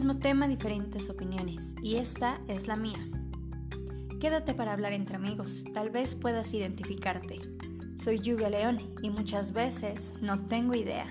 mismo 0.00 0.18
tema, 0.18 0.48
diferentes 0.48 1.10
opiniones, 1.10 1.74
y 1.82 1.96
esta 1.96 2.40
es 2.48 2.66
la 2.66 2.74
mía. 2.74 3.06
Quédate 4.18 4.54
para 4.54 4.72
hablar 4.72 4.94
entre 4.94 5.16
amigos, 5.16 5.62
tal 5.74 5.90
vez 5.90 6.16
puedas 6.16 6.54
identificarte. 6.54 7.38
Soy 7.96 8.18
Lluvia 8.18 8.48
León 8.48 8.78
y 9.02 9.10
muchas 9.10 9.52
veces 9.52 10.14
no 10.22 10.46
tengo 10.46 10.74
idea. 10.74 11.06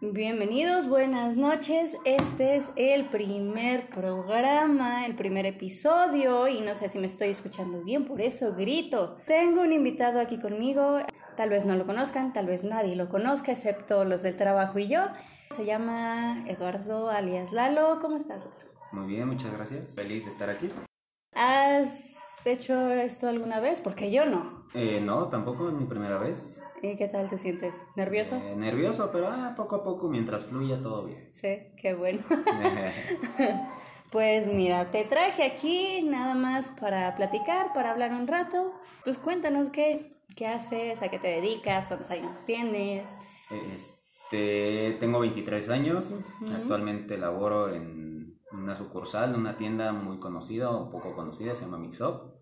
Bienvenidos, 0.00 0.88
buenas 0.88 1.36
noches. 1.36 1.96
Este 2.04 2.56
es 2.56 2.72
el 2.74 3.04
primer 3.10 3.90
programa, 3.90 5.06
el 5.06 5.14
primer 5.14 5.46
episodio 5.46 6.48
y 6.48 6.60
no 6.60 6.74
sé 6.74 6.88
si 6.88 6.98
me 6.98 7.06
estoy 7.06 7.28
escuchando 7.28 7.80
bien, 7.84 8.04
por 8.04 8.20
eso 8.20 8.56
grito. 8.56 9.18
Tengo 9.24 9.62
un 9.62 9.72
invitado 9.72 10.18
aquí 10.18 10.40
conmigo, 10.40 10.98
tal 11.36 11.50
vez 11.50 11.64
no 11.64 11.76
lo 11.76 11.86
conozcan, 11.86 12.32
tal 12.32 12.46
vez 12.46 12.64
nadie 12.64 12.96
lo 12.96 13.08
conozca, 13.08 13.52
excepto 13.52 14.04
los 14.04 14.22
del 14.22 14.36
trabajo 14.36 14.78
y 14.78 14.88
yo. 14.88 15.06
Se 15.50 15.64
llama 15.64 16.44
Eduardo 16.46 17.10
alias 17.10 17.52
Lalo. 17.52 17.98
¿Cómo 18.00 18.16
estás? 18.16 18.42
Muy 18.92 19.06
bien, 19.06 19.28
muchas 19.28 19.52
gracias. 19.52 19.94
Feliz 19.94 20.24
de 20.24 20.30
estar 20.30 20.50
aquí. 20.50 20.68
¿Has 21.34 22.46
hecho 22.46 22.90
esto 22.90 23.28
alguna 23.28 23.60
vez? 23.60 23.80
Porque 23.80 24.10
yo 24.10 24.26
no. 24.26 24.66
Eh, 24.74 25.00
no, 25.00 25.28
tampoco 25.28 25.68
es 25.68 25.74
mi 25.74 25.84
primera 25.84 26.18
vez. 26.18 26.62
¿Y 26.82 26.96
qué 26.96 27.06
tal 27.06 27.28
te 27.28 27.38
sientes? 27.38 27.74
¿Nervioso? 27.96 28.36
Eh, 28.36 28.56
nervioso, 28.56 29.10
pero 29.12 29.28
ah, 29.28 29.54
poco 29.56 29.76
a 29.76 29.82
poco, 29.82 30.08
mientras 30.08 30.44
fluya, 30.44 30.80
todo 30.82 31.04
bien. 31.04 31.28
Sí, 31.30 31.58
qué 31.76 31.94
bueno. 31.94 32.22
pues 34.10 34.46
mira, 34.46 34.90
te 34.90 35.04
traje 35.04 35.44
aquí 35.44 36.02
nada 36.02 36.34
más 36.34 36.70
para 36.80 37.14
platicar, 37.14 37.72
para 37.72 37.92
hablar 37.92 38.12
un 38.12 38.26
rato. 38.26 38.74
Pues 39.04 39.18
cuéntanos 39.18 39.70
qué, 39.70 40.21
qué 40.34 40.46
haces, 40.46 41.02
a 41.02 41.08
qué 41.08 41.18
te 41.18 41.28
dedicas, 41.28 41.88
cuántos 41.88 42.10
años 42.10 42.44
tienes. 42.44 43.10
Este, 43.74 44.96
tengo 45.00 45.20
23 45.20 45.68
años, 45.70 46.14
actualmente 46.54 47.18
laboro 47.18 47.72
en 47.72 48.40
una 48.52 48.76
sucursal, 48.76 49.34
una 49.34 49.56
tienda 49.56 49.92
muy 49.92 50.18
conocida 50.18 50.70
o 50.70 50.90
poco 50.90 51.14
conocida, 51.14 51.54
se 51.54 51.62
llama 51.62 51.78
Mixup. 51.78 52.32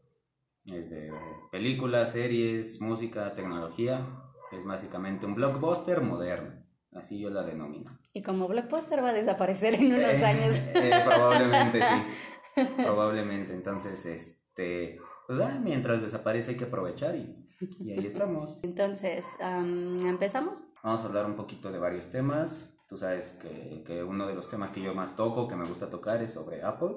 Es 0.66 0.90
de 0.90 1.12
películas, 1.50 2.12
series, 2.12 2.80
música, 2.80 3.34
tecnología 3.34 4.06
es 4.52 4.64
básicamente 4.64 5.26
un 5.26 5.34
blockbuster 5.34 6.00
moderno. 6.00 6.64
Así 6.92 7.20
yo 7.20 7.30
la 7.30 7.44
denomino. 7.44 7.98
Y 8.12 8.22
como 8.22 8.48
blockbuster 8.48 9.02
va 9.02 9.10
a 9.10 9.12
desaparecer 9.12 9.74
en 9.74 9.86
unos 9.86 10.00
eh, 10.00 10.24
años. 10.24 10.60
Eh, 10.74 11.02
probablemente 11.04 11.80
sí. 11.80 12.64
Probablemente. 12.84 13.52
Entonces, 13.52 14.04
este. 14.06 14.98
Pues 15.28 15.60
mientras 15.60 16.02
desaparece 16.02 16.50
hay 16.50 16.56
que 16.56 16.64
aprovechar 16.64 17.14
y, 17.14 17.39
y 17.60 17.92
ahí 17.92 18.06
estamos. 18.06 18.60
Entonces, 18.62 19.26
¿empezamos? 19.40 20.64
Vamos 20.82 21.02
a 21.02 21.06
hablar 21.06 21.26
un 21.26 21.36
poquito 21.36 21.70
de 21.70 21.78
varios 21.78 22.10
temas. 22.10 22.68
Tú 22.88 22.96
sabes 22.96 23.32
que, 23.40 23.84
que, 23.86 24.02
uno 24.02 24.26
de 24.26 24.34
los 24.34 24.48
temas 24.48 24.70
que 24.70 24.80
yo 24.80 24.94
más 24.94 25.14
toco, 25.14 25.46
que 25.46 25.54
me 25.54 25.66
gusta 25.66 25.90
tocar, 25.90 26.22
es 26.22 26.32
sobre 26.32 26.62
Apple. 26.62 26.96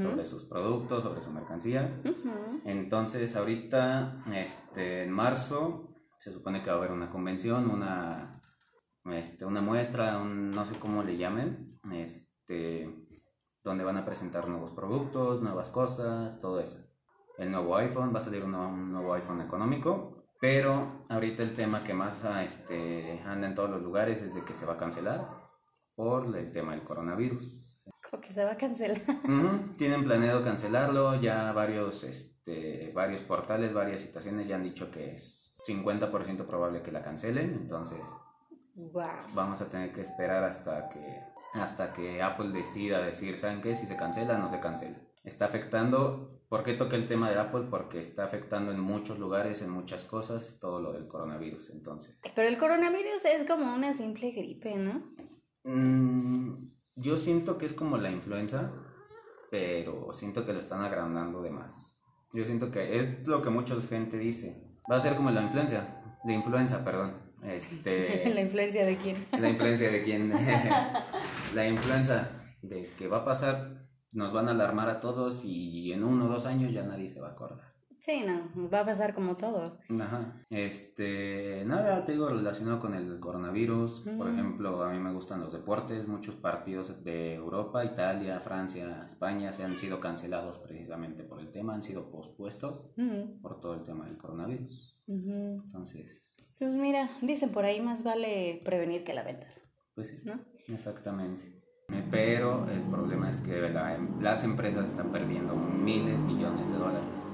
sobre 0.00 0.26
sus 0.26 0.44
productos, 0.44 1.02
sobre 1.02 1.22
su 1.22 1.30
mercancía. 1.30 2.00
Entonces, 2.64 3.36
ahorita, 3.36 4.24
este, 4.34 5.04
en 5.04 5.12
marzo, 5.12 5.94
se 6.18 6.32
supone 6.32 6.62
que 6.62 6.70
va 6.70 6.76
a 6.76 6.78
haber 6.78 6.92
una 6.92 7.08
convención, 7.08 7.70
una, 7.70 8.42
este, 9.12 9.44
una 9.44 9.60
muestra, 9.60 10.22
no 10.22 10.66
sé 10.66 10.78
cómo 10.78 11.02
le 11.02 11.16
llamen, 11.16 11.80
este, 11.92 12.88
donde 13.62 13.84
van 13.84 13.96
a 13.96 14.04
presentar 14.04 14.48
nuevos 14.48 14.72
productos, 14.72 15.40
nuevas 15.42 15.70
cosas, 15.70 16.38
todo 16.40 16.60
eso. 16.60 16.91
El 17.38 17.50
nuevo 17.50 17.76
iPhone, 17.76 18.14
va 18.14 18.18
a 18.18 18.22
salir 18.22 18.44
un 18.44 18.52
nuevo, 18.92 19.14
iPhone 19.14 19.40
económico, 19.40 20.24
pero 20.40 21.04
ahorita 21.08 21.42
el 21.42 21.54
tema 21.54 21.82
que 21.82 21.94
más 21.94 22.22
este, 22.44 23.20
anda 23.24 23.46
en 23.46 23.54
todos 23.54 23.70
los 23.70 23.82
lugares 23.82 24.22
es 24.22 24.34
de 24.34 24.44
que 24.44 24.54
se 24.54 24.66
va 24.66 24.74
a 24.74 24.76
cancelar 24.76 25.28
por 25.94 26.36
el 26.36 26.52
tema 26.52 26.72
del 26.72 26.84
coronavirus. 26.84 27.82
¿Cómo 28.10 28.20
que 28.20 28.32
se 28.32 28.44
va 28.44 28.52
a 28.52 28.56
cancelar? 28.56 29.00
Tienen 29.78 30.04
planeado 30.04 30.42
cancelarlo, 30.42 31.20
ya 31.20 31.52
varios, 31.52 32.04
este, 32.04 32.92
varios 32.94 33.22
portales, 33.22 33.72
varias 33.72 34.00
situaciones 34.00 34.46
ya 34.46 34.56
han 34.56 34.64
dicho 34.64 34.90
que 34.90 35.12
es 35.12 35.60
50% 35.66 36.44
probable 36.46 36.82
que 36.82 36.92
la 36.92 37.02
cancelen, 37.02 37.52
entonces 37.54 38.00
vamos 39.34 39.60
a 39.60 39.68
tener 39.68 39.92
que 39.92 40.02
esperar 40.02 40.44
hasta 40.44 40.88
que, 40.88 41.22
hasta 41.54 41.92
que 41.92 42.22
Apple 42.22 42.50
decida 42.50 43.00
decir, 43.00 43.38
¿saben 43.38 43.60
qué? 43.60 43.74
Si 43.74 43.86
se 43.86 43.96
cancela, 43.96 44.38
no 44.38 44.48
se 44.48 44.60
cancela. 44.60 44.98
Está 45.24 45.44
afectando, 45.46 46.42
¿por 46.48 46.64
qué 46.64 46.74
toca 46.74 46.96
el 46.96 47.06
tema 47.06 47.30
de 47.30 47.38
Apple? 47.38 47.66
Porque 47.70 48.00
está 48.00 48.24
afectando 48.24 48.72
en 48.72 48.80
muchos 48.80 49.18
lugares, 49.18 49.62
en 49.62 49.70
muchas 49.70 50.02
cosas, 50.02 50.58
todo 50.60 50.80
lo 50.80 50.92
del 50.92 51.06
coronavirus, 51.06 51.70
entonces. 51.70 52.18
Pero 52.34 52.48
el 52.48 52.58
coronavirus 52.58 53.24
es 53.24 53.46
como 53.48 53.74
una 53.74 53.94
simple 53.94 54.32
gripe, 54.32 54.76
¿no? 54.76 55.02
Mm, 55.64 56.70
yo 56.96 57.18
siento 57.18 57.56
que 57.58 57.66
es 57.66 57.72
como 57.72 57.96
la 57.98 58.10
influenza, 58.10 58.72
pero 59.50 60.12
siento 60.12 60.44
que 60.44 60.52
lo 60.52 60.58
están 60.58 60.82
agrandando 60.82 61.40
de 61.42 61.50
más. 61.50 62.02
Yo 62.32 62.44
siento 62.44 62.70
que 62.70 62.96
es 62.96 63.26
lo 63.26 63.42
que 63.42 63.50
mucha 63.50 63.78
gente 63.82 64.16
dice 64.16 64.72
Va 64.90 64.96
a 64.96 65.00
ser 65.00 65.14
como 65.14 65.30
la 65.30 65.42
influencia, 65.42 66.02
de 66.24 66.32
influenza, 66.32 66.84
perdón. 66.84 67.14
Este, 67.44 68.28
¿La 68.34 68.40
influencia 68.40 68.84
de 68.84 68.96
quién? 68.96 69.26
La 69.38 69.48
influencia 69.48 69.90
de 69.90 70.02
quién. 70.02 70.32
la 71.54 71.68
influenza 71.68 72.30
de 72.62 72.90
que 72.98 73.08
va 73.08 73.18
a 73.18 73.24
pasar, 73.24 73.81
nos 74.12 74.32
van 74.32 74.48
a 74.48 74.52
alarmar 74.52 74.88
a 74.88 75.00
todos 75.00 75.44
y 75.44 75.92
en 75.92 76.04
uno 76.04 76.26
o 76.26 76.28
dos 76.28 76.46
años 76.46 76.72
ya 76.72 76.82
nadie 76.84 77.08
se 77.08 77.20
va 77.20 77.28
a 77.28 77.32
acordar. 77.32 77.72
Sí, 78.02 78.24
no, 78.26 78.68
va 78.68 78.80
a 78.80 78.84
pasar 78.84 79.14
como 79.14 79.36
todo. 79.36 79.78
Ajá. 80.00 80.44
Este, 80.50 81.62
nada, 81.64 82.04
te 82.04 82.10
digo, 82.10 82.28
relacionado 82.30 82.80
con 82.80 82.94
el 82.94 83.20
coronavirus. 83.20 84.00
Por 84.18 84.28
mm. 84.28 84.34
ejemplo, 84.34 84.82
a 84.82 84.90
mí 84.90 84.98
me 84.98 85.12
gustan 85.12 85.38
los 85.38 85.52
deportes. 85.52 86.08
Muchos 86.08 86.34
partidos 86.34 87.04
de 87.04 87.34
Europa, 87.34 87.84
Italia, 87.84 88.40
Francia, 88.40 89.04
España 89.06 89.52
se 89.52 89.62
han 89.62 89.78
sido 89.78 90.00
cancelados 90.00 90.58
precisamente 90.58 91.22
por 91.22 91.38
el 91.38 91.52
tema, 91.52 91.74
han 91.74 91.84
sido 91.84 92.10
pospuestos 92.10 92.90
mm. 92.96 93.40
por 93.40 93.60
todo 93.60 93.74
el 93.74 93.84
tema 93.84 94.04
del 94.06 94.18
coronavirus. 94.18 95.00
Entonces. 95.06 96.34
Pues 96.58 96.72
mira, 96.72 97.08
dicen 97.20 97.50
por 97.50 97.64
ahí 97.64 97.80
más 97.80 98.02
vale 98.02 98.60
prevenir 98.64 99.04
que 99.04 99.14
lamentar. 99.14 99.54
Pues 99.94 100.08
sí, 100.08 100.16
¿no? 100.24 100.40
Exactamente. 100.66 101.61
Pero 102.10 102.68
el 102.68 102.82
problema 102.82 103.30
es 103.30 103.40
que 103.40 103.70
las 104.20 104.44
empresas 104.44 104.88
están 104.88 105.10
perdiendo 105.10 105.54
miles, 105.54 106.20
millones 106.20 106.68
de 106.68 106.76
dólares 106.76 107.32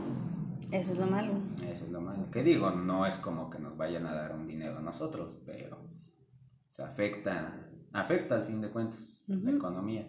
eso 0.71 0.93
es 0.93 0.99
lo 0.99 1.07
malo. 1.07 1.33
Eso 1.67 1.85
es 1.87 1.91
lo 1.91 2.01
malo. 2.01 2.31
Que 2.31 2.43
digo, 2.43 2.71
no 2.71 3.07
es 3.07 3.17
como 3.17 3.49
que 3.49 3.59
nos 3.59 3.77
vayan 3.77 4.07
a 4.07 4.15
dar 4.15 4.35
un 4.35 4.47
dinero 4.47 4.79
a 4.79 4.83
nosotros, 4.83 5.39
pero 5.47 5.79
se 6.71 6.83
afecta, 6.83 7.71
afecta 7.93 8.37
al 8.37 8.45
fin 8.45 8.61
de 8.61 8.69
cuentas 8.69 9.25
la 9.27 9.51
economía. 9.51 10.07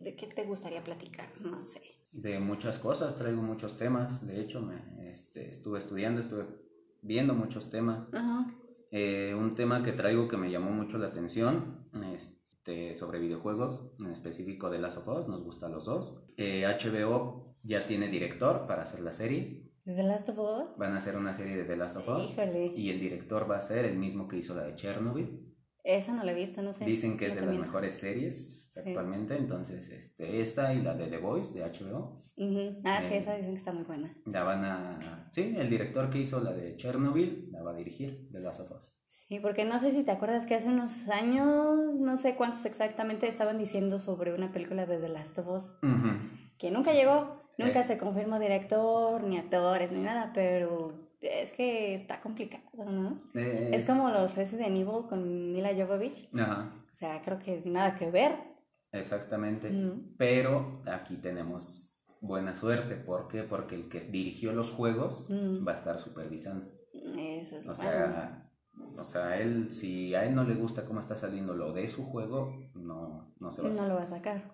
¿De 0.00 0.14
qué 0.14 0.26
te 0.26 0.44
gustaría 0.44 0.84
platicar? 0.84 1.28
No 1.40 1.62
sé. 1.62 1.80
De 2.12 2.38
muchas 2.38 2.78
cosas, 2.78 3.16
traigo 3.16 3.40
muchos 3.40 3.78
temas. 3.78 4.26
De 4.26 4.42
hecho, 4.42 4.60
me, 4.60 5.10
este, 5.10 5.48
estuve 5.48 5.78
estudiando, 5.78 6.20
estuve 6.20 6.46
viendo 7.00 7.32
muchos 7.32 7.70
temas. 7.70 8.10
Eh, 8.90 9.34
un 9.38 9.54
tema 9.54 9.82
que 9.82 9.92
traigo 9.92 10.28
que 10.28 10.36
me 10.36 10.50
llamó 10.50 10.70
mucho 10.70 10.98
la 10.98 11.06
atención 11.06 11.88
este, 12.12 12.41
sobre 12.94 13.18
videojuegos, 13.18 13.92
en 13.98 14.06
específico 14.06 14.70
de 14.70 14.78
Last 14.78 14.98
of 14.98 15.08
Us, 15.08 15.28
nos 15.28 15.42
gusta 15.42 15.68
los 15.68 15.84
dos. 15.84 16.22
HBO 16.36 16.36
eh, 16.36 17.54
ya 17.64 17.86
tiene 17.86 18.08
director 18.08 18.66
para 18.66 18.82
hacer 18.82 19.00
la 19.00 19.12
serie. 19.12 19.70
¿De 19.84 19.94
The 19.94 20.02
Last 20.04 20.28
of 20.28 20.38
Us? 20.38 20.78
Van 20.78 20.92
a 20.94 20.98
hacer 20.98 21.16
una 21.16 21.34
serie 21.34 21.56
de 21.56 21.64
The 21.64 21.76
Last 21.76 21.96
of 21.96 22.08
Us. 22.08 22.36
Y 22.76 22.90
el 22.90 23.00
director 23.00 23.50
va 23.50 23.56
a 23.56 23.60
ser 23.60 23.84
el 23.84 23.98
mismo 23.98 24.28
que 24.28 24.36
hizo 24.36 24.54
la 24.54 24.62
de 24.64 24.74
Chernobyl. 24.76 25.51
Esa 25.84 26.12
no 26.12 26.22
la 26.22 26.32
he 26.32 26.34
visto, 26.34 26.62
no 26.62 26.72
sé. 26.72 26.84
Dicen 26.84 27.16
que 27.16 27.26
es 27.26 27.34
de 27.34 27.44
las 27.44 27.58
mejores 27.58 27.94
series 27.94 28.70
actualmente, 28.76 29.36
entonces 29.36 29.88
este, 29.90 30.40
esta 30.40 30.72
y 30.72 30.80
la 30.80 30.94
de 30.94 31.08
The 31.08 31.18
Voice 31.18 31.52
de 31.52 31.64
HBO. 31.64 32.22
Ah, 32.84 33.00
sí, 33.02 33.14
eh, 33.14 33.18
esa 33.18 33.34
dicen 33.34 33.50
que 33.50 33.58
está 33.58 33.72
muy 33.72 33.84
buena. 33.84 34.10
La 34.26 34.44
van 34.44 34.64
a... 34.64 35.28
Sí, 35.32 35.54
el 35.56 35.68
director 35.68 36.08
que 36.08 36.18
hizo 36.18 36.40
la 36.40 36.52
de 36.52 36.76
Chernobyl 36.76 37.50
la 37.50 37.62
va 37.62 37.72
a 37.72 37.74
dirigir, 37.74 38.28
The 38.32 38.40
Last 38.40 38.60
of 38.60 38.72
Us. 38.72 38.98
Sí, 39.06 39.40
porque 39.40 39.64
no 39.64 39.78
sé 39.78 39.90
si 39.90 40.04
te 40.04 40.12
acuerdas 40.12 40.46
que 40.46 40.54
hace 40.54 40.68
unos 40.68 41.08
años, 41.08 42.00
no 42.00 42.16
sé 42.16 42.36
cuántos 42.36 42.64
exactamente, 42.64 43.28
estaban 43.28 43.58
diciendo 43.58 43.98
sobre 43.98 44.32
una 44.32 44.52
película 44.52 44.86
de 44.86 44.98
The 44.98 45.08
Last 45.08 45.38
of 45.38 45.48
Us, 45.48 45.72
que 46.58 46.70
nunca 46.70 46.92
llegó. 46.92 47.42
Nunca 47.58 47.80
eh. 47.80 47.84
se 47.84 47.98
confirmó 47.98 48.38
director, 48.38 49.22
ni 49.24 49.36
actores, 49.36 49.92
ni 49.92 50.00
nada, 50.00 50.32
pero 50.32 51.11
es 51.22 51.52
que 51.52 51.94
está 51.94 52.20
complicado, 52.20 52.84
¿no? 52.90 53.22
Es, 53.34 53.86
como 53.86 54.10
los 54.10 54.34
Resident 54.34 54.76
Evil 54.76 55.06
con 55.08 55.52
Mila 55.52 55.70
Jovovich. 55.74 56.28
Ajá. 56.34 56.72
O 56.92 56.96
sea, 56.96 57.22
creo 57.22 57.38
que 57.38 57.62
nada 57.64 57.94
que 57.94 58.10
ver. 58.10 58.32
Exactamente. 58.90 59.70
Pero 60.18 60.80
aquí 60.86 61.16
tenemos 61.16 62.04
buena 62.20 62.54
suerte. 62.54 62.96
¿Por 62.96 63.28
qué? 63.28 63.42
Porque 63.42 63.74
el 63.74 63.88
que 63.88 64.00
dirigió 64.00 64.52
los 64.52 64.70
juegos 64.70 65.28
va 65.30 65.72
a 65.72 65.76
estar 65.76 65.98
supervisando. 65.98 66.70
Eso 66.92 67.56
es 67.56 67.66
O 67.66 67.74
sea, 67.74 68.50
o 68.96 69.04
sea, 69.04 69.40
él, 69.40 69.70
si 69.70 70.14
a 70.14 70.24
él 70.24 70.34
no 70.34 70.44
le 70.44 70.54
gusta 70.54 70.84
cómo 70.84 71.00
está 71.00 71.16
saliendo 71.16 71.54
lo 71.54 71.72
de 71.72 71.86
su 71.88 72.04
juego, 72.04 72.70
no, 72.74 73.34
no 73.38 73.50
se 73.50 73.62
va 73.62 73.68
a 73.68 73.72
No 73.72 73.88
lo 73.88 73.94
va 73.94 74.02
a 74.02 74.08
sacar. 74.08 74.52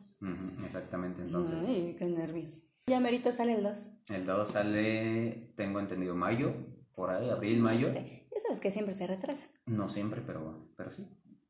exactamente, 0.64 1.22
entonces. 1.22 1.66
Ay, 1.66 1.96
qué 1.98 2.06
nervios. 2.06 2.62
Ya 2.88 3.00
merito 3.00 3.32
sale 3.32 3.54
el 3.54 3.62
2. 3.62 3.78
El 4.10 4.24
2 4.24 4.50
sale, 4.50 5.52
tengo 5.56 5.80
entendido, 5.80 6.14
mayo, 6.14 6.54
por 6.94 7.10
ahí, 7.10 7.30
abril, 7.30 7.60
mayo. 7.60 7.90
Sí. 7.92 8.26
Ya 8.32 8.40
sabes 8.40 8.60
que 8.60 8.70
siempre 8.70 8.94
se 8.94 9.06
retrasa. 9.06 9.44
No 9.66 9.88
siempre, 9.88 10.22
pero, 10.24 10.68
pero 10.76 10.92
sí. 10.92 11.06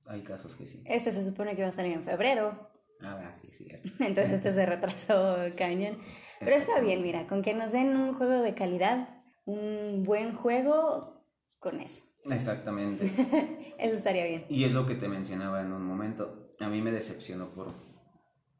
Hay 0.07 0.23
casos 0.23 0.57
que 0.57 0.67
sí. 0.67 0.83
Este 0.87 1.13
se 1.13 1.25
supone 1.25 1.55
que 1.55 1.63
va 1.63 1.69
a 1.69 1.73
salir 1.73 1.93
en 1.93 2.03
febrero. 2.03 2.71
Ah, 3.01 3.33
sí, 3.41 3.49
sí. 3.53 3.69
Entonces 4.01 4.33
este 4.33 4.53
se 4.53 4.67
retrasó 4.67 5.37
cañón. 5.57 5.99
Pero 6.41 6.53
está 6.53 6.81
bien, 6.81 7.03
mira, 7.03 7.27
con 7.27 7.43
que 7.43 7.55
nos 7.55 7.73
den 7.73 7.97
un 7.97 8.15
juego 8.15 8.43
de 8.43 8.55
calidad, 8.55 9.09
un 9.45 10.03
buen 10.05 10.35
juego, 10.35 11.23
con 11.59 11.81
eso. 11.81 12.05
Exactamente. 12.25 13.07
eso 13.79 13.97
estaría 13.97 14.25
bien. 14.25 14.47
Y 14.49 14.65
es 14.65 14.73
lo 14.73 14.87
que 14.87 14.95
te 14.95 15.09
mencionaba 15.09 15.61
en 15.61 15.73
un 15.73 15.83
momento. 15.83 16.55
A 16.61 16.69
mí 16.69 16.83
me 16.83 16.93
decepcionó 16.93 17.51
por... 17.51 17.73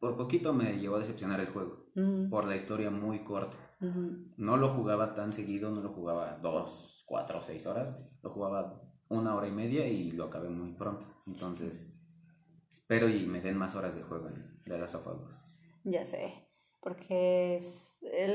Por 0.01 0.17
poquito 0.17 0.53
me 0.53 0.79
llevó 0.79 0.97
a 0.97 1.01
decepcionar 1.01 1.41
el 1.41 1.49
juego. 1.49 1.88
Por 2.31 2.47
la 2.47 2.57
historia 2.57 2.91
muy 2.91 3.21
corta. 3.21 3.57
No 4.37 4.57
lo 4.57 4.71
jugaba 4.71 5.15
tan 5.15 5.33
seguido, 5.33 5.71
no 5.71 5.81
lo 5.81 5.91
jugaba 5.91 6.39
dos, 6.43 7.05
cuatro, 7.07 7.41
seis 7.41 7.67
horas. 7.67 7.97
Lo 8.23 8.31
jugaba 8.31 8.83
una 9.09 9.35
hora 9.35 9.49
y 9.49 9.53
media 9.53 9.87
y 9.87 10.11
lo 10.11 10.25
acabé 10.25 10.49
muy 10.49 10.73
pronto. 10.73 11.07
Entonces, 11.27 11.95
espero 12.71 13.09
y 13.09 13.27
me 13.27 13.41
den 13.41 13.57
más 13.57 13.75
horas 13.75 13.97
de 13.97 14.03
juego 14.03 14.29
en 14.29 14.61
The 14.65 14.79
Last 14.79 14.95
of 14.97 15.07
Us 15.07 15.59
Ya 15.85 16.05
sé, 16.05 16.35
porque 16.81 17.63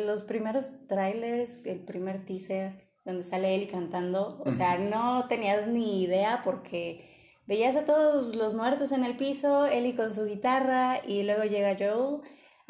los 0.05 0.23
primeros 0.23 0.69
trailers, 0.87 1.57
el 1.65 1.83
primer 1.83 2.25
teaser 2.25 2.91
donde 3.05 3.23
sale 3.23 3.53
Ellie 3.53 3.67
cantando, 3.67 4.41
o 4.45 4.51
sea, 4.53 4.79
no 4.79 5.27
tenías 5.27 5.67
ni 5.67 6.03
idea 6.03 6.41
porque 6.43 7.05
veías 7.45 7.75
a 7.75 7.83
todos 7.83 8.35
los 8.35 8.53
muertos 8.53 8.93
en 8.93 9.03
el 9.03 9.17
piso, 9.17 9.65
Ellie 9.65 9.95
con 9.95 10.13
su 10.13 10.23
guitarra 10.25 11.05
y 11.05 11.23
luego 11.23 11.43
llega 11.43 11.75
Joel 11.77 12.21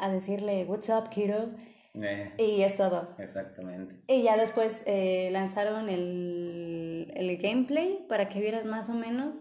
a 0.04 0.10
decirle, 0.10 0.64
What's 0.68 0.88
up, 0.90 1.08
kiddo? 1.10 1.48
Eh, 1.94 2.32
y 2.38 2.62
es 2.62 2.76
todo. 2.76 3.08
Exactamente. 3.18 4.02
Y 4.08 4.22
ya 4.22 4.36
después 4.36 4.82
eh, 4.86 5.28
lanzaron 5.32 5.88
el, 5.88 7.12
el, 7.14 7.36
gameplay 7.38 8.04
para 8.08 8.28
que 8.28 8.40
vieras 8.40 8.64
más 8.64 8.90
o 8.90 8.94
menos. 8.94 9.36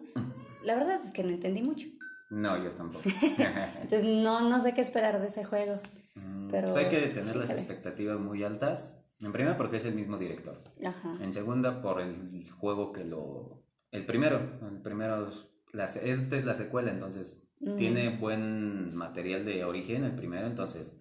La 0.64 0.76
verdad 0.76 1.02
es 1.04 1.12
que 1.12 1.24
no 1.24 1.30
entendí 1.30 1.62
mucho. 1.64 1.88
No, 2.30 2.64
yo 2.64 2.72
tampoco. 2.72 3.04
Entonces 3.82 4.04
no, 4.04 4.48
no 4.48 4.62
sé 4.62 4.74
qué 4.74 4.82
esperar 4.82 5.20
de 5.20 5.28
ese 5.28 5.44
juego. 5.44 5.80
Mm, 6.16 6.50
pero 6.50 6.68
pues 6.68 6.78
hay 6.78 6.90
que 6.90 7.08
tener 7.08 7.36
las 7.36 7.50
expectativas 7.50 8.20
muy 8.20 8.44
altas. 8.44 9.04
En 9.22 9.32
primera 9.32 9.58
porque 9.58 9.78
es 9.78 9.86
el 9.86 9.96
mismo 9.96 10.18
director. 10.18 10.62
Ajá. 10.86 11.12
En 11.22 11.34
segunda 11.34 11.82
por 11.82 12.02
el 12.02 12.50
juego 12.52 12.92
que 12.94 13.04
lo... 13.04 13.64
El 13.92 14.06
primero. 14.06 14.60
El 14.62 14.82
primero... 14.82 15.30
La, 15.72 15.86
esta 15.86 16.38
es 16.38 16.46
la 16.46 16.54
secuela, 16.54 16.92
entonces 16.92 17.48
tiene 17.78 18.18
buen 18.18 18.96
material 18.96 19.46
de 19.46 19.64
origen 19.64 20.04
el 20.04 20.16
primero, 20.16 20.48
entonces 20.48 20.98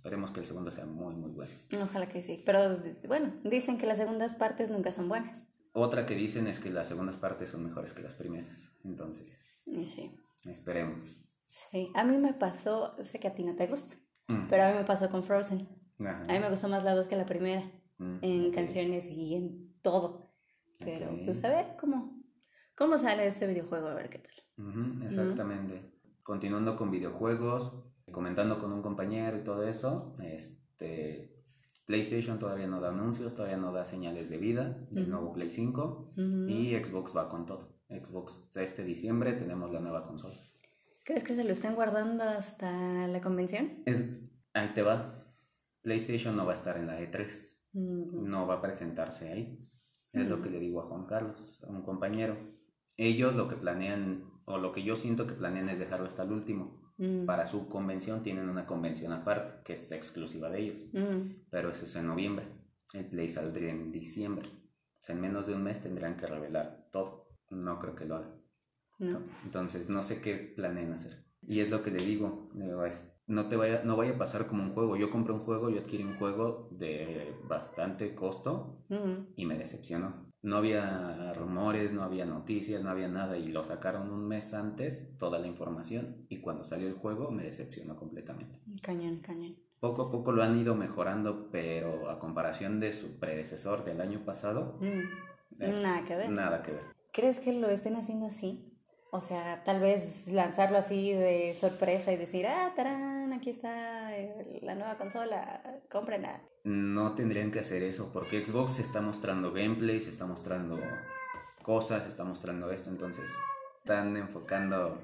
Esperemos 0.00 0.30
que 0.30 0.40
el 0.40 0.46
segundo 0.46 0.70
sea 0.70 0.86
muy, 0.86 1.14
muy 1.14 1.30
bueno. 1.30 1.50
Ojalá 1.82 2.08
que 2.08 2.22
sí. 2.22 2.42
Pero 2.46 2.78
bueno, 3.06 3.34
dicen 3.44 3.76
que 3.76 3.84
las 3.84 3.98
segundas 3.98 4.34
partes 4.34 4.70
nunca 4.70 4.92
son 4.92 5.10
buenas. 5.10 5.46
Otra 5.72 6.06
que 6.06 6.14
dicen 6.14 6.46
es 6.46 6.58
que 6.58 6.70
las 6.70 6.88
segundas 6.88 7.18
partes 7.18 7.50
son 7.50 7.64
mejores 7.64 7.92
que 7.92 8.00
las 8.00 8.14
primeras. 8.14 8.72
Entonces, 8.82 9.54
sí. 9.84 10.18
esperemos. 10.46 11.22
Sí, 11.44 11.92
a 11.94 12.04
mí 12.04 12.16
me 12.16 12.32
pasó, 12.32 12.96
sé 13.02 13.18
que 13.18 13.28
a 13.28 13.34
ti 13.34 13.44
no 13.44 13.54
te 13.54 13.66
gusta, 13.66 13.94
mm. 14.28 14.48
pero 14.48 14.62
a 14.62 14.72
mí 14.72 14.78
me 14.78 14.84
pasó 14.84 15.10
con 15.10 15.22
Frozen. 15.22 15.68
A 15.98 16.32
mí 16.32 16.38
me 16.38 16.48
gustó 16.48 16.68
más 16.68 16.82
la 16.82 16.94
dos 16.94 17.06
que 17.06 17.16
la 17.16 17.26
primera, 17.26 17.70
mm, 17.98 18.20
en 18.22 18.52
canciones 18.52 19.10
y 19.10 19.34
en 19.34 19.74
todo. 19.82 20.32
Pero 20.78 21.14
pues 21.26 21.44
a 21.44 21.50
ver 21.50 21.76
cómo, 21.78 22.24
cómo 22.74 22.96
sale 22.96 23.26
ese 23.26 23.46
videojuego, 23.46 23.88
a 23.88 23.94
ver 23.94 24.08
qué 24.08 24.20
tal. 24.20 24.34
Exactamente. 25.04 25.92
Continuando 26.22 26.76
con 26.76 26.90
videojuegos, 26.90 27.74
comentando 28.12 28.58
con 28.58 28.72
un 28.72 28.82
compañero 28.82 29.38
y 29.38 29.44
todo 29.44 29.64
eso, 29.64 30.12
este, 30.22 31.40
PlayStation 31.86 32.38
todavía 32.38 32.66
no 32.66 32.80
da 32.80 32.90
anuncios, 32.90 33.34
todavía 33.34 33.56
no 33.56 33.72
da 33.72 33.84
señales 33.84 34.28
de 34.30 34.38
vida 34.38 34.86
del 34.90 35.10
nuevo 35.10 35.32
Play 35.32 35.50
5 35.50 36.14
y 36.48 36.74
Xbox 36.76 37.16
va 37.16 37.28
con 37.28 37.46
todo. 37.46 37.80
Xbox 37.88 38.48
este 38.56 38.84
diciembre 38.84 39.32
tenemos 39.32 39.72
la 39.72 39.80
nueva 39.80 40.06
consola. 40.06 40.34
¿Crees 41.04 41.24
que 41.24 41.34
se 41.34 41.42
lo 41.42 41.50
están 41.50 41.74
guardando 41.74 42.22
hasta 42.22 43.08
la 43.08 43.20
convención? 43.20 43.82
Es, 43.86 44.04
ahí 44.54 44.72
te 44.74 44.82
va. 44.82 45.26
PlayStation 45.82 46.36
no 46.36 46.44
va 46.44 46.52
a 46.52 46.54
estar 46.54 46.76
en 46.76 46.86
la 46.86 47.00
E3. 47.00 47.56
No 47.72 48.46
va 48.46 48.54
a 48.54 48.62
presentarse 48.62 49.32
ahí. 49.32 49.68
Es 50.12 50.28
lo 50.28 50.42
que 50.42 50.50
le 50.50 50.60
digo 50.60 50.80
a 50.80 50.86
Juan 50.86 51.06
Carlos, 51.06 51.62
a 51.66 51.70
un 51.70 51.82
compañero. 51.82 52.36
Ellos 52.96 53.34
lo 53.34 53.48
que 53.48 53.56
planean, 53.56 54.24
o 54.52 54.58
lo 54.58 54.72
que 54.72 54.82
yo 54.82 54.96
siento 54.96 55.26
que 55.26 55.34
planean 55.34 55.68
es 55.68 55.78
dejarlo 55.78 56.06
hasta 56.06 56.22
el 56.22 56.32
último. 56.32 56.80
Mm. 56.98 57.24
Para 57.24 57.46
su 57.46 57.68
convención 57.68 58.22
tienen 58.22 58.48
una 58.48 58.66
convención 58.66 59.12
aparte 59.12 59.62
que 59.64 59.72
es 59.74 59.92
exclusiva 59.92 60.50
de 60.50 60.60
ellos. 60.60 60.88
Mm. 60.92 61.46
Pero 61.50 61.70
eso 61.70 61.84
es 61.84 61.96
en 61.96 62.06
noviembre. 62.06 62.46
El 62.92 63.06
Play 63.06 63.28
saldría 63.28 63.70
en 63.70 63.92
diciembre. 63.92 64.48
en 65.08 65.20
menos 65.20 65.46
de 65.46 65.54
un 65.54 65.62
mes 65.62 65.80
tendrían 65.80 66.16
que 66.16 66.26
revelar 66.26 66.88
todo. 66.92 67.28
No 67.50 67.78
creo 67.78 67.94
que 67.94 68.04
lo 68.04 68.16
hagan. 68.16 68.40
Entonces 69.44 69.88
no 69.88 70.02
sé 70.02 70.20
qué 70.20 70.34
planeen 70.34 70.92
hacer. 70.92 71.24
Y 71.40 71.60
es 71.60 71.70
lo 71.70 71.82
que 71.82 71.90
le 71.90 72.04
digo. 72.04 72.50
No, 73.26 73.48
te 73.48 73.56
vaya, 73.56 73.82
no 73.84 73.96
vaya 73.96 74.12
a 74.12 74.18
pasar 74.18 74.46
como 74.46 74.62
un 74.62 74.72
juego. 74.72 74.96
Yo 74.96 75.08
compré 75.08 75.32
un 75.32 75.40
juego, 75.40 75.70
yo 75.70 75.80
adquirí 75.80 76.04
un 76.04 76.16
juego 76.16 76.68
de 76.72 77.34
bastante 77.44 78.14
costo 78.14 78.84
mm. 78.88 79.34
y 79.36 79.46
me 79.46 79.56
decepcionó 79.56 80.29
no 80.42 80.56
había 80.56 81.32
rumores, 81.34 81.92
no 81.92 82.02
había 82.02 82.24
noticias, 82.24 82.82
no 82.82 82.90
había 82.90 83.08
nada 83.08 83.36
y 83.36 83.48
lo 83.48 83.64
sacaron 83.64 84.10
un 84.10 84.26
mes 84.26 84.54
antes 84.54 85.16
toda 85.18 85.38
la 85.38 85.46
información 85.46 86.26
y 86.28 86.38
cuando 86.38 86.64
salió 86.64 86.88
el 86.88 86.94
juego 86.94 87.30
me 87.30 87.42
decepcionó 87.42 87.96
completamente. 87.96 88.58
Cañón, 88.82 89.20
cañón. 89.20 89.56
Poco 89.80 90.02
a 90.02 90.10
poco 90.10 90.32
lo 90.32 90.42
han 90.42 90.58
ido 90.58 90.74
mejorando, 90.74 91.50
pero 91.50 92.10
a 92.10 92.18
comparación 92.18 92.80
de 92.80 92.92
su 92.92 93.18
predecesor 93.18 93.84
del 93.84 94.00
año 94.00 94.24
pasado, 94.24 94.78
mm. 94.80 95.82
nada 95.82 96.04
que 96.04 96.16
ver. 96.16 96.30
Nada 96.30 96.62
que 96.62 96.72
ver. 96.72 96.82
¿Crees 97.12 97.40
que 97.40 97.52
lo 97.52 97.68
estén 97.68 97.96
haciendo 97.96 98.26
así? 98.26 98.69
O 99.12 99.20
sea, 99.20 99.64
tal 99.64 99.80
vez 99.80 100.28
lanzarlo 100.28 100.78
así 100.78 101.12
de 101.12 101.54
sorpresa 101.58 102.12
y 102.12 102.16
decir, 102.16 102.46
ah, 102.46 102.72
tarán, 102.76 103.32
aquí 103.32 103.50
está 103.50 104.10
la 104.62 104.74
nueva 104.76 104.96
consola, 104.96 105.80
cómprenla. 105.90 106.42
No 106.62 107.14
tendrían 107.14 107.50
que 107.50 107.60
hacer 107.60 107.82
eso 107.82 108.12
porque 108.12 108.44
Xbox 108.44 108.78
está 108.78 109.00
mostrando 109.00 109.52
gameplay, 109.52 110.00
se 110.00 110.10
está 110.10 110.26
mostrando 110.26 110.78
cosas, 111.62 112.04
se 112.04 112.08
está 112.08 112.24
mostrando 112.24 112.70
esto, 112.70 112.88
entonces 112.90 113.24
están 113.80 114.16
enfocando 114.16 115.00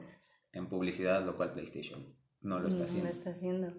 en 0.52 0.68
publicidad, 0.68 1.24
lo 1.24 1.36
cual 1.36 1.52
PlayStation 1.52 2.16
no 2.42 2.60
lo 2.60 2.68
está 2.68 2.84
haciendo. 2.84 3.04
No 3.04 3.10
lo 3.10 3.16
está 3.18 3.30
haciendo. 3.30 3.72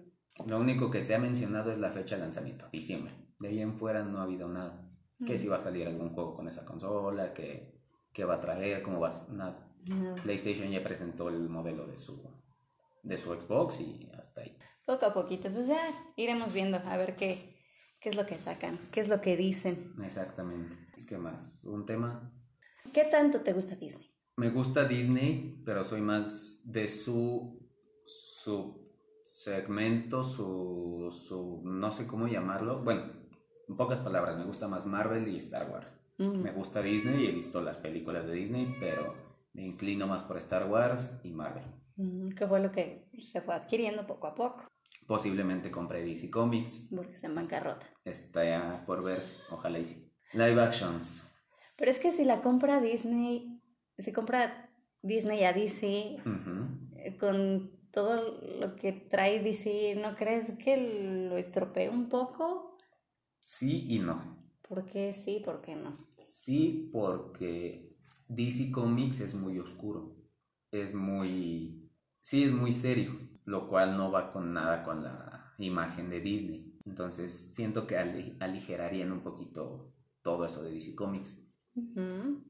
Lo 0.46 0.58
único 0.58 0.90
que 0.90 1.02
se 1.02 1.14
ha 1.14 1.18
mencionado 1.18 1.72
es 1.72 1.78
la 1.78 1.90
fecha 1.90 2.16
de 2.16 2.22
lanzamiento, 2.22 2.68
diciembre. 2.70 3.14
De 3.40 3.48
ahí 3.48 3.60
en 3.60 3.78
fuera 3.78 4.02
no 4.02 4.18
ha 4.18 4.24
habido 4.24 4.48
nada. 4.48 4.84
Que 5.26 5.36
si 5.36 5.48
va 5.48 5.56
a 5.56 5.60
salir 5.60 5.86
algún 5.86 6.10
juego 6.10 6.36
con 6.36 6.46
esa 6.46 6.64
consola, 6.64 7.34
que, 7.34 7.82
que 8.12 8.24
va 8.24 8.34
a 8.34 8.40
traer, 8.40 8.82
cómo 8.82 9.00
va, 9.00 9.26
nada. 9.30 9.67
PlayStation 10.22 10.70
ya 10.70 10.82
presentó 10.82 11.28
el 11.28 11.48
modelo 11.48 11.86
de 11.86 11.96
su, 11.96 12.22
de 13.02 13.18
su 13.18 13.34
Xbox 13.34 13.80
y 13.80 14.10
hasta 14.18 14.42
ahí. 14.42 14.56
Poco 14.84 15.06
a 15.06 15.14
poquito, 15.14 15.50
pues 15.50 15.68
ya 15.68 15.80
iremos 16.16 16.52
viendo 16.52 16.78
a 16.78 16.96
ver 16.96 17.16
qué, 17.16 17.56
qué 18.00 18.08
es 18.08 18.16
lo 18.16 18.26
que 18.26 18.38
sacan, 18.38 18.78
qué 18.92 19.00
es 19.00 19.08
lo 19.08 19.20
que 19.20 19.36
dicen. 19.36 19.94
Exactamente. 20.02 20.76
¿Qué 21.06 21.16
más? 21.16 21.64
¿Un 21.64 21.86
tema? 21.86 22.32
¿Qué 22.92 23.04
tanto 23.04 23.40
te 23.40 23.52
gusta 23.52 23.76
Disney? 23.76 24.10
Me 24.36 24.50
gusta 24.50 24.84
Disney, 24.84 25.62
pero 25.64 25.84
soy 25.84 26.00
más 26.00 26.62
de 26.64 26.86
su, 26.86 27.68
su 28.04 28.92
segmento, 29.24 30.22
su, 30.22 31.08
su, 31.12 31.62
no 31.64 31.90
sé 31.90 32.06
cómo 32.06 32.28
llamarlo. 32.28 32.82
Bueno, 32.82 33.12
en 33.68 33.76
pocas 33.76 34.00
palabras, 34.00 34.36
me 34.36 34.44
gusta 34.44 34.68
más 34.68 34.86
Marvel 34.86 35.28
y 35.28 35.38
Star 35.38 35.70
Wars. 35.70 36.00
Me 36.18 36.50
gusta 36.50 36.82
Disney 36.82 37.24
y 37.24 37.26
he 37.28 37.32
visto 37.32 37.60
las 37.62 37.76
películas 37.78 38.26
de 38.26 38.32
Disney, 38.32 38.76
pero 38.80 39.14
me 39.58 39.66
inclino 39.66 40.06
más 40.06 40.22
por 40.22 40.36
Star 40.36 40.70
Wars 40.70 41.18
y 41.24 41.32
Marvel. 41.32 41.64
¿Qué 42.36 42.46
fue 42.46 42.60
lo 42.60 42.70
que 42.70 43.08
se 43.18 43.40
fue 43.40 43.56
adquiriendo 43.56 44.06
poco 44.06 44.28
a 44.28 44.34
poco. 44.36 44.68
Posiblemente 45.08 45.68
compré 45.68 46.04
DC 46.04 46.30
Comics. 46.30 46.90
Porque 46.94 47.14
está 47.14 47.26
en 47.26 47.34
bancarrota. 47.34 47.86
Está 48.04 48.44
ya 48.44 48.84
por 48.86 49.02
ver, 49.02 49.20
ojalá 49.50 49.80
y 49.80 49.84
sí. 49.84 50.14
Live 50.32 50.62
actions. 50.62 51.24
Pero 51.76 51.90
es 51.90 51.98
que 51.98 52.12
si 52.12 52.24
la 52.24 52.40
compra 52.40 52.80
Disney, 52.80 53.60
si 53.98 54.12
compra 54.12 54.70
Disney 55.02 55.42
a 55.42 55.52
DC, 55.52 56.18
eh, 56.96 57.16
con 57.18 57.72
todo 57.90 58.40
lo 58.60 58.76
que 58.76 58.92
trae 58.92 59.42
DC, 59.42 59.96
¿no 59.96 60.14
crees 60.14 60.52
que 60.62 61.28
lo 61.28 61.36
estropee 61.36 61.88
un 61.88 62.08
poco? 62.08 62.78
Sí 63.42 63.86
y 63.88 63.98
no. 63.98 64.38
¿Por 64.62 64.86
qué 64.86 65.12
sí? 65.12 65.42
¿Por 65.44 65.62
qué 65.62 65.74
no? 65.74 66.06
Sí, 66.22 66.90
porque 66.92 67.87
DC 68.28 68.70
Comics 68.70 69.20
es 69.20 69.34
muy 69.34 69.58
oscuro, 69.58 70.16
es 70.70 70.94
muy, 70.94 71.90
sí, 72.20 72.44
es 72.44 72.52
muy 72.52 72.72
serio, 72.72 73.18
lo 73.44 73.68
cual 73.68 73.96
no 73.96 74.10
va 74.10 74.32
con 74.32 74.52
nada 74.52 74.82
con 74.82 75.02
la 75.02 75.54
imagen 75.58 76.10
de 76.10 76.20
Disney. 76.20 76.78
Entonces 76.84 77.32
siento 77.32 77.86
que 77.86 77.98
aligerarían 77.98 79.12
un 79.12 79.20
poquito 79.20 79.92
todo 80.22 80.44
eso 80.44 80.62
de 80.62 80.72
DC 80.72 80.94
Comics. 80.94 81.42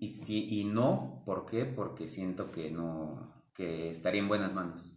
Y 0.00 0.08
sí 0.14 0.48
y 0.50 0.64
no, 0.64 1.22
¿por 1.26 1.44
qué? 1.44 1.66
Porque 1.66 2.08
siento 2.08 2.50
que 2.50 2.70
no, 2.70 3.42
que 3.54 3.90
estaría 3.90 4.20
en 4.20 4.28
buenas 4.28 4.54
manos. 4.54 4.96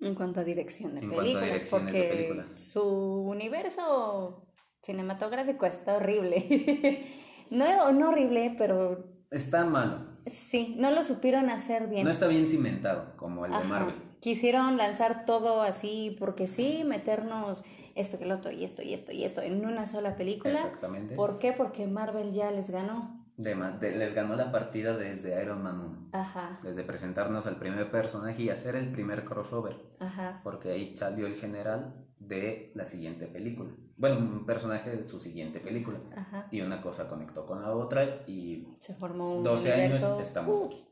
En 0.00 0.14
cuanto 0.14 0.40
a 0.40 0.44
dirección 0.44 0.94
de 0.94 1.00
en 1.00 1.10
películas, 1.10 1.68
porque 1.70 1.92
de 1.92 2.08
películas. 2.08 2.60
su 2.60 2.82
universo 2.82 4.46
cinematográfico 4.82 5.66
está 5.66 5.96
horrible. 5.96 7.04
no, 7.50 7.92
no 7.92 8.10
horrible, 8.10 8.54
pero 8.56 9.24
está 9.30 9.64
malo. 9.64 10.13
Sí, 10.26 10.74
no 10.78 10.90
lo 10.90 11.02
supieron 11.02 11.50
hacer 11.50 11.88
bien. 11.88 12.04
No 12.04 12.10
está 12.10 12.26
bien 12.26 12.48
cimentado 12.48 13.16
como 13.16 13.44
el 13.46 13.52
de 13.52 13.64
Marvel. 13.64 13.94
Quisieron 14.20 14.76
lanzar 14.76 15.26
todo 15.26 15.62
así 15.62 16.16
porque 16.18 16.46
sí, 16.46 16.82
meternos 16.86 17.62
esto 17.94 18.18
que 18.18 18.24
el 18.24 18.32
otro 18.32 18.50
y 18.50 18.64
esto 18.64 18.82
y 18.82 18.94
esto 18.94 19.12
y 19.12 19.24
esto 19.24 19.42
en 19.42 19.64
una 19.64 19.86
sola 19.86 20.16
película. 20.16 20.60
Exactamente. 20.60 21.14
¿Por 21.14 21.38
qué? 21.38 21.52
Porque 21.52 21.86
Marvel 21.86 22.32
ya 22.32 22.50
les 22.50 22.70
ganó. 22.70 23.22
De, 23.36 23.54
les 23.96 24.14
ganó 24.14 24.36
la 24.36 24.52
partida 24.52 24.96
desde 24.96 25.42
Iron 25.42 25.62
Man 25.62 25.80
1. 25.80 26.08
Ajá. 26.12 26.58
Desde 26.62 26.84
presentarnos 26.84 27.46
al 27.46 27.56
primer 27.56 27.90
personaje 27.90 28.44
y 28.44 28.48
hacer 28.48 28.76
el 28.76 28.92
primer 28.92 29.24
crossover. 29.24 29.76
Ajá. 29.98 30.40
Porque 30.44 30.70
ahí 30.70 30.96
salió 30.96 31.26
el 31.26 31.34
general 31.34 31.94
de 32.18 32.70
la 32.74 32.86
siguiente 32.86 33.26
película. 33.26 33.72
Bueno, 33.96 34.18
un 34.18 34.46
personaje 34.46 34.90
de 34.90 35.06
su 35.06 35.20
siguiente 35.20 35.60
película. 35.60 36.00
Ajá. 36.16 36.48
Y 36.50 36.60
una 36.60 36.80
cosa 36.80 37.08
conectó 37.08 37.46
con 37.46 37.62
la 37.62 37.72
otra 37.72 38.24
y... 38.26 38.66
Se 38.80 38.94
formó 38.94 39.36
un 39.36 39.44
12 39.44 39.72
años 39.72 40.20
estamos 40.20 40.58
uh. 40.58 40.66
aquí. 40.66 40.88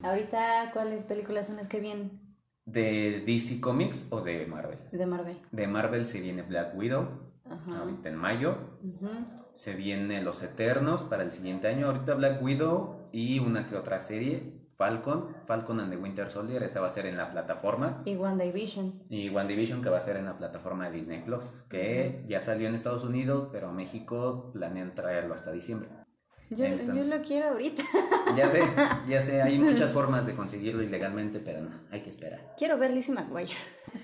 Ahorita, 0.00 0.70
¿cuáles 0.72 1.04
películas 1.04 1.46
son 1.46 1.56
las 1.56 1.68
que 1.68 1.80
vienen? 1.80 2.20
¿De 2.64 3.22
DC 3.26 3.60
Comics 3.60 4.08
o 4.10 4.20
de 4.20 4.46
Marvel? 4.46 4.78
De 4.90 5.06
Marvel. 5.06 5.38
De 5.50 5.66
Marvel 5.66 6.06
se 6.06 6.20
viene 6.20 6.42
Black 6.42 6.76
Widow, 6.76 7.08
ahorita 7.44 8.08
en 8.08 8.16
mayo. 8.16 8.56
Se 9.52 9.74
viene 9.74 10.22
Los 10.22 10.42
Eternos 10.42 11.04
para 11.04 11.22
el 11.22 11.30
siguiente 11.30 11.68
año. 11.68 11.86
Ahorita 11.86 12.14
Black 12.14 12.42
Widow 12.42 13.08
y 13.12 13.38
una 13.38 13.66
que 13.66 13.76
otra 13.76 14.00
serie. 14.00 14.61
Falcon, 14.82 15.28
Falcon 15.46 15.78
and 15.78 15.92
the 15.92 15.96
Winter 15.96 16.28
Soldier, 16.28 16.60
esa 16.64 16.80
va 16.80 16.88
a 16.88 16.90
ser 16.90 17.06
en 17.06 17.16
la 17.16 17.30
plataforma. 17.30 18.02
Y 18.04 18.16
WandaVision. 18.16 19.04
Y 19.10 19.28
WandaVision 19.28 19.80
que 19.80 19.88
va 19.88 19.98
a 19.98 20.00
ser 20.00 20.16
en 20.16 20.24
la 20.24 20.36
plataforma 20.36 20.90
de 20.90 20.96
Disney 20.96 21.22
Plus, 21.22 21.44
que 21.68 22.24
ya 22.26 22.40
salió 22.40 22.66
en 22.66 22.74
Estados 22.74 23.04
Unidos, 23.04 23.48
pero 23.52 23.68
a 23.68 23.72
México 23.72 24.50
planean 24.52 24.92
traerlo 24.92 25.34
hasta 25.34 25.52
diciembre. 25.52 25.88
Yo, 26.50 26.66
yo, 26.66 27.04
lo 27.04 27.22
quiero 27.22 27.50
ahorita. 27.50 27.84
Ya 28.36 28.48
sé, 28.48 28.62
ya 29.06 29.20
sé, 29.20 29.40
hay 29.40 29.58
muchas 29.70 29.92
formas 29.92 30.26
de 30.26 30.34
conseguirlo 30.34 30.82
ilegalmente, 30.82 31.38
pero 31.38 31.60
no, 31.60 31.70
hay 31.92 32.00
que 32.00 32.10
esperar. 32.10 32.54
Quiero 32.58 32.76
ver 32.76 32.90
Lizzie 32.90 33.14
McGuire. 33.14 33.52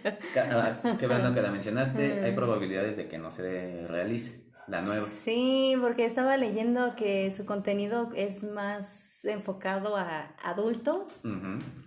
Ah, 0.37 0.97
qué 0.99 1.08
bueno 1.08 1.35
que 1.35 1.42
la 1.42 1.50
mencionaste, 1.50 2.23
hay 2.23 2.32
probabilidades 2.32 2.97
de 2.97 3.08
que 3.08 3.18
no 3.18 3.32
se 3.32 3.85
realice 3.88 4.44
la 4.68 4.82
nueva. 4.82 5.08
Sí, 5.08 5.75
porque 5.80 6.04
estaba 6.04 6.37
leyendo 6.37 6.94
que 6.94 7.32
su 7.32 7.47
contenido 7.47 8.11
es 8.14 8.44
más 8.44 9.07
enfocado 9.25 9.96
a 9.96 10.34
adultos 10.42 11.20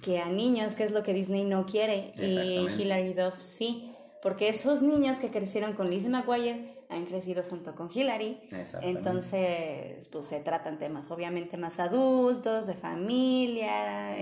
que 0.01 0.19
a 0.19 0.29
niños, 0.29 0.75
que 0.75 0.83
es 0.83 0.91
lo 0.91 1.03
que 1.03 1.13
Disney 1.13 1.43
no 1.45 1.65
quiere. 1.65 2.13
Y 2.17 2.67
Hilary 2.79 3.13
Duff 3.13 3.39
sí, 3.41 3.91
porque 4.21 4.50
esos 4.50 4.81
niños 4.81 5.19
que 5.19 5.29
crecieron 5.29 5.73
con 5.73 5.89
Lizzie 5.89 6.09
McGuire 6.09 6.81
han 6.89 7.05
crecido 7.05 7.43
junto 7.43 7.73
con 7.75 7.89
Hillary. 7.93 8.39
Entonces, 8.81 10.07
pues 10.11 10.27
se 10.27 10.39
tratan 10.41 10.77
temas 10.77 11.09
obviamente 11.09 11.57
más 11.57 11.79
adultos, 11.79 12.67
de 12.67 12.73
familia, 12.73 14.17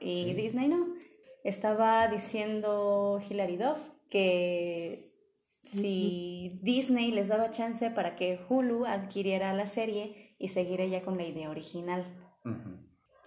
y 0.00 0.32
Disney 0.34 0.68
no. 0.68 0.94
Estaba 1.44 2.08
diciendo 2.08 3.20
Hillary 3.28 3.58
Duff 3.58 3.78
que 4.08 5.12
si 5.62 6.58
Disney 6.62 7.10
les 7.10 7.28
daba 7.28 7.50
chance 7.50 7.90
para 7.90 8.16
que 8.16 8.38
Hulu 8.48 8.86
adquiriera 8.86 9.52
la 9.52 9.66
serie 9.66 10.34
y 10.38 10.48
seguir 10.48 10.80
ella 10.80 11.02
con 11.02 11.16
la 11.16 11.24
idea 11.24 11.50
original. 11.50 12.23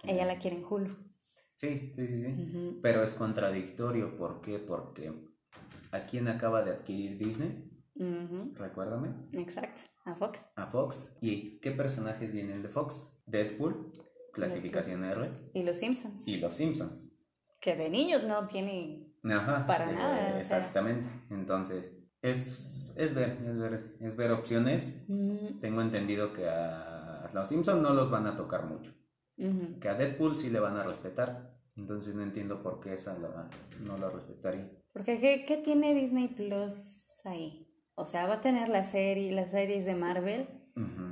Ella 0.04 0.24
la 0.24 0.38
quiere 0.38 0.56
en 0.56 0.64
Hulu. 0.64 0.96
Sí, 1.56 1.90
sí, 1.92 2.06
sí, 2.06 2.20
sí. 2.20 2.78
Pero 2.82 3.02
es 3.02 3.14
contradictorio. 3.14 4.16
¿Por 4.16 4.40
qué? 4.40 4.58
Porque 4.58 5.12
¿a 5.90 6.00
quién 6.06 6.28
acaba 6.28 6.62
de 6.62 6.70
adquirir 6.70 7.18
Disney? 7.18 7.68
Recuérdame. 8.54 9.12
Exacto, 9.32 9.82
a 10.04 10.14
Fox. 10.14 10.46
A 10.54 10.66
Fox. 10.66 11.16
¿Y 11.20 11.58
qué 11.58 11.72
personajes 11.72 12.32
vienen 12.32 12.62
de 12.62 12.68
Fox? 12.68 13.12
Deadpool, 13.26 13.92
clasificación 14.32 15.04
R. 15.04 15.32
Y 15.52 15.64
los 15.64 15.78
Simpsons. 15.78 16.26
Y 16.26 16.36
los 16.36 16.54
Simpsons. 16.54 16.92
Que 17.60 17.74
de 17.74 17.90
niños 17.90 18.22
no 18.22 18.46
tienen 18.46 19.12
para 19.66 19.90
nada. 19.90 20.38
Exactamente. 20.38 21.08
Entonces, 21.30 21.98
es, 22.22 22.94
es 22.96 23.14
ver, 23.14 23.36
es 23.44 23.58
ver, 23.58 23.96
es 24.00 24.16
ver 24.16 24.30
opciones. 24.30 25.04
Tengo 25.60 25.82
entendido 25.82 26.32
que 26.32 26.48
a 26.48 27.28
los 27.34 27.48
Simpsons 27.48 27.82
no 27.82 27.94
los 27.94 28.10
van 28.10 28.28
a 28.28 28.36
tocar 28.36 28.64
mucho. 28.64 28.94
Que 29.80 29.88
a 29.88 29.94
Deadpool 29.94 30.36
sí 30.36 30.50
le 30.50 30.60
van 30.60 30.76
a 30.76 30.82
respetar. 30.82 31.56
Entonces 31.76 32.14
no 32.14 32.22
entiendo 32.22 32.60
por 32.62 32.80
qué 32.80 32.94
esa 32.94 33.16
no 33.84 33.98
la 33.98 34.10
respetaría. 34.10 34.68
Porque 34.92 35.20
¿qué, 35.20 35.44
¿qué 35.46 35.56
tiene 35.58 35.94
Disney 35.94 36.28
Plus 36.28 37.20
ahí? 37.24 37.72
O 37.94 38.04
sea, 38.04 38.26
va 38.26 38.34
a 38.34 38.40
tener 38.40 38.68
la 38.68 38.84
serie, 38.84 39.30
las 39.32 39.52
series 39.52 39.84
de 39.84 39.94
Marvel, 39.94 40.48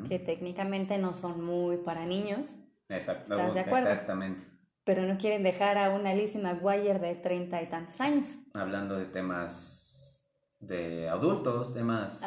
que 0.08 0.18
técnicamente 0.18 0.98
no 0.98 1.14
son 1.14 1.44
muy 1.44 1.78
para 1.78 2.06
niños. 2.06 2.58
Exacto. 2.88 3.34
¿Estás 3.34 3.54
de 3.54 3.60
acuerdo? 3.60 3.90
Exactamente. 3.90 4.44
Pero 4.84 5.02
no 5.02 5.18
quieren 5.18 5.42
dejar 5.42 5.78
a 5.78 5.90
una 5.90 6.14
Lizzie 6.14 6.40
McGuire 6.40 7.00
de 7.00 7.16
treinta 7.16 7.60
y 7.60 7.68
tantos 7.68 8.00
años. 8.00 8.36
Hablando 8.54 8.96
de 8.96 9.06
temas 9.06 10.24
de 10.60 11.08
adultos, 11.08 11.74
temas 11.74 12.22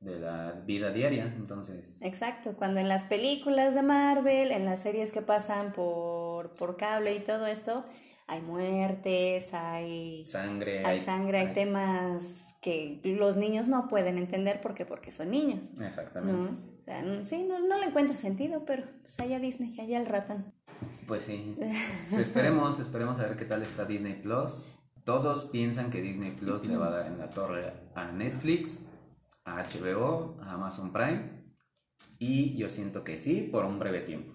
de 0.00 0.18
la 0.18 0.52
vida 0.66 0.90
diaria, 0.92 1.24
entonces. 1.36 1.98
Exacto, 2.00 2.54
cuando 2.56 2.80
en 2.80 2.88
las 2.88 3.04
películas 3.04 3.74
de 3.74 3.82
Marvel, 3.82 4.50
en 4.50 4.64
las 4.64 4.80
series 4.80 5.12
que 5.12 5.20
pasan 5.20 5.72
por, 5.72 6.54
por 6.54 6.76
cable 6.76 7.14
y 7.14 7.20
todo 7.20 7.46
esto, 7.46 7.84
hay 8.26 8.40
muertes, 8.40 9.52
hay 9.52 10.24
sangre, 10.26 10.84
hay, 10.86 10.98
sangre, 10.98 11.38
hay, 11.38 11.52
temas 11.52 12.56
que 12.62 13.00
los 13.02 13.36
niños 13.36 13.66
no 13.66 13.88
pueden 13.88 14.18
entender 14.18 14.60
porque 14.62 14.86
porque 14.86 15.10
son 15.10 15.30
niños. 15.30 15.68
Exactamente. 15.80 16.54
sí, 17.24 17.44
no, 17.44 17.58
no, 17.58 17.78
le 17.78 17.86
encuentro 17.86 18.16
sentido, 18.16 18.64
pero 18.64 18.84
pues 19.02 19.18
allá 19.20 19.38
Disney, 19.38 19.78
allá 19.80 20.00
el 20.00 20.06
ratón. 20.06 20.54
Pues 21.06 21.24
sí. 21.24 21.56
Pues 22.08 22.22
esperemos, 22.22 22.78
esperemos 22.78 23.18
a 23.18 23.24
ver 23.26 23.36
qué 23.36 23.44
tal 23.44 23.62
está 23.62 23.84
Disney 23.84 24.14
Plus. 24.14 24.78
Todos 25.04 25.46
piensan 25.46 25.90
que 25.90 26.00
Disney 26.00 26.30
Plus 26.30 26.64
le 26.64 26.76
va 26.76 26.86
a 26.86 26.90
dar 26.90 27.06
en 27.06 27.18
la 27.18 27.30
torre 27.30 27.72
a 27.94 28.12
Netflix, 28.12 28.86
a 29.44 29.62
HBO, 29.62 30.36
a 30.42 30.54
Amazon 30.54 30.92
Prime. 30.92 31.40
Y 32.18 32.56
yo 32.56 32.68
siento 32.68 33.02
que 33.02 33.18
sí, 33.18 33.48
por 33.50 33.64
un 33.64 33.78
breve 33.78 34.00
tiempo. 34.00 34.34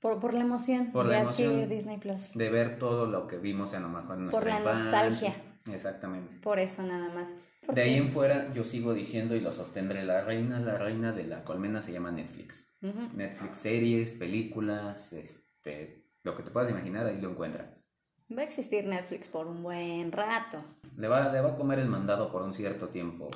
Por, 0.00 0.20
por 0.20 0.32
la 0.32 0.40
emoción 0.40 0.92
por 0.92 1.06
la 1.06 1.20
emoción 1.20 1.68
Disney 1.68 1.98
Plus. 1.98 2.34
De 2.34 2.50
ver 2.50 2.78
todo 2.78 3.06
lo 3.06 3.26
que 3.26 3.36
vimos 3.38 3.74
a 3.74 3.80
lo 3.80 3.88
mejor 3.88 4.16
en 4.16 4.26
nuestra 4.26 4.40
Por 4.40 4.64
la 4.64 4.74
nostalgia. 4.74 5.34
Exactamente. 5.72 6.36
Por 6.36 6.58
eso 6.58 6.82
nada 6.82 7.12
más. 7.12 7.34
De 7.68 7.82
ahí 7.82 7.96
en 7.96 8.08
fuera 8.08 8.50
yo 8.54 8.64
sigo 8.64 8.94
diciendo 8.94 9.36
y 9.36 9.40
lo 9.40 9.52
sostendré, 9.52 10.04
la 10.04 10.22
reina, 10.22 10.58
la 10.60 10.78
reina 10.78 11.12
de 11.12 11.24
la 11.24 11.44
colmena 11.44 11.82
se 11.82 11.92
llama 11.92 12.10
Netflix. 12.10 12.66
Netflix 12.80 13.58
series, 13.58 14.12
películas, 14.12 15.12
este, 15.12 16.06
lo 16.22 16.36
que 16.36 16.44
te 16.44 16.50
puedas 16.50 16.70
imaginar, 16.70 17.06
ahí 17.06 17.20
lo 17.20 17.30
encuentras. 17.30 17.88
Va 18.30 18.42
a 18.42 18.44
existir 18.44 18.86
Netflix 18.86 19.28
por 19.28 19.46
un 19.46 19.62
buen 19.62 20.12
rato. 20.12 20.64
Le 20.96 21.08
va, 21.08 21.30
le 21.30 21.40
va 21.40 21.50
a 21.50 21.56
comer 21.56 21.80
el 21.80 21.88
mandado 21.88 22.30
por 22.30 22.42
un 22.42 22.54
cierto 22.54 22.88
tiempo 22.88 23.28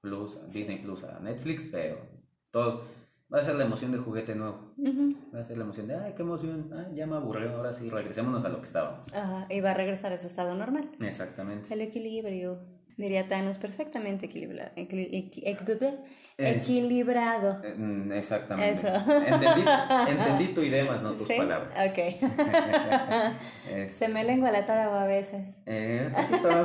Plus, 0.00 0.38
Disney 0.52 0.78
Plus 0.78 1.04
a 1.04 1.20
Netflix, 1.20 1.64
pero 1.64 1.98
todo 2.50 2.82
Va 3.32 3.38
a 3.38 3.42
ser 3.42 3.54
la 3.54 3.64
emoción 3.64 3.92
de 3.92 3.98
juguete 3.98 4.34
nuevo. 4.34 4.74
Va 5.32 5.40
a 5.40 5.44
ser 5.44 5.56
la 5.56 5.62
emoción 5.62 5.86
de, 5.86 5.94
ay, 5.94 6.14
qué 6.16 6.22
emoción. 6.22 6.68
Ah, 6.74 6.88
ya 6.92 7.06
me 7.06 7.14
aburrió, 7.14 7.54
ahora 7.54 7.72
sí, 7.72 7.88
regresémonos 7.88 8.44
a 8.44 8.48
lo 8.48 8.58
que 8.58 8.64
estábamos. 8.64 9.14
Ajá, 9.14 9.46
y 9.48 9.60
va 9.60 9.70
a 9.70 9.74
regresar 9.74 10.12
a 10.12 10.18
su 10.18 10.26
estado 10.26 10.52
normal. 10.56 10.90
Exactamente. 11.00 11.72
El 11.72 11.80
equilibrio. 11.80 12.58
Diría 12.96 13.28
Thanos, 13.28 13.56
perfectamente 13.56 14.26
equilibrado. 14.26 14.72
equilibrado. 16.36 17.62
Mm, 17.76 18.12
exactamente. 18.12 18.72
Eso. 18.72 18.88
Entendí, 20.08 20.48
tu 20.48 20.60
idea, 20.60 20.84
más 20.84 21.02
no 21.02 21.12
tus 21.12 21.28
palabras. 21.28 21.72
Ok. 21.88 21.98
Se 23.88 24.08
me 24.08 24.24
lengua 24.24 24.50
la 24.50 24.66
taraba 24.66 25.04
a 25.04 25.06
veces. 25.06 25.62
Eh, 25.66 26.12
poquito. 26.14 26.64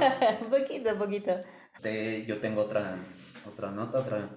poquito, 0.49 0.97
poquito. 0.97 1.31
yo 2.27 2.39
tengo 2.39 2.63
otra, 2.63 2.97
otra 3.47 3.71
nota, 3.71 3.99
otra. 3.99 4.29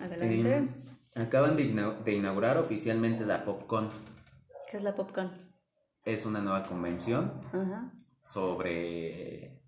Adelante. 0.00 0.68
Acaban 1.14 1.56
de, 1.56 2.14
inaugurar 2.14 2.58
oficialmente 2.58 3.26
la 3.26 3.44
PopCon. 3.44 3.88
¿Qué 4.70 4.76
es 4.76 4.82
la 4.82 4.94
PopCon? 4.94 5.32
Es 6.04 6.24
una 6.24 6.40
nueva 6.40 6.62
convención 6.62 7.32
sobre, 8.28 9.60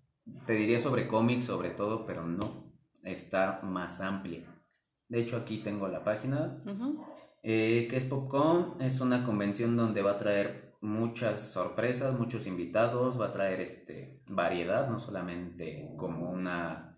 te 0.45 0.53
diría 0.53 0.79
sobre 0.79 1.07
cómics 1.07 1.45
sobre 1.45 1.71
todo, 1.71 2.05
pero 2.05 2.25
no, 2.25 2.71
está 3.03 3.59
más 3.63 3.99
amplia. 3.99 4.43
De 5.09 5.19
hecho 5.19 5.35
aquí 5.35 5.57
tengo 5.57 5.87
la 5.89 6.03
página. 6.05 6.63
Eh, 7.43 7.87
¿Qué 7.89 7.97
es 7.97 8.05
PopCon? 8.05 8.81
Es 8.81 9.01
una 9.01 9.25
convención 9.25 9.75
donde 9.75 10.01
va 10.01 10.11
a 10.11 10.19
traer 10.19 10.71
muchas 10.79 11.51
sorpresas, 11.51 12.17
muchos 12.17 12.47
invitados, 12.47 13.19
va 13.19 13.27
a 13.27 13.31
traer 13.31 13.59
este, 13.59 14.23
variedad, 14.27 14.89
no 14.89 14.99
solamente 14.99 15.93
como 15.97 16.31
una 16.31 16.90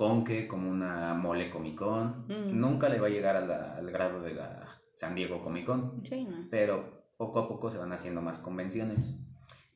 Conque 0.00 0.48
como 0.48 0.70
una 0.70 1.12
mole 1.12 1.50
Comic 1.50 1.74
Con. 1.74 2.24
Mm. 2.26 2.58
Nunca 2.58 2.88
le 2.88 2.98
va 2.98 3.08
a 3.08 3.10
llegar 3.10 3.36
al 3.36 3.90
grado 3.90 4.22
de 4.22 4.32
la 4.32 4.64
San 4.94 5.14
Diego 5.14 5.42
Comic 5.44 5.66
Con. 5.66 6.02
Pero 6.50 7.12
poco 7.18 7.40
a 7.40 7.46
poco 7.46 7.70
se 7.70 7.76
van 7.76 7.92
haciendo 7.92 8.22
más 8.22 8.38
convenciones. 8.38 9.20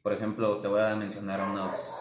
Por 0.03 0.15
ejemplo, 0.15 0.63
te 0.63 0.69
voy 0.69 0.81
a 0.81 0.97
mencionar 0.97 1.47
unos 1.47 1.95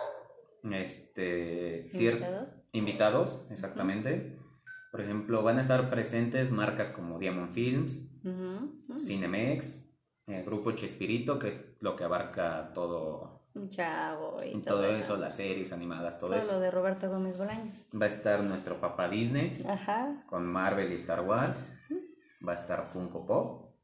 este, 0.72 1.90
¿Invitados? 1.92 2.56
invitados, 2.72 3.46
exactamente. 3.52 4.40
Por 4.90 5.02
ejemplo, 5.02 5.44
van 5.44 5.58
a 5.58 5.62
estar 5.62 5.90
presentes 5.90 6.50
marcas 6.50 6.92
como 6.92 7.20
Diamond 7.20 7.52
Films, 7.52 8.10
Cinemex, 9.06 9.86
el 10.28 10.46
grupo 10.46 10.72
Chespirito, 10.72 11.40
que 11.40 11.50
es 11.50 11.76
lo 11.82 11.98
que 11.98 12.06
abarca 12.06 12.72
todo. 12.74 13.43
Chavo 13.70 14.38
y 14.44 14.60
todo, 14.62 14.84
eso, 14.86 15.16
las 15.16 15.36
series 15.36 15.72
animadas, 15.74 16.18
todo, 16.18 16.34
eso. 16.34 16.54
lo 16.54 16.60
de 16.60 16.72
Roberto 16.72 17.08
Gómez 17.10 17.38
Bolaños. 17.38 17.88
Va 18.00 18.06
a 18.06 18.10
estar 18.10 18.42
nuestro 18.44 18.80
papá 18.80 19.08
Disney, 19.08 19.64
con 20.26 20.46
Marvel 20.46 20.92
y 20.92 20.96
Star 20.96 21.22
Wars. 21.22 21.72
Va 22.46 22.54
a 22.54 22.56
estar 22.56 22.84
Funko 22.88 23.26
Pop. 23.26 23.76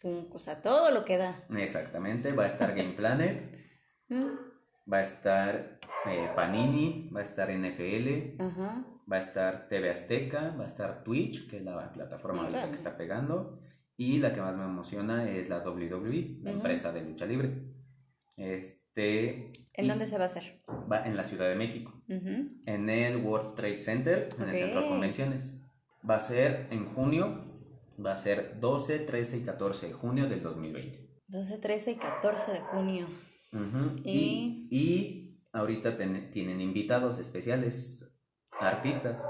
Funko, 0.00 0.36
o 0.36 0.40
sea, 0.40 0.62
todo 0.62 0.90
lo 0.90 1.04
que 1.04 1.18
da. 1.18 1.44
Exactamente, 1.56 2.32
va 2.32 2.44
a 2.44 2.48
estar 2.48 2.74
Game 2.74 2.92
Planet. 2.96 3.54
va 4.10 4.98
a 4.98 5.02
estar 5.02 5.78
eh, 6.06 6.30
Panini, 6.34 7.10
va 7.14 7.20
a 7.20 7.24
estar 7.24 7.50
NFL, 7.50 8.40
va 9.10 9.16
a 9.16 9.20
estar 9.20 9.68
TV 9.68 9.90
Azteca, 9.90 10.54
va 10.58 10.64
a 10.64 10.68
estar 10.68 11.04
Twitch, 11.04 11.50
que 11.50 11.58
es 11.58 11.62
la 11.62 11.92
plataforma 11.92 12.48
que 12.48 12.74
está 12.74 12.96
pegando, 12.96 13.60
y 13.96 14.18
la 14.18 14.32
que 14.32 14.40
más 14.40 14.56
me 14.56 14.64
emociona 14.64 15.28
es 15.30 15.50
la 15.50 15.58
WWE, 15.58 16.38
la 16.40 16.50
empresa 16.52 16.92
de 16.92 17.02
lucha 17.02 17.26
libre. 17.26 17.74
Este, 18.36 18.85
¿En 18.96 19.88
dónde 19.88 20.06
se 20.06 20.16
va 20.16 20.24
a 20.24 20.26
hacer? 20.26 20.62
Va 20.90 21.06
en 21.06 21.16
la 21.16 21.24
Ciudad 21.24 21.48
de 21.48 21.54
México, 21.54 22.02
en 22.08 22.88
el 22.88 23.18
World 23.18 23.54
Trade 23.54 23.80
Center, 23.80 24.26
en 24.38 24.48
el 24.48 24.56
Centro 24.56 24.80
de 24.80 24.88
Convenciones. 24.88 25.62
Va 26.08 26.16
a 26.16 26.20
ser 26.20 26.68
en 26.70 26.86
junio, 26.86 27.60
va 28.04 28.12
a 28.12 28.16
ser 28.16 28.58
12, 28.58 29.00
13 29.00 29.38
y 29.38 29.40
14 29.42 29.88
de 29.88 29.92
junio 29.92 30.28
del 30.28 30.42
2020. 30.42 31.06
12, 31.28 31.58
13 31.58 31.90
y 31.90 31.96
14 31.96 32.52
de 32.52 32.60
junio. 32.60 33.06
y... 34.04 34.68
y... 34.70 35.40
ahorita 35.52 35.96
tienen 36.30 36.60
invitados 36.60 37.18
especiales, 37.18 38.10
artistas. 38.58 39.20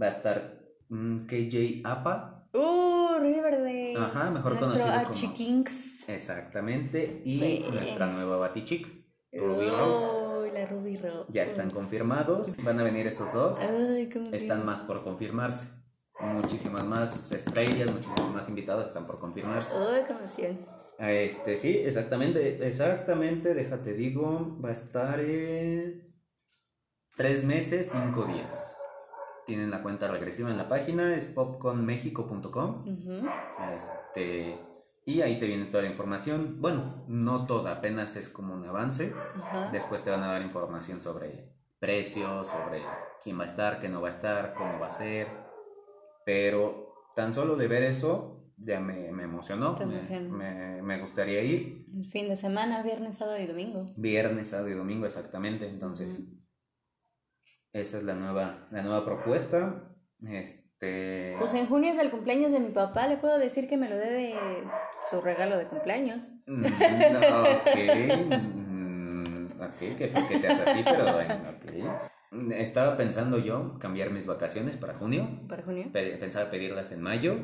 Va 0.00 0.06
a 0.06 0.10
estar 0.10 0.62
mm, 0.90 1.26
KJ 1.26 1.82
Apa. 1.84 2.31
Uh, 2.52 3.18
Riverdale. 3.20 3.96
Ajá, 3.96 4.30
mejor 4.30 4.58
conocido 4.58 4.86
como... 5.06 5.34
Kings. 5.34 6.08
Exactamente. 6.08 7.22
Y 7.24 7.64
nuestra 7.70 8.06
nueva 8.06 8.36
Batichick, 8.36 8.86
Ruby 9.32 9.68
Rose. 9.68 10.52
la 10.52 10.66
Ruby 10.66 10.96
Rose. 10.98 11.32
Ya 11.32 11.44
están 11.44 11.70
confirmados. 11.70 12.54
Van 12.62 12.78
a 12.78 12.82
venir 12.82 13.06
esos 13.06 13.32
dos. 13.32 13.60
Están 14.32 14.66
más 14.66 14.80
por 14.82 15.02
confirmarse. 15.02 15.68
Muchísimas 16.20 16.84
más 16.84 17.32
estrellas, 17.32 17.90
muchísimos 17.90 18.32
más 18.32 18.48
invitados 18.48 18.86
están 18.86 19.06
por 19.06 19.18
confirmarse. 19.18 19.74
Ay, 19.74 20.04
qué 20.36 21.26
Este, 21.26 21.58
sí, 21.58 21.78
exactamente, 21.78 22.64
exactamente, 22.66 23.54
déjate 23.54 23.94
digo, 23.94 24.56
va 24.64 24.68
a 24.68 24.72
estar 24.72 25.18
en 25.18 26.14
tres 27.16 27.42
meses, 27.42 27.90
cinco 27.90 28.24
días. 28.24 28.76
Tienen 29.46 29.70
la 29.70 29.82
cuenta 29.82 30.08
regresiva 30.08 30.50
en 30.50 30.56
la 30.56 30.68
página, 30.68 31.14
es 31.14 31.26
popconmexico.com. 31.26 32.84
Este, 33.74 34.58
y 35.04 35.20
ahí 35.20 35.38
te 35.38 35.46
viene 35.46 35.64
toda 35.66 35.82
la 35.82 35.88
información. 35.88 36.60
Bueno, 36.60 37.04
no 37.08 37.46
toda, 37.46 37.72
apenas 37.72 38.14
es 38.16 38.28
como 38.28 38.54
un 38.54 38.64
avance. 38.66 39.12
Después 39.72 40.04
te 40.04 40.10
van 40.10 40.22
a 40.22 40.28
dar 40.28 40.42
información 40.42 41.00
sobre 41.00 41.52
precios, 41.78 42.46
sobre 42.46 42.82
quién 43.22 43.38
va 43.38 43.44
a 43.44 43.48
estar, 43.48 43.80
qué 43.80 43.88
no 43.88 44.00
va 44.00 44.08
a 44.08 44.12
estar, 44.12 44.54
cómo 44.54 44.78
va 44.78 44.86
a 44.86 44.92
ser. 44.92 45.26
Pero 46.24 47.10
tan 47.16 47.34
solo 47.34 47.56
de 47.56 47.66
ver 47.66 47.82
eso 47.82 48.42
ya 48.64 48.80
me, 48.80 49.08
emocionó. 49.08 49.76
Me, 50.30 50.82
me, 50.82 51.00
gustaría 51.00 51.42
ir. 51.42 51.86
El 51.94 52.06
fin 52.06 52.28
de 52.28 52.36
semana, 52.36 52.82
viernes, 52.82 53.16
sábado 53.16 53.40
y 53.40 53.46
domingo. 53.46 53.86
Viernes, 53.96 54.48
sábado 54.48 54.68
y 54.68 54.74
domingo, 54.74 55.06
exactamente. 55.06 55.68
Entonces, 55.68 56.22
esa 57.72 57.98
es 57.98 58.04
la 58.04 58.14
nueva, 58.14 58.68
la 58.70 58.82
nueva 58.82 59.04
propuesta. 59.04 59.84
Este... 60.26 61.36
Pues 61.38 61.54
en 61.54 61.66
junio 61.66 61.92
es 61.92 61.98
el 61.98 62.10
cumpleaños 62.10 62.52
de 62.52 62.60
mi 62.60 62.70
papá, 62.70 63.06
le 63.06 63.16
puedo 63.16 63.38
decir 63.38 63.68
que 63.68 63.76
me 63.76 63.88
lo 63.88 63.96
dé 63.96 64.10
de 64.10 64.34
su 65.10 65.20
regalo 65.20 65.56
de 65.56 65.66
cumpleaños. 65.66 66.28
Mm, 66.46 66.64
ok, 66.64 67.76
mm, 68.28 69.46
ok, 69.60 69.96
que, 69.96 70.10
que 70.28 70.38
seas 70.38 70.60
así, 70.60 70.82
pero 70.84 71.12
bueno, 71.12 71.34
ok. 71.34 72.12
Estaba 72.52 72.96
pensando 72.96 73.38
yo 73.38 73.74
cambiar 73.78 74.10
mis 74.10 74.26
vacaciones 74.26 74.78
para 74.78 74.94
junio. 74.94 75.28
¿Para 75.48 75.62
junio? 75.62 75.90
pensaba 75.92 76.50
pedirlas 76.50 76.90
en 76.90 77.02
mayo. 77.02 77.36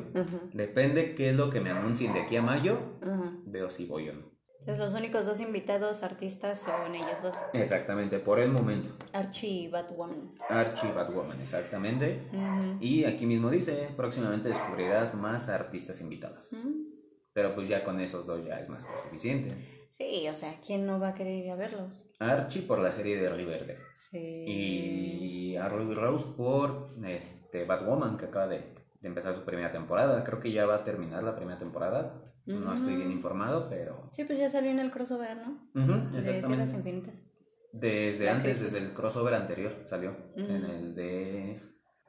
Depende 0.51 1.13
qué 1.13 1.29
es 1.29 1.35
lo 1.35 1.51
que 1.51 1.61
me 1.61 1.69
anuncien 1.69 2.11
de 2.13 2.21
aquí 2.21 2.35
a 2.37 2.41
mayo. 2.41 2.79
Veo 3.45 3.69
si 3.69 3.85
voy 3.85 4.09
o 4.09 4.13
no. 4.13 4.28
Entonces 4.59 4.79
los 4.79 4.93
únicos 4.93 5.25
dos 5.25 5.39
invitados 5.39 6.03
artistas 6.03 6.59
son 6.59 6.93
ellos 6.93 7.23
dos. 7.23 7.35
Exactamente, 7.53 8.19
por 8.19 8.39
el 8.39 8.51
momento. 8.51 8.89
Archie 9.13 9.49
y 9.49 9.67
Batwoman. 9.67 10.33
Archie 10.49 10.89
y 10.89 10.91
Batwoman, 10.91 11.41
exactamente. 11.41 12.21
Y 12.79 13.05
aquí 13.05 13.25
mismo 13.25 13.49
dice, 13.49 13.89
próximamente 13.95 14.49
descubrirás 14.49 15.13
más 15.15 15.49
artistas 15.49 16.01
invitados. 16.01 16.55
Pero 17.33 17.55
pues 17.55 17.69
ya 17.69 17.83
con 17.83 17.99
esos 17.99 18.25
dos 18.25 18.45
ya 18.45 18.59
es 18.59 18.69
más 18.69 18.85
que 18.85 18.97
suficiente. 19.01 19.79
Sí, 19.99 20.29
o 20.29 20.35
sea, 20.35 20.53
¿quién 20.65 20.85
no 20.85 20.97
va 20.97 21.09
a 21.09 21.13
querer 21.13 21.43
ir 21.43 21.51
a 21.51 21.55
verlos? 21.55 22.09
Archie 22.19 22.61
por 22.61 22.79
la 22.79 22.91
serie 22.91 23.21
de 23.21 23.29
Riverdale. 23.29 23.79
Sí. 23.95 24.45
Y 24.47 25.55
a 25.57 25.67
Ruby 25.67 25.93
Rose 25.93 26.25
por 26.37 26.95
este, 27.05 27.65
Batwoman, 27.65 28.17
que 28.17 28.25
acaba 28.25 28.47
de, 28.47 28.63
empezar 29.03 29.35
su 29.35 29.43
primera 29.43 29.73
temporada. 29.73 30.23
Creo 30.23 30.39
que 30.39 30.53
ya 30.53 30.65
va 30.65 30.75
a 30.75 30.83
terminar 30.85 31.23
la 31.23 31.35
primera 31.35 31.59
temporada. 31.59 32.28
No 32.49 32.73
estoy 32.73 32.95
bien 32.95 33.11
informado, 33.11 33.67
pero... 33.69 34.09
Sí, 34.11 34.23
pues 34.23 34.39
ya 34.39 34.49
salió 34.49 34.71
en 34.71 34.79
el 34.79 34.91
crossover, 34.91 35.37
¿no? 35.37 35.69
Uh 35.75 36.11
De 36.11 36.41
Tierras 36.41 36.73
Infinitas. 36.73 37.23
Desde 37.71 38.29
antes, 38.29 38.61
desde 38.61 38.79
el 38.79 38.93
crossover 38.93 39.35
anterior 39.35 39.81
salió. 39.85 40.15
En 40.35 40.65
el 40.65 40.95
de 40.95 41.61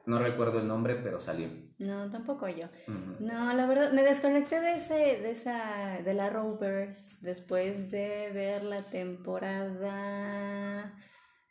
no 0.05 0.19
recuerdo 0.19 0.59
el 0.59 0.67
nombre, 0.67 0.95
pero 0.95 1.19
salió. 1.19 1.49
No, 1.77 2.09
tampoco 2.09 2.47
yo. 2.47 2.67
No, 3.19 3.53
la 3.53 3.67
verdad, 3.67 3.91
me 3.93 4.01
desconecté 4.03 4.59
de 4.59 4.75
ese, 4.75 4.93
de 4.93 5.31
esa, 5.31 6.01
de 6.03 6.13
la 6.13 6.29
Rovers 6.29 7.21
después 7.21 7.91
de 7.91 8.31
ver 8.33 8.63
la 8.63 8.89
temporada 8.89 9.93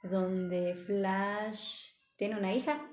donde 0.03 0.75
Flash 0.87 1.93
tiene 2.17 2.39
una 2.39 2.53
hija. 2.53 2.90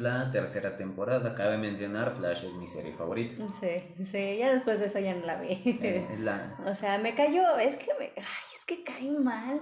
La 0.00 0.30
tercera 0.30 0.76
temporada, 0.76 1.34
cabe 1.34 1.58
mencionar, 1.58 2.16
Flash 2.16 2.46
es 2.46 2.54
mi 2.54 2.66
serie 2.66 2.92
favorita. 2.94 3.34
Sí, 3.60 4.04
sí, 4.04 4.38
ya 4.38 4.52
después 4.52 4.80
de 4.80 4.86
eso 4.86 4.98
ya 4.98 5.14
no 5.14 5.26
la 5.26 5.38
vi. 5.38 5.60
Eh, 5.82 6.06
o 6.66 6.74
sea, 6.74 6.98
me 6.98 7.14
cayó, 7.14 7.58
es 7.58 7.76
que 7.76 7.90
me, 7.98 8.06
ay, 8.06 8.48
es 8.56 8.64
que 8.66 8.82
cae 8.82 9.10
mal. 9.10 9.60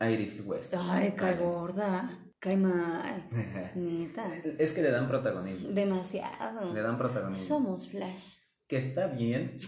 Iris 0.00 0.44
West. 0.46 0.74
Ay, 0.78 1.12
cae 1.12 1.36
gorda. 1.36 2.26
Cae 2.38 2.56
mal. 2.56 3.28
Neta. 3.74 4.34
Es 4.58 4.72
que 4.72 4.82
le 4.82 4.90
dan 4.90 5.06
protagonismo. 5.06 5.68
Demasiado. 5.70 6.72
Le 6.72 6.80
dan 6.80 6.96
protagonismo. 6.96 7.44
Somos 7.44 7.88
Flash. 7.88 8.34
Que 8.66 8.78
está 8.78 9.06
bien 9.08 9.60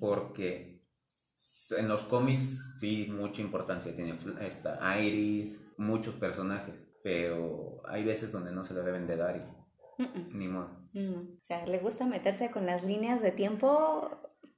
porque 0.00 0.82
en 1.76 1.88
los 1.88 2.04
cómics 2.04 2.78
sí 2.78 3.08
mucha 3.10 3.42
importancia 3.42 3.94
tiene 3.94 4.14
esta 4.40 5.00
Iris, 5.00 5.60
muchos 5.76 6.14
personajes, 6.14 6.88
pero 7.02 7.82
hay 7.86 8.04
veces 8.04 8.32
donde 8.32 8.52
no 8.52 8.64
se 8.64 8.74
lo 8.74 8.82
deben 8.82 9.06
de 9.06 9.16
dar 9.16 9.36
y 9.36 10.06
ni 10.36 10.48
modo. 10.48 10.70
O 10.94 11.42
sea, 11.42 11.66
le 11.66 11.78
gusta 11.78 12.06
meterse 12.06 12.50
con 12.50 12.66
las 12.66 12.84
líneas 12.84 13.22
de 13.22 13.30
tiempo 13.30 14.10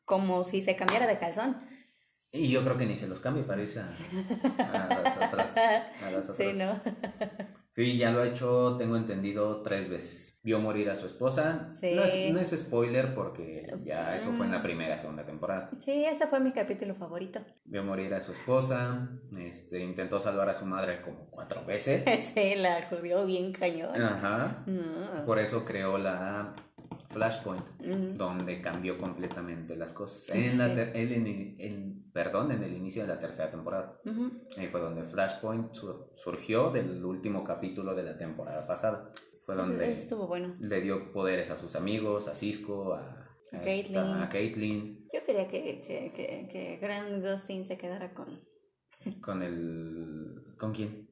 como 0.04 0.44
si 0.44 0.62
se 0.62 0.76
cambiara 0.76 1.07
de 1.07 1.18
calzón. 1.18 1.57
Y 2.31 2.51
yo 2.51 2.62
creo 2.62 2.77
que 2.77 2.85
ni 2.85 2.97
se 2.97 3.09
los 3.09 3.21
cambie 3.21 3.43
para 3.43 3.62
irse 3.62 3.81
a, 3.81 3.88
las 5.03 5.17
otras. 5.17 5.57
A 5.57 6.11
las 6.11 6.29
otras. 6.29 6.37
Sí, 6.37 6.53
¿no? 6.59 6.79
sí, 7.75 7.97
ya 7.97 8.11
lo 8.11 8.21
ha 8.21 8.27
hecho, 8.27 8.77
tengo 8.77 8.97
entendido, 8.97 9.62
tres 9.62 9.88
veces. 9.88 10.38
Vio 10.43 10.61
morir 10.61 10.91
a 10.91 10.97
su 10.97 11.07
esposa. 11.07 11.71
Sí. 11.75 11.95
No 11.95 12.05
es, 12.05 12.33
no 12.33 12.38
es 12.38 12.51
spoiler 12.51 13.14
porque 13.14 13.62
ya 13.83 14.14
eso 14.14 14.33
fue 14.33 14.47
en 14.47 14.53
la 14.53 14.59
mm. 14.59 14.62
primera, 14.62 14.97
segunda 14.97 15.25
temporada. 15.25 15.71
Sí, 15.79 16.05
ese 16.05 16.27
fue 16.27 16.41
mi 16.41 16.53
capítulo 16.53 16.95
favorito. 16.95 17.41
Vio 17.64 17.83
morir 17.83 18.12
a 18.14 18.21
su 18.21 18.33
esposa, 18.33 19.09
este, 19.38 19.81
intentó 19.81 20.21
salvar 20.21 20.51
a 20.51 20.55
su 20.55 20.67
madre 20.67 21.01
como 21.03 21.31
cuatro 21.31 21.64
veces. 21.64 22.05
sí, 22.35 22.55
la 22.57 22.87
jodió 22.88 23.25
bien 23.25 23.53
cañón. 23.53 24.01
Ajá. 24.01 24.64
Mm. 24.67 25.25
Por 25.25 25.38
eso 25.38 25.64
creó 25.64 25.97
la 25.97 26.55
Flashpoint, 27.09 27.64
donde 28.16 28.61
cambió 28.61 28.99
completamente 28.99 29.77
las 29.77 29.92
cosas. 29.94 30.29
En, 30.35 30.59
la 30.59 30.66
en, 30.68 32.11
perdón, 32.12 32.53
en 32.53 32.62
el 32.62 32.75
inicio 32.75 33.03
de 33.03 33.09
la 33.09 33.18
tercera 33.18 33.51
temporada. 33.51 33.99
Ahí 34.57 34.68
fue 34.68 34.81
donde 34.81 35.03
Flashpoint 35.03 35.73
surgió 36.14 36.71
del 36.71 37.05
último 37.05 37.42
capítulo 37.44 37.94
de 37.94 38.03
la 38.03 38.16
temporada 38.18 38.66
pasada. 38.66 39.11
Fue 39.47 39.55
donde 39.55 39.92
Estuvo 39.92 40.27
bueno. 40.27 40.55
le 40.61 40.81
dio 40.83 41.11
poderes 41.11 41.51
a 41.51 41.57
sus 41.57 41.75
amigos, 41.75 42.29
a 42.29 42.35
Cisco, 42.35 42.92
a, 42.92 43.27
a, 43.53 44.29
Caitlyn. 44.29 45.09
Yo 45.11 45.25
quería 45.25 45.49
que, 45.49 45.81
que, 45.81 46.12
que, 46.14 46.49
que 46.53 46.77
Grant 46.77 47.25
Gustin 47.25 47.64
se 47.64 47.79
quedara 47.79 48.12
con... 48.12 48.38
Con 49.23 49.42
el... 49.42 50.55
¿Con 50.59 50.75
quién? 50.75 51.08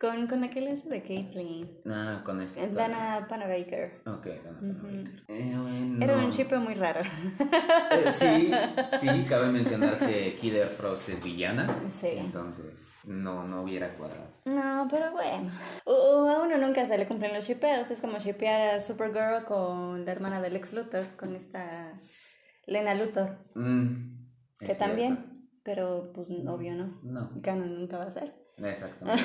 Con, 0.00 0.28
con 0.28 0.42
aquel 0.44 0.66
ese 0.68 0.88
de 0.88 1.02
Caitlyn. 1.02 1.68
Ah, 1.84 2.22
con 2.24 2.40
ese. 2.40 2.70
Dana 2.70 3.26
Panabaker. 3.28 4.00
Ok, 4.06 4.28
Dana 4.42 4.58
Panabaker. 4.58 5.24
Eh, 5.28 5.98
Era 6.00 6.16
un 6.16 6.30
chip 6.30 6.50
muy 6.54 6.72
raro. 6.72 7.02
Eh, 7.02 8.10
sí, 8.10 8.50
sí, 8.98 9.24
cabe 9.28 9.50
mencionar 9.52 9.98
que 9.98 10.36
Killer 10.40 10.68
Frost 10.68 11.10
es 11.10 11.22
villana. 11.22 11.66
Sí. 11.90 12.14
Entonces, 12.16 12.96
no, 13.04 13.46
no 13.46 13.62
hubiera 13.62 13.94
cuadrado. 13.94 14.28
No, 14.46 14.88
pero 14.90 15.12
bueno. 15.12 15.50
a 15.84 16.42
uno 16.42 16.56
nunca 16.56 16.86
se 16.86 16.96
le 16.96 17.06
cumplen 17.06 17.34
los 17.34 17.46
shipeos. 17.46 17.90
Es 17.90 18.00
como 18.00 18.18
shipear 18.18 18.76
a 18.76 18.80
Supergirl 18.80 19.44
con 19.44 20.06
la 20.06 20.12
hermana 20.12 20.40
del 20.40 20.56
ex 20.56 20.72
Luthor, 20.72 21.04
con 21.18 21.36
esta 21.36 22.00
Lena 22.66 22.94
Luthor. 22.94 23.36
Mm, 23.54 24.16
que 24.60 24.74
también, 24.74 25.46
pero 25.62 26.10
pues 26.14 26.28
obvio 26.30 26.74
no. 26.74 27.00
No. 27.02 27.42
Canon 27.42 27.80
nunca 27.80 27.98
va 27.98 28.04
a 28.04 28.10
ser. 28.10 28.39
Exactamente. 28.62 29.22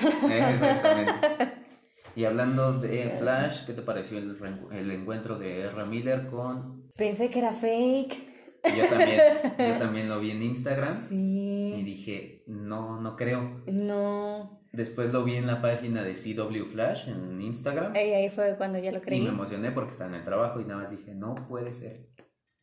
Exactamente. 0.50 1.14
Y 2.16 2.24
hablando 2.24 2.80
de 2.80 3.10
Flash, 3.20 3.66
¿qué 3.66 3.74
te 3.74 3.82
pareció 3.82 4.18
el, 4.18 4.38
el 4.72 4.92
encuentro 4.92 5.38
de 5.38 5.62
Erra 5.62 5.86
Miller 5.86 6.28
con... 6.28 6.90
Pensé 6.96 7.30
que 7.30 7.40
era 7.40 7.52
fake. 7.52 8.36
Yo 8.78 8.88
también, 8.88 9.22
yo 9.58 9.74
también 9.80 10.10
lo 10.10 10.20
vi 10.20 10.32
en 10.32 10.42
Instagram. 10.42 11.10
Sí. 11.10 11.76
Y 11.78 11.84
dije, 11.84 12.44
no, 12.48 13.02
no 13.02 13.16
creo. 13.16 13.62
No. 13.68 14.62
Después 14.72 15.14
lo 15.14 15.24
vi 15.24 15.36
en 15.36 15.48
la 15.48 15.62
página 15.62 16.04
de 16.04 16.14
CW 16.14 16.66
Flash 16.66 17.10
en 17.10 17.40
Instagram. 17.42 17.96
Y 17.96 18.00
ahí 18.00 18.30
fue 18.30 18.56
cuando 18.58 18.80
ya 18.80 18.92
lo 18.92 19.02
creí. 19.02 19.20
Y 19.20 19.24
me 19.24 19.30
emocioné 19.30 19.72
porque 19.72 19.92
estaba 19.92 20.10
en 20.10 20.18
el 20.18 20.24
trabajo 20.24 20.60
y 20.60 20.66
nada 20.66 20.84
más 20.84 20.92
dije, 20.92 21.14
no 21.14 21.36
puede 21.36 21.74
ser. 21.74 22.08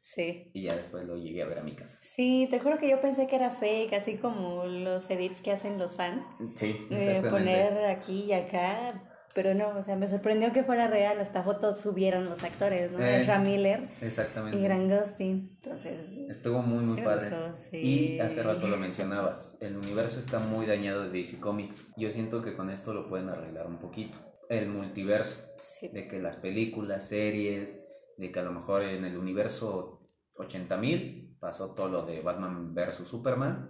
Sí. 0.03 0.51
Y 0.53 0.63
ya 0.63 0.75
después 0.75 1.05
lo 1.05 1.17
llegué 1.17 1.43
a 1.43 1.47
ver 1.47 1.61
a 1.61 1.63
mi 1.63 1.75
casa. 1.75 1.99
Sí, 2.03 2.49
te 2.51 2.59
juro 2.59 2.77
que 2.77 2.91
yo 2.91 3.01
pensé 3.01 3.29
que 3.29 3.37
era 3.37 3.51
fake, 3.51 3.93
así 3.95 4.17
como 4.17 4.65
los 4.65 5.09
edits 5.09 5.41
que 5.41 5.53
hacen 5.53 5.79
los 5.79 5.97
fans. 5.97 6.25
Sí, 6.57 6.87
exactamente. 6.91 7.31
poner 7.31 7.85
aquí 7.87 8.25
y 8.25 8.33
acá, 8.33 9.01
pero 9.35 9.55
no, 9.55 9.79
o 9.79 9.83
sea, 9.83 9.95
me 9.95 10.09
sorprendió 10.09 10.53
que 10.53 10.65
fuera 10.65 10.89
real, 10.89 11.21
hasta 11.21 11.45
fotos 11.45 11.81
subieron 11.81 12.25
los 12.25 12.43
actores, 12.43 12.93
¿no? 12.93 12.99
Eh, 12.99 13.27
Miller. 13.45 13.89
Exactamente. 14.01 14.59
Y 14.59 14.63
Gran 14.63 14.91
Entonces. 14.91 16.13
Estuvo 16.29 16.63
muy, 16.63 16.85
muy 16.85 17.01
padre. 17.01 17.31
Y 17.73 18.19
hace 18.19 18.43
rato 18.43 18.67
lo 18.67 18.77
mencionabas, 18.77 19.57
el 19.61 19.77
universo 19.77 20.19
está 20.19 20.41
muy 20.41 20.67
dañado 20.67 21.05
de 21.05 21.11
DC 21.11 21.39
Comics. 21.39 21.85
Yo 21.97 22.11
siento 22.11 22.43
que 22.43 22.55
con 22.55 22.71
esto 22.71 22.93
lo 22.93 23.09
pueden 23.09 23.29
arreglar 23.29 23.67
un 23.69 23.79
poquito. 23.79 24.19
El 24.49 24.69
multiverso. 24.69 25.47
De 25.93 26.09
que 26.09 26.19
las 26.19 26.37
películas, 26.37 27.09
series, 27.09 27.82
de 28.23 28.33
que 28.33 28.41
a 28.41 28.43
lo 28.43 28.53
mejor 28.53 28.83
en 28.83 29.05
el 29.05 29.17
universo 29.17 30.09
80.000 30.37 31.39
pasó 31.39 31.73
todo 31.73 31.89
lo 31.89 32.03
de 32.03 32.21
Batman 32.21 32.75
vs. 32.75 33.07
Superman 33.07 33.69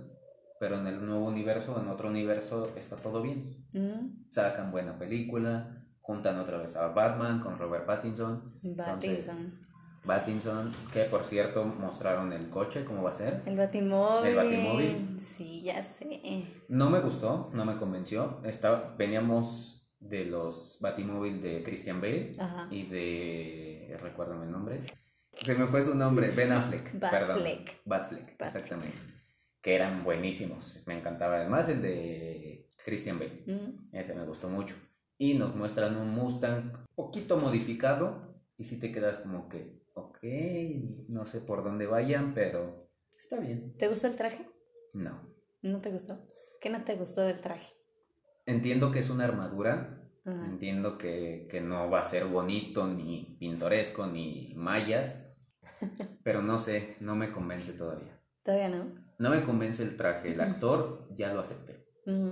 pero 0.62 0.78
en 0.78 0.86
el 0.86 1.04
nuevo 1.04 1.26
universo, 1.26 1.76
en 1.82 1.88
otro 1.88 2.08
universo, 2.08 2.70
está 2.76 2.94
todo 2.94 3.20
bien. 3.20 3.42
Mm. 3.72 4.30
Sacan 4.30 4.70
buena 4.70 4.96
película, 4.96 5.84
juntan 6.00 6.38
otra 6.38 6.58
vez 6.58 6.76
a 6.76 6.86
Batman 6.86 7.40
con 7.40 7.58
Robert 7.58 7.84
Pattinson. 7.84 8.60
Pattinson. 8.76 9.58
Pattinson, 10.06 10.70
que 10.92 11.02
por 11.06 11.24
cierto 11.24 11.64
mostraron 11.64 12.32
el 12.32 12.48
coche, 12.48 12.84
¿cómo 12.84 13.02
va 13.02 13.10
a 13.10 13.12
ser? 13.12 13.42
El 13.44 13.56
Batimóvil. 13.56 14.30
El 14.30 14.36
Batimóvil. 14.36 15.16
Sí, 15.18 15.62
ya 15.62 15.82
sé. 15.82 16.44
No 16.68 16.90
me 16.90 17.00
gustó, 17.00 17.50
no 17.52 17.64
me 17.64 17.74
convenció. 17.74 18.40
Estaba, 18.44 18.94
veníamos 18.96 19.90
de 19.98 20.26
los 20.26 20.78
Batimóvil 20.80 21.40
de 21.40 21.64
Christian 21.64 22.00
Bale 22.00 22.36
y 22.70 22.84
de. 22.84 23.71
Recuérdame 23.96 24.46
el 24.46 24.52
nombre. 24.52 24.80
Se 25.40 25.54
me 25.54 25.66
fue 25.66 25.82
su 25.82 25.94
nombre, 25.94 26.30
Ben 26.30 26.52
Affleck. 26.52 26.98
Batfleck. 26.98 27.80
Batfleck, 27.84 28.40
exactamente 28.40 29.12
que 29.62 29.76
eran 29.76 30.02
buenísimos. 30.02 30.82
Me 30.86 30.98
encantaba 30.98 31.36
además 31.36 31.68
el 31.68 31.80
de 31.80 32.68
Christian 32.84 33.18
Bale. 33.18 33.44
Mm. 33.46 33.96
Ese 33.96 34.12
me 34.12 34.26
gustó 34.26 34.50
mucho. 34.50 34.74
Y 35.16 35.34
nos 35.34 35.54
muestran 35.54 35.96
un 35.96 36.10
Mustang 36.10 36.72
poquito 36.96 37.36
modificado 37.38 38.42
y 38.56 38.64
si 38.64 38.78
te 38.80 38.90
quedas 38.90 39.20
como 39.20 39.48
que, 39.48 39.80
ok, 39.94 40.18
no 41.08 41.24
sé 41.26 41.40
por 41.40 41.62
dónde 41.62 41.86
vayan, 41.86 42.34
pero 42.34 42.90
está 43.16 43.38
bien. 43.38 43.76
¿Te 43.78 43.88
gustó 43.88 44.08
el 44.08 44.16
traje? 44.16 44.48
No. 44.92 45.32
¿No 45.62 45.80
te 45.80 45.90
gustó? 45.90 46.26
¿Qué 46.60 46.68
no 46.68 46.82
te 46.82 46.96
gustó 46.96 47.22
del 47.22 47.40
traje? 47.40 47.72
Entiendo 48.46 48.90
que 48.90 48.98
es 48.98 49.10
una 49.10 49.24
armadura. 49.24 50.01
Entiendo 50.24 50.98
que, 50.98 51.48
que 51.50 51.60
no 51.60 51.90
va 51.90 52.00
a 52.00 52.04
ser 52.04 52.26
bonito, 52.26 52.86
ni 52.86 53.36
pintoresco, 53.40 54.06
ni 54.06 54.52
mayas. 54.56 55.32
pero 56.22 56.42
no 56.42 56.58
sé, 56.58 56.96
no 57.00 57.16
me 57.16 57.32
convence 57.32 57.72
todavía. 57.72 58.20
Todavía 58.42 58.68
no. 58.68 58.86
No 59.18 59.30
me 59.30 59.42
convence 59.42 59.82
el 59.82 59.96
traje, 59.96 60.32
el 60.32 60.40
actor 60.40 61.08
ya 61.14 61.32
lo 61.32 61.40
acepté. 61.40 61.86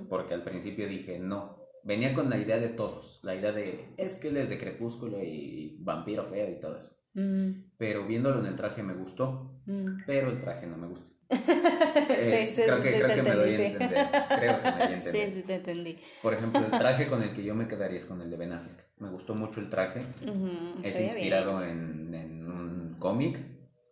Porque 0.09 0.35
al 0.35 0.43
principio 0.43 0.89
dije, 0.89 1.19
no. 1.19 1.61
Venía 1.85 2.13
con 2.13 2.29
la 2.29 2.37
idea 2.37 2.59
de 2.59 2.69
todos, 2.69 3.21
la 3.23 3.35
idea 3.35 3.53
de, 3.53 3.95
es 3.97 4.17
que 4.17 4.29
él 4.29 4.37
es 4.37 4.49
de 4.49 4.59
crepúsculo 4.59 5.23
y 5.23 5.79
vampiro 5.81 6.25
feo 6.25 6.51
y 6.51 6.61
todo 6.61 6.77
eso. 6.77 6.97
Pero 7.79 8.07
viéndolo 8.07 8.41
en 8.41 8.47
el 8.47 8.57
traje 8.57 8.83
me 8.83 8.95
gustó, 8.95 9.63
pero 10.07 10.31
el 10.31 10.41
traje 10.41 10.67
no 10.67 10.77
me 10.77 10.89
creo 11.31 12.83
que, 12.83 12.95
creo 12.95 13.15
que 13.15 13.23
me 13.23 13.35
doy 13.35 13.55
a 13.55 13.67
entender. 13.67 14.09
Creo 14.39 14.61
que 14.61 14.71
me 14.71 14.79
doy 14.79 14.83
a 14.83 14.91
entender. 14.97 15.29
Sí, 15.29 15.35
sí, 15.35 15.43
te 15.43 15.55
entendí. 15.55 15.99
Por 16.23 16.35
ejemplo, 16.35 16.61
el 16.61 16.71
traje 16.71 17.07
con 17.07 17.23
el 17.23 17.33
que 17.33 17.43
yo 17.43 17.55
me 17.55 17.69
quedaría 17.69 17.99
es 17.99 18.05
con 18.05 18.21
el 18.21 18.31
de 18.31 18.37
Ben 18.37 18.53
Affleck. 18.53 18.87
Me 18.99 19.11
gustó 19.11 19.35
mucho 19.35 19.61
el 19.61 19.71
traje. 19.71 20.03
es 20.83 21.01
inspirado 21.01 21.65
en, 21.65 22.15
en, 22.15 22.51
un 22.51 22.97
cómic 22.99 23.39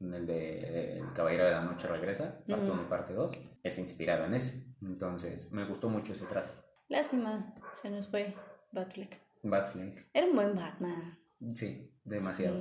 el 0.01 0.27
de 0.27 0.99
El 0.99 1.13
Caballero 1.13 1.45
de 1.45 1.51
la 1.51 1.63
Noche 1.63 1.89
Regresa, 1.89 2.39
parte 2.47 2.71
1 2.71 2.83
y 2.83 2.89
parte 2.89 3.15
2, 3.15 3.37
es 3.63 3.79
inspirado 3.79 4.25
en 4.27 4.35
ese. 4.35 4.65
Entonces, 4.83 5.51
me 5.51 5.65
gustó 5.65 5.89
mucho 5.89 6.13
ese 6.13 6.25
traje. 6.27 6.53
Lástima, 6.89 7.55
se 7.75 7.91
nos 7.91 8.09
fue 8.09 8.35
Batfleck. 8.73 9.19
Batfleck. 9.43 10.09
Era 10.13 10.27
un 10.27 10.37
buen 10.37 10.55
Batman. 10.55 11.19
Sí, 11.55 11.93
demasiado. 12.05 12.59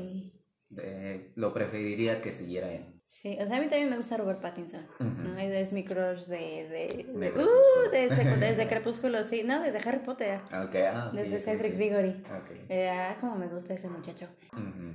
lo 1.36 1.54
preferiría 1.54 2.22
que 2.22 2.32
siguiera 2.32 2.72
él. 2.72 2.97
Sí, 3.08 3.38
o 3.42 3.46
sea, 3.48 3.56
a 3.56 3.62
mí 3.62 3.68
también 3.68 3.90
me 3.90 3.96
gusta 3.96 4.18
Robert 4.18 4.42
Pattinson, 4.42 4.86
¿no? 5.00 5.40
Es 5.40 5.72
mi 5.72 5.86
crush 5.86 6.26
de... 6.26 6.68
de, 6.68 7.06
de, 7.18 7.32
uh, 7.32 7.90
desde, 8.40 8.68
Crepúsculo, 8.68 9.24
sí, 9.24 9.44
no, 9.46 9.62
desde 9.62 9.80
Harry 9.88 10.00
Potter. 10.00 10.42
Okay, 10.68 10.84
ah, 10.84 11.10
desde 11.14 11.40
Cedric 11.40 11.76
Diggory. 11.76 12.22
Eh, 12.68 12.90
ah, 12.90 13.16
como 13.22 13.38
me 13.38 13.48
gusta 13.48 13.74
ese 13.74 13.88
muchacho. 13.88 14.28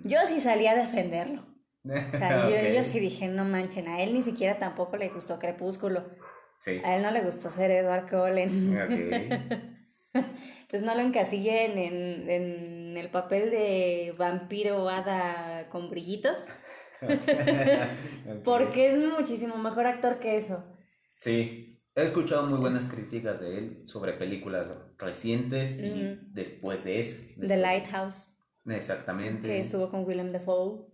Yo 0.04 0.18
sí 0.28 0.40
salí 0.40 0.66
a 0.66 0.74
defenderlo. 0.74 1.46
O 1.84 2.16
sea, 2.16 2.48
yo, 2.72 2.82
sí 2.84 3.00
dije, 3.00 3.26
no 3.26 3.44
manchen, 3.44 3.88
a 3.88 4.00
él 4.02 4.14
ni 4.14 4.22
siquiera 4.22 4.56
tampoco 4.56 4.96
le 4.96 5.08
gustó 5.08 5.40
Crepúsculo. 5.40 6.04
Sí. 6.60 6.80
A 6.84 6.94
él 6.94 7.02
no 7.02 7.10
le 7.10 7.22
gustó 7.22 7.50
ser 7.50 7.72
Edward 7.72 8.08
Cullen. 8.08 8.78
Entonces 10.14 10.82
no 10.82 10.94
lo 10.94 11.00
encasillen 11.00 11.78
en, 11.78 12.30
en, 12.30 12.96
el 12.96 13.08
papel 13.08 13.50
de 13.50 14.14
vampiro 14.16 14.88
hada 14.88 15.68
con 15.70 15.90
brillitos. 15.90 16.46
Porque 18.44 18.92
es 18.92 18.98
muchísimo 18.98 19.56
mejor 19.58 19.86
actor 19.86 20.18
que 20.18 20.36
eso. 20.36 20.64
Sí, 21.18 21.80
he 21.94 22.04
escuchado 22.04 22.46
muy 22.46 22.58
buenas 22.58 22.86
críticas 22.86 23.40
de 23.40 23.58
él 23.58 23.82
sobre 23.86 24.12
películas 24.12 24.66
recientes 24.98 25.78
y 25.78 26.18
después 26.32 26.84
de 26.84 27.00
eso. 27.00 27.16
The 27.40 27.56
Lighthouse. 27.56 28.28
Exactamente. 28.66 29.48
Que 29.48 29.60
estuvo 29.60 29.90
con 29.90 30.04
Willem 30.04 30.32
Dafoe. 30.32 30.88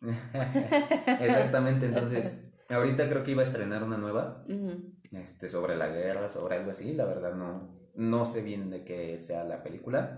Exactamente, 1.20 1.86
entonces, 1.86 2.48
ahorita 2.70 3.08
creo 3.08 3.24
que 3.24 3.32
iba 3.32 3.42
a 3.42 3.46
estrenar 3.46 3.82
una 3.82 3.98
nueva, 3.98 4.44
este, 5.10 5.48
sobre 5.48 5.76
la 5.76 5.88
guerra, 5.88 6.30
sobre 6.30 6.56
algo 6.56 6.70
así, 6.70 6.92
la 6.92 7.04
verdad 7.04 7.34
no, 7.34 7.76
no 7.94 8.26
sé 8.26 8.42
bien 8.42 8.70
de 8.70 8.84
qué 8.84 9.18
sea 9.18 9.44
la 9.44 9.62
película, 9.62 10.16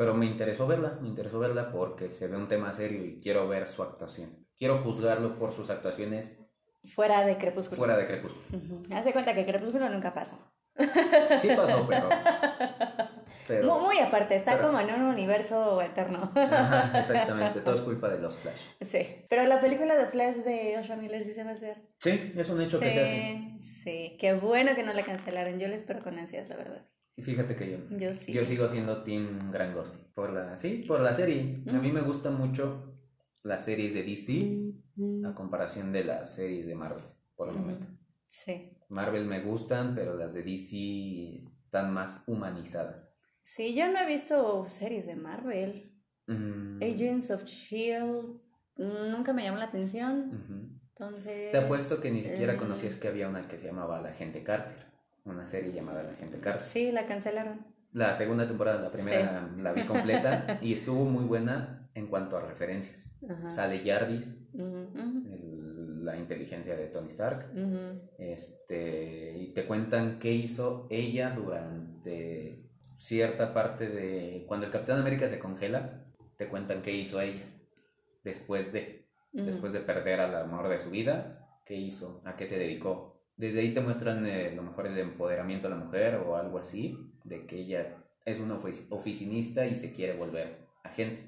pero 0.00 0.14
me 0.14 0.24
interesó 0.24 0.66
verla, 0.66 0.96
me 1.02 1.08
interesó 1.08 1.38
verla 1.38 1.70
porque 1.70 2.10
se 2.10 2.26
ve 2.26 2.34
un 2.34 2.48
tema 2.48 2.72
serio 2.72 3.04
y 3.04 3.20
quiero 3.20 3.46
ver 3.46 3.66
su 3.66 3.82
actuación. 3.82 4.46
Quiero 4.56 4.78
juzgarlo 4.78 5.38
por 5.38 5.52
sus 5.52 5.68
actuaciones. 5.68 6.38
Fuera 6.86 7.22
de 7.26 7.36
Crepúsculo. 7.36 7.76
Fuera 7.76 7.98
de 7.98 8.06
Crepúsculo. 8.06 8.40
Hace 8.94 9.12
cuenta 9.12 9.34
que 9.34 9.44
Crepúsculo 9.44 9.90
nunca 9.90 10.14
pasó. 10.14 10.38
Sí 11.38 11.50
pasó, 11.54 11.86
pero 13.46 13.78
muy, 13.80 13.98
aparte, 13.98 14.36
está 14.36 14.58
como 14.58 14.80
en 14.80 14.90
un 14.90 15.02
universo 15.02 15.82
eterno. 15.82 16.32
exactamente, 16.94 17.60
todo 17.60 17.74
es 17.74 17.82
culpa 17.82 18.08
de 18.08 18.22
los 18.22 18.38
Flash. 18.38 18.68
Sí, 18.80 19.26
pero 19.28 19.44
la 19.44 19.60
película 19.60 19.96
de 19.96 20.06
Flash 20.06 20.36
de 20.36 20.78
Osha 20.78 20.96
Miller 20.96 21.22
sí 21.26 21.34
se 21.34 21.44
va 21.44 21.50
a 21.50 21.52
hacer. 21.52 21.76
Sí, 21.98 22.32
es 22.34 22.48
un 22.48 22.62
hecho 22.62 22.80
que 22.80 22.90
se 22.90 23.02
hace. 23.02 23.56
Sí, 23.60 24.16
qué 24.18 24.32
bueno 24.32 24.74
que 24.74 24.82
no 24.82 24.94
la 24.94 25.02
cancelaron, 25.02 25.58
yo 25.58 25.68
le 25.68 25.74
espero 25.74 26.00
con 26.00 26.18
ansias, 26.18 26.48
la 26.48 26.56
verdad. 26.56 26.86
Y 27.20 27.22
fíjate 27.22 27.54
que 27.54 27.70
yo, 27.70 27.98
yo, 27.98 28.14
sí. 28.14 28.32
yo 28.32 28.46
sigo 28.46 28.66
siendo 28.66 29.02
Team 29.02 29.50
Gran 29.52 29.74
Ghost. 29.74 29.94
Por 30.14 30.32
la, 30.32 30.56
sí, 30.56 30.86
por 30.88 31.02
la 31.02 31.12
serie. 31.12 31.62
A 31.68 31.74
mí 31.74 31.92
me 31.92 32.00
gustan 32.00 32.38
mucho 32.38 32.96
las 33.42 33.62
series 33.62 33.92
de 33.92 34.04
DC 34.04 35.26
a 35.28 35.34
comparación 35.34 35.92
de 35.92 36.04
las 36.04 36.34
series 36.34 36.66
de 36.66 36.74
Marvel, 36.74 37.04
por 37.36 37.50
el 37.50 37.56
momento. 37.56 37.86
Sí. 38.26 38.72
Marvel 38.88 39.26
me 39.26 39.40
gustan, 39.40 39.94
pero 39.94 40.16
las 40.16 40.32
de 40.32 40.42
DC 40.42 41.34
están 41.34 41.92
más 41.92 42.24
humanizadas. 42.26 43.14
Sí, 43.42 43.74
yo 43.74 43.92
no 43.92 43.98
he 43.98 44.06
visto 44.06 44.66
series 44.70 45.04
de 45.04 45.16
Marvel. 45.16 45.92
Mm. 46.26 46.82
Agents 46.82 47.30
of 47.30 47.44
Shield 47.44 48.40
nunca 48.76 49.34
me 49.34 49.42
llamó 49.44 49.58
la 49.58 49.66
atención. 49.66 50.78
Entonces. 50.94 51.52
Te 51.52 51.58
apuesto 51.58 52.00
que 52.00 52.10
ni 52.10 52.22
siquiera 52.22 52.54
eh, 52.54 52.56
conocías 52.56 52.96
que 52.96 53.08
había 53.08 53.28
una 53.28 53.42
que 53.42 53.58
se 53.58 53.66
llamaba 53.66 54.00
La 54.00 54.14
Gente 54.14 54.42
Carter. 54.42 54.89
Una 55.24 55.46
serie 55.46 55.72
llamada 55.72 56.02
La 56.02 56.14
Gente 56.14 56.38
Carter. 56.38 56.60
Sí, 56.60 56.92
la 56.92 57.06
cancelaron. 57.06 57.66
La 57.92 58.14
segunda 58.14 58.46
temporada, 58.46 58.80
la 58.80 58.90
primera 58.90 59.50
la 59.58 59.72
vi 59.72 59.84
completa 59.84 60.58
y 60.62 60.72
estuvo 60.72 61.04
muy 61.04 61.24
buena 61.24 61.88
en 61.94 62.06
cuanto 62.06 62.36
a 62.36 62.40
referencias. 62.40 63.18
Sale 63.48 63.82
Jarvis, 63.84 64.38
la 64.54 66.16
inteligencia 66.16 66.76
de 66.76 66.86
Tony 66.86 67.08
Stark, 67.08 67.50
este, 68.18 69.36
y 69.36 69.52
te 69.52 69.66
cuentan 69.66 70.18
qué 70.18 70.32
hizo 70.32 70.86
ella 70.88 71.30
durante 71.30 72.70
cierta 72.96 73.52
parte 73.52 73.88
de... 73.88 74.44
Cuando 74.46 74.66
el 74.66 74.72
Capitán 74.72 75.00
América 75.00 75.28
se 75.28 75.38
congela, 75.38 76.04
te 76.36 76.48
cuentan 76.48 76.82
qué 76.82 76.92
hizo 76.92 77.20
ella 77.20 77.44
después 78.22 78.72
de... 78.72 79.08
después 79.32 79.72
de 79.72 79.80
perder 79.80 80.20
al 80.20 80.34
amor 80.36 80.68
de 80.68 80.78
su 80.78 80.90
vida, 80.90 81.60
¿qué 81.64 81.74
hizo? 81.74 82.22
¿A 82.24 82.36
qué 82.36 82.46
se 82.46 82.58
dedicó? 82.58 83.19
Desde 83.40 83.60
ahí 83.60 83.72
te 83.72 83.80
muestran 83.80 84.26
eh, 84.26 84.52
lo 84.54 84.62
mejor 84.62 84.86
el 84.86 84.98
empoderamiento 84.98 85.66
de 85.66 85.74
la 85.74 85.82
mujer 85.82 86.16
o 86.26 86.36
algo 86.36 86.58
así, 86.58 87.10
de 87.24 87.46
que 87.46 87.56
ella 87.56 87.96
es 88.26 88.38
una 88.38 88.56
oficinista 88.90 89.66
y 89.66 89.74
se 89.74 89.94
quiere 89.94 90.12
volver 90.12 90.58
agente. 90.84 91.22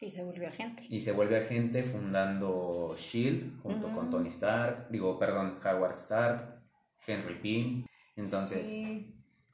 Y 0.00 0.10
se 0.10 0.22
vuelve 0.22 0.46
agente. 0.46 0.84
Y 0.88 1.00
se 1.00 1.10
vuelve 1.10 1.38
agente 1.38 1.82
fundando 1.82 2.94
Shield 2.96 3.60
junto 3.62 3.92
con 3.92 4.10
Tony 4.10 4.28
Stark, 4.28 4.90
digo, 4.90 5.18
perdón, 5.18 5.58
Howard 5.64 5.96
Stark, 5.98 6.62
Henry 7.04 7.34
Pym. 7.34 7.84
Entonces, 8.14 8.72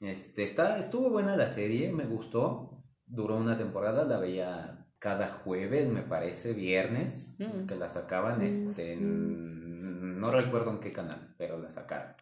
este, 0.02 0.42
está, 0.42 0.78
estuvo 0.78 1.08
buena 1.08 1.34
la 1.34 1.48
serie, 1.48 1.90
me 1.92 2.04
gustó. 2.04 2.84
Duró 3.06 3.38
una 3.38 3.56
temporada, 3.56 4.04
la 4.04 4.18
veía 4.18 4.86
cada 4.98 5.28
jueves, 5.28 5.88
me 5.88 6.02
parece, 6.02 6.52
viernes, 6.52 7.36
mm. 7.38 7.66
que 7.66 7.74
la 7.74 7.88
sacaban, 7.88 8.42
este, 8.42 8.98
no 9.76 10.30
recuerdo 10.30 10.70
en 10.70 10.80
qué 10.80 10.92
canal, 10.92 11.34
pero 11.38 11.58
la 11.58 11.70
sacaron. 11.70 12.14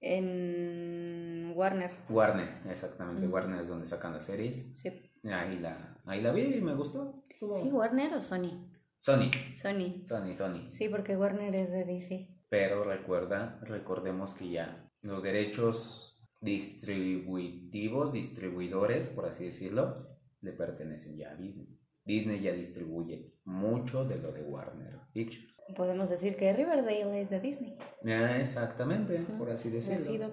En 0.00 1.52
Warner. 1.54 1.90
Warner, 2.08 2.62
exactamente, 2.68 3.26
mm. 3.26 3.32
Warner 3.32 3.60
es 3.60 3.68
donde 3.68 3.84
sacan 3.84 4.14
las 4.14 4.24
series. 4.24 4.78
Sí. 4.78 4.88
Ahí 5.30 5.58
la, 5.58 6.00
ahí 6.06 6.22
la 6.22 6.32
vi 6.32 6.54
y 6.56 6.60
me 6.62 6.74
gustó. 6.74 7.24
¿Sí, 7.38 7.70
Warner 7.70 8.14
o 8.14 8.22
Sony? 8.22 8.66
Sony. 8.98 9.30
Sony. 9.54 10.02
Sony, 10.06 10.34
Sony. 10.34 10.70
Sí, 10.70 10.88
porque 10.88 11.16
Warner 11.16 11.54
es 11.54 11.72
de 11.72 11.84
DC. 11.84 12.28
Pero 12.48 12.84
recuerda, 12.84 13.60
recordemos 13.62 14.34
que 14.34 14.50
ya 14.50 14.90
los 15.04 15.22
derechos 15.22 16.10
distributivos, 16.40 18.12
distribuidores, 18.12 19.08
por 19.08 19.26
así 19.26 19.44
decirlo, 19.44 20.18
le 20.40 20.52
pertenecen 20.52 21.16
ya 21.16 21.32
a 21.32 21.36
Disney. 21.36 21.78
Disney 22.04 22.40
ya 22.40 22.52
distribuye 22.52 23.34
mucho 23.44 24.04
de 24.04 24.16
lo 24.16 24.32
de 24.32 24.42
Warner 24.42 25.00
Pictures. 25.12 25.54
Podemos 25.76 26.10
decir 26.10 26.36
que 26.36 26.52
Riverdale 26.52 27.20
es 27.20 27.30
de 27.30 27.40
Disney. 27.40 27.76
Ah, 28.06 28.38
exactamente, 28.38 29.18
por 29.38 29.50
así 29.50 29.70
decirlo. 29.70 30.30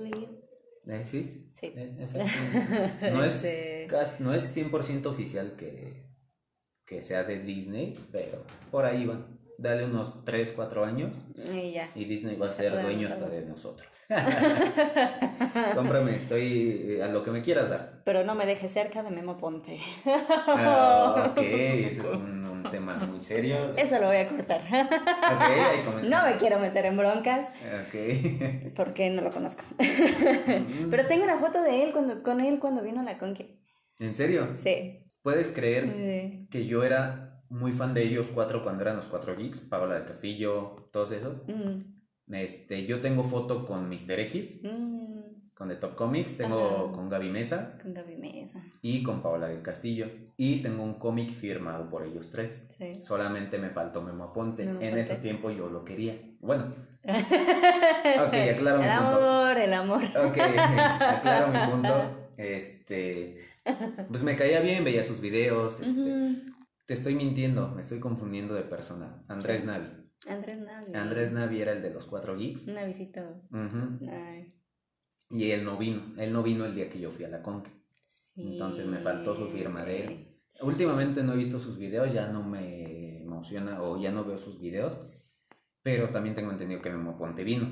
Eh, 0.87 1.03
sí. 1.05 1.49
Sí. 1.53 1.73
Eh, 1.75 1.95
no, 3.13 3.23
es, 3.23 3.43
este 3.43 3.87
no 4.19 4.33
es 4.33 4.55
100% 4.55 5.05
oficial 5.07 5.55
que, 5.57 6.05
que 6.85 7.01
sea 7.01 7.23
de 7.23 7.39
Disney, 7.39 7.95
pero 8.11 8.43
por 8.71 8.85
ahí 8.85 9.05
va 9.05 9.27
dale 9.57 9.85
unos 9.85 10.23
3, 10.23 10.53
4 10.55 10.85
años 10.85 11.25
y, 11.53 11.71
ya. 11.71 11.89
y 11.95 12.05
Disney 12.05 12.35
va 12.35 12.47
a 12.47 12.49
ser 12.49 12.81
dueño 12.81 13.07
hasta 13.07 13.27
de 13.27 13.41
nosotros. 13.45 13.87
Cómprame, 15.75 16.15
estoy 16.15 16.97
eh, 16.97 17.03
a 17.03 17.07
lo 17.07 17.23
que 17.23 17.31
me 17.31 17.41
quieras 17.41 17.69
dar. 17.69 18.01
Pero 18.05 18.23
no 18.23 18.35
me 18.35 18.45
dejes 18.45 18.71
cerca 18.71 19.03
de 19.03 19.11
Memo 19.11 19.37
Ponte. 19.37 19.79
Ah, 20.05 21.31
ok, 21.31 21.37
ese 21.41 22.01
es 22.03 22.13
un, 22.13 22.37
tema 22.71 22.95
muy 22.95 23.21
serio. 23.21 23.55
Eso 23.77 23.97
lo 23.97 24.07
voy 24.07 24.17
a 24.17 24.27
cortar. 24.27 24.61
Okay, 24.67 26.09
no 26.09 26.25
me 26.25 26.35
quiero 26.35 26.59
meter 26.59 26.85
en 26.85 26.97
broncas. 26.97 27.47
Ok. 27.85 28.73
Porque 28.75 29.09
no 29.09 29.21
lo 29.21 29.31
conozco. 29.31 29.63
Mm. 29.79 30.89
Pero 30.89 31.05
tengo 31.05 31.23
una 31.23 31.37
foto 31.37 31.61
de 31.61 31.83
él 31.83 31.93
cuando, 31.93 32.21
con 32.23 32.41
él 32.41 32.59
cuando 32.59 32.83
vino 32.83 32.99
a 32.99 33.03
la 33.03 33.17
Conque. 33.17 33.61
¿En 33.99 34.15
serio? 34.17 34.49
Sí. 34.57 35.01
¿Puedes 35.21 35.47
creer 35.47 36.47
que 36.49 36.65
yo 36.65 36.83
era 36.83 37.26
muy 37.49 37.71
fan 37.71 37.93
de 37.93 38.03
ellos 38.03 38.31
cuatro 38.33 38.63
cuando 38.63 38.83
eran 38.83 38.95
los 38.95 39.07
cuatro 39.07 39.35
geeks, 39.35 39.61
Paola 39.61 39.95
del 39.95 40.05
Castillo, 40.05 40.89
todos 40.91 41.11
esos. 41.11 41.37
Mm. 41.47 42.33
Este, 42.33 42.85
yo 42.85 42.99
tengo 42.99 43.23
foto 43.23 43.65
con 43.65 43.89
Mr. 43.89 44.19
X, 44.19 44.59
mm. 44.63 45.53
con 45.53 45.69
The 45.69 45.75
Top 45.75 45.95
Comics, 45.95 46.37
tengo 46.37 46.91
con 46.91 47.09
Gaby 47.09 47.29
Mesa. 47.29 47.77
Con 47.81 47.93
Gaby 47.93 48.17
Mesa. 48.17 48.61
Y 48.81 49.01
con 49.01 49.21
Paola 49.21 49.47
del 49.47 49.61
Castillo. 49.61 50.07
Y 50.35 50.57
tengo 50.61 50.83
un 50.83 50.95
cómic 50.95 51.29
firmado 51.29 51.89
por 51.89 52.05
ellos 52.05 52.29
tres. 52.29 52.69
Solamente 53.01 53.57
me 53.57 53.69
faltó 53.69 54.01
Memo 54.01 54.25
Aponte. 54.25 54.63
en 54.63 54.97
ese 54.97 55.15
tiempo 55.15 55.49
yo 55.51 55.69
lo 55.69 55.85
quería. 55.85 56.19
Bueno. 56.39 56.73
ok, 57.03 58.33
aclaro 58.55 58.79
mi 58.79 58.87
punto. 58.87 59.17
El 59.17 59.23
amor, 59.23 59.57
el 59.57 59.73
amor. 59.73 60.03
Ok, 60.27 60.37
aclaro 60.99 61.47
mi 61.47 61.71
punto. 61.71 62.27
Este, 62.37 63.39
pues 64.09 64.21
me 64.21 64.35
caía 64.35 64.59
bien, 64.59 64.83
veía 64.83 65.03
sus 65.03 65.21
videos, 65.21 65.79
este, 65.79 66.35
te 66.87 66.93
estoy 66.93 67.15
mintiendo, 67.15 67.69
me 67.75 67.81
estoy 67.81 67.99
confundiendo 67.99 68.55
de 68.55 68.63
persona. 68.63 69.21
Andrés 69.27 69.65
Navi. 69.65 69.89
Andrés 70.25 70.57
Navi. 70.57 70.95
Andrés 70.95 71.31
Navi 71.33 71.61
era 71.61 71.73
el 71.73 71.81
de 71.81 71.91
los 71.91 72.05
cuatro 72.05 72.37
geeks. 72.37 72.65
Navisito. 72.67 73.41
Y 75.29 75.51
él 75.51 75.65
no 75.65 75.77
vino. 75.77 76.01
Él 76.17 76.31
no 76.31 76.41
vino 76.41 76.65
el 76.65 76.73
día 76.73 76.89
que 76.89 76.99
yo 76.99 77.11
fui 77.11 77.25
a 77.25 77.29
la 77.29 77.43
Conque. 77.43 77.71
Entonces 78.37 78.85
me 78.87 78.99
faltó 78.99 79.35
su 79.35 79.49
firma 79.49 79.83
de 79.83 80.05
él. 80.05 80.41
Últimamente 80.61 81.23
no 81.23 81.33
he 81.33 81.37
visto 81.37 81.59
sus 81.59 81.77
videos, 81.77 82.13
ya 82.13 82.29
no 82.29 82.41
me 82.41 83.21
emociona 83.21 83.83
o 83.83 84.01
ya 84.01 84.11
no 84.11 84.23
veo 84.23 84.37
sus 84.37 84.61
videos. 84.61 84.97
Pero 85.83 86.09
también 86.09 86.35
tengo 86.35 86.51
entendido 86.51 86.81
que 86.81 86.89
Memo 86.89 87.17
Ponte 87.17 87.43
vino. 87.43 87.67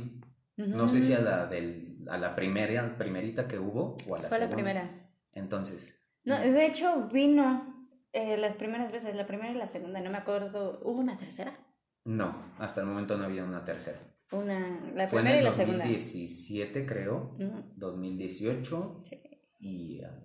No 0.57 0.89
sé 0.89 1.01
si 1.01 1.13
a 1.13 1.21
la 1.21 1.45
del, 1.45 2.05
a 2.09 2.17
la 2.17 2.35
primera, 2.35 2.97
primerita 2.97 3.47
que 3.47 3.59
hubo 3.59 3.95
o 4.07 4.15
a 4.15 4.21
la 4.21 4.27
Fue 4.27 4.39
la 4.39 4.49
primera. 4.49 5.09
Entonces. 5.31 6.01
No, 6.25 6.37
de 6.37 6.65
hecho 6.65 7.07
vino 7.07 7.74
eh, 8.15 8.37
las 8.37 8.55
primeras 8.55 8.91
veces, 8.91 9.15
la 9.15 9.27
primera 9.27 9.51
y 9.51 9.55
la 9.55 9.67
segunda, 9.67 10.01
no 10.01 10.09
me 10.09 10.17
acuerdo. 10.17 10.79
¿Hubo 10.83 10.99
una 10.99 11.17
tercera? 11.17 11.57
No, 12.05 12.33
hasta 12.57 12.81
el 12.81 12.87
momento 12.87 13.17
no 13.17 13.25
había 13.25 13.43
una 13.43 13.63
tercera. 13.63 13.99
Una, 14.31 14.79
la 14.95 15.07
primera 15.07 15.39
y 15.39 15.43
la 15.43 15.51
segunda. 15.51 15.83
2017 15.83 16.85
creo, 16.85 17.35
2018 17.75 19.01
sí. 19.03 19.21
y 19.59 19.99
ya. 19.99 20.21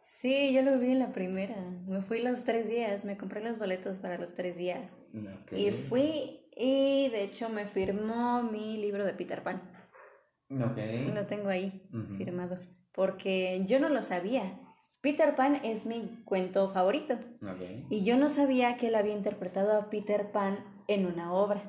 Sí, 0.00 0.52
yo 0.52 0.62
lo 0.62 0.78
vi 0.78 0.92
en 0.92 0.98
la 0.98 1.12
primera. 1.12 1.56
Me 1.86 2.00
fui 2.00 2.22
los 2.22 2.42
tres 2.44 2.68
días, 2.68 3.04
me 3.04 3.16
compré 3.16 3.42
los 3.42 3.58
boletos 3.58 3.98
para 3.98 4.18
los 4.18 4.34
tres 4.34 4.56
días. 4.56 4.96
Y 5.52 5.70
fui 5.70 6.40
y 6.56 7.08
de 7.10 7.22
hecho 7.22 7.48
me 7.48 7.66
firmó 7.66 8.42
mi 8.42 8.78
libro 8.78 9.04
de 9.04 9.12
Peter 9.12 9.42
Pan. 9.42 9.62
Ok. 10.50 10.78
Lo 11.14 11.26
tengo 11.26 11.48
ahí 11.50 11.88
firmado. 12.16 12.58
Porque 12.92 13.62
yo 13.66 13.78
no 13.78 13.88
lo 13.88 14.02
sabía. 14.02 14.58
Peter 15.00 15.36
Pan 15.36 15.60
es 15.64 15.86
mi 15.86 16.22
cuento 16.24 16.70
favorito. 16.70 17.16
Y 17.88 18.02
yo 18.02 18.16
no 18.16 18.30
sabía 18.30 18.76
que 18.76 18.88
él 18.88 18.94
había 18.94 19.14
interpretado 19.14 19.78
a 19.78 19.90
Peter 19.90 20.32
Pan 20.32 20.58
en 20.88 21.06
una 21.06 21.32
obra. 21.32 21.62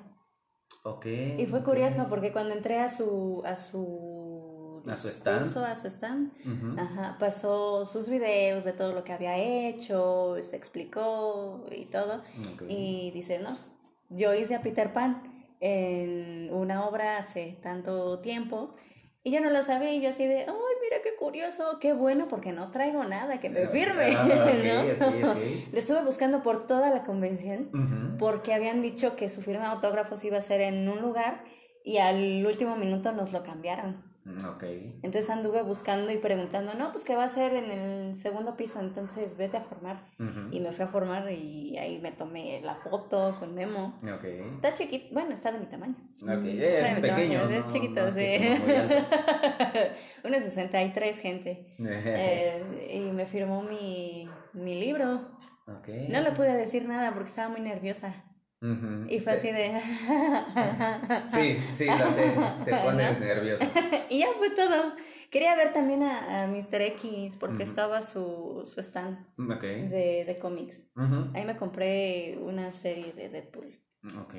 Okay, 0.83 1.39
y 1.39 1.45
fue 1.45 1.63
curioso 1.63 2.07
porque 2.09 2.31
cuando 2.31 2.55
entré 2.55 2.79
a 2.79 2.87
su 2.87 3.43
a 3.45 3.57
su 3.57 4.81
a 4.89 4.95
su 4.95 5.09
stand, 5.09 5.57
a 5.57 5.75
su 5.75 5.87
stand 5.87 6.31
ajá, 6.79 7.17
pasó 7.19 7.85
sus 7.85 8.07
videos 8.07 8.63
de 8.63 8.71
todo 8.71 8.93
lo 8.93 9.03
que 9.03 9.11
había 9.11 9.37
hecho, 9.37 10.37
se 10.41 10.55
explicó 10.55 11.65
y 11.69 11.85
todo. 11.85 12.23
Y 12.69 13.11
dice, 13.11 13.39
no, 13.39 13.57
yo 14.09 14.33
hice 14.33 14.55
a 14.55 14.61
Peter 14.61 14.93
Pan 14.93 15.21
en 15.59 16.49
una 16.53 16.87
obra 16.87 17.17
hace 17.17 17.59
tanto 17.61 18.19
tiempo 18.19 18.75
y 19.23 19.31
yo 19.31 19.41
no 19.41 19.49
lo 19.49 19.63
sabía 19.63 19.93
y 19.93 20.01
yo 20.01 20.09
así 20.09 20.25
de, 20.25 20.45
qué 20.45 20.51
curioso, 21.29 21.77
qué 21.79 21.93
bueno, 21.93 22.27
porque 22.27 22.51
no 22.51 22.71
traigo 22.71 23.03
nada 23.03 23.39
que 23.39 23.51
me 23.51 23.67
firme. 23.67 24.15
Ah, 24.17 24.25
lo 25.71 25.77
estuve 25.77 26.03
buscando 26.03 26.41
por 26.41 26.65
toda 26.65 26.89
la 26.89 27.03
convención 27.03 28.17
porque 28.17 28.53
habían 28.53 28.81
dicho 28.81 29.15
que 29.15 29.29
su 29.29 29.43
firma 29.43 29.65
de 29.65 29.69
autógrafos 29.75 30.23
iba 30.23 30.39
a 30.39 30.41
ser 30.41 30.61
en 30.61 30.89
un 30.89 31.01
lugar 31.01 31.43
y 31.83 31.97
al 31.97 32.43
último 32.45 32.75
minuto 32.75 33.11
nos 33.11 33.31
lo 33.31 33.43
cambiaron. 33.43 34.08
Mm, 34.25 34.45
ok. 34.45 34.63
Entonces 35.01 35.29
anduve 35.29 35.63
buscando 35.63 36.11
y 36.11 36.17
preguntando, 36.17 36.73
no, 36.73 36.91
pues 36.91 37.03
qué 37.03 37.15
va 37.15 37.23
a 37.23 37.29
ser 37.29 37.53
en 37.53 37.71
el 37.71 38.15
segundo 38.15 38.55
piso, 38.55 38.79
entonces 38.79 39.35
vete 39.37 39.57
a 39.57 39.61
formar. 39.61 40.05
Y 40.51 40.59
me 40.59 40.71
fui 40.71 40.85
a 40.85 40.87
formar 40.87 41.31
y 41.31 41.77
ahí 41.77 41.99
me 41.99 42.11
tomé 42.11 42.61
la 42.61 42.75
foto 42.75 43.35
con 43.39 43.55
Memo. 43.55 43.99
Ok. 44.03 44.23
Está 44.55 44.73
chiquito, 44.73 45.13
bueno, 45.13 45.33
está 45.33 45.51
de 45.51 45.59
mi 45.59 45.65
tamaño. 45.65 45.95
Ok, 46.21 46.45
es 46.45 46.99
pequeño. 46.99 47.49
es 47.49 47.67
chiquito, 47.67 48.11
sí. 48.11 48.37
Unos 50.23 50.43
63 50.43 51.19
gente. 51.19 51.75
eh, 51.79 52.91
y 52.93 53.11
me 53.11 53.25
firmó 53.25 53.61
mi, 53.63 54.29
mi 54.53 54.79
libro. 54.79 55.29
Okay. 55.79 56.07
No 56.09 56.21
le 56.21 56.31
pude 56.31 56.55
decir 56.55 56.85
nada 56.87 57.13
porque 57.13 57.29
estaba 57.29 57.49
muy 57.49 57.61
nerviosa. 57.61 58.13
Y 58.61 59.19
fue 59.21 59.33
así 59.33 59.51
de... 59.51 59.79
sí, 61.29 61.57
sí, 61.71 61.85
lo 61.87 62.09
sé, 62.09 62.33
te 62.65 62.75
pones 62.83 63.19
nervioso. 63.19 63.65
y 64.09 64.19
ya 64.19 64.27
fue 64.37 64.49
todo. 64.49 64.93
Quería 65.31 65.55
ver 65.55 65.71
también 65.71 66.03
a, 66.03 66.43
a 66.43 66.47
Mr. 66.47 66.81
X 66.81 67.35
porque 67.39 67.63
estaba 67.63 68.01
su, 68.01 68.69
su 68.73 68.81
stand 68.81 69.25
de, 69.37 70.25
de 70.25 70.39
cómics. 70.39 70.89
Ahí 71.33 71.45
me 71.45 71.55
compré 71.55 72.37
una 72.41 72.71
serie 72.71 73.13
de 73.13 73.29
Deadpool. 73.29 73.79
Ok. 74.21 74.33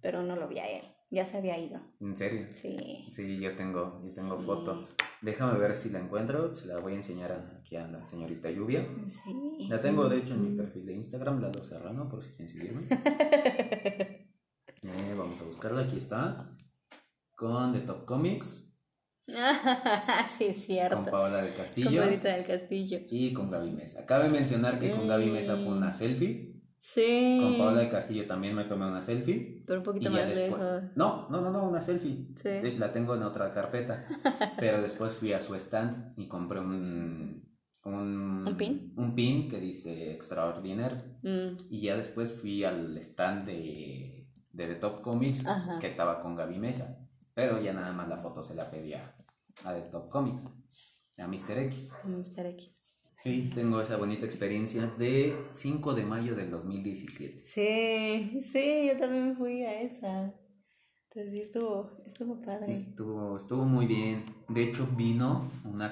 Pero 0.00 0.22
no 0.22 0.36
lo 0.36 0.46
vi 0.48 0.58
a 0.58 0.68
él, 0.68 0.94
ya 1.10 1.24
se 1.24 1.38
había 1.38 1.58
ido. 1.58 1.80
¿En 2.00 2.16
serio? 2.16 2.46
Sí. 2.52 3.06
Sí, 3.10 3.38
yo 3.40 3.54
tengo, 3.54 4.02
yo 4.04 4.14
tengo 4.14 4.38
foto. 4.38 4.88
Déjame 5.20 5.58
ver 5.58 5.74
si 5.74 5.90
la 5.90 5.98
encuentro, 5.98 6.54
se 6.54 6.66
la 6.66 6.78
voy 6.78 6.92
a 6.92 6.96
enseñar 6.96 7.58
aquí 7.58 7.76
a 7.76 7.86
la 7.88 8.04
señorita 8.04 8.50
Lluvia. 8.50 8.86
Sí. 9.04 9.68
La 9.68 9.80
tengo 9.80 10.08
de 10.08 10.18
hecho 10.18 10.34
en 10.34 10.50
mi 10.50 10.56
perfil 10.56 10.86
de 10.86 10.94
Instagram, 10.94 11.40
Lalo 11.40 11.64
Serrano, 11.64 12.08
por 12.08 12.22
si 12.22 12.30
quieren 12.32 12.48
seguirme. 12.48 12.82
Eh, 14.84 15.14
vamos 15.18 15.40
a 15.40 15.44
buscarla, 15.44 15.82
aquí 15.82 15.96
está. 15.96 16.56
Con 17.34 17.72
The 17.72 17.80
Top 17.80 18.04
Comics. 18.04 18.68
sí, 20.38 20.44
es 20.44 20.64
cierto. 20.64 20.96
Con 20.96 21.06
Paola 21.06 21.42
del 21.42 21.54
Castillo. 21.54 22.00
Con 22.02 22.20
del 22.20 22.44
Castillo. 22.44 23.00
Y 23.10 23.32
con 23.32 23.50
Gaby 23.50 23.72
Mesa. 23.72 24.06
Cabe 24.06 24.28
mencionar 24.28 24.78
que 24.78 24.92
con 24.92 25.08
Gaby 25.08 25.30
Mesa 25.30 25.56
fue 25.56 25.68
una 25.68 25.92
selfie. 25.92 26.57
Sí. 26.80 27.38
Con 27.42 27.58
Paola 27.58 27.80
de 27.80 27.90
Castillo 27.90 28.26
también 28.26 28.54
me 28.54 28.64
tomé 28.64 28.86
una 28.86 29.02
selfie. 29.02 29.62
Pero 29.66 29.80
un 29.80 29.84
poquito 29.84 30.10
más 30.10 30.34
lejos. 30.34 30.96
No, 30.96 31.28
no, 31.28 31.40
no, 31.40 31.50
no, 31.50 31.68
una 31.68 31.80
selfie. 31.80 32.28
Sí. 32.36 32.76
La 32.78 32.92
tengo 32.92 33.14
en 33.14 33.22
otra 33.22 33.52
carpeta. 33.52 34.04
pero 34.58 34.80
después 34.80 35.12
fui 35.12 35.32
a 35.32 35.40
su 35.40 35.54
stand 35.54 36.14
y 36.16 36.26
compré 36.28 36.60
un. 36.60 37.46
Un, 37.84 38.44
¿Un 38.46 38.56
pin? 38.56 38.92
Un 38.96 39.14
pin 39.14 39.48
que 39.48 39.58
dice 39.58 40.12
Extraordinaire. 40.12 41.18
Mm. 41.22 41.56
Y 41.70 41.80
ya 41.80 41.96
después 41.96 42.34
fui 42.34 42.62
al 42.62 42.96
stand 42.98 43.46
de, 43.46 44.28
de 44.52 44.66
The 44.66 44.74
Top 44.74 45.00
Comics, 45.00 45.44
que 45.80 45.86
estaba 45.86 46.20
con 46.20 46.36
Gaby 46.36 46.58
Mesa. 46.58 46.98
Pero 47.32 47.62
ya 47.62 47.72
nada 47.72 47.92
más 47.92 48.08
la 48.08 48.18
foto 48.18 48.42
se 48.42 48.54
la 48.54 48.70
pedía 48.70 49.14
a 49.64 49.74
The 49.74 49.82
Top 49.82 50.10
Comics, 50.10 50.44
a 51.18 51.26
Mr. 51.26 51.58
X. 51.58 51.92
Mr. 52.04 52.46
X. 52.46 52.77
Sí, 53.18 53.50
tengo 53.52 53.80
esa 53.80 53.96
bonita 53.96 54.26
experiencia 54.26 54.86
de 54.86 55.36
5 55.50 55.94
de 55.94 56.04
mayo 56.04 56.36
del 56.36 56.52
2017. 56.52 57.44
Sí, 57.44 58.40
sí, 58.42 58.86
yo 58.86 58.96
también 58.96 59.34
fui 59.34 59.64
a 59.64 59.82
esa. 59.82 60.32
Entonces 61.10 61.32
sí, 61.32 61.40
estuvo, 61.40 61.90
estuvo 62.06 62.40
padre. 62.40 62.70
Estuvo, 62.70 63.36
estuvo 63.36 63.64
muy 63.64 63.86
bien. 63.86 64.24
De 64.48 64.62
hecho, 64.62 64.86
vino 64.96 65.50
un 65.64 65.82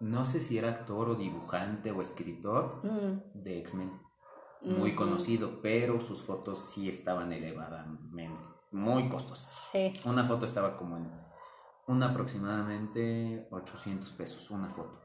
no 0.00 0.24
sé 0.24 0.40
si 0.40 0.58
era 0.58 0.70
actor 0.70 1.10
o 1.10 1.14
dibujante 1.14 1.92
o 1.92 2.02
escritor 2.02 2.84
mm. 2.84 3.42
de 3.42 3.58
X-Men. 3.60 3.92
Muy 4.62 4.94
conocido, 4.94 5.60
pero 5.62 6.00
sus 6.00 6.22
fotos 6.22 6.72
sí 6.72 6.88
estaban 6.88 7.32
elevadamente, 7.32 8.40
muy 8.70 9.08
costosas. 9.08 9.70
Sí. 9.72 9.92
Una 10.04 10.24
foto 10.24 10.46
estaba 10.46 10.76
como 10.76 10.96
en 10.96 11.10
un 11.86 12.02
aproximadamente 12.02 13.48
800 13.50 14.12
pesos, 14.12 14.50
una 14.50 14.68
foto. 14.68 15.00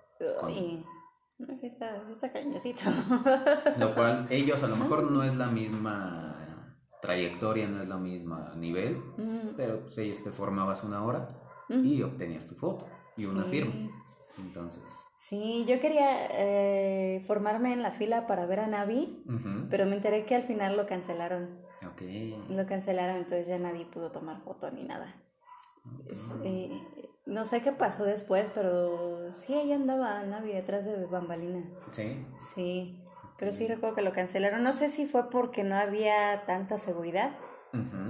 No, 1.40 1.56
sí 1.56 1.68
está, 1.68 2.02
está 2.12 2.32
cariñosito. 2.32 2.82
Lo 3.80 3.94
cual, 3.94 4.28
ellos 4.32 4.64
a 4.64 4.68
lo 4.68 4.76
mejor 4.76 5.12
no 5.12 5.24
es 5.24 5.36
la 5.36 5.48
misma 5.48 6.38
trayectoria, 7.02 7.68
no 7.68 7.82
es 7.82 7.88
la 7.88 7.98
misma 7.98 8.54
nivel, 8.56 9.02
pero 9.56 9.82
pues 9.82 9.98
ellos 10.00 10.24
te 10.24 10.32
formabas 10.32 10.84
una 10.84 11.04
hora 11.04 11.28
y 11.70 12.02
obtenías 12.02 12.48
tu 12.48 12.56
foto 12.56 12.88
y 13.16 13.26
una 13.26 13.44
firma. 13.44 13.74
Entonces. 14.40 14.84
Sí, 15.16 15.66
yo 15.68 15.80
quería 15.80 16.28
eh, 16.32 17.24
formarme 17.26 17.74
en 17.74 17.82
la 17.82 17.92
fila 17.92 18.28
para 18.28 18.46
ver 18.46 18.60
a 18.60 18.68
Navi, 18.68 19.24
pero 19.70 19.86
me 19.86 19.96
enteré 19.96 20.26
que 20.26 20.36
al 20.36 20.44
final 20.44 20.78
lo 20.78 20.86
cancelaron. 20.86 21.60
Ok. 21.86 22.02
Lo 22.50 22.66
cancelaron, 22.66 23.18
entonces 23.18 23.48
ya 23.48 23.60
nadie 23.60 23.86
pudo 23.86 24.12
tomar 24.12 24.42
foto 24.42 24.70
ni 24.72 24.84
nada. 24.84 25.16
Eh, 26.44 26.82
no 27.28 27.46
sé 27.46 27.62
qué 27.62 27.74
pasó 27.74 28.06
después, 28.06 28.52
pero 28.56 29.32
sí, 29.34 29.54
ella 29.54 29.76
andaba 29.76 30.24
Navi 30.24 30.54
detrás 30.54 30.86
de 30.86 31.06
bambalinas. 31.06 31.66
Sí. 31.92 32.26
Sí, 32.56 33.04
pero 33.38 33.54
sí 33.54 33.68
recuerdo 33.68 33.96
que 33.96 34.02
lo 34.02 34.14
cancelaron. 34.14 34.64
No 34.64 34.74
sé 34.74 34.90
si 34.90 35.06
fue 35.06 35.30
porque 35.30 35.64
no 35.64 35.76
había 35.76 36.44
tanta 36.46 36.78
seguridad, 36.78 37.32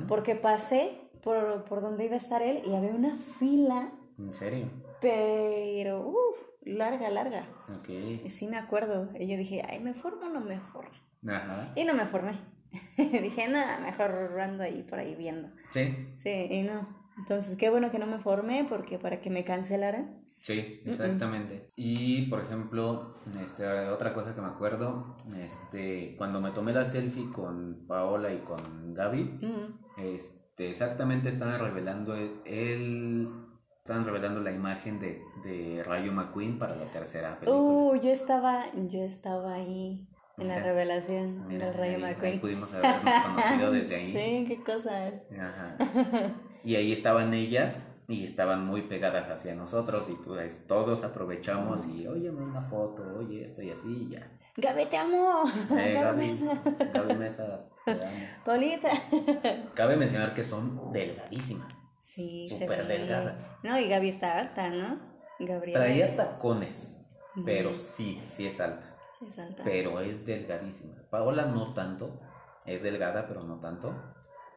porque 0.08 0.36
pasé 0.36 1.01
por, 1.23 1.65
por 1.65 1.82
donde 1.82 2.06
iba 2.06 2.13
a 2.13 2.17
estar 2.17 2.41
él 2.41 2.62
y 2.65 2.75
había 2.75 2.91
una 2.91 3.17
fila. 3.17 3.91
¿En 4.17 4.34
serio? 4.34 4.69
Pero, 5.01 6.08
uff, 6.08 6.38
larga, 6.62 7.10
larga. 7.10 7.45
Ok. 7.80 8.30
Sí 8.30 8.47
me 8.47 8.58
acuerdo. 8.58 9.10
Y 9.19 9.27
yo 9.27 9.36
dije, 9.36 9.63
ay, 9.67 9.80
¿me 9.80 9.93
formo 9.93 10.27
o 10.27 10.30
no 10.30 10.41
me 10.41 10.60
formo? 10.60 10.91
Ajá. 11.27 11.73
Y 11.75 11.84
no 11.84 11.93
me 11.93 12.06
formé. 12.06 12.34
dije, 12.97 13.47
nada, 13.47 13.80
mejor 13.80 14.39
ando 14.39 14.63
ahí 14.63 14.84
por 14.84 14.99
ahí 14.99 15.15
viendo. 15.15 15.49
Sí. 15.69 16.13
Sí, 16.17 16.47
y 16.49 16.63
no. 16.63 17.07
Entonces, 17.17 17.58
qué 17.58 17.69
bueno 17.69 17.91
que 17.91 17.99
no 17.99 18.08
me 18.08 18.19
formé 18.19 18.65
porque 18.67 18.99
para 18.99 19.19
que 19.19 19.30
me 19.30 19.43
cancelaran. 19.43 20.27
Sí, 20.39 20.82
exactamente. 20.86 21.71
Y 21.75 22.27
por 22.30 22.39
ejemplo, 22.41 23.13
este, 23.43 23.67
otra 23.89 24.13
cosa 24.13 24.36
que 24.36 24.41
me 24.41 24.47
acuerdo, 24.47 25.17
este, 25.36 26.15
cuando 26.17 26.39
me 26.39 26.51
tomé 26.51 26.73
la 26.73 26.86
selfie 26.86 27.32
con 27.32 27.86
Paola 27.88 28.32
y 28.32 28.39
con 28.39 28.93
Gaby, 28.93 29.41
este, 29.97 30.69
exactamente 30.69 31.30
estaban 31.30 31.60
revelando 31.60 32.15
el, 32.15 33.30
estaban 33.80 34.06
revelando 34.06 34.41
la 34.41 34.51
imagen 34.51 34.99
de, 34.99 35.21
de 35.43 35.84
Rayo 35.84 36.13
McQueen 36.13 36.60
para 36.60 36.75
la 36.75 36.86
tercera 36.86 37.32
película. 37.39 37.60
Uh, 37.60 37.95
yo 38.01 38.12
estaba, 38.12 38.65
yo 38.73 39.01
estaba 39.01 39.56
ahí. 39.56 40.08
En 40.38 40.47
la 40.47 40.60
revelación 40.60 41.47
del 41.47 41.73
Rayo 41.73 41.97
McQueen. 41.97 42.34
Ahí 42.34 42.39
pudimos 42.39 42.71
habernos 42.73 43.23
conocido 43.23 43.71
desde 43.71 43.95
ahí. 43.95 44.12
Sí, 44.12 44.45
qué 44.47 44.63
cosas. 44.63 45.13
Ajá. 45.32 45.78
Y 46.63 46.76
ahí 46.76 46.93
estaban 46.93 47.34
ellas 47.34 47.84
y 48.08 48.23
estaban 48.23 48.65
muy 48.65 48.84
pegadas 48.84 49.30
hacia 49.30 49.56
nosotros 49.56 50.08
y 50.10 50.13
pues 50.13 50.67
todos 50.67 51.04
aprovechamos 51.04 51.88
y 51.88 52.08
oye 52.08 52.30
una 52.30 52.62
foto, 52.62 53.04
oye 53.17 53.43
esto 53.43 53.62
y 53.63 53.71
así 53.71 54.08
y 54.10 54.13
ya. 54.13 54.32
Gaby 54.58 54.86
te 54.86 54.97
amo. 54.97 55.43
Eh, 55.78 55.93
Gaby, 56.02 56.28
Mesa. 56.28 56.62
Gaby 56.93 57.15
Mesa. 57.15 57.65
Polita. 58.45 58.89
Cabe 59.73 59.97
mencionar 59.97 60.34
que 60.34 60.43
son 60.43 60.91
delgadísimas. 60.91 61.73
Sí, 62.00 62.47
súper 62.47 62.88
delgadas. 62.88 63.50
No, 63.63 63.80
y 63.80 63.88
Gaby 63.88 64.10
está 64.10 64.39
alta, 64.39 64.69
¿no? 64.69 65.00
Gabriela. 65.39 65.80
Traía 65.80 66.15
tacones, 66.15 66.95
pero 67.45 67.73
sí, 67.73 68.21
sí 68.28 68.47
es 68.47 68.60
alta. 68.60 68.96
Sí. 69.19 69.41
Pero 69.63 69.99
es 70.01 70.25
delgadísima. 70.25 70.95
Paola 71.10 71.45
no 71.45 71.73
tanto, 71.73 72.19
es 72.65 72.84
delgada, 72.84 73.27
pero 73.27 73.43
no 73.43 73.60
tanto. 73.60 73.95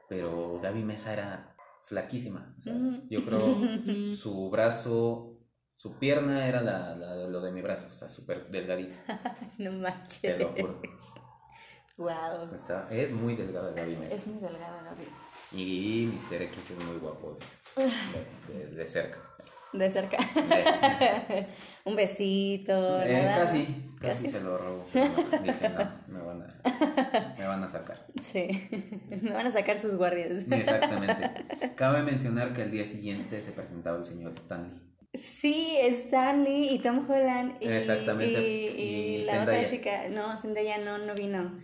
Pero 0.09 0.61
Gaby 0.61 0.83
Mesa 0.83 1.13
era 1.13 1.57
flaquísima. 1.83 2.55
Yo 3.09 3.25
creo 3.25 3.41
su 4.17 4.51
brazo, 4.51 5.39
su 5.77 5.99
pierna 5.99 6.47
era 6.47 6.63
la, 6.63 6.97
lo 7.29 7.41
de 7.41 7.53
mi 7.53 7.63
brazo, 7.63 7.87
o 7.89 7.93
sea, 7.93 8.09
súper 8.09 8.51
delgadita. 8.51 8.97
no 9.59 9.73
manches. 9.73 10.21
Te 10.21 10.39
lo 10.39 10.53
juro. 10.53 10.83
Wow. 11.97 12.89
es 12.91 13.13
muy 13.13 13.37
delgada 13.37 13.73
Gaby 13.73 13.97
Mesa. 13.97 14.15
Es 14.15 14.27
muy 14.27 14.41
delgada 14.41 14.83
Gaby. 14.83 15.07
Y 15.53 16.07
Mr. 16.07 16.43
X 16.43 16.71
es 16.71 16.85
muy 16.85 16.97
guapo 16.99 17.37
de, 18.49 18.87
cerca. 18.87 19.19
De 19.73 19.89
cerca. 19.89 20.19
Un 21.85 21.95
besito. 21.95 23.01
Eh, 23.03 23.25
casi, 23.37 23.93
casi, 24.01 24.29
se 24.29 24.41
lo 24.41 24.59
robo. 24.59 24.87
dije, 24.93 25.69
no, 26.09 26.19
me 26.19 26.25
van, 26.25 26.43
a, 26.43 27.35
me 27.39 27.47
van 27.47 27.63
a 27.63 27.69
sacar. 27.69 28.05
Sí, 28.21 28.69
me 29.23 29.33
van 29.33 29.47
a 29.47 29.53
sacar 29.53 29.79
sus 29.79 29.95
guardias. 29.95 30.45
Exactamente. 30.51 31.31
Cabe 31.77 32.03
mencionar 32.03 32.53
que 32.53 32.63
al 32.63 32.71
día 32.71 32.85
siguiente 32.85 33.41
se 33.43 33.53
presentaba 33.53 33.97
el 33.99 34.05
señor 34.05 34.33
Stanley. 34.33 34.91
Sí, 35.15 35.77
Stanley 35.81 36.75
y 36.75 36.79
Tom 36.81 37.09
Holland. 37.09 37.57
Y, 37.61 37.69
Exactamente. 37.69 38.41
Y, 38.43 39.25
la 39.25 39.43
otra 39.43 39.67
chica, 39.69 40.09
no, 40.09 40.37
Zendaya 40.39 40.79
no, 40.79 40.99
no 40.99 41.15
vino. 41.15 41.59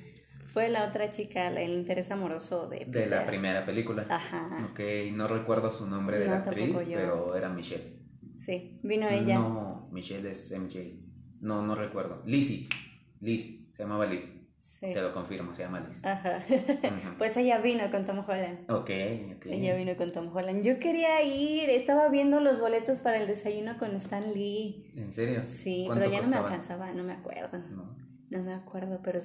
Fue 0.52 0.68
la 0.68 0.88
otra 0.88 1.10
chica, 1.10 1.48
el 1.48 1.70
interés 1.70 2.10
amoroso 2.10 2.66
de... 2.68 2.86
De 2.86 3.06
la 3.06 3.26
primera 3.26 3.66
película. 3.66 4.06
Ajá. 4.08 4.48
Ok, 4.70 4.80
no 5.12 5.28
recuerdo 5.28 5.70
su 5.70 5.86
nombre 5.86 6.18
de 6.18 6.26
la 6.26 6.38
actriz, 6.38 6.78
pero 6.88 7.36
era 7.36 7.50
Michelle. 7.50 7.95
Sí, 8.36 8.78
vino 8.82 9.08
ella. 9.08 9.38
No, 9.38 9.88
Michelle 9.92 10.30
es 10.30 10.52
MJ. 10.52 10.98
No, 11.40 11.62
no 11.62 11.74
recuerdo. 11.74 12.22
Lizzie. 12.26 12.68
Liz, 13.20 13.70
se 13.72 13.82
llamaba 13.82 14.06
Liz. 14.06 14.32
Te 14.80 15.00
lo 15.00 15.10
confirmo, 15.12 15.54
se 15.54 15.62
llama 15.62 15.80
Liz. 15.80 16.04
Ajá. 16.04 16.44
pues 17.18 17.36
ella 17.36 17.58
vino 17.58 17.90
con 17.90 18.04
Tom 18.04 18.22
Holland. 18.26 18.70
Ok, 18.70 18.90
ok. 19.36 19.46
Ella 19.46 19.74
vino 19.74 19.96
con 19.96 20.12
Tom 20.12 20.34
Holland. 20.34 20.62
Yo 20.62 20.78
quería 20.78 21.22
ir, 21.22 21.70
estaba 21.70 22.08
viendo 22.08 22.40
los 22.40 22.60
boletos 22.60 23.00
para 23.00 23.18
el 23.18 23.26
desayuno 23.26 23.78
con 23.78 23.94
Stan 23.96 24.34
Lee. 24.34 24.92
¿En 24.96 25.12
serio? 25.12 25.42
Sí, 25.44 25.86
pero 25.92 26.10
ya 26.10 26.20
no 26.20 26.28
me 26.28 26.36
alcanzaba, 26.36 26.92
no 26.92 27.04
me 27.04 27.14
acuerdo. 27.14 27.58
No. 27.70 27.96
No 28.28 28.42
me 28.42 28.52
acuerdo, 28.52 29.00
pero 29.02 29.20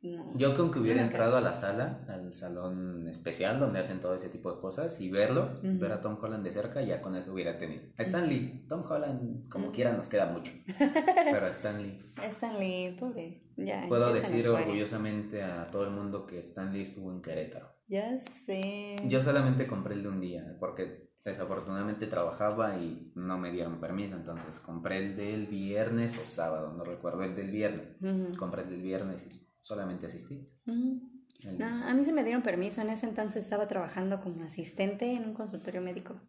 yo 0.00 0.54
creo 0.54 0.70
que 0.70 0.78
hubiera 0.78 1.02
entrado 1.02 1.36
a 1.36 1.40
la 1.40 1.54
sala, 1.54 2.04
al 2.08 2.32
salón 2.34 3.08
especial 3.08 3.58
donde 3.58 3.80
hacen 3.80 4.00
todo 4.00 4.14
ese 4.14 4.28
tipo 4.28 4.52
de 4.52 4.60
cosas 4.60 5.00
y 5.00 5.10
verlo, 5.10 5.48
ver 5.62 5.92
a 5.92 6.00
Tom 6.00 6.18
Holland 6.20 6.44
de 6.44 6.52
cerca, 6.52 6.82
ya 6.82 7.00
con 7.00 7.16
eso 7.16 7.32
hubiera 7.32 7.56
tenido. 7.58 7.82
A 7.96 8.02
Stan 8.02 8.28
Lee, 8.28 8.66
Tom 8.68 8.84
Holland, 8.88 9.48
como 9.48 9.72
quiera, 9.72 9.92
nos 9.92 10.08
queda 10.08 10.26
mucho. 10.26 10.52
Pero 10.78 11.46
a 11.46 11.50
Stan 11.50 11.82
Lee. 11.82 11.98
Stan 12.22 12.58
Lee, 12.58 12.96
pobre. 12.98 13.42
Ya, 13.56 13.86
Puedo 13.88 14.12
decir 14.12 14.48
orgullosamente 14.48 15.42
a 15.42 15.70
todo 15.70 15.84
el 15.84 15.90
mundo 15.90 16.26
que 16.26 16.38
Stan 16.38 16.72
Lee 16.72 16.82
estuvo 16.82 17.10
en 17.10 17.22
Querétaro. 17.22 17.74
Ya 17.88 18.18
sé. 18.18 18.96
Yo 19.06 19.22
solamente 19.22 19.66
compré 19.66 19.94
el 19.94 20.02
de 20.02 20.08
un 20.08 20.20
día, 20.20 20.56
porque 20.60 21.06
desafortunadamente 21.26 22.06
trabajaba 22.06 22.78
y 22.78 23.10
no 23.16 23.36
me 23.36 23.50
dieron 23.50 23.80
permiso, 23.80 24.14
entonces 24.14 24.60
compré 24.60 24.98
el 24.98 25.16
del 25.16 25.46
viernes 25.46 26.16
o 26.22 26.24
sábado, 26.24 26.72
no 26.72 26.84
recuerdo 26.84 27.24
el 27.24 27.34
del 27.34 27.50
viernes. 27.50 27.96
Compré 28.36 28.62
el 28.62 28.70
del 28.70 28.82
viernes 28.82 29.26
y 29.28 29.35
solamente 29.66 30.06
asistí. 30.06 30.48
No, 30.64 31.66
a 31.66 31.92
mí 31.92 32.04
se 32.04 32.12
me 32.12 32.22
dieron 32.22 32.42
permiso. 32.42 32.80
En 32.82 32.90
ese 32.90 33.06
entonces 33.06 33.44
estaba 33.44 33.66
trabajando 33.66 34.20
como 34.20 34.44
asistente 34.44 35.12
en 35.12 35.24
un 35.24 35.34
consultorio 35.34 35.82
médico. 35.82 36.20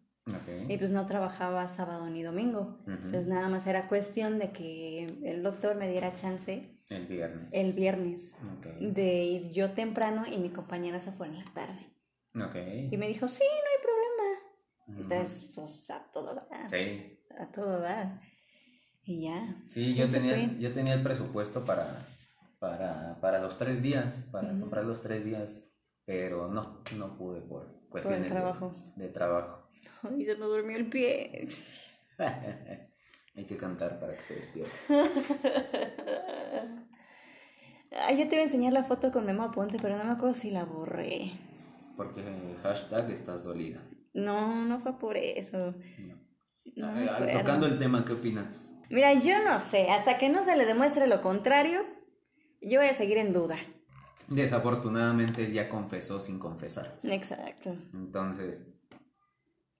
Y 0.68 0.76
pues 0.76 0.90
no 0.90 1.06
trabajaba 1.06 1.66
sábado 1.68 2.10
ni 2.10 2.22
domingo. 2.22 2.80
Entonces 2.86 3.28
nada 3.28 3.48
más 3.48 3.66
era 3.66 3.88
cuestión 3.88 4.38
de 4.38 4.50
que 4.50 5.04
el 5.22 5.42
doctor 5.42 5.76
me 5.76 5.88
diera 5.88 6.12
chance. 6.14 6.82
El 6.90 7.06
viernes. 7.06 7.48
El 7.52 7.72
viernes. 7.72 8.36
De 8.80 9.24
ir 9.24 9.52
yo 9.52 9.70
temprano 9.70 10.24
y 10.26 10.38
mi 10.38 10.50
compañera 10.50 11.00
se 11.00 11.12
fue 11.12 11.28
en 11.28 11.38
la 11.38 11.44
tarde. 11.54 11.94
Y 12.90 12.96
me 12.96 13.08
dijo, 13.08 13.28
sí, 13.28 13.44
no 13.44 13.70
hay 13.70 14.96
problema. 14.96 15.02
Entonces, 15.02 15.50
pues 15.54 15.90
a 15.90 16.10
todo 16.12 16.34
dar. 16.34 16.68
Sí. 16.68 17.20
A 17.38 17.46
todo 17.50 17.78
dar. 17.78 18.20
Y 19.04 19.22
ya. 19.22 19.62
Sí, 19.68 19.94
yo 19.94 20.06
tenía, 20.06 20.58
yo 20.58 20.72
tenía 20.72 20.94
el 20.94 21.02
presupuesto 21.02 21.64
para 21.64 22.06
para, 22.58 23.18
para 23.20 23.40
los 23.40 23.56
tres 23.56 23.82
días, 23.82 24.28
para 24.32 24.48
comprar 24.58 24.84
los 24.84 25.02
tres 25.02 25.24
días, 25.24 25.70
pero 26.04 26.48
no, 26.48 26.82
no 26.96 27.16
pude 27.16 27.40
por 27.40 27.88
cuestiones 27.88 28.24
de 28.24 28.30
trabajo. 28.30 28.74
De, 28.96 29.08
trabajo. 29.08 29.68
Ay, 30.02 30.24
se 30.24 30.36
me 30.36 30.46
durmió 30.46 30.76
el 30.76 30.88
pie. 30.88 31.48
Hay 33.36 33.44
que 33.44 33.56
cantar 33.56 34.00
para 34.00 34.16
que 34.16 34.22
se 34.22 34.34
despierte. 34.34 34.72
Ay, 37.90 38.18
yo 38.18 38.28
te 38.28 38.34
iba 38.34 38.42
a 38.42 38.46
enseñar 38.46 38.72
la 38.72 38.84
foto 38.84 39.12
con 39.12 39.24
Memo 39.24 39.44
Aponte, 39.44 39.78
pero 39.80 39.96
no 39.96 40.04
me 40.04 40.12
acuerdo 40.12 40.34
si 40.34 40.50
la 40.50 40.64
borré. 40.64 41.32
Porque 41.96 42.22
hashtag 42.62 43.10
estás 43.10 43.44
dolida. 43.44 43.80
No, 44.12 44.64
no 44.64 44.80
fue 44.80 44.98
por 44.98 45.16
eso. 45.16 45.74
Tocando 47.32 47.66
el 47.66 47.78
tema, 47.78 48.04
¿qué 48.04 48.12
opinas? 48.12 48.72
Mira, 48.90 49.12
yo 49.14 49.44
no 49.44 49.60
sé, 49.60 49.90
hasta 49.90 50.18
que 50.18 50.28
no 50.28 50.42
se 50.42 50.56
le 50.56 50.64
demuestre 50.64 51.06
lo 51.06 51.20
contrario, 51.20 51.80
yo 52.60 52.80
voy 52.80 52.88
a 52.88 52.94
seguir 52.94 53.18
en 53.18 53.32
duda. 53.32 53.56
Desafortunadamente 54.28 55.46
él 55.46 55.52
ya 55.52 55.68
confesó 55.68 56.20
sin 56.20 56.38
confesar. 56.38 57.00
Exacto. 57.02 57.74
Entonces, 57.94 58.66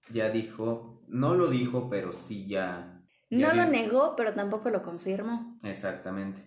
ya 0.09 0.29
dijo, 0.29 1.03
no 1.07 1.35
lo 1.35 1.49
dijo, 1.49 1.89
pero 1.89 2.13
sí 2.13 2.47
ya... 2.47 3.03
no 3.29 3.53
lo 3.53 3.65
negó, 3.65 4.15
pero 4.15 4.33
tampoco 4.33 4.69
lo 4.69 4.81
confirmó. 4.81 5.59
Exactamente. 5.63 6.41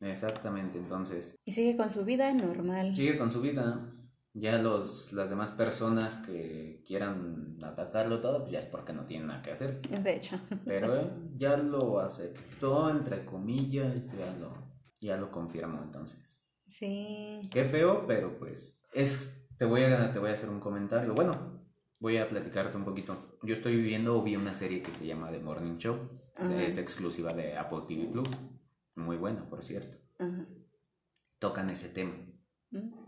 Exactamente, 0.00 0.78
entonces. 0.78 1.36
Y 1.44 1.52
sigue 1.52 1.76
con 1.76 1.90
su 1.90 2.04
vida 2.04 2.32
normal. 2.32 2.94
Sigue 2.94 3.18
con 3.18 3.30
su 3.30 3.40
vida. 3.40 3.94
Ya 4.34 4.58
los, 4.58 5.12
las 5.12 5.30
demás 5.30 5.50
personas 5.50 6.18
que 6.18 6.84
quieran 6.86 7.58
atacarlo 7.64 8.20
todo, 8.20 8.42
pues 8.42 8.52
ya 8.52 8.60
es 8.60 8.66
porque 8.66 8.92
no 8.92 9.04
tienen 9.04 9.26
nada 9.26 9.42
que 9.42 9.50
hacer. 9.50 9.80
De 9.82 10.14
hecho. 10.14 10.38
Pero 10.64 11.10
ya 11.34 11.56
lo 11.56 11.98
aceptó, 11.98 12.88
entre 12.90 13.24
comillas, 13.24 13.94
ya 14.16 14.32
lo, 14.38 14.67
ya 15.00 15.16
lo 15.16 15.30
confirmó 15.30 15.82
entonces. 15.82 16.46
Sí. 16.66 17.40
Qué 17.50 17.64
feo, 17.64 18.06
pero 18.06 18.38
pues 18.38 18.78
es 18.92 19.46
te 19.56 19.64
voy 19.64 19.82
a 19.82 20.12
te 20.12 20.18
voy 20.18 20.30
a 20.30 20.34
hacer 20.34 20.48
un 20.48 20.60
comentario. 20.60 21.14
Bueno, 21.14 21.64
voy 21.98 22.18
a 22.18 22.28
platicarte 22.28 22.76
un 22.76 22.84
poquito. 22.84 23.38
Yo 23.42 23.54
estoy 23.54 23.76
viviendo 23.76 24.18
o 24.18 24.22
vi 24.22 24.36
una 24.36 24.54
serie 24.54 24.82
que 24.82 24.92
se 24.92 25.06
llama 25.06 25.30
The 25.30 25.40
Morning 25.40 25.76
Show. 25.76 25.96
Es 26.56 26.78
exclusiva 26.78 27.32
de 27.32 27.56
Apple 27.56 27.82
TV 27.88 28.06
Plus. 28.06 28.28
Muy 28.94 29.16
buena, 29.16 29.48
por 29.48 29.64
cierto. 29.64 29.96
Tocan 31.38 31.70
ese 31.70 31.88
tema. 31.88 32.14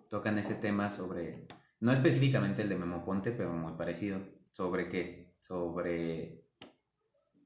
Tocan 0.09 0.39
ese 0.39 0.55
tema 0.55 0.91
sobre 0.91 1.47
no 1.81 1.93
específicamente 1.93 2.63
el 2.63 2.69
de 2.69 2.77
Memo 2.77 3.05
Ponte, 3.05 3.33
pero 3.33 3.53
muy 3.53 3.73
parecido. 3.73 4.21
¿Sobre 4.51 4.89
qué? 4.89 5.33
Sobre 5.37 6.45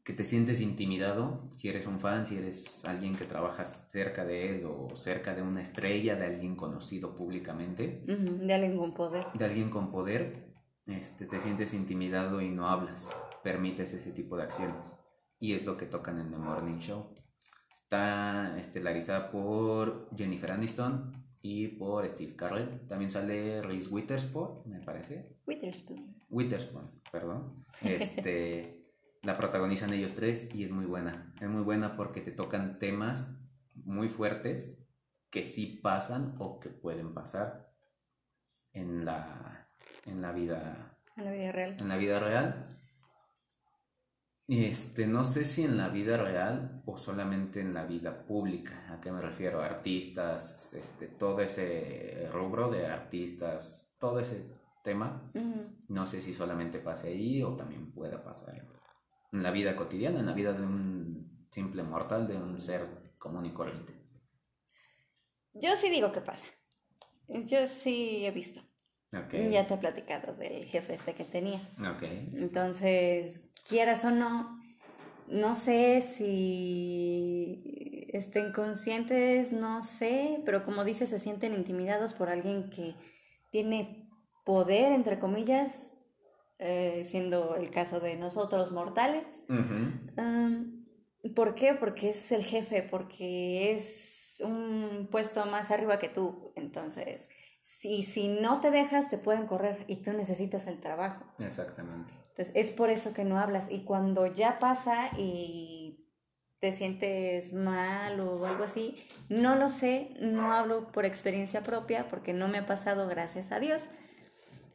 que 0.04 0.12
te 0.12 0.24
sientes 0.24 0.60
intimidado 0.60 1.48
si 1.56 1.70
eres 1.70 1.86
un 1.86 1.98
fan, 1.98 2.26
si 2.26 2.36
eres 2.36 2.84
alguien 2.84 3.16
que 3.16 3.24
trabajas 3.24 3.86
cerca 3.88 4.26
de 4.26 4.50
él 4.50 4.66
o 4.66 4.94
cerca 4.96 5.34
de 5.34 5.40
una 5.40 5.62
estrella, 5.62 6.14
de 6.14 6.26
alguien 6.26 6.56
conocido 6.56 7.16
públicamente. 7.16 8.02
De 8.06 8.52
alguien 8.52 8.76
con 8.76 8.92
poder. 8.92 9.26
De 9.32 9.44
alguien 9.46 9.70
con 9.70 9.90
poder, 9.90 10.52
este, 10.86 11.24
te 11.24 11.40
sientes 11.40 11.72
intimidado 11.72 12.42
y 12.42 12.50
no 12.50 12.68
hablas, 12.68 13.10
permites 13.42 13.94
ese 13.94 14.12
tipo 14.12 14.36
de 14.36 14.42
acciones. 14.42 15.00
Y 15.40 15.54
es 15.54 15.64
lo 15.64 15.78
que 15.78 15.86
tocan 15.86 16.18
en 16.18 16.30
The 16.30 16.36
Morning 16.38 16.78
Show. 16.78 17.14
Está 17.72 18.58
estelarizada 18.58 19.30
por 19.30 20.10
Jennifer 20.14 20.52
Aniston 20.52 21.12
y 21.40 21.68
por 21.68 22.06
Steve 22.10 22.36
Carell. 22.36 22.86
También 22.86 23.10
sale 23.10 23.62
Reese 23.62 23.88
Witherspoon, 23.88 24.68
me 24.68 24.80
parece. 24.80 25.32
Witherspoon. 25.46 26.14
Witherspoon, 26.28 26.90
perdón. 27.10 27.64
Este 27.80 28.80
la 29.24 29.36
protagonizan 29.36 29.92
ellos 29.92 30.14
tres 30.14 30.54
y 30.54 30.64
es 30.64 30.70
muy 30.70 30.84
buena. 30.84 31.32
Es 31.40 31.48
muy 31.48 31.62
buena 31.62 31.96
porque 31.96 32.20
te 32.20 32.30
tocan 32.30 32.78
temas 32.78 33.38
muy 33.74 34.08
fuertes 34.08 34.78
que 35.30 35.44
sí 35.44 35.80
pasan 35.82 36.36
o 36.38 36.60
que 36.60 36.68
pueden 36.68 37.14
pasar 37.14 37.74
en 38.72 39.04
la, 39.04 39.68
en 40.06 40.22
la 40.22 40.32
vida. 40.32 40.98
En 41.16 41.24
la 41.24 41.32
vida 41.32 41.52
real. 41.52 41.76
En 41.78 41.88
la 41.88 41.96
vida 41.96 42.18
real. 42.18 42.68
Este, 44.46 45.06
no 45.06 45.24
sé 45.24 45.46
si 45.46 45.64
en 45.64 45.78
la 45.78 45.88
vida 45.88 46.18
real 46.18 46.82
o 46.84 46.98
solamente 46.98 47.60
en 47.60 47.72
la 47.72 47.86
vida 47.86 48.26
pública. 48.26 48.92
¿A 48.92 49.00
qué 49.00 49.10
me 49.10 49.22
refiero? 49.22 49.62
Artistas, 49.62 50.74
este, 50.74 51.06
todo 51.06 51.40
ese 51.40 52.28
rubro 52.30 52.70
de 52.70 52.86
artistas, 52.86 53.94
todo 53.98 54.20
ese 54.20 54.46
tema. 54.82 55.30
No 55.88 56.06
sé 56.06 56.20
si 56.20 56.34
solamente 56.34 56.78
pase 56.78 57.08
ahí 57.08 57.42
o 57.42 57.56
también 57.56 57.90
pueda 57.90 58.22
pasar 58.22 58.83
en 59.34 59.42
la 59.42 59.50
vida 59.50 59.74
cotidiana, 59.74 60.20
en 60.20 60.26
la 60.26 60.32
vida 60.32 60.52
de 60.52 60.62
un 60.62 61.46
simple 61.50 61.82
mortal, 61.82 62.26
de 62.26 62.36
un 62.36 62.60
ser 62.60 62.86
común 63.18 63.46
y 63.46 63.52
corriente. 63.52 63.92
Yo 65.52 65.76
sí 65.76 65.90
digo 65.90 66.12
que 66.12 66.20
pasa. 66.20 66.46
Yo 67.28 67.66
sí 67.66 68.24
he 68.24 68.30
visto. 68.30 68.60
Okay. 69.26 69.50
Ya 69.50 69.66
te 69.66 69.74
he 69.74 69.78
platicado 69.78 70.34
del 70.34 70.64
jefe 70.64 70.94
este 70.94 71.14
que 71.14 71.24
tenía. 71.24 71.68
Okay. 71.96 72.30
Entonces, 72.34 73.44
quieras 73.68 74.04
o 74.04 74.10
no, 74.10 74.60
no 75.28 75.54
sé 75.54 76.00
si 76.00 78.08
estén 78.12 78.52
conscientes, 78.52 79.52
no 79.52 79.82
sé, 79.82 80.42
pero 80.44 80.64
como 80.64 80.84
dices, 80.84 81.10
se 81.10 81.18
sienten 81.18 81.54
intimidados 81.54 82.12
por 82.12 82.28
alguien 82.28 82.70
que 82.70 82.94
tiene 83.50 84.08
poder, 84.44 84.92
entre 84.92 85.18
comillas, 85.18 85.93
eh, 86.58 87.04
siendo 87.04 87.56
el 87.56 87.70
caso 87.70 88.00
de 88.00 88.16
nosotros 88.16 88.72
mortales. 88.72 89.44
¿Por 91.34 91.54
qué? 91.54 91.74
Porque 91.74 92.10
es 92.10 92.32
el 92.32 92.44
jefe, 92.44 92.82
porque 92.82 93.72
es 93.72 94.42
un 94.44 95.08
puesto 95.10 95.44
más 95.46 95.70
arriba 95.70 95.98
que 95.98 96.08
tú. 96.08 96.52
Entonces, 96.56 97.28
si, 97.62 98.02
si 98.02 98.28
no 98.28 98.60
te 98.60 98.70
dejas, 98.70 99.08
te 99.08 99.18
pueden 99.18 99.46
correr 99.46 99.84
y 99.88 100.02
tú 100.02 100.12
necesitas 100.12 100.66
el 100.66 100.80
trabajo. 100.80 101.24
Exactamente. 101.38 102.12
Entonces, 102.30 102.52
es 102.54 102.70
por 102.70 102.90
eso 102.90 103.14
que 103.14 103.24
no 103.24 103.38
hablas. 103.38 103.70
Y 103.70 103.84
cuando 103.84 104.26
ya 104.26 104.58
pasa 104.58 105.10
y 105.16 106.04
te 106.60 106.72
sientes 106.72 107.52
mal 107.52 108.20
o 108.20 108.46
algo 108.46 108.64
así, 108.64 108.96
no 109.28 109.54
lo 109.56 109.70
sé, 109.70 110.16
no 110.20 110.52
hablo 110.52 110.90
por 110.92 111.04
experiencia 111.04 111.62
propia 111.62 112.08
porque 112.08 112.32
no 112.32 112.48
me 112.48 112.58
ha 112.58 112.66
pasado, 112.66 113.06
gracias 113.06 113.52
a 113.52 113.60
Dios. 113.60 113.82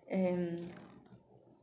Em, 0.07 0.69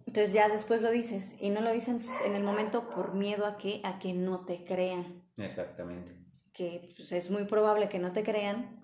entonces 0.07 0.32
ya 0.32 0.48
después 0.48 0.82
lo 0.82 0.90
dices 0.90 1.34
y 1.40 1.50
no 1.50 1.61
lo 1.61 1.72
dicen 1.72 1.98
en 2.24 2.34
el 2.34 2.44
momento 2.44 2.88
por 2.88 3.14
miedo 3.14 3.44
a 3.44 3.57
que 3.59 3.80
a 3.84 3.98
que 3.98 4.14
no 4.14 4.44
te 4.44 4.64
crean. 4.64 5.24
Exactamente. 5.36 6.12
Que 6.52 6.94
pues, 6.96 7.12
es 7.12 7.30
muy 7.30 7.44
probable 7.44 7.88
que 7.88 7.98
no 7.98 8.12
te 8.12 8.22
crean 8.22 8.80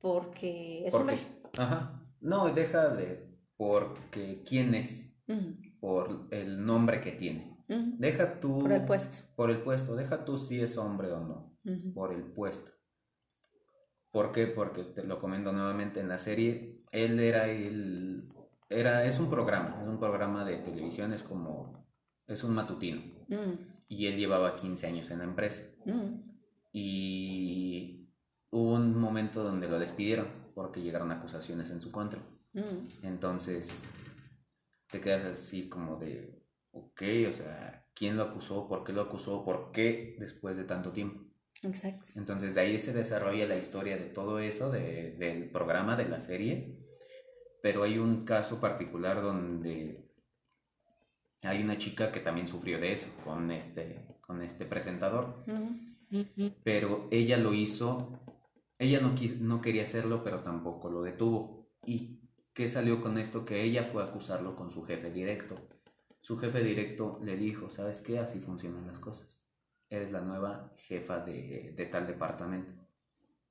porque 0.00 0.86
es 0.86 0.92
porque, 0.92 1.18
Ajá. 1.56 2.04
No, 2.20 2.48
deja 2.50 2.90
de 2.90 3.28
porque 3.56 4.42
quién 4.46 4.74
es, 4.74 5.16
por 5.80 6.28
el 6.30 6.64
nombre 6.64 7.00
que 7.00 7.12
tiene. 7.12 7.56
Deja 7.66 8.40
tú 8.40 8.60
por 8.60 8.72
el 8.72 8.84
puesto. 8.84 9.18
Por 9.36 9.50
el 9.50 9.58
puesto, 9.62 9.96
deja 9.96 10.24
tú 10.24 10.38
si 10.38 10.60
es 10.60 10.76
hombre 10.76 11.10
o 11.12 11.20
no, 11.20 11.58
por 11.94 12.12
el 12.12 12.22
puesto. 12.22 12.72
¿Por 14.10 14.32
qué? 14.32 14.46
Porque 14.46 14.84
te 14.84 15.02
lo 15.02 15.18
comento 15.18 15.52
nuevamente 15.52 16.00
en 16.00 16.08
la 16.08 16.18
serie, 16.18 16.82
él 16.92 17.20
era 17.20 17.48
el 17.48 18.28
era, 18.68 19.04
es 19.04 19.18
un 19.18 19.30
programa, 19.30 19.78
es 19.82 19.88
un 19.88 19.98
programa 19.98 20.44
de 20.44 20.58
televisión, 20.58 21.12
es 21.12 21.22
como, 21.22 21.86
es 22.26 22.44
un 22.44 22.54
matutino. 22.54 23.00
Mm. 23.28 23.52
Y 23.88 24.06
él 24.06 24.16
llevaba 24.16 24.56
15 24.56 24.86
años 24.86 25.10
en 25.10 25.18
la 25.18 25.24
empresa. 25.24 25.62
Mm. 25.86 26.14
Y 26.72 28.10
hubo 28.50 28.74
un 28.74 28.98
momento 28.98 29.42
donde 29.42 29.68
lo 29.68 29.78
despidieron 29.78 30.28
porque 30.54 30.82
llegaron 30.82 31.10
acusaciones 31.12 31.70
en 31.70 31.80
su 31.80 31.90
contra. 31.90 32.20
Mm. 32.52 33.06
Entonces, 33.06 33.86
te 34.90 35.00
quedas 35.00 35.24
así 35.24 35.68
como 35.68 35.96
de, 35.96 36.42
ok, 36.72 37.02
o 37.26 37.32
sea, 37.32 37.86
¿quién 37.94 38.16
lo 38.16 38.24
acusó? 38.24 38.68
¿Por 38.68 38.84
qué 38.84 38.92
lo 38.92 39.02
acusó? 39.02 39.44
¿Por 39.44 39.72
qué 39.72 40.16
después 40.18 40.56
de 40.56 40.64
tanto 40.64 40.92
tiempo? 40.92 41.22
Exacto. 41.62 42.04
Entonces, 42.16 42.54
de 42.54 42.60
ahí 42.60 42.78
se 42.78 42.92
desarrolla 42.92 43.46
la 43.46 43.56
historia 43.56 43.96
de 43.96 44.04
todo 44.04 44.38
eso, 44.38 44.70
de, 44.70 45.16
del 45.18 45.50
programa, 45.50 45.96
de 45.96 46.08
la 46.08 46.20
serie 46.20 46.87
pero 47.62 47.82
hay 47.82 47.98
un 47.98 48.24
caso 48.24 48.60
particular 48.60 49.22
donde 49.22 50.08
hay 51.42 51.62
una 51.62 51.78
chica 51.78 52.10
que 52.12 52.20
también 52.20 52.48
sufrió 52.48 52.78
de 52.80 52.92
eso 52.92 53.08
con 53.24 53.50
este, 53.50 54.18
con 54.20 54.42
este 54.42 54.66
presentador, 54.66 55.44
pero 56.62 57.08
ella 57.10 57.36
lo 57.36 57.54
hizo, 57.54 58.20
ella 58.78 59.00
no, 59.00 59.14
no 59.40 59.60
quería 59.60 59.84
hacerlo, 59.84 60.22
pero 60.24 60.40
tampoco 60.40 60.90
lo 60.90 61.02
detuvo. 61.02 61.68
¿Y 61.84 62.20
qué 62.52 62.68
salió 62.68 63.00
con 63.00 63.18
esto? 63.18 63.44
Que 63.44 63.62
ella 63.62 63.84
fue 63.84 64.02
a 64.02 64.06
acusarlo 64.06 64.56
con 64.56 64.70
su 64.70 64.84
jefe 64.84 65.10
directo. 65.10 65.54
Su 66.20 66.36
jefe 66.38 66.62
directo 66.62 67.20
le 67.22 67.36
dijo, 67.36 67.70
¿sabes 67.70 68.00
qué? 68.00 68.18
Así 68.18 68.40
funcionan 68.40 68.86
las 68.86 68.98
cosas. 68.98 69.40
Eres 69.88 70.10
la 70.10 70.20
nueva 70.20 70.72
jefa 70.76 71.20
de, 71.20 71.72
de 71.76 71.86
tal 71.86 72.06
departamento. 72.06 72.72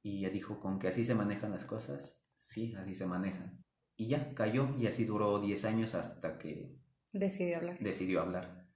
Y 0.04 0.20
ella 0.20 0.30
dijo, 0.30 0.60
¿con 0.60 0.78
que 0.78 0.88
así 0.88 1.04
se 1.04 1.16
manejan 1.16 1.52
las 1.52 1.66
cosas? 1.66 2.22
Sí, 2.38 2.76
así 2.76 2.94
se 2.94 3.08
manejan. 3.08 3.66
Y 3.98 4.08
ya, 4.08 4.34
cayó 4.34 4.70
y 4.78 4.88
así 4.88 5.04
duró 5.04 5.40
10 5.40 5.66
años 5.66 5.96
hasta 5.96 6.38
que... 6.38 6.78
Decidió 7.12 7.58
hablar. 7.58 7.80
Decidió 7.80 8.22
hablar 8.22 8.68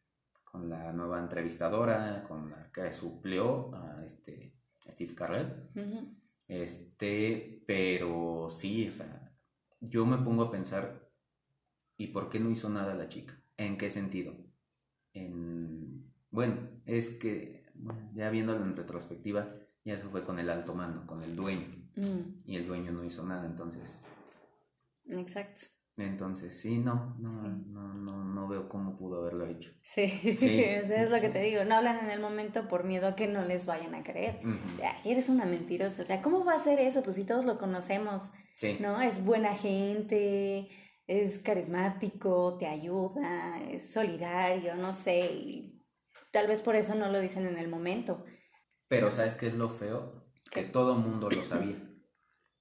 con 0.51 0.69
la 0.69 0.91
nueva 0.91 1.19
entrevistadora, 1.19 2.25
con 2.27 2.49
la 2.49 2.71
que 2.71 2.91
suplió 2.91 3.73
a 3.73 4.03
este 4.05 4.53
Steve 4.85 5.15
Carell. 5.15 5.69
Este, 6.47 7.63
pero 7.65 8.49
sí, 8.49 8.89
o 8.89 8.91
sea, 8.91 9.33
yo 9.79 10.05
me 10.05 10.17
pongo 10.17 10.43
a 10.43 10.51
pensar, 10.51 11.09
¿y 11.97 12.07
por 12.07 12.29
qué 12.29 12.41
no 12.41 12.49
hizo 12.51 12.69
nada 12.69 12.93
la 12.93 13.07
chica? 13.07 13.41
¿En 13.55 13.77
qué 13.77 13.89
sentido? 13.89 14.35
En, 15.13 16.11
bueno, 16.29 16.57
es 16.85 17.11
que, 17.11 17.63
ya 18.13 18.29
viéndolo 18.29 18.63
en 18.63 18.75
retrospectiva, 18.75 19.55
ya 19.85 19.97
se 19.97 20.03
fue 20.03 20.25
con 20.25 20.37
el 20.39 20.49
alto 20.49 20.75
mando, 20.75 21.07
con 21.07 21.23
el 21.23 21.35
dueño. 21.35 21.67
Mm. 21.95 22.41
Y 22.45 22.57
el 22.57 22.67
dueño 22.67 22.91
no 22.91 23.05
hizo 23.05 23.23
nada, 23.23 23.45
entonces. 23.45 24.05
Exacto. 25.11 25.61
Entonces, 25.97 26.59
sí, 26.59 26.79
no, 26.79 27.15
no, 27.19 27.29
no, 27.29 27.93
no, 27.93 28.23
no 28.23 28.47
veo 28.47 28.69
cómo 28.69 28.97
pudo 28.97 29.21
haberlo 29.21 29.45
hecho. 29.45 29.71
Sí, 29.83 30.07
sí. 30.37 30.63
eso 30.63 30.93
es 30.93 31.09
lo 31.09 31.19
que 31.19 31.29
te 31.29 31.39
digo. 31.39 31.63
No 31.65 31.75
hablan 31.75 32.05
en 32.05 32.11
el 32.11 32.19
momento 32.19 32.67
por 32.67 32.83
miedo 32.83 33.07
a 33.07 33.15
que 33.15 33.27
no 33.27 33.45
les 33.45 33.65
vayan 33.65 33.93
a 33.93 34.03
creer. 34.03 34.41
O 34.43 34.77
sea, 34.77 34.99
eres 35.03 35.29
una 35.29 35.45
mentirosa. 35.45 36.01
O 36.01 36.05
sea, 36.05 36.21
¿cómo 36.21 36.45
va 36.45 36.55
a 36.55 36.59
ser 36.59 36.79
eso? 36.79 37.03
Pues 37.03 37.17
si 37.17 37.23
todos 37.23 37.45
lo 37.45 37.57
conocemos. 37.57 38.23
Sí. 38.55 38.77
¿No? 38.79 39.01
Es 39.01 39.23
buena 39.23 39.55
gente, 39.55 40.69
es 41.07 41.39
carismático, 41.39 42.57
te 42.57 42.67
ayuda, 42.67 43.59
es 43.69 43.91
solidario, 43.91 44.75
no 44.75 44.93
sé. 44.93 45.19
Y 45.33 45.85
tal 46.31 46.47
vez 46.47 46.61
por 46.61 46.75
eso 46.75 46.95
no 46.95 47.09
lo 47.09 47.19
dicen 47.19 47.45
en 47.47 47.57
el 47.57 47.67
momento. 47.67 48.23
Pero 48.87 49.11
¿sabes 49.11 49.35
qué 49.35 49.47
es 49.47 49.55
lo 49.55 49.69
feo? 49.69 50.25
Que 50.51 50.63
todo 50.63 50.95
mundo 50.95 51.29
lo 51.29 51.43
sabía. 51.43 51.75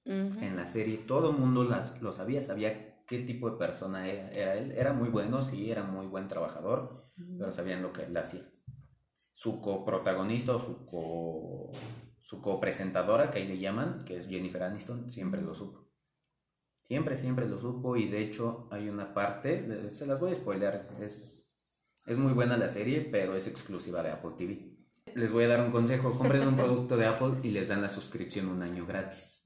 En 0.05 0.55
la 0.55 0.67
serie 0.67 0.97
todo 0.97 1.31
mundo 1.31 1.63
las, 1.63 2.01
lo 2.01 2.11
sabía, 2.11 2.41
sabía 2.41 3.05
qué 3.05 3.19
tipo 3.19 3.49
de 3.49 3.57
persona 3.57 4.07
era, 4.09 4.55
él. 4.55 4.71
Era 4.71 4.93
muy 4.93 5.09
bueno, 5.09 5.41
sí, 5.41 5.69
era 5.69 5.83
muy 5.83 6.07
buen 6.07 6.27
trabajador, 6.27 7.11
pero 7.37 7.51
sabían 7.51 7.81
lo 7.81 7.93
que 7.93 8.03
él 8.03 8.17
hacía. 8.17 8.49
Su 9.33 9.61
coprotagonista 9.61 10.55
o 10.55 10.59
su 10.59 10.85
co 10.85 11.71
su 12.21 12.39
copresentadora, 12.41 13.31
que 13.31 13.39
ahí 13.39 13.47
le 13.47 13.59
llaman, 13.59 14.05
que 14.05 14.15
es 14.15 14.27
Jennifer 14.27 14.63
Aniston, 14.63 15.09
siempre 15.09 15.41
lo 15.41 15.53
supo. 15.53 15.89
Siempre, 16.83 17.17
siempre 17.17 17.47
lo 17.47 17.59
supo 17.59 17.97
y 17.97 18.07
de 18.07 18.21
hecho 18.21 18.67
hay 18.71 18.89
una 18.89 19.13
parte, 19.13 19.91
se 19.91 20.05
las 20.05 20.19
voy 20.19 20.31
a 20.31 20.35
spoiler, 20.35 20.87
es, 20.99 21.53
es 22.05 22.17
muy 22.17 22.33
buena 22.33 22.57
la 22.57 22.69
serie, 22.69 23.01
pero 23.11 23.35
es 23.35 23.47
exclusiva 23.47 24.03
de 24.03 24.11
Apple 24.11 24.31
TV. 24.37 24.70
Les 25.15 25.31
voy 25.31 25.43
a 25.43 25.47
dar 25.49 25.61
un 25.61 25.71
consejo, 25.71 26.17
compren 26.17 26.47
un 26.47 26.55
producto 26.57 26.97
de 26.97 27.05
Apple 27.05 27.39
y 27.43 27.49
les 27.49 27.67
dan 27.67 27.81
la 27.81 27.89
suscripción 27.89 28.47
un 28.47 28.61
año 28.61 28.85
gratis. 28.85 29.43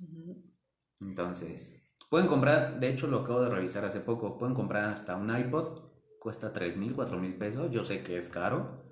Entonces, 0.99 1.85
Pueden 2.09 2.27
comprar, 2.27 2.79
de 2.79 2.89
hecho 2.89 3.07
lo 3.07 3.19
acabo 3.19 3.41
de 3.41 3.49
revisar 3.49 3.83
hace 3.83 3.99
poco, 3.99 4.37
pueden 4.37 4.53
comprar 4.53 4.85
hasta 4.85 5.15
un 5.15 5.35
iPod, 5.35 5.81
cuesta 6.19 6.53
3 6.53 6.77
mil, 6.77 6.93
4 6.93 7.19
mil 7.19 7.35
pesos, 7.35 7.71
yo 7.71 7.83
sé 7.83 8.03
que 8.03 8.17
es 8.17 8.29
caro, 8.29 8.83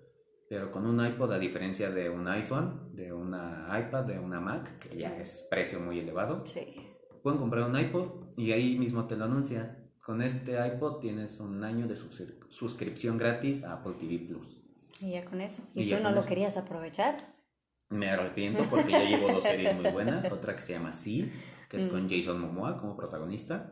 pero 0.50 0.72
con 0.72 0.86
un 0.86 1.06
iPod 1.06 1.32
a 1.32 1.40
diferencia 1.40 1.92
de 1.92 2.10
un 2.10 2.28
iPhone, 2.28 2.90
de 2.94 3.14
una 3.14 3.68
iPad, 3.80 4.06
de 4.06 4.20
una 4.20 4.40
Mac, 4.40 4.80
que 4.80 4.98
ya 4.98 5.16
es 5.16 5.48
precio 5.50 5.80
muy 5.80 6.00
elevado, 6.00 6.44
pueden 7.22 7.40
comprar 7.40 7.70
un 7.70 7.80
iPod 7.80 8.36
y 8.36 8.52
ahí 8.52 8.78
mismo 8.78 9.06
te 9.06 9.16
lo 9.16 9.26
anuncia. 9.26 9.80
Con 10.02 10.22
este 10.22 10.58
iPod 10.68 11.00
tienes 11.00 11.40
un 11.40 11.64
año 11.64 11.88
de 11.88 11.96
suscripción 11.96 13.18
gratis 13.18 13.64
a 13.64 13.74
Apple 13.74 13.94
TV 13.98 14.20
Plus. 14.28 14.63
Y 15.00 15.12
ya 15.12 15.26
con 15.26 15.42
eso. 15.42 15.62
¿Y, 15.74 15.90
tú 15.90 16.02
no 16.02 16.12
lo 16.12 16.24
querías 16.24 16.58
aprovechar? 16.58 17.34
Me 17.90 18.10
arrepiento 18.10 18.64
porque 18.64 18.92
ya 18.92 19.04
llevo 19.04 19.32
dos 19.32 19.44
series 19.44 19.76
muy 19.76 19.92
buenas. 19.92 20.30
Otra 20.32 20.56
que 20.56 20.62
se 20.62 20.74
llama 20.74 20.94
Sí, 20.94 21.32
que 21.70 21.78
es 21.78 21.88
con 21.88 22.06
mm. 22.06 22.10
Jason 22.10 22.40
Momoa 22.40 22.78
como 22.78 22.96
protagonista. 22.96 23.70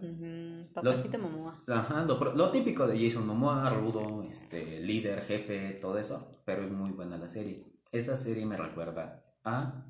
Papacito 0.74 1.18
Momoa. 1.20 1.64
Ajá, 1.68 2.04
lo, 2.06 2.52
típico 2.52 2.88
de 2.88 3.00
Jason 3.00 3.26
Momoa, 3.26 3.70
rudo, 3.70 4.24
este, 4.24 4.80
líder, 4.80 5.22
jefe, 5.22 5.74
todo 5.74 5.98
eso, 5.98 6.28
pero 6.46 6.64
es 6.64 6.72
muy 6.72 6.92
buena 6.92 7.18
la 7.18 7.30
serie. 7.30 7.66
Esa 7.92 8.16
serie 8.16 8.46
me 8.46 8.58
recuerda 8.58 9.24
a 9.44 9.86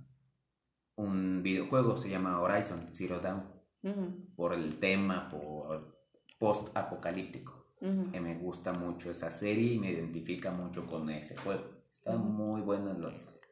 un 0.96 1.42
videojuego, 1.44 1.98
se 1.98 2.10
llama 2.10 2.40
Horizon 2.40 2.90
Zero 2.94 3.20
Dawn, 3.20 3.44
por 4.36 4.54
el 4.54 4.80
tema, 4.80 5.30
por 5.30 5.98
post-apocalíptico. 6.40 7.61
Que 8.12 8.22
me 8.22 8.36
gusta 8.36 8.74
mucho 8.74 9.10
esa 9.10 9.32
serie 9.32 9.74
y 9.74 9.80
me 9.80 9.90
identifica 9.90 10.52
mucho 10.52 10.86
con 10.86 11.10
ese 11.10 11.36
juego. 11.38 11.64
Está 11.92 12.16
muy 12.16 12.62
buena, 12.62 12.96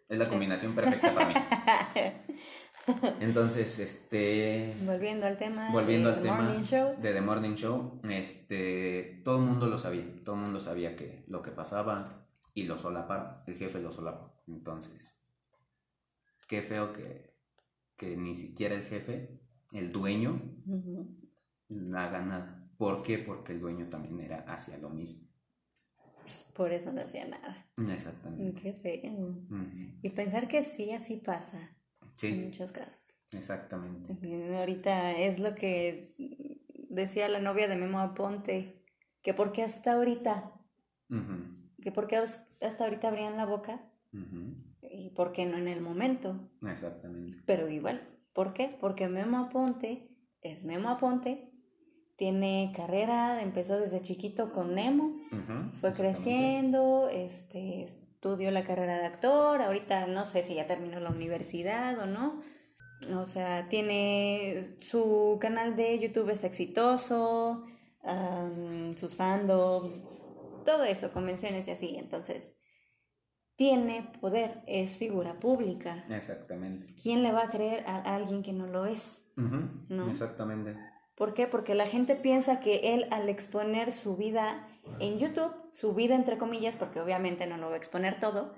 es 0.09 0.17
la 0.17 0.29
combinación 0.29 0.73
perfecta 0.73 1.13
para 1.13 1.27
mí. 1.27 1.33
Entonces, 3.19 3.77
este... 3.79 4.75
Volviendo 4.81 5.27
al 5.27 5.37
tema. 5.37 5.71
Volviendo 5.71 6.09
al 6.09 6.21
tema 6.21 6.55
de 6.97 7.13
The 7.13 7.21
Morning 7.21 7.53
Show, 7.53 7.99
este, 8.09 9.21
todo 9.23 9.37
el 9.37 9.43
mundo 9.43 9.67
lo 9.67 9.77
sabía, 9.77 10.05
todo 10.25 10.35
el 10.35 10.41
mundo 10.41 10.59
sabía 10.59 10.95
que 10.95 11.23
lo 11.27 11.41
que 11.41 11.51
pasaba 11.51 12.27
y 12.55 12.63
lo 12.63 12.79
solapaba, 12.79 13.43
el 13.45 13.55
jefe 13.55 13.79
lo 13.79 13.91
solapa. 13.91 14.33
Entonces, 14.47 15.19
qué 16.47 16.63
feo 16.63 16.91
que, 16.93 17.35
que 17.95 18.17
ni 18.17 18.35
siquiera 18.35 18.73
el 18.73 18.81
jefe, 18.81 19.39
el 19.73 19.91
dueño, 19.91 20.41
haga 21.95 22.21
nada. 22.21 22.58
¿Por 22.79 23.01
qué? 23.01 23.17
Porque 23.17 23.51
el 23.51 23.59
dueño 23.59 23.89
también 23.89 24.21
era 24.21 24.37
hacia 24.47 24.77
lo 24.77 24.89
mismo. 24.89 25.27
Por 26.53 26.71
eso 26.71 26.93
no 26.93 27.01
hacía 27.01 27.27
nada. 27.27 27.69
Exactamente. 27.91 28.61
Qué 28.61 28.73
feo. 28.73 29.35
Y 30.01 30.09
pensar 30.11 30.47
que 30.47 30.63
sí, 30.63 30.93
así 30.93 31.17
pasa. 31.17 31.59
Sí. 32.13 32.27
En 32.27 32.45
muchos 32.45 32.71
casos. 32.71 33.01
Exactamente. 33.33 34.17
Ahorita 34.57 35.11
es 35.11 35.39
lo 35.39 35.55
que 35.55 36.15
decía 36.89 37.27
la 37.27 37.41
novia 37.41 37.67
de 37.67 37.75
Memo 37.75 37.99
Aponte, 37.99 38.85
que 39.21 39.33
porque 39.33 39.61
hasta 39.61 39.95
ahorita, 39.95 40.53
que 41.81 41.91
porque 41.91 42.15
hasta 42.15 42.85
ahorita 42.85 43.09
abrían 43.09 43.35
la 43.35 43.45
boca 43.45 43.91
y 44.81 45.09
por 45.09 45.33
qué 45.33 45.45
no 45.45 45.57
en 45.57 45.67
el 45.67 45.81
momento. 45.81 46.49
Exactamente. 46.61 47.43
Pero 47.45 47.67
igual, 47.67 48.07
¿por 48.31 48.53
qué? 48.53 48.77
Porque 48.79 49.09
Memo 49.09 49.37
Aponte 49.37 50.15
es 50.41 50.63
Memo 50.63 50.87
Aponte, 50.87 51.48
tiene 52.19 52.73
carrera, 52.75 53.41
empezó 53.41 53.79
desde 53.79 54.01
chiquito 54.01 54.51
con 54.51 54.75
Nemo, 54.75 55.15
fue 55.79 55.93
creciendo, 55.93 57.07
este 57.09 57.83
estudió 57.83 58.51
la 58.51 58.65
carrera 58.65 58.99
de 58.99 59.05
actor, 59.05 59.61
ahorita 59.61 60.05
no 60.07 60.25
sé 60.25 60.43
si 60.43 60.55
ya 60.55 60.67
terminó 60.67 60.99
la 60.99 61.11
universidad 61.11 61.97
o 61.97 62.05
no. 62.05 62.41
O 63.15 63.25
sea, 63.25 63.69
tiene 63.69 64.75
su 64.79 65.37
canal 65.39 65.77
de 65.77 65.97
YouTube 65.99 66.29
es 66.29 66.43
exitoso, 66.43 67.63
sus 68.97 69.15
fandoms, 69.15 70.01
todo 70.65 70.83
eso, 70.83 71.13
convenciones 71.13 71.69
y 71.69 71.71
así. 71.71 71.95
Entonces, 71.95 72.57
tiene 73.55 74.11
poder, 74.19 74.61
es 74.67 74.97
figura 74.97 75.39
pública. 75.39 76.05
Exactamente. 76.09 76.93
¿Quién 77.01 77.23
le 77.23 77.31
va 77.31 77.43
a 77.43 77.49
creer 77.49 77.85
a 77.87 78.13
alguien 78.13 78.43
que 78.43 78.51
no 78.51 78.67
lo 78.67 78.85
es? 78.85 79.25
¿No? 79.37 80.09
Exactamente. 80.09 80.75
¿Por 81.19 81.33
qué? 81.33 81.47
Porque 81.47 81.75
la 81.75 81.85
gente 81.85 82.15
piensa 82.15 82.61
que 82.61 82.95
él 82.95 83.05
al 83.11 83.27
exponer 83.27 83.91
su 83.91 84.15
vida 84.15 84.65
en 85.01 85.19
YouTube, 85.19 85.53
su 85.73 85.93
vida 85.93 86.15
entre 86.15 86.37
comillas, 86.37 86.77
porque 86.77 87.01
obviamente 87.01 87.45
no 87.45 87.57
lo 87.57 87.67
va 87.67 87.73
a 87.73 87.77
exponer 87.77 88.21
todo, 88.21 88.55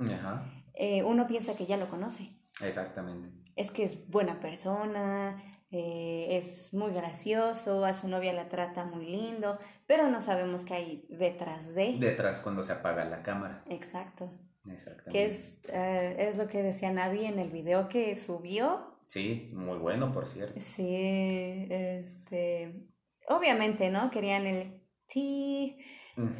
eh, 0.75 1.01
uno 1.01 1.25
piensa 1.25 1.55
que 1.55 1.65
ya 1.65 1.77
lo 1.77 1.89
conoce. 1.89 2.29
Exactamente. 2.63 3.29
Es 3.55 3.71
que 3.71 3.83
es 3.83 4.07
buena 4.07 4.39
persona, 4.39 5.41
eh, 5.71 6.37
es 6.37 6.71
muy 6.71 6.91
gracioso, 6.93 7.83
a 7.83 7.93
su 7.93 8.07
novia 8.07 8.31
la 8.31 8.47
trata 8.47 8.85
muy 8.85 9.07
lindo, 9.07 9.57
pero 9.87 10.07
no 10.07 10.21
sabemos 10.21 10.63
qué 10.63 10.75
hay 10.75 11.05
detrás 11.09 11.73
de. 11.73 11.97
Detrás 11.97 12.41
cuando 12.41 12.61
se 12.61 12.73
apaga 12.73 13.05
la 13.05 13.23
cámara. 13.23 13.63
Exacto. 13.69 14.31
Exactamente. 14.69 15.11
Que 15.11 15.25
es, 15.25 15.59
eh, 15.69 16.27
es 16.29 16.37
lo 16.37 16.47
que 16.47 16.61
decía 16.61 16.91
Navi 16.91 17.25
en 17.25 17.39
el 17.39 17.49
video 17.49 17.89
que 17.89 18.15
subió. 18.15 18.90
Sí, 19.11 19.51
muy 19.51 19.77
bueno, 19.77 20.09
por 20.13 20.25
cierto. 20.25 20.57
Sí, 20.61 21.67
este, 21.69 22.87
obviamente, 23.27 23.89
¿no? 23.89 24.09
Querían 24.09 24.47
el 24.47 24.81
sí, 25.09 25.79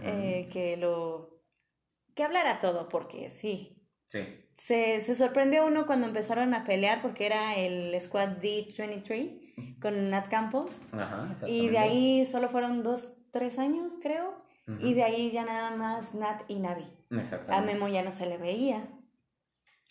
eh, 0.05 0.47
que 0.53 0.77
lo, 0.77 1.43
que 2.15 2.23
hablara 2.23 2.61
todo, 2.61 2.87
porque 2.87 3.29
sí. 3.29 3.85
Sí. 4.07 4.21
Se, 4.55 5.01
se 5.01 5.15
sorprendió 5.15 5.65
uno 5.65 5.85
cuando 5.85 6.07
empezaron 6.07 6.53
a 6.53 6.63
pelear 6.63 7.01
porque 7.01 7.25
era 7.25 7.57
el 7.57 7.99
Squad 7.99 8.37
D23 8.37 9.81
con 9.81 10.09
Nat 10.09 10.29
Campos. 10.29 10.81
Ajá, 10.93 11.35
y 11.47 11.67
de 11.67 11.77
ahí 11.77 12.25
solo 12.25 12.47
fueron 12.47 12.83
dos, 12.83 13.17
tres 13.33 13.59
años, 13.59 13.95
creo. 14.01 14.45
Y 14.79 14.93
de 14.93 15.03
ahí 15.03 15.31
ya 15.31 15.43
nada 15.43 15.75
más 15.75 16.15
Nat 16.15 16.43
y 16.47 16.59
Navi. 16.59 16.87
A 17.49 17.61
Memo 17.63 17.89
ya 17.89 18.01
no 18.01 18.13
se 18.13 18.27
le 18.27 18.37
veía. 18.37 18.87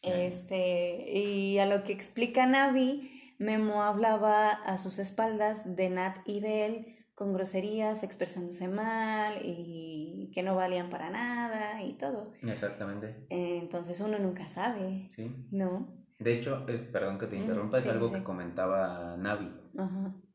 Este, 0.03 1.11
y 1.13 1.59
a 1.59 1.67
lo 1.67 1.85
que 1.85 1.93
explica 1.93 2.47
Navi, 2.47 3.35
Memo 3.39 3.83
hablaba 3.83 4.51
a 4.51 4.79
sus 4.79 4.99
espaldas 4.99 5.77
de 5.77 5.91
Nat 5.91 6.19
y 6.27 6.41
de 6.41 6.67
él 6.67 6.97
con 7.15 7.35
groserías, 7.35 8.03
expresándose 8.03 8.67
mal 8.69 9.41
y 9.45 10.31
que 10.33 10.43
no 10.43 10.55
valían 10.57 10.89
para 10.89 11.11
nada 11.11 11.83
y 11.83 11.93
todo. 11.95 12.33
Exactamente. 12.43 13.27
entonces 13.29 14.01
uno 14.01 14.19
nunca 14.19 14.49
sabe. 14.49 15.07
Sí. 15.11 15.47
¿No? 15.51 16.01
De 16.19 16.35
hecho, 16.35 16.65
perdón 16.67 17.19
que 17.19 17.27
te 17.27 17.37
interrumpa, 17.37 17.79
es 17.79 17.87
algo 17.87 18.13
que 18.13 18.23
comentaba 18.23 19.17
Navi. 19.19 19.53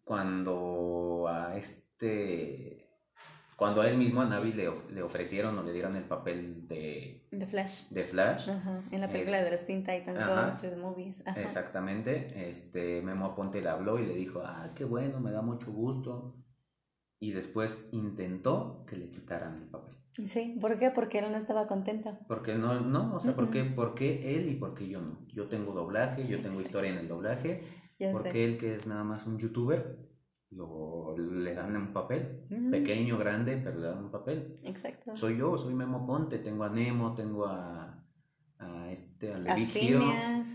Cuando 0.03 1.27
a 1.27 1.55
este 1.57 2.84
Cuando 3.55 3.81
a 3.81 3.89
él 3.89 3.97
mismo, 3.97 4.21
a 4.21 4.25
Navi, 4.25 4.51
le, 4.51 4.69
le 4.91 5.01
ofrecieron 5.01 5.57
o 5.57 5.63
le 5.63 5.71
dieron 5.71 5.95
el 5.95 6.03
papel 6.03 6.67
de... 6.67 7.25
De 7.31 7.47
Flash. 7.47 7.87
De 7.89 8.03
Flash. 8.03 8.49
Ajá, 8.49 8.83
en 8.91 8.99
la 8.99 9.07
película 9.07 9.41
de 9.41 9.49
los 9.49 9.65
Teen 9.65 9.81
Titans 9.81 10.19
Go 10.19 10.61
to 10.61 10.69
the 10.69 10.75
Movies. 10.75 11.25
Ajá. 11.25 11.41
Exactamente. 11.41 12.49
Este, 12.49 13.01
Memo 13.01 13.27
Aponte 13.27 13.61
le 13.61 13.69
habló 13.69 13.97
y 13.97 14.05
le 14.05 14.13
dijo, 14.13 14.41
ah, 14.43 14.67
qué 14.75 14.83
bueno, 14.83 15.21
me 15.21 15.31
da 15.31 15.41
mucho 15.41 15.71
gusto. 15.71 16.35
Y 17.21 17.31
después 17.31 17.87
intentó 17.93 18.83
que 18.85 18.97
le 18.97 19.09
quitaran 19.09 19.55
el 19.61 19.69
papel. 19.69 19.95
Sí, 20.25 20.57
¿por 20.59 20.77
qué? 20.77 20.91
Porque 20.91 21.19
él 21.19 21.31
no 21.31 21.37
estaba 21.37 21.67
contento. 21.67 22.17
Porque 22.27 22.55
no, 22.55 22.81
no, 22.81 23.15
o 23.15 23.19
sea, 23.21 23.35
¿por, 23.35 23.49
qué, 23.49 23.63
¿por 23.63 23.95
qué 23.95 24.35
él 24.35 24.49
y 24.49 24.55
por 24.55 24.73
qué 24.73 24.87
yo 24.87 25.01
no? 25.01 25.25
Yo 25.33 25.47
tengo 25.47 25.73
doblaje, 25.73 26.27
yo 26.27 26.41
tengo 26.41 26.61
historia 26.61 26.91
en 26.91 26.97
el 26.97 27.07
doblaje. 27.07 27.63
porque 28.11 28.43
él 28.43 28.57
que 28.57 28.75
es 28.75 28.85
nada 28.85 29.03
más 29.03 29.25
un 29.25 29.37
youtuber 29.37 29.97
lo, 30.55 31.15
le 31.17 31.53
dan 31.53 31.75
un 31.75 31.91
papel, 31.91 32.45
pequeño, 32.71 33.17
grande, 33.17 33.59
pero 33.63 33.77
le 33.77 33.87
dan 33.87 34.05
un 34.05 34.11
papel. 34.11 34.55
Exacto. 34.63 35.15
Soy 35.15 35.37
yo, 35.37 35.57
soy 35.57 35.75
Memo 35.75 36.05
Ponte, 36.05 36.39
tengo 36.39 36.63
a 36.63 36.69
Nemo, 36.69 37.13
tengo 37.13 37.45
a, 37.45 38.03
a 38.59 38.91
este, 38.91 39.33
a 39.33 39.37
Levi. 39.37 39.93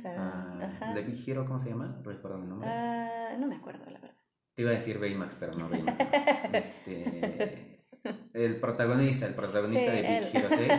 A, 0.07 0.93
Levi 0.95 1.25
Hero, 1.27 1.45
¿cómo 1.45 1.59
se 1.59 1.69
llama? 1.69 2.01
¿Recuerdo 2.03 2.39
mi 2.39 2.47
nombre? 2.47 2.69
Uh, 2.69 3.41
no 3.41 3.47
me 3.47 3.57
acuerdo, 3.57 3.85
la 3.91 4.01
verdad. 4.01 4.17
Te 4.55 4.63
iba 4.63 4.71
a 4.71 4.75
decir 4.75 4.99
Baymax, 4.99 5.37
pero 5.37 5.53
no 5.59 5.69
Baymax. 5.69 6.01
este, 6.53 7.81
el 8.33 8.59
protagonista, 8.59 9.27
el 9.27 9.35
protagonista 9.35 9.93
de 9.93 10.03
Big 10.03 10.37
Hero 10.37 10.49
6, 10.51 10.73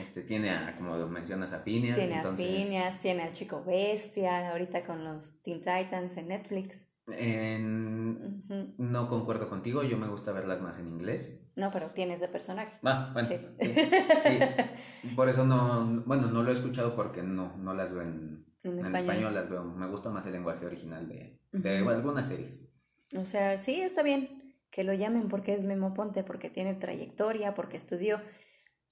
este, 0.00 0.22
tiene 0.22 0.50
a, 0.50 0.76
como 0.76 0.96
mencionas, 1.06 1.52
a 1.52 1.60
Phineas. 1.60 1.98
Tiene 1.98 2.16
entonces... 2.16 2.46
a 2.46 2.62
Phineas, 2.62 2.98
tiene 2.98 3.22
al 3.22 3.32
Chico 3.32 3.62
Bestia, 3.64 4.50
ahorita 4.50 4.82
con 4.82 5.04
los 5.04 5.40
Teen 5.42 5.60
Titans 5.60 6.16
en 6.16 6.28
Netflix. 6.28 6.91
En... 7.18 8.74
No 8.78 9.08
concuerdo 9.08 9.48
contigo, 9.48 9.82
yo 9.82 9.96
me 9.96 10.08
gusta 10.08 10.32
verlas 10.32 10.60
más 10.60 10.78
en 10.78 10.88
inglés. 10.88 11.48
No, 11.56 11.70
pero 11.70 11.90
tienes 11.90 12.20
de 12.20 12.28
personaje. 12.28 12.78
Ah, 12.82 13.10
bueno. 13.12 13.28
Sí. 13.28 13.38
Por 15.16 15.28
eso 15.28 15.44
no, 15.44 16.02
bueno, 16.06 16.28
no 16.28 16.42
lo 16.42 16.50
he 16.50 16.52
escuchado 16.52 16.94
porque 16.94 17.22
no, 17.22 17.56
no 17.58 17.74
las 17.74 17.92
veo 17.92 18.02
en, 18.02 18.46
en, 18.62 18.78
español. 18.78 19.34
las 19.34 19.48
veo. 19.48 19.64
Me 19.64 19.86
gusta 19.86 20.10
más 20.10 20.26
el 20.26 20.32
lenguaje 20.32 20.66
original 20.66 21.08
de, 21.08 21.40
de 21.52 21.78
algunas 21.78 22.28
series. 22.28 22.68
O 23.16 23.24
sea, 23.24 23.58
sí, 23.58 23.80
está 23.80 24.02
bien 24.02 24.56
que 24.70 24.84
lo 24.84 24.94
llamen 24.94 25.28
porque 25.28 25.52
es 25.52 25.62
Memo 25.62 25.92
Ponte, 25.94 26.24
porque 26.24 26.48
tiene 26.50 26.74
trayectoria, 26.74 27.54
porque 27.54 27.76
estudió. 27.76 28.20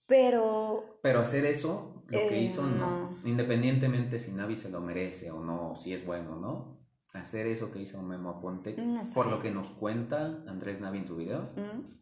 Pero. 0.07 0.99
Pero 1.03 1.21
hacer 1.21 1.45
eso, 1.45 2.05
lo 2.09 2.19
que 2.29 2.41
hizo, 2.41 2.67
no. 2.67 3.11
no. 3.11 3.19
Independientemente 3.25 4.19
si 4.19 4.33
Navi 4.33 4.57
se 4.57 4.71
lo 4.71 4.81
merece 4.81 5.31
o 5.31 5.43
no, 5.43 5.75
si 5.77 5.93
es 5.93 6.05
bueno 6.05 6.37
o 6.37 6.41
no 6.41 6.80
hacer 7.15 7.47
eso 7.47 7.71
que 7.71 7.81
hizo 7.81 8.01
Memo 8.03 8.31
Aponte, 8.31 8.77
por 9.15 9.27
lo 9.27 9.39
que 9.39 9.51
nos 9.51 9.71
cuenta 9.71 10.43
Andrés 10.47 10.81
Navi 10.81 10.99
en 10.99 11.07
su 11.07 11.17
video, 11.17 11.49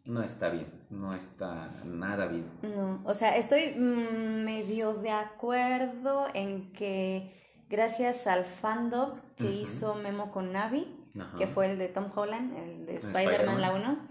no 0.04 0.22
está 0.22 0.50
bien, 0.50 0.66
no 0.90 1.14
está 1.14 1.70
nada 1.84 2.26
bien. 2.26 2.46
No, 2.62 3.00
o 3.04 3.14
sea, 3.14 3.36
estoy 3.36 3.74
mm, 3.74 4.44
medio 4.44 4.94
de 4.94 5.10
acuerdo 5.10 6.26
en 6.34 6.72
que 6.72 7.34
gracias 7.68 8.26
al 8.26 8.44
fandom 8.44 9.12
que 9.36 9.50
hizo 9.50 9.94
Memo 9.94 10.30
con 10.30 10.52
Navi, 10.52 10.97
que 11.38 11.46
fue 11.46 11.70
el 11.70 11.78
de 11.78 11.88
Tom 11.88 12.10
Holland, 12.14 12.56
el 12.56 12.86
de 12.86 12.96
Spider-Man 12.96 13.60
la 13.60 13.74
1. 13.74 14.08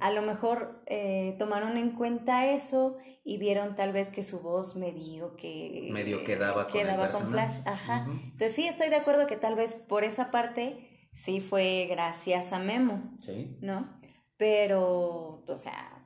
A 0.00 0.10
lo 0.10 0.22
mejor 0.22 0.82
eh, 0.86 1.36
tomaron 1.38 1.76
en 1.76 1.92
cuenta 1.92 2.46
eso 2.46 2.96
y 3.24 3.38
vieron 3.38 3.76
tal 3.76 3.92
vez 3.92 4.10
que 4.10 4.22
su 4.22 4.40
voz 4.40 4.76
medio 4.76 5.36
que... 5.36 5.88
Medio 5.92 6.24
quedaba 6.24 6.64
con, 6.64 6.72
quedaba 6.72 7.08
con 7.08 7.28
Flash. 7.30 7.60
Ajá. 7.64 8.06
Entonces 8.08 8.54
sí, 8.54 8.66
estoy 8.66 8.90
de 8.90 8.96
acuerdo 8.96 9.26
que 9.26 9.36
tal 9.36 9.54
vez 9.54 9.74
por 9.74 10.04
esa 10.04 10.30
parte 10.30 11.08
sí 11.14 11.40
fue 11.40 11.86
gracias 11.88 12.52
a 12.52 12.58
Memo. 12.58 13.14
Sí. 13.18 13.56
¿No? 13.60 14.00
Pero, 14.36 15.44
o 15.46 15.56
sea, 15.56 16.04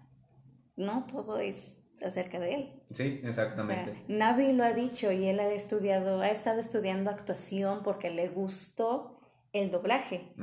no 0.77 1.07
todo 1.07 1.39
es 1.39 1.79
acerca 2.05 2.39
de 2.39 2.55
él. 2.55 2.83
Sí, 2.91 3.21
exactamente. 3.25 4.05
Navi 4.09 4.53
lo 4.53 4.65
ha 4.65 4.73
dicho 4.73 5.11
y 5.13 5.27
él 5.27 5.41
ha 5.41 5.51
estudiado, 5.53 6.21
ha 6.21 6.31
estado 6.31 6.61
estudiando 6.61 7.11
actuación 7.11 7.83
porque 7.83 8.11
le 8.11 8.29
gustó 8.29 9.18
el 9.53 9.71
doblaje. 9.71 10.35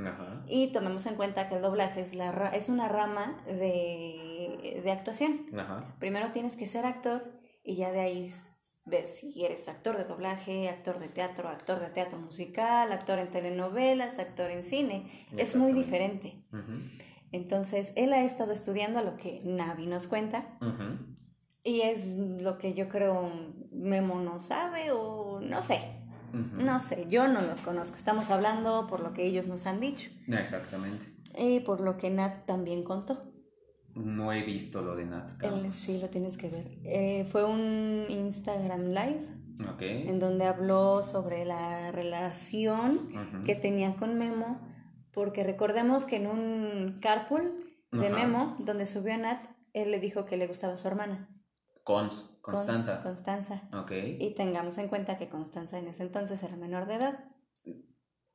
Y 0.47 0.71
tomemos 0.71 1.05
en 1.05 1.15
cuenta 1.15 1.47
que 1.49 1.55
el 1.55 1.61
doblaje 1.61 2.01
es, 2.01 2.15
la, 2.15 2.49
es 2.49 2.69
una 2.69 2.87
rama 2.87 3.43
de, 3.45 4.81
de 4.83 4.91
actuación. 4.91 5.45
Primero 5.99 6.31
tienes 6.31 6.55
que 6.57 6.67
ser 6.67 6.85
actor 6.85 7.23
y 7.63 7.75
ya 7.75 7.91
de 7.91 7.99
ahí 7.99 8.31
ves 8.85 9.17
si 9.17 9.43
eres 9.43 9.67
actor 9.67 9.97
de 9.97 10.03
doblaje, 10.03 10.69
actor 10.69 10.99
de 10.99 11.07
teatro, 11.07 11.49
actor 11.49 11.79
de 11.79 11.89
teatro 11.89 12.19
musical, 12.19 12.91
actor 12.91 13.19
en 13.19 13.31
telenovelas, 13.31 14.19
actor 14.19 14.51
en 14.51 14.63
cine. 14.63 15.27
Es 15.35 15.55
muy 15.55 15.73
diferente. 15.73 16.43
Entonces, 17.31 17.93
él 17.95 18.13
ha 18.13 18.23
estado 18.23 18.53
estudiando 18.53 18.99
a 18.99 19.01
lo 19.01 19.17
que 19.17 19.41
Navi 19.43 19.87
nos 19.87 20.07
cuenta. 20.07 20.57
Y 21.63 21.81
es 21.81 22.15
lo 22.17 22.59
que 22.59 22.73
yo 22.73 22.87
creo 22.87 23.31
Memo 23.71 24.19
no 24.21 24.39
sabe 24.41 24.91
o 24.91 25.39
no 25.41 25.61
sé. 25.63 26.04
No 26.35 26.79
sé, 26.79 27.05
yo 27.09 27.27
no 27.27 27.41
los 27.41 27.61
conozco. 27.61 27.95
Estamos 27.95 28.29
hablando 28.29 28.87
por 28.87 28.99
lo 28.99 29.13
que 29.13 29.25
ellos 29.25 29.47
nos 29.47 29.65
han 29.65 29.79
dicho. 29.79 30.09
Exactamente. 30.27 31.05
Y 31.37 31.61
por 31.61 31.81
lo 31.81 31.97
que 31.97 32.09
Nat 32.09 32.45
también 32.45 32.83
contó. 32.83 33.31
No 33.93 34.33
he 34.33 34.43
visto 34.43 34.81
lo 34.81 34.95
de 34.95 35.05
Nat. 35.05 35.31
sí, 35.71 35.99
lo 36.01 36.09
tienes 36.09 36.37
que 36.37 36.49
ver. 36.49 36.79
Eh, 36.83 37.25
fue 37.31 37.45
un 37.45 38.05
Instagram 38.09 38.87
Live. 38.89 39.27
En 39.79 40.19
donde 40.19 40.45
habló 40.45 41.01
sobre 41.01 41.45
la 41.45 41.91
relación 41.93 43.09
que 43.45 43.55
tenía 43.55 43.95
con 43.95 44.17
Memo. 44.17 44.59
Porque 45.13 45.45
recordemos 45.45 46.03
que 46.03 46.17
en 46.17 46.27
un 46.27 46.99
carpool 47.01 47.65
de 47.93 48.09
Memo, 48.09 48.57
donde 48.59 48.85
subió 48.85 49.13
a 49.13 49.17
Nat, 49.17 49.45
él 49.71 49.91
le 49.91 50.01
dijo 50.01 50.25
que 50.25 50.35
le 50.35 50.47
gustaba 50.47 50.73
a 50.73 50.77
su 50.77 50.87
hermana. 50.89 51.29
Cons. 51.85 52.25
Constanza. 52.41 53.01
Constanza. 53.03 53.69
Ok. 53.71 53.91
Y 54.19 54.33
tengamos 54.33 54.79
en 54.79 54.87
cuenta 54.87 55.19
que 55.19 55.29
Constanza 55.29 55.77
en 55.77 55.87
ese 55.87 56.01
entonces 56.01 56.41
era 56.41 56.55
menor 56.55 56.87
de 56.87 56.95
edad. 56.95 57.25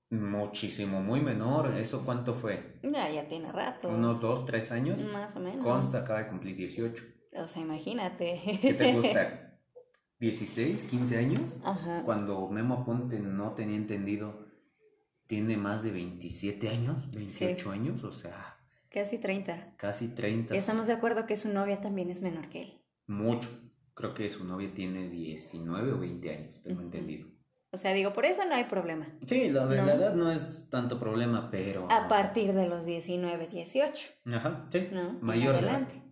Muchísimo, 0.09 1.01
muy 1.01 1.21
menor. 1.21 1.77
¿Eso 1.77 2.05
cuánto 2.05 2.33
fue? 2.33 2.79
Ya, 2.85 3.11
ya 3.11 3.27
tiene 3.27 3.51
rato. 3.51 3.89
¿Unos 3.89 4.21
dos, 4.21 4.47
tres 4.47 4.71
años? 4.71 5.05
Más 5.13 5.35
o 5.35 5.41
menos. 5.41 5.65
Consta 5.65 5.99
acaba 5.99 6.21
de 6.21 6.29
cumplir 6.29 6.57
18. 6.57 7.05
O 7.39 7.49
sea, 7.49 7.63
imagínate. 7.63 8.41
¿Qué 8.63 8.75
te 8.75 8.93
gusta? 8.93 9.59
¿16, 10.21 10.89
15 10.89 11.19
años? 11.19 11.61
Ajá. 11.65 12.03
Cuando 12.05 12.49
Memo 12.49 12.75
Aponte 12.75 13.19
no 13.19 13.55
tenía 13.55 13.77
entendido, 13.77 14.47
tiene 15.27 15.57
más 15.57 15.83
de 15.83 15.91
27 15.91 16.69
años, 16.69 17.11
28 17.11 17.71
años, 17.73 18.05
o 18.05 18.13
sea... 18.13 18.59
Casi 18.91 19.19
30. 19.19 19.75
Casi 19.77 20.09
30. 20.09 20.55
Estamos 20.55 20.87
de 20.87 20.93
acuerdo 20.93 21.27
que 21.27 21.37
su 21.37 21.49
novia 21.49 21.81
también 21.81 22.11
es 22.11 22.21
menor 22.21 22.49
que 22.49 22.63
él. 22.63 22.80
Mucho. 23.11 23.49
Creo 23.95 24.15
que 24.15 24.31
su 24.31 24.45
novia 24.45 24.73
tiene 24.73 25.09
19 25.09 25.93
o 25.93 25.99
20 25.99 26.31
años, 26.31 26.63
tengo 26.63 26.81
entendido. 26.81 27.27
O 27.73 27.77
sea, 27.77 27.93
digo, 27.93 28.13
por 28.13 28.25
eso 28.25 28.45
no 28.45 28.55
hay 28.55 28.65
problema. 28.65 29.09
Sí, 29.27 29.51
la, 29.51 29.65
la 29.65 29.95
edad 29.95 30.15
no 30.15 30.31
es 30.31 30.69
tanto 30.71 31.01
problema, 31.01 31.51
pero... 31.51 31.89
A 31.91 32.07
partir 32.07 32.53
de 32.53 32.69
los 32.69 32.85
19, 32.85 33.49
18. 33.49 34.09
Ajá, 34.27 34.69
sí. 34.71 34.89
¿no? 34.93 35.19
Mayor 35.21 35.57
adelante. 35.57 35.95
De 35.95 35.99
edad. 35.99 36.07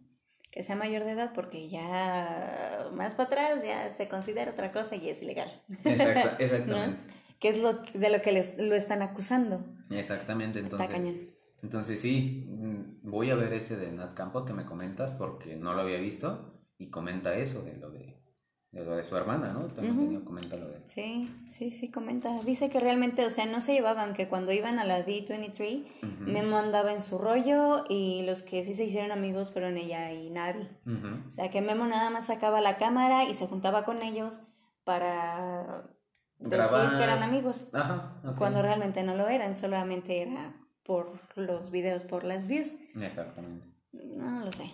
Que 0.50 0.62
sea 0.64 0.74
mayor 0.74 1.04
de 1.04 1.12
edad 1.12 1.32
porque 1.34 1.68
ya 1.68 2.88
más 2.92 3.14
para 3.14 3.28
atrás 3.28 3.62
ya 3.64 3.92
se 3.92 4.08
considera 4.08 4.50
otra 4.50 4.72
cosa 4.72 4.96
y 4.96 5.08
es 5.08 5.22
ilegal. 5.22 5.62
Exacto, 5.84 6.30
exactamente. 6.42 7.00
Que 7.38 7.48
es 7.48 7.60
lo, 7.60 7.74
de 7.74 8.10
lo 8.10 8.20
que 8.22 8.32
les, 8.32 8.58
lo 8.58 8.74
están 8.74 9.02
acusando. 9.02 9.64
Exactamente, 9.90 10.58
entonces... 10.58 11.14
Entonces 11.62 12.00
sí, 12.00 12.44
mm, 12.48 13.08
voy 13.08 13.30
a 13.30 13.36
ver 13.36 13.52
ese 13.52 13.76
de 13.76 13.90
Nat 13.92 14.14
Campo 14.14 14.44
que 14.44 14.52
me 14.52 14.64
comentas 14.64 15.12
porque 15.12 15.56
no 15.56 15.74
lo 15.74 15.82
había 15.82 15.98
visto 15.98 16.50
y 16.78 16.90
comenta 16.90 17.34
eso 17.34 17.62
de 17.62 17.76
lo 17.76 17.90
de, 17.90 18.16
lo 18.72 18.96
de 18.96 19.02
su 19.02 19.16
hermana, 19.16 19.52
¿no? 19.52 19.66
También 19.66 20.20
comenta 20.22 20.56
lo 20.56 20.68
de... 20.68 20.80
Sí, 20.86 21.28
sí, 21.48 21.70
sí, 21.70 21.90
comenta. 21.90 22.40
Dice 22.44 22.70
que 22.70 22.80
realmente, 22.80 23.26
o 23.26 23.30
sea, 23.30 23.46
no 23.46 23.60
se 23.60 23.72
llevaban, 23.72 24.14
que 24.14 24.28
cuando 24.28 24.52
iban 24.52 24.78
a 24.78 24.84
la 24.84 25.04
D23, 25.04 25.84
Memo 26.20 26.56
andaba 26.56 26.92
en 26.92 27.02
su 27.02 27.18
rollo 27.18 27.84
y 27.88 28.22
los 28.22 28.42
que 28.42 28.64
sí 28.64 28.74
se 28.74 28.84
hicieron 28.84 29.10
amigos 29.10 29.50
fueron 29.50 29.76
ella 29.76 30.12
y 30.12 30.30
Navi. 30.30 30.68
O 31.28 31.32
sea, 31.32 31.50
que 31.50 31.60
Memo 31.60 31.86
nada 31.86 32.10
más 32.10 32.26
sacaba 32.26 32.60
la 32.60 32.78
cámara 32.78 33.24
y 33.24 33.34
se 33.34 33.46
juntaba 33.48 33.84
con 33.84 34.02
ellos 34.02 34.40
para 34.84 35.90
decir 36.38 36.96
que 36.96 37.02
eran 37.02 37.22
amigos. 37.22 37.70
Ajá, 37.74 38.22
Cuando 38.38 38.62
realmente 38.62 39.02
no 39.02 39.16
lo 39.16 39.28
eran, 39.28 39.56
solamente 39.56 40.22
era 40.22 40.54
por 40.84 41.20
los 41.34 41.70
videos, 41.70 42.04
por 42.04 42.24
las 42.24 42.46
views. 42.46 42.76
Exactamente. 42.94 43.66
No 43.92 44.44
lo 44.44 44.52
sé. 44.52 44.72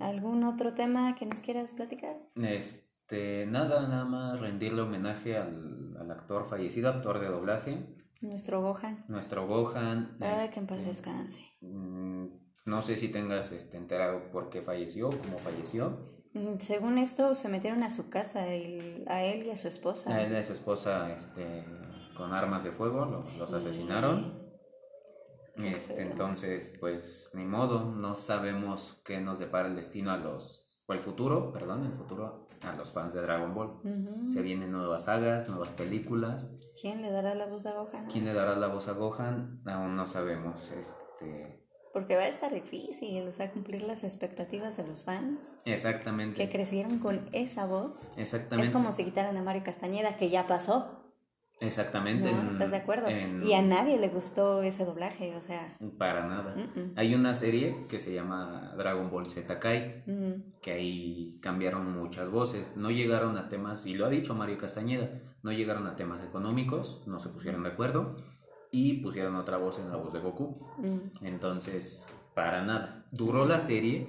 ¿Algún 0.00 0.44
otro 0.44 0.74
tema 0.74 1.14
que 1.14 1.26
nos 1.26 1.40
quieras 1.40 1.72
platicar? 1.72 2.16
Este, 2.36 3.46
nada, 3.46 3.88
nada 3.88 4.04
más 4.04 4.40
rendirle 4.40 4.82
homenaje 4.82 5.36
al, 5.36 5.96
al 5.98 6.10
actor 6.10 6.46
fallecido, 6.46 6.88
actor 6.88 7.20
de 7.20 7.28
doblaje. 7.28 7.86
Nuestro 8.20 8.62
Gohan. 8.62 9.04
Nuestro 9.08 9.46
Gohan. 9.46 10.16
Ay, 10.20 10.48
que 10.50 10.60
en 10.60 10.66
paz 10.66 10.78
este, 10.78 10.90
descanse. 10.90 11.42
Mm, 11.60 12.26
no 12.66 12.82
sé 12.82 12.96
si 12.96 13.08
tengas 13.08 13.52
este, 13.52 13.76
enterado 13.76 14.30
por 14.30 14.50
qué 14.50 14.62
falleció, 14.62 15.10
cómo 15.10 15.38
falleció. 15.38 16.14
Mm, 16.32 16.58
según 16.58 16.98
esto, 16.98 17.34
se 17.34 17.48
metieron 17.48 17.82
a 17.82 17.90
su 17.90 18.08
casa, 18.08 18.40
a 18.40 18.46
él 18.46 19.46
y 19.46 19.50
a 19.50 19.56
su 19.56 19.68
esposa. 19.68 20.14
A 20.14 20.22
él 20.22 20.32
y 20.32 20.36
a 20.36 20.44
su 20.44 20.54
esposa 20.54 21.12
este, 21.12 21.64
con 22.16 22.32
armas 22.32 22.64
de 22.64 22.70
fuego, 22.72 23.04
los, 23.04 23.38
los 23.38 23.52
asesinaron. 23.52 24.43
Este, 25.56 26.02
entonces, 26.02 26.76
pues 26.80 27.30
ni 27.34 27.44
modo, 27.44 27.84
no 27.84 28.14
sabemos 28.14 29.00
qué 29.04 29.20
nos 29.20 29.38
depara 29.38 29.68
el 29.68 29.76
destino 29.76 30.10
a 30.10 30.16
los, 30.16 30.80
o 30.86 30.92
el 30.92 30.98
futuro, 30.98 31.52
perdón, 31.52 31.84
el 31.84 31.92
futuro 31.92 32.48
a 32.62 32.72
los 32.76 32.92
fans 32.92 33.14
de 33.14 33.22
Dragon 33.22 33.54
Ball. 33.54 33.80
Se 34.26 34.42
vienen 34.42 34.72
nuevas 34.72 35.04
sagas, 35.04 35.48
nuevas 35.48 35.70
películas. 35.70 36.48
¿Quién 36.80 37.02
le 37.02 37.10
dará 37.10 37.34
la 37.34 37.46
voz 37.46 37.66
a 37.66 37.72
Gohan? 37.72 38.06
¿Quién 38.06 38.24
le 38.24 38.32
dará 38.32 38.56
la 38.56 38.68
voz 38.68 38.88
a 38.88 38.92
Gohan? 38.92 39.62
Aún 39.66 39.96
no 39.96 40.06
sabemos. 40.06 40.72
Este, 40.72 41.64
porque 41.94 42.16
va 42.16 42.22
a 42.22 42.28
estar 42.28 42.52
difícil, 42.52 43.26
o 43.28 43.30
sea, 43.30 43.52
cumplir 43.52 43.82
las 43.82 44.02
expectativas 44.02 44.76
de 44.76 44.84
los 44.84 45.04
fans. 45.04 45.60
Exactamente. 45.64 46.42
Que 46.42 46.50
crecieron 46.50 46.98
con 46.98 47.28
esa 47.32 47.66
voz. 47.66 48.10
Exactamente. 48.16 48.66
Es 48.66 48.74
como 48.74 48.92
si 48.92 49.04
quitaran 49.04 49.36
a 49.36 49.42
Mario 49.42 49.62
Castañeda, 49.62 50.16
que 50.16 50.28
ya 50.28 50.48
pasó. 50.48 51.03
Exactamente. 51.60 52.30
¿Estás 52.50 52.72
de 52.72 52.78
acuerdo? 52.78 53.06
Y 53.10 53.52
a 53.52 53.62
nadie 53.62 53.98
le 53.98 54.08
gustó 54.08 54.62
ese 54.62 54.84
doblaje, 54.84 55.36
o 55.36 55.40
sea. 55.40 55.76
Para 55.98 56.26
nada. 56.26 56.56
Hay 56.96 57.14
una 57.14 57.34
serie 57.34 57.84
que 57.88 58.00
se 58.00 58.12
llama 58.12 58.74
Dragon 58.76 59.10
Ball 59.10 59.30
Z 59.30 59.58
Kai, 59.58 60.02
que 60.60 60.72
ahí 60.72 61.38
cambiaron 61.40 61.92
muchas 61.92 62.30
voces. 62.30 62.76
No 62.76 62.90
llegaron 62.90 63.36
a 63.36 63.48
temas, 63.48 63.86
y 63.86 63.94
lo 63.94 64.06
ha 64.06 64.10
dicho 64.10 64.34
Mario 64.34 64.58
Castañeda, 64.58 65.10
no 65.42 65.52
llegaron 65.52 65.86
a 65.86 65.96
temas 65.96 66.22
económicos, 66.22 67.04
no 67.06 67.20
se 67.20 67.28
pusieron 67.28 67.62
de 67.62 67.70
acuerdo 67.70 68.16
y 68.70 68.94
pusieron 68.94 69.36
otra 69.36 69.56
voz 69.56 69.78
en 69.78 69.88
la 69.88 69.96
voz 69.96 70.12
de 70.12 70.18
Goku. 70.18 70.66
Mm. 70.78 71.24
Entonces, 71.24 72.06
para 72.34 72.64
nada. 72.64 73.06
Duró 73.12 73.46
la 73.46 73.60
serie 73.60 74.08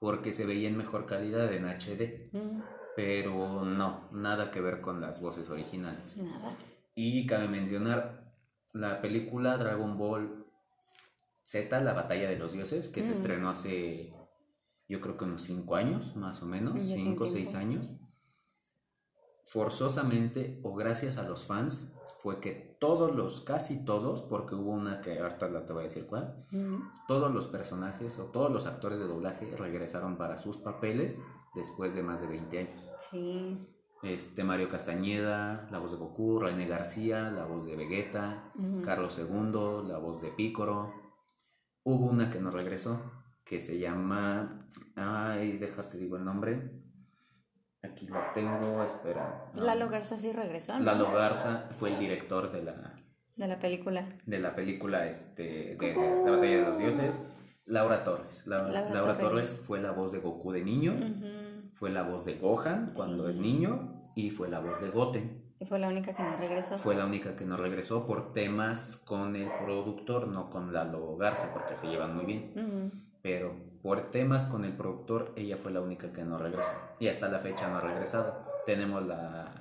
porque 0.00 0.32
se 0.32 0.46
veía 0.46 0.68
en 0.68 0.78
mejor 0.78 1.04
calidad 1.04 1.52
en 1.52 1.66
HD. 1.66 2.30
Mm. 2.32 2.62
Pero 2.96 3.64
no, 3.64 4.08
nada 4.12 4.50
que 4.50 4.60
ver 4.60 4.80
con 4.80 5.00
las 5.00 5.20
voces 5.20 5.48
originales. 5.48 6.18
Nada. 6.18 6.54
Y 6.94 7.26
cabe 7.26 7.48
mencionar 7.48 8.34
la 8.72 9.00
película 9.00 9.56
Dragon 9.56 9.96
Ball 9.96 10.46
Z, 11.44 11.80
la 11.80 11.92
batalla 11.92 12.28
de 12.28 12.38
los 12.38 12.52
dioses, 12.52 12.88
que 12.88 13.02
se 13.02 13.10
mm. 13.10 13.12
estrenó 13.12 13.50
hace, 13.50 14.14
yo 14.88 15.00
creo 15.00 15.16
que 15.16 15.24
unos 15.24 15.42
5 15.42 15.76
años, 15.76 16.16
más 16.16 16.42
o 16.42 16.46
menos, 16.46 16.82
5 16.82 17.24
o 17.24 17.26
6 17.26 17.54
años. 17.54 17.96
Forzosamente 19.44 20.60
o 20.62 20.74
gracias 20.74 21.18
a 21.18 21.24
los 21.24 21.44
fans, 21.44 21.92
fue 22.18 22.38
que 22.38 22.76
todos 22.78 23.14
los, 23.14 23.40
casi 23.40 23.84
todos, 23.84 24.22
porque 24.22 24.54
hubo 24.54 24.70
una 24.70 25.00
que 25.00 25.18
ahorita 25.18 25.66
te 25.66 25.72
voy 25.72 25.80
a 25.82 25.88
decir 25.88 26.06
cuál, 26.06 26.46
todos 27.08 27.32
los 27.32 27.46
personajes 27.46 28.16
o 28.20 28.26
todos 28.26 28.50
los 28.52 28.66
actores 28.66 29.00
de 29.00 29.06
doblaje 29.06 29.50
regresaron 29.56 30.16
para 30.16 30.36
sus 30.36 30.56
papeles 30.56 31.20
después 31.54 31.94
de 31.94 32.02
más 32.02 32.20
de 32.20 32.26
20 32.26 32.58
años. 32.58 32.90
Sí. 33.10 33.58
Este, 34.02 34.42
Mario 34.42 34.68
Castañeda, 34.68 35.66
la 35.70 35.78
voz 35.78 35.92
de 35.92 35.96
Goku, 35.96 36.40
René 36.40 36.66
García, 36.66 37.30
la 37.30 37.44
voz 37.44 37.64
de 37.64 37.76
Vegeta, 37.76 38.52
Carlos 38.84 39.18
II, 39.18 39.86
la 39.86 39.98
voz 39.98 40.20
de 40.20 40.30
Pícoro. 40.30 40.92
Hubo 41.84 42.06
una 42.06 42.30
que 42.30 42.40
no 42.40 42.50
regresó, 42.50 43.00
que 43.44 43.60
se 43.60 43.78
llama, 43.78 44.68
ay, 44.96 45.58
déjate 45.58 45.98
digo 45.98 46.16
el 46.16 46.24
nombre, 46.24 46.82
Aquí 47.84 48.06
lo 48.06 48.16
tengo, 48.32 48.82
espera. 48.84 49.50
Lalo 49.54 49.88
Garza 49.88 50.16
sí 50.16 50.32
regresó. 50.32 50.78
¿no? 50.78 50.84
Lalo 50.84 51.10
Garza 51.12 51.68
fue 51.72 51.90
el 51.90 51.98
director 51.98 52.52
de 52.52 52.62
la... 52.62 52.94
De 53.34 53.48
la 53.48 53.58
película. 53.58 54.08
De 54.24 54.38
la 54.38 54.54
película 54.54 55.08
este, 55.08 55.76
de 55.76 55.94
La 55.94 56.30
Batalla 56.30 56.56
de 56.58 56.62
los 56.62 56.78
Dioses. 56.78 57.14
Laura 57.64 58.04
Torres. 58.04 58.46
Laura, 58.46 59.18
Torres. 59.18 59.56
fue 59.56 59.80
la 59.80 59.90
voz 59.90 60.12
de 60.12 60.18
Goku 60.18 60.52
de 60.52 60.62
niño. 60.62 60.94
Fue 61.82 61.90
la 61.90 62.04
voz 62.04 62.24
de 62.24 62.34
Gohan 62.34 62.92
cuando 62.94 63.28
es 63.28 63.38
niño. 63.38 64.04
Y 64.14 64.30
fue 64.30 64.48
la 64.48 64.60
voz 64.60 64.80
de 64.80 64.90
Goten. 64.90 65.42
Y 65.58 65.64
fue 65.64 65.80
la 65.80 65.88
única 65.88 66.14
que 66.14 66.22
no 66.22 66.36
regresó. 66.36 66.78
Fue 66.78 66.94
la 66.94 67.04
única 67.04 67.34
que 67.34 67.44
no 67.44 67.56
regresó 67.56 68.06
por 68.06 68.32
temas 68.32 69.02
con 69.04 69.34
el 69.34 69.50
productor, 69.64 70.28
no 70.28 70.48
con 70.48 70.72
Lalo 70.72 71.16
Garza, 71.16 71.52
porque 71.52 71.74
se 71.74 71.88
llevan 71.88 72.14
muy 72.14 72.24
bien. 72.24 72.92
Pero 73.20 73.56
por 73.82 74.12
temas 74.12 74.46
con 74.46 74.64
el 74.64 74.76
productor, 74.76 75.32
ella 75.34 75.56
fue 75.56 75.72
la 75.72 75.80
única 75.80 76.12
que 76.12 76.22
no 76.22 76.38
regresó. 76.38 76.70
Y 77.00 77.08
hasta 77.08 77.28
la 77.28 77.40
fecha 77.40 77.68
no 77.68 77.78
ha 77.78 77.80
regresado. 77.80 78.44
Tenemos 78.64 79.04
la, 79.04 79.51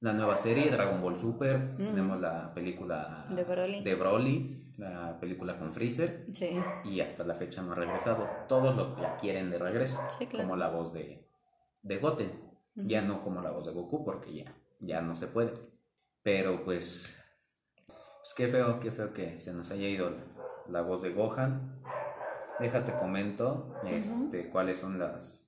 la 0.00 0.12
nueva 0.12 0.36
serie, 0.36 0.70
Dragon 0.70 1.00
Ball 1.00 1.18
Super. 1.18 1.76
Tenemos 1.76 2.20
la 2.20 2.52
película 2.54 3.26
de 3.30 3.44
Broly. 3.44 3.82
de 3.82 3.94
Broly, 3.94 4.70
la 4.78 5.18
película 5.18 5.58
con 5.58 5.72
Freezer. 5.72 6.26
Sí. 6.32 6.58
Y 6.84 7.00
hasta 7.00 7.24
la 7.24 7.34
fecha 7.34 7.62
no 7.62 7.72
ha 7.72 7.74
regresado. 7.74 8.28
Todos 8.48 8.76
lo, 8.76 8.96
la 8.98 9.16
quieren 9.16 9.50
de 9.50 9.58
regreso. 9.58 10.00
Como 10.30 10.56
la 10.56 10.68
voz 10.68 10.92
de, 10.92 11.26
de 11.82 11.98
Goten. 11.98 12.48
Ya 12.74 13.02
no 13.02 13.20
como 13.20 13.40
la 13.40 13.50
voz 13.50 13.66
de 13.66 13.72
Goku, 13.72 14.04
porque 14.04 14.32
ya, 14.32 14.54
ya 14.78 15.00
no 15.00 15.16
se 15.16 15.26
puede. 15.26 15.52
Pero 16.22 16.64
pues, 16.64 17.18
pues 17.86 18.34
qué 18.36 18.46
feo, 18.46 18.78
qué 18.78 18.92
feo 18.92 19.12
que 19.12 19.40
se 19.40 19.52
nos 19.52 19.70
haya 19.72 19.88
ido 19.88 20.12
la 20.68 20.82
voz 20.82 21.02
de 21.02 21.12
Gohan 21.12 21.80
déjate 22.58 22.92
comento 22.92 23.74
este, 23.86 24.50
cuáles 24.50 24.78
son 24.78 24.98
las, 24.98 25.47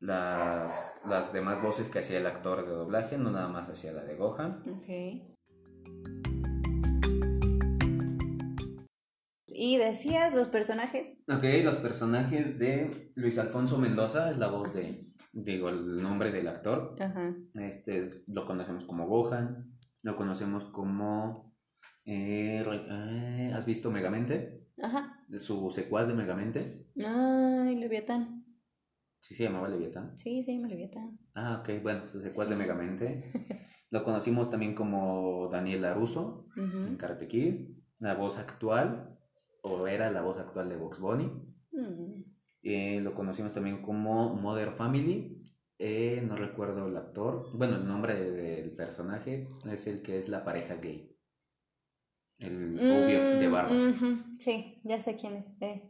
las, 0.00 0.94
las 1.06 1.32
demás 1.32 1.62
voces 1.62 1.90
que 1.90 2.00
hacía 2.00 2.18
el 2.18 2.26
actor 2.26 2.66
de 2.66 2.72
doblaje, 2.72 3.18
no 3.18 3.30
nada 3.30 3.48
más 3.48 3.68
hacía 3.68 3.92
la 3.92 4.04
de 4.04 4.16
Gohan. 4.16 4.62
¿Y 9.46 9.76
decías 9.76 10.34
los 10.34 10.48
personajes? 10.48 11.18
Ok, 11.28 11.44
los 11.62 11.76
personajes 11.76 12.58
de 12.58 13.12
Luis 13.14 13.38
Alfonso 13.38 13.78
Mendoza 13.78 14.30
es 14.30 14.38
la 14.38 14.48
voz 14.48 14.72
de, 14.74 15.12
digo, 15.32 15.68
el 15.68 16.02
nombre 16.02 16.30
del 16.30 16.48
actor. 16.48 16.96
Este, 17.54 18.24
lo 18.26 18.46
conocemos 18.46 18.84
como 18.84 19.06
Gohan, 19.06 19.78
lo 20.02 20.16
conocemos 20.16 20.64
como... 20.72 21.54
Eh, 22.06 22.64
eh, 22.66 23.52
¿Has 23.54 23.66
visto 23.66 23.90
Megamente? 23.90 24.66
Ajá 24.82 25.20
su 25.38 25.70
secuaz 25.70 26.08
de 26.08 26.14
Megamente. 26.14 26.86
Ay, 26.96 27.76
Leviatán. 27.76 28.44
¿Sí 29.30 29.36
se 29.36 29.44
llamaba 29.44 29.68
Leviatán? 29.68 30.18
Sí, 30.18 30.42
se 30.42 30.52
llama 30.52 30.66
Leviatán. 30.66 31.16
Ah, 31.34 31.62
ok, 31.62 31.82
bueno, 31.82 32.08
su 32.08 32.20
secuaz 32.20 32.48
de 32.48 32.56
Megamente. 32.56 33.22
Lo 33.90 34.02
conocimos 34.02 34.50
también 34.50 34.74
como 34.74 35.48
Daniel 35.52 35.82
Laruso 35.82 36.48
en 36.56 36.96
Karate 36.96 37.28
Kid, 37.28 37.76
la 38.00 38.14
voz 38.14 38.38
actual, 38.38 39.18
o 39.62 39.86
era 39.86 40.10
la 40.10 40.22
voz 40.22 40.38
actual 40.38 40.68
de 40.68 40.76
Box 40.76 41.00
Bunny. 41.00 41.30
Mm. 41.72 42.24
Eh, 42.62 43.00
lo 43.00 43.14
conocimos 43.14 43.52
también 43.52 43.82
como 43.82 44.34
Mother 44.34 44.72
Family. 44.72 45.38
Eh, 45.78 46.22
no 46.26 46.36
recuerdo 46.36 46.86
el 46.86 46.96
actor. 46.96 47.46
Bueno, 47.56 47.76
el 47.76 47.86
nombre 47.88 48.14
del 48.14 48.70
personaje 48.76 49.48
es 49.68 49.86
el 49.88 50.02
que 50.02 50.18
es 50.18 50.28
la 50.28 50.44
pareja 50.44 50.76
gay 50.76 51.10
el 52.40 52.78
rubio 52.78 53.38
de 53.38 53.48
mm, 53.48 53.52
barba. 53.52 53.70
Sí, 54.38 54.80
ya 54.84 55.00
sé 55.00 55.16
quién 55.16 55.34
es. 55.36 55.52
Eh. 55.60 55.82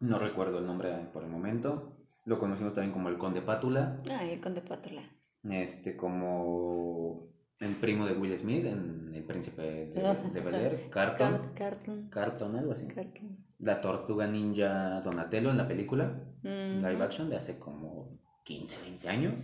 No 0.00 0.18
recuerdo 0.18 0.58
el 0.58 0.66
nombre 0.66 0.90
por 1.12 1.24
el 1.24 1.30
momento. 1.30 1.95
Lo 2.26 2.40
conocimos 2.40 2.74
también 2.74 2.92
como 2.92 3.08
el 3.08 3.18
Conde 3.18 3.40
Pátula. 3.40 3.96
Ah, 4.10 4.24
el 4.24 4.40
Conde 4.40 4.60
Pátula. 4.60 5.00
Este, 5.48 5.96
como 5.96 7.28
el 7.60 7.76
primo 7.76 8.04
de 8.04 8.14
Will 8.14 8.36
Smith 8.36 8.66
en 8.66 9.12
El 9.14 9.24
Príncipe 9.24 9.62
de, 9.62 10.16
de 10.34 10.40
Bel 10.40 10.54
Air, 10.56 10.88
Carton. 10.90 11.52
Carton. 11.54 12.08
Carton, 12.10 12.56
algo 12.56 12.72
así. 12.72 12.88
Carton. 12.88 13.38
La 13.60 13.80
Tortuga 13.80 14.26
Ninja 14.26 15.00
Donatello 15.02 15.50
en 15.50 15.56
la 15.56 15.68
película, 15.68 16.20
live 16.42 17.02
action 17.02 17.30
de 17.30 17.36
hace 17.36 17.58
como 17.58 18.20
15, 18.44 18.82
20 18.82 19.08
años. 19.08 19.34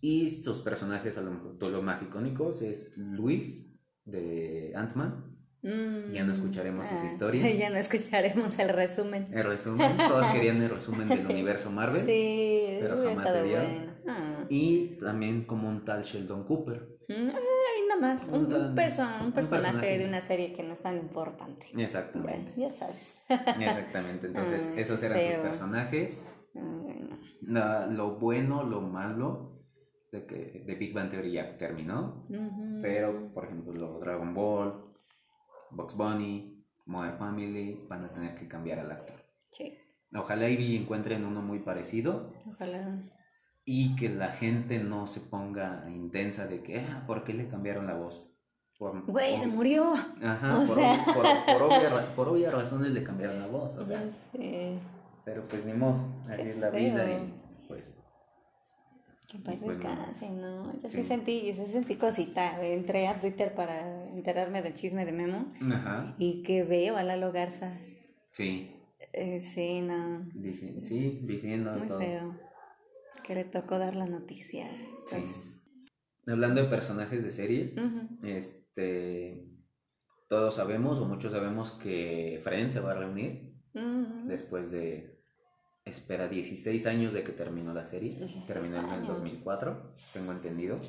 Y 0.00 0.30
sus 0.30 0.60
personajes, 0.60 1.18
a 1.18 1.20
lo 1.20 1.32
mejor, 1.32 1.58
todos 1.58 1.72
los 1.72 1.82
más 1.82 2.00
icónicos, 2.00 2.62
es 2.62 2.96
Luis 2.96 3.76
de 4.04 4.72
Ant-Man 4.76 5.37
ya 5.62 6.24
no 6.24 6.32
escucharemos 6.32 6.86
sus 6.86 7.00
ah, 7.00 7.06
historias. 7.06 7.56
Ya 7.58 7.70
no 7.70 7.76
escucharemos 7.76 8.58
el 8.58 8.68
resumen. 8.68 9.28
El 9.32 9.44
resumen. 9.44 9.96
Todos 9.96 10.26
querían 10.26 10.62
el 10.62 10.70
resumen 10.70 11.08
del 11.08 11.26
universo 11.30 11.70
Marvel. 11.70 12.04
Sí, 12.04 12.78
pero 12.80 13.02
jamás 13.02 13.30
se 13.30 13.42
dio. 13.44 13.58
Ah. 14.06 14.44
Y 14.48 14.98
también 15.00 15.44
como 15.44 15.68
un 15.68 15.84
tal 15.84 16.02
Sheldon 16.02 16.44
Cooper. 16.44 16.98
Mm, 17.08 17.30
ay, 17.30 17.86
nada 17.88 18.00
más. 18.00 18.28
Un, 18.28 18.52
un, 18.52 19.32
personaje, 19.32 19.98
de 19.98 20.04
una 20.04 20.20
serie 20.20 20.52
que 20.52 20.62
no 20.62 20.74
es 20.74 20.82
tan 20.82 20.96
importante. 20.96 21.66
Exactamente. 21.76 22.52
ya 22.56 22.70
sabes. 22.70 23.16
Exactamente. 23.28 24.26
Entonces, 24.28 24.70
ah, 24.72 24.80
esos 24.80 25.02
eran 25.02 25.20
sus 25.20 25.36
personajes. 25.36 26.24
lo 27.42 28.16
bueno, 28.16 28.62
lo 28.62 28.80
malo 28.80 29.58
de 30.12 30.24
que 30.24 30.62
de 30.66 30.74
Big 30.76 30.94
Bang 30.94 31.10
Theory 31.10 31.32
ya 31.32 31.56
terminó. 31.58 32.26
Pero, 32.80 33.32
por 33.34 33.46
ejemplo, 33.46 33.98
Dragon 33.98 34.32
Ball, 34.34 34.87
Box 35.70 35.94
Bunny, 35.94 36.64
Moe 36.86 37.12
Family, 37.12 37.86
van 37.88 38.04
a 38.04 38.12
tener 38.12 38.34
que 38.34 38.48
cambiar 38.48 38.78
al 38.78 38.90
actor. 38.90 39.16
Sí. 39.50 39.78
Ojalá 40.16 40.48
y 40.48 40.76
encuentren 40.76 41.24
uno 41.24 41.42
muy 41.42 41.58
parecido. 41.60 42.32
Ojalá. 42.46 43.02
Y 43.64 43.96
que 43.96 44.08
la 44.08 44.32
gente 44.32 44.78
no 44.78 45.06
se 45.06 45.20
ponga 45.20 45.84
intensa 45.88 46.46
de 46.46 46.62
que, 46.62 46.80
ah, 46.80 47.04
¿por 47.06 47.24
qué 47.24 47.34
le 47.34 47.48
cambiaron 47.48 47.86
la 47.86 47.94
voz? 47.94 48.34
Güey, 48.78 49.36
se 49.36 49.48
murió. 49.48 49.94
Ajá, 50.22 50.64
por, 50.64 52.14
por, 52.14 52.28
obvias 52.28 52.52
razones 52.54 52.92
le 52.92 53.02
cambiaron 53.02 53.40
la 53.40 53.48
voz. 53.48 53.76
O 53.76 53.84
sea. 53.84 54.00
Sí. 54.32 54.78
Pero 55.24 55.46
pues 55.48 55.64
ni 55.64 55.72
modo, 55.74 56.06
así 56.28 56.42
es 56.42 56.58
la 56.58 56.70
vida 56.70 57.10
y 57.10 57.34
pues 57.66 57.96
Que 59.26 59.38
paz 59.38 59.60
pues, 59.62 59.76
descanse, 59.76 60.30
no. 60.30 60.80
Yo 60.80 60.88
sí, 60.88 61.02
sentí, 61.02 61.52
sí 61.52 61.66
sentí 61.66 61.96
cosita. 61.96 62.64
Entré 62.64 63.08
a 63.08 63.18
Twitter 63.18 63.52
para 63.54 63.97
enterarme 64.14 64.62
del 64.62 64.74
chisme 64.74 65.04
de 65.04 65.12
Memo. 65.12 65.52
Ajá. 65.72 66.14
Y 66.18 66.42
que 66.42 66.64
veo 66.64 66.96
a 66.96 67.02
Lalo 67.02 67.32
Garza. 67.32 67.78
Sí. 68.30 68.74
Eh, 69.12 69.40
sí, 69.40 69.80
no. 69.80 70.28
sí, 70.82 71.20
diciendo 71.22 71.72
Muy 71.72 71.88
feo. 72.04 72.36
Que 73.24 73.34
le 73.34 73.44
tocó 73.44 73.78
dar 73.78 73.96
la 73.96 74.06
noticia. 74.06 74.70
Sí. 75.06 75.22
Hablando 76.26 76.62
de 76.62 76.68
personajes 76.68 77.24
de 77.24 77.32
series, 77.32 77.76
este. 78.22 79.44
Todos 80.28 80.56
sabemos, 80.56 80.98
o 80.98 81.06
muchos 81.06 81.32
sabemos, 81.32 81.72
que 81.72 82.38
Friends 82.42 82.74
se 82.74 82.80
va 82.80 82.92
a 82.92 82.94
reunir 82.94 83.54
después 84.26 84.70
de 84.70 85.18
espera 85.84 86.28
16 86.28 86.86
años 86.86 87.14
de 87.14 87.24
que 87.24 87.32
terminó 87.32 87.72
la 87.72 87.84
serie. 87.84 88.18
Terminó 88.46 88.78
en 88.78 89.00
el 89.00 89.06
2004, 89.06 89.74
tengo 90.12 90.32
entendido. 90.32 90.80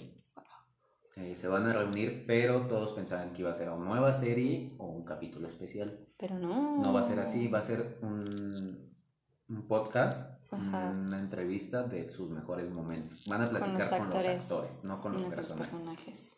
Eh, 1.19 1.35
se 1.35 1.47
van 1.49 1.67
a 1.67 1.73
reunir, 1.73 2.23
pero 2.25 2.67
todos 2.67 2.93
pensaban 2.93 3.33
que 3.33 3.41
iba 3.41 3.51
a 3.51 3.53
ser 3.53 3.69
una 3.69 3.89
nueva 3.89 4.13
serie 4.13 4.73
o 4.77 4.85
un 4.85 5.03
capítulo 5.03 5.49
especial. 5.49 6.07
Pero 6.17 6.39
no. 6.39 6.81
No 6.81 6.93
va 6.93 7.01
a 7.01 7.03
ser 7.03 7.19
así, 7.19 7.47
va 7.49 7.59
a 7.59 7.63
ser 7.63 7.99
un, 8.01 8.95
un 9.49 9.67
podcast, 9.67 10.41
una 10.51 11.19
entrevista 11.19 11.83
de 11.83 12.09
sus 12.09 12.29
mejores 12.29 12.69
momentos. 12.71 13.25
Van 13.27 13.41
a 13.41 13.49
platicar 13.49 13.89
con 13.97 14.09
los 14.09 14.25
actores, 14.25 14.83
no 14.85 15.01
con 15.01 15.21
los 15.21 15.33
personajes. 15.33 16.37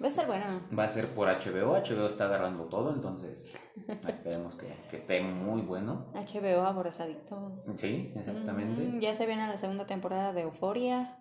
Va 0.00 0.06
a 0.06 0.10
ser 0.10 0.26
bueno. 0.28 0.62
Va 0.76 0.84
a 0.84 0.90
ser 0.90 1.12
por 1.12 1.26
HBO. 1.26 1.72
HBO 1.72 2.06
está 2.06 2.26
agarrando 2.26 2.64
todo, 2.66 2.94
entonces 2.94 3.52
esperemos 4.08 4.54
que, 4.54 4.72
que, 4.90 4.96
esté 4.96 5.20
muy 5.20 5.62
bueno. 5.62 6.06
HBO 6.14 6.62
aborazadito. 6.62 7.64
Sí, 7.74 8.12
exactamente. 8.14 9.00
ya 9.00 9.14
se 9.14 9.26
viene 9.26 9.48
la 9.48 9.56
segunda 9.56 9.86
temporada 9.86 10.32
de 10.32 10.42
Euforia 10.42 11.18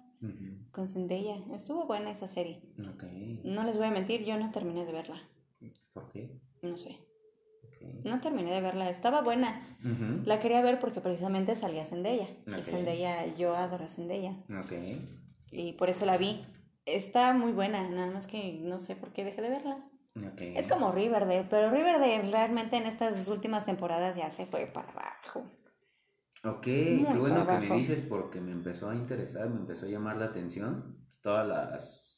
con 0.72 0.88
Zendaya. 0.88 1.38
Estuvo 1.54 1.86
buena 1.86 2.12
esa 2.12 2.28
serie. 2.28 2.62
Okay. 2.96 3.42
No 3.44 3.64
les 3.64 3.78
voy 3.78 3.88
a 3.88 3.92
mentir, 3.92 4.24
yo 4.24 4.38
no 4.38 4.52
terminé 4.52 4.86
de 4.86 4.92
verla. 4.92 5.20
¿Por 5.94 6.10
qué? 6.10 6.40
No 6.62 6.78
sé. 6.78 7.00
No 8.04 8.20
terminé 8.22 8.54
de 8.54 8.62
verla, 8.62 8.90
estaba 8.90 9.22
buena. 9.22 9.78
La 10.26 10.40
quería 10.40 10.62
ver 10.62 10.80
porque 10.80 11.02
precisamente 11.02 11.56
salía 11.56 11.86
Zendaya. 11.86 12.28
Y 12.48 12.62
Zendaya, 12.64 13.36
yo 13.36 13.56
adoro 13.56 13.86
a 13.86 13.90
Zendaya. 13.90 14.36
Y 15.52 15.74
por 15.74 15.90
eso 15.90 16.06
la 16.06 16.18
vi 16.18 16.46
está 16.86 17.34
muy 17.34 17.52
buena, 17.52 17.88
nada 17.90 18.12
más 18.12 18.28
que 18.28 18.60
no 18.62 18.80
sé 18.80 18.96
por 18.96 19.12
qué 19.12 19.24
dejé 19.24 19.42
de 19.42 19.50
verla. 19.50 19.84
Es 20.40 20.68
como 20.68 20.92
Riverdale, 20.92 21.46
pero 21.50 21.70
Riverdale 21.70 22.24
realmente 22.32 22.78
en 22.78 22.88
estas 22.88 23.28
últimas 23.28 23.66
temporadas 23.66 24.18
ya 24.18 24.32
se 24.32 24.46
fue 24.46 24.66
para 24.66 24.90
abajo. 24.90 25.46
Ok, 26.44 26.64
qué 26.64 27.16
bueno 27.20 27.46
que 27.48 27.58
me 27.58 27.78
dices 27.78 28.02
porque 28.02 28.40
me 28.42 28.52
empezó 28.52 28.90
a 28.90 28.96
interesar, 28.96 29.50
me 29.50 29.60
empezó 29.60 29.86
a 29.86 29.90
llamar 29.90 30.18
la 30.18 30.26
atención 30.26 30.98
todas 31.22 31.48
las 31.48 32.14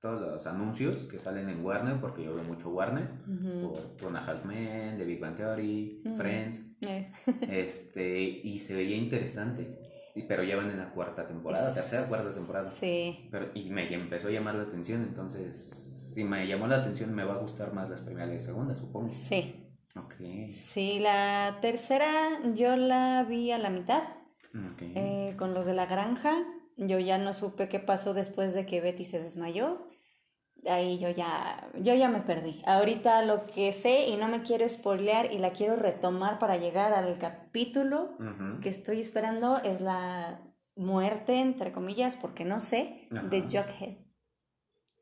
todos 0.00 0.20
los 0.20 0.46
anuncios 0.48 1.04
que 1.04 1.20
salen 1.20 1.48
en 1.48 1.64
Warner, 1.64 2.00
porque 2.00 2.24
yo 2.24 2.34
veo 2.34 2.42
mucho 2.42 2.70
Warner, 2.70 3.08
por 3.62 4.08
One 4.08 4.18
Half 4.18 4.44
Men, 4.44 4.98
The 4.98 5.04
Big 5.04 5.20
Bang 5.20 5.36
Theory, 5.36 6.02
Friends, 6.16 6.66
eh. 6.80 7.08
este, 7.48 8.18
y 8.20 8.58
se 8.58 8.74
veía 8.74 8.96
interesante 8.96 9.78
pero 10.28 10.44
ya 10.44 10.56
van 10.56 10.70
en 10.70 10.78
la 10.78 10.90
cuarta 10.90 11.26
temporada, 11.26 11.72
tercera, 11.72 12.06
cuarta 12.06 12.34
temporada. 12.34 12.68
Sí. 12.68 13.28
Pero, 13.30 13.50
y 13.54 13.70
me 13.70 13.92
empezó 13.92 14.28
a 14.28 14.30
llamar 14.30 14.56
la 14.56 14.64
atención, 14.64 15.02
entonces, 15.02 16.10
si 16.12 16.22
me 16.22 16.46
llamó 16.46 16.66
la 16.66 16.76
atención, 16.76 17.14
me 17.14 17.24
va 17.24 17.34
a 17.34 17.38
gustar 17.38 17.72
más 17.72 17.88
las 17.88 18.00
primeras 18.00 18.34
y 18.34 18.42
segundas, 18.42 18.78
supongo. 18.78 19.08
Sí. 19.08 19.61
Ok. 19.96 20.14
Sí, 20.48 20.98
la 20.98 21.58
tercera 21.60 22.40
yo 22.54 22.76
la 22.76 23.24
vi 23.24 23.50
a 23.50 23.58
la 23.58 23.70
mitad, 23.70 24.02
okay. 24.72 24.92
eh, 24.94 25.34
con 25.38 25.54
los 25.54 25.66
de 25.66 25.74
la 25.74 25.86
granja. 25.86 26.44
Yo 26.76 26.98
ya 26.98 27.18
no 27.18 27.34
supe 27.34 27.68
qué 27.68 27.78
pasó 27.78 28.14
después 28.14 28.54
de 28.54 28.64
que 28.64 28.80
Betty 28.80 29.04
se 29.04 29.22
desmayó 29.22 29.86
ahí 30.66 30.98
yo 30.98 31.10
ya, 31.10 31.68
yo 31.74 31.94
ya 31.94 32.08
me 32.08 32.20
perdí. 32.20 32.62
Ahorita 32.66 33.24
lo 33.24 33.44
que 33.44 33.72
sé 33.72 34.08
y 34.08 34.16
no 34.16 34.28
me 34.28 34.42
quiero 34.42 34.68
spoilear 34.68 35.32
y 35.32 35.38
la 35.38 35.52
quiero 35.52 35.76
retomar 35.76 36.38
para 36.38 36.56
llegar 36.56 36.92
al 36.92 37.18
capítulo 37.18 38.16
que 38.62 38.68
estoy 38.68 39.00
esperando 39.00 39.58
es 39.58 39.80
la 39.80 40.40
muerte, 40.76 41.40
entre 41.40 41.72
comillas, 41.72 42.16
porque 42.16 42.44
no 42.44 42.60
sé, 42.60 43.08
de 43.10 43.42
Jughead. 43.42 43.98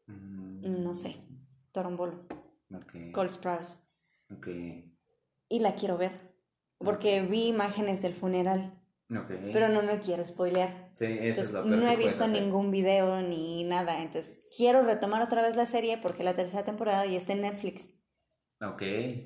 Mm. 0.06 0.82
No 0.82 0.94
sé, 0.94 1.16
Torombolo. 1.72 2.26
Okay. 2.72 3.12
Cole 3.12 3.32
Sprouse. 3.32 3.78
Y 5.48 5.58
la 5.58 5.74
quiero 5.74 5.98
ver, 5.98 6.12
porque 6.78 7.22
vi 7.22 7.46
imágenes 7.48 8.02
del 8.02 8.14
funeral. 8.14 8.80
Pero 9.52 9.68
no 9.68 9.82
me 9.82 9.98
quiero 10.00 10.24
spoilear. 10.24 10.92
Sí, 10.94 11.04
eso 11.04 11.40
es 11.40 11.50
lo 11.50 11.64
No 11.64 11.88
he 11.88 11.96
visto 11.96 12.28
ningún 12.28 12.70
video 12.70 13.20
ni 13.22 13.64
nada. 13.64 14.02
Entonces, 14.02 14.44
quiero 14.56 14.82
retomar 14.82 15.20
otra 15.22 15.42
vez 15.42 15.56
la 15.56 15.66
serie 15.66 15.98
porque 15.98 16.22
la 16.22 16.34
tercera 16.34 16.62
temporada 16.62 17.04
ya 17.06 17.16
está 17.16 17.32
en 17.32 17.40
Netflix. 17.40 17.90
Ok. 18.62 18.82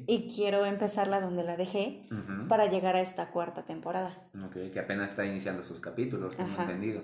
Y 0.07 0.29
quiero 0.35 0.65
empezarla 0.65 1.21
donde 1.21 1.43
la 1.43 1.57
dejé 1.57 2.09
para 2.49 2.67
llegar 2.67 2.97
a 2.97 3.01
esta 3.01 3.31
cuarta 3.31 3.65
temporada. 3.65 4.31
Ok, 4.47 4.73
que 4.73 4.81
apenas 4.81 5.11
está 5.11 5.27
iniciando 5.27 5.63
sus 5.63 5.81
capítulos, 5.81 6.37
tengo 6.37 6.59
entendido. 6.61 7.03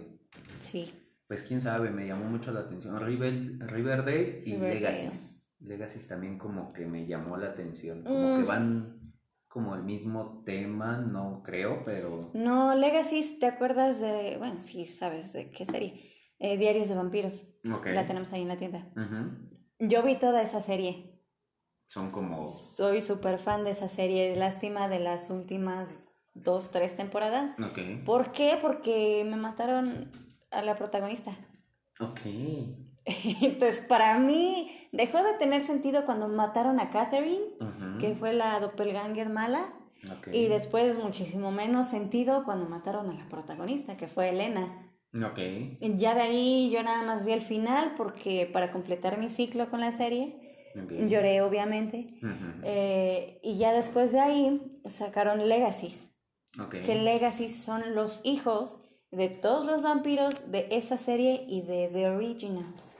Sí. 0.60 0.94
Pues 1.26 1.42
quién 1.42 1.60
sabe, 1.60 1.90
me 1.90 2.06
llamó 2.06 2.24
mucho 2.24 2.52
la 2.52 2.60
atención. 2.60 2.98
River, 3.04 3.58
Riverdale 3.70 4.42
y 4.46 4.56
Legacy. 4.56 5.39
Legacy 5.60 6.06
también 6.06 6.38
como 6.38 6.72
que 6.72 6.86
me 6.86 7.06
llamó 7.06 7.36
la 7.36 7.48
atención. 7.48 8.02
Como 8.02 8.36
que 8.36 8.42
mm. 8.42 8.46
van 8.46 9.00
como 9.48 9.74
el 9.74 9.82
mismo 9.82 10.42
tema, 10.44 10.98
no 10.98 11.42
creo, 11.42 11.82
pero... 11.84 12.30
No, 12.34 12.74
Legacy, 12.74 13.38
¿te 13.40 13.46
acuerdas 13.46 14.00
de... 14.00 14.36
Bueno, 14.38 14.62
sí, 14.62 14.86
sabes 14.86 15.32
de 15.32 15.50
qué 15.50 15.66
serie. 15.66 16.00
Eh, 16.38 16.56
Diarios 16.56 16.88
de 16.88 16.94
Vampiros. 16.94 17.44
La 17.62 18.06
tenemos 18.06 18.32
ahí 18.32 18.42
en 18.42 18.48
la 18.48 18.56
tienda. 18.56 18.88
Yo 19.80 20.02
vi 20.04 20.16
toda 20.16 20.40
esa 20.40 20.60
serie. 20.60 21.20
Son 21.86 22.12
como... 22.12 22.48
Soy 22.48 23.02
súper 23.02 23.38
fan 23.38 23.64
de 23.64 23.72
esa 23.72 23.88
serie. 23.88 24.36
Lástima 24.36 24.88
de 24.88 25.00
las 25.00 25.30
últimas 25.30 26.00
dos, 26.34 26.70
tres 26.70 26.96
temporadas. 26.96 27.56
Ok. 27.58 28.04
¿Por 28.04 28.30
qué? 28.30 28.56
Porque 28.60 29.26
me 29.28 29.36
mataron 29.36 30.12
a 30.52 30.62
la 30.62 30.76
protagonista. 30.76 31.32
Ok. 31.98 32.20
Entonces, 33.42 33.80
para 33.80 34.18
mí, 34.18 34.70
dejó 34.92 35.22
de 35.22 35.34
tener 35.34 35.64
sentido 35.64 36.04
cuando 36.04 36.28
mataron 36.28 36.80
a 36.80 36.90
Catherine, 36.90 37.44
que 37.98 38.14
fue 38.14 38.32
la 38.32 38.60
doppelganger 38.60 39.28
mala. 39.28 39.72
Y 40.32 40.46
después, 40.46 40.96
muchísimo 40.98 41.50
menos 41.50 41.88
sentido 41.88 42.44
cuando 42.44 42.68
mataron 42.68 43.10
a 43.10 43.14
la 43.14 43.28
protagonista, 43.28 43.96
que 43.96 44.08
fue 44.08 44.30
Elena. 44.30 44.86
Okay. 45.12 45.76
Ya 45.80 46.14
de 46.14 46.20
ahí 46.20 46.70
yo 46.70 46.82
nada 46.84 47.02
más 47.02 47.24
vi 47.24 47.32
el 47.32 47.42
final 47.42 47.94
porque 47.96 48.48
para 48.50 48.70
completar 48.70 49.18
mi 49.18 49.28
ciclo 49.28 49.68
con 49.68 49.80
la 49.80 49.92
serie, 49.92 50.36
lloré 51.08 51.42
obviamente. 51.42 52.06
Eh, 52.62 53.40
y 53.42 53.56
ya 53.56 53.72
después 53.72 54.12
de 54.12 54.20
ahí 54.20 54.80
sacaron 54.88 55.48
Legacies. 55.48 56.08
Que 56.70 56.94
Legacies 56.94 57.62
son 57.62 57.94
los 57.94 58.20
hijos 58.24 58.78
de 59.10 59.28
todos 59.28 59.66
los 59.66 59.82
vampiros 59.82 60.50
de 60.50 60.68
esa 60.70 60.98
serie 60.98 61.44
y 61.48 61.62
de 61.62 61.88
The 61.92 62.10
Originals. 62.10 62.98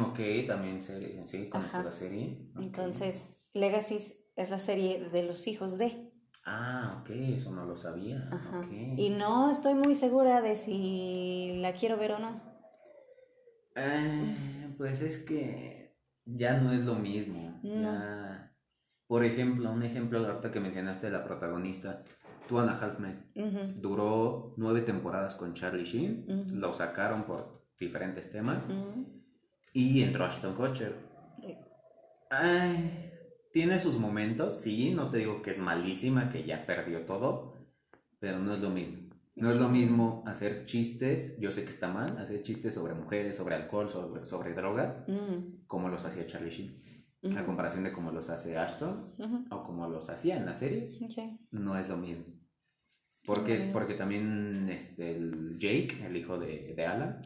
Ok, 0.00 0.18
también 0.46 0.80
serie, 0.80 1.22
sí, 1.26 1.48
como 1.48 1.64
la 1.72 1.92
serie. 1.92 2.50
Entonces, 2.56 3.36
Legacy 3.52 3.96
es 4.36 4.50
la 4.50 4.58
serie 4.58 5.08
de 5.10 5.22
los 5.22 5.46
hijos 5.46 5.78
de. 5.78 6.10
Ah, 6.44 7.00
ok, 7.00 7.10
eso 7.10 7.50
no 7.52 7.64
lo 7.64 7.76
sabía. 7.76 8.28
Y 8.96 9.10
no 9.10 9.50
estoy 9.50 9.74
muy 9.74 9.94
segura 9.94 10.42
de 10.42 10.56
si 10.56 11.58
la 11.60 11.72
quiero 11.72 11.96
ver 11.96 12.12
o 12.12 12.18
no. 12.18 12.40
Eh, 13.76 14.74
pues 14.76 15.02
es 15.02 15.18
que 15.18 15.96
ya 16.24 16.58
no 16.58 16.72
es 16.72 16.84
lo 16.84 16.94
mismo. 16.94 17.60
Por 19.06 19.24
ejemplo, 19.24 19.70
un 19.70 19.82
ejemplo 19.82 20.26
ahorita 20.26 20.50
que 20.50 20.60
mencionaste 20.60 21.06
de 21.06 21.12
la 21.12 21.24
protagonista, 21.24 22.02
Two 22.48 22.58
and 22.58 22.70
a 22.70 22.72
Half 22.72 22.98
Men. 22.98 23.74
Duró 23.80 24.54
nueve 24.56 24.82
temporadas 24.82 25.34
con 25.34 25.54
Charlie 25.54 25.84
Sheen. 25.84 26.26
Lo 26.60 26.72
sacaron 26.72 27.24
por 27.24 27.64
diferentes 27.78 28.30
temas. 28.30 28.66
Y 29.72 30.02
entró 30.02 30.24
Ashton 30.24 30.54
Kutcher. 30.54 30.94
tiene 33.52 33.78
sus 33.78 33.98
momentos, 33.98 34.60
sí. 34.60 34.92
No 34.94 35.10
te 35.10 35.18
digo 35.18 35.42
que 35.42 35.50
es 35.50 35.58
malísima, 35.58 36.28
que 36.28 36.44
ya 36.44 36.66
perdió 36.66 37.04
todo. 37.06 37.54
Pero 38.18 38.38
no 38.38 38.54
es 38.54 38.60
lo 38.60 38.70
mismo. 38.70 39.04
No 39.36 39.50
es 39.50 39.56
lo 39.56 39.68
mismo 39.68 40.22
hacer 40.26 40.64
chistes, 40.64 41.36
yo 41.40 41.50
sé 41.50 41.64
que 41.64 41.70
está 41.70 41.88
mal, 41.88 42.18
hacer 42.18 42.42
chistes 42.42 42.72
sobre 42.74 42.94
mujeres, 42.94 43.36
sobre 43.36 43.56
alcohol, 43.56 43.90
sobre, 43.90 44.24
sobre 44.24 44.54
drogas, 44.54 45.04
como 45.66 45.88
los 45.88 46.04
hacía 46.04 46.24
Charlie 46.24 46.50
Sheen. 46.50 46.80
A 47.36 47.46
comparación 47.46 47.84
de 47.84 47.92
cómo 47.92 48.10
los 48.10 48.28
hace 48.28 48.58
Ashton 48.58 49.14
o 49.50 49.64
como 49.64 49.88
los 49.88 50.10
hacía 50.10 50.36
en 50.36 50.44
la 50.44 50.54
serie, 50.54 50.98
no 51.50 51.78
es 51.78 51.88
lo 51.88 51.96
mismo. 51.96 52.26
Porque, 53.24 53.70
porque 53.72 53.94
también 53.94 54.68
este, 54.68 55.12
el 55.12 55.58
Jake, 55.58 56.04
el 56.04 56.16
hijo 56.16 56.38
de, 56.38 56.74
de 56.76 56.86
Alan, 56.86 57.22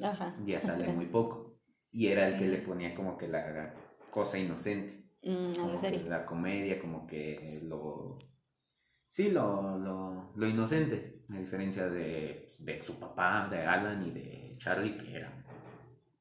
ya 0.47 0.61
sale 0.61 0.93
muy 0.93 1.07
poco. 1.07 1.59
Y 1.91 2.07
era 2.07 2.29
el 2.29 2.37
que 2.37 2.47
le 2.47 2.59
ponía 2.59 2.95
como 2.95 3.17
que 3.17 3.27
la 3.27 3.75
cosa 4.11 4.39
inocente. 4.39 5.11
Mm, 5.25 5.61
a 5.61 5.67
la 5.67 5.79
serie. 5.79 6.05
La 6.05 6.25
comedia, 6.25 6.79
como 6.79 7.07
que 7.07 7.61
lo... 7.65 8.19
Sí, 9.09 9.31
lo, 9.31 9.79
lo, 9.79 10.33
lo 10.37 10.47
inocente, 10.47 11.23
a 11.35 11.39
diferencia 11.39 11.89
de, 11.89 12.47
de 12.61 12.79
su 12.79 13.01
papá, 13.01 13.49
de 13.51 13.63
Alan 13.63 14.07
y 14.07 14.11
de 14.11 14.55
Charlie, 14.59 14.97
que 14.99 15.17
eran 15.17 15.45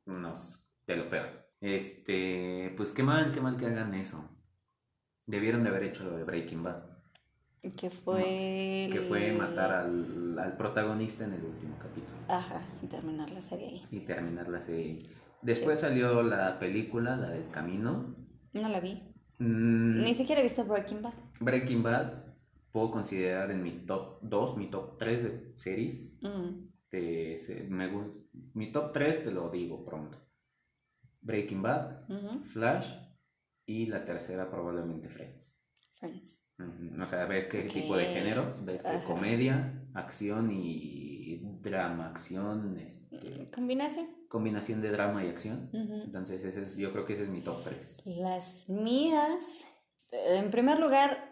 unos 0.05 0.65
de 0.87 0.95
lo 0.95 1.09
peor. 1.09 1.46
Este, 1.61 2.73
pues 2.77 2.91
qué 2.91 3.03
mal, 3.03 3.31
qué 3.31 3.41
mal 3.41 3.57
que 3.57 3.65
hagan 3.65 3.93
eso. 3.93 4.23
Debieron 5.25 5.63
de 5.63 5.69
haber 5.69 5.83
hecho 5.83 6.03
lo 6.03 6.15
de 6.15 6.23
Breaking 6.23 6.63
Bad. 6.63 6.83
Que 7.75 7.89
fue... 7.89 8.89
Que 8.91 9.01
fue 9.01 9.33
matar 9.33 9.71
al, 9.71 10.37
al, 10.39 10.55
protagonista 10.55 11.25
en 11.25 11.33
el 11.33 11.43
último 11.43 11.77
capítulo. 11.77 12.17
Ajá, 12.29 12.61
y 12.81 12.87
terminar 12.87 13.29
la 13.31 13.41
serie 13.41 13.67
ahí. 13.67 13.81
Y 13.91 13.99
terminar 14.01 14.47
la 14.47 14.61
serie. 14.61 14.99
Después 15.41 15.81
salió 15.81 16.23
la 16.23 16.59
película, 16.59 17.17
la 17.17 17.29
del 17.29 17.49
camino. 17.49 18.15
No 18.53 18.69
la 18.69 18.79
vi. 18.79 19.01
Mm. 19.39 20.03
Ni 20.03 20.13
siquiera 20.13 20.41
he 20.41 20.43
visto 20.43 20.63
Breaking 20.65 21.01
Bad. 21.01 21.13
Breaking 21.39 21.83
Bad 21.83 22.27
puedo 22.71 22.91
considerar 22.91 23.51
en 23.51 23.63
mi 23.63 23.71
top 23.71 24.19
2, 24.21 24.57
mi 24.57 24.69
top 24.69 24.97
3 24.97 25.23
de 25.23 25.51
series. 25.55 26.17
Mm. 26.21 27.69
me, 27.69 27.89
mi 28.53 28.71
top 28.71 28.93
3 28.93 29.23
te 29.23 29.31
lo 29.31 29.49
digo 29.49 29.83
pronto. 29.83 30.17
Breaking 31.21 31.61
Bad, 31.61 32.07
Flash 32.43 32.93
y 33.65 33.87
la 33.87 34.03
tercera 34.03 34.49
probablemente 34.49 35.09
Friends. 35.09 35.55
Friends. 35.99 36.43
O 36.59 37.05
sea, 37.05 37.25
ves 37.25 37.45
qué 37.47 37.63
tipo 37.63 37.95
de 37.95 38.05
géneros, 38.05 38.65
ves 38.65 38.81
que 38.81 39.03
comedia, 39.05 39.87
acción 39.93 40.49
y 40.51 41.39
drama, 41.61 42.07
acción. 42.07 42.77
Este, 42.77 43.51
¿Combinación? 43.51 44.07
Combinación 44.27 44.81
de 44.81 44.91
drama 44.91 45.23
y 45.23 45.29
acción. 45.29 45.69
Entonces, 45.73 46.43
ese 46.43 46.63
es, 46.63 46.75
yo 46.75 46.91
creo 46.91 47.05
que 47.05 47.13
ese 47.13 47.23
es 47.23 47.29
mi 47.29 47.41
top 47.41 47.63
3. 47.63 48.03
Las 48.05 48.67
mías, 48.69 49.65
en 50.11 50.49
primer 50.49 50.79
lugar, 50.79 51.26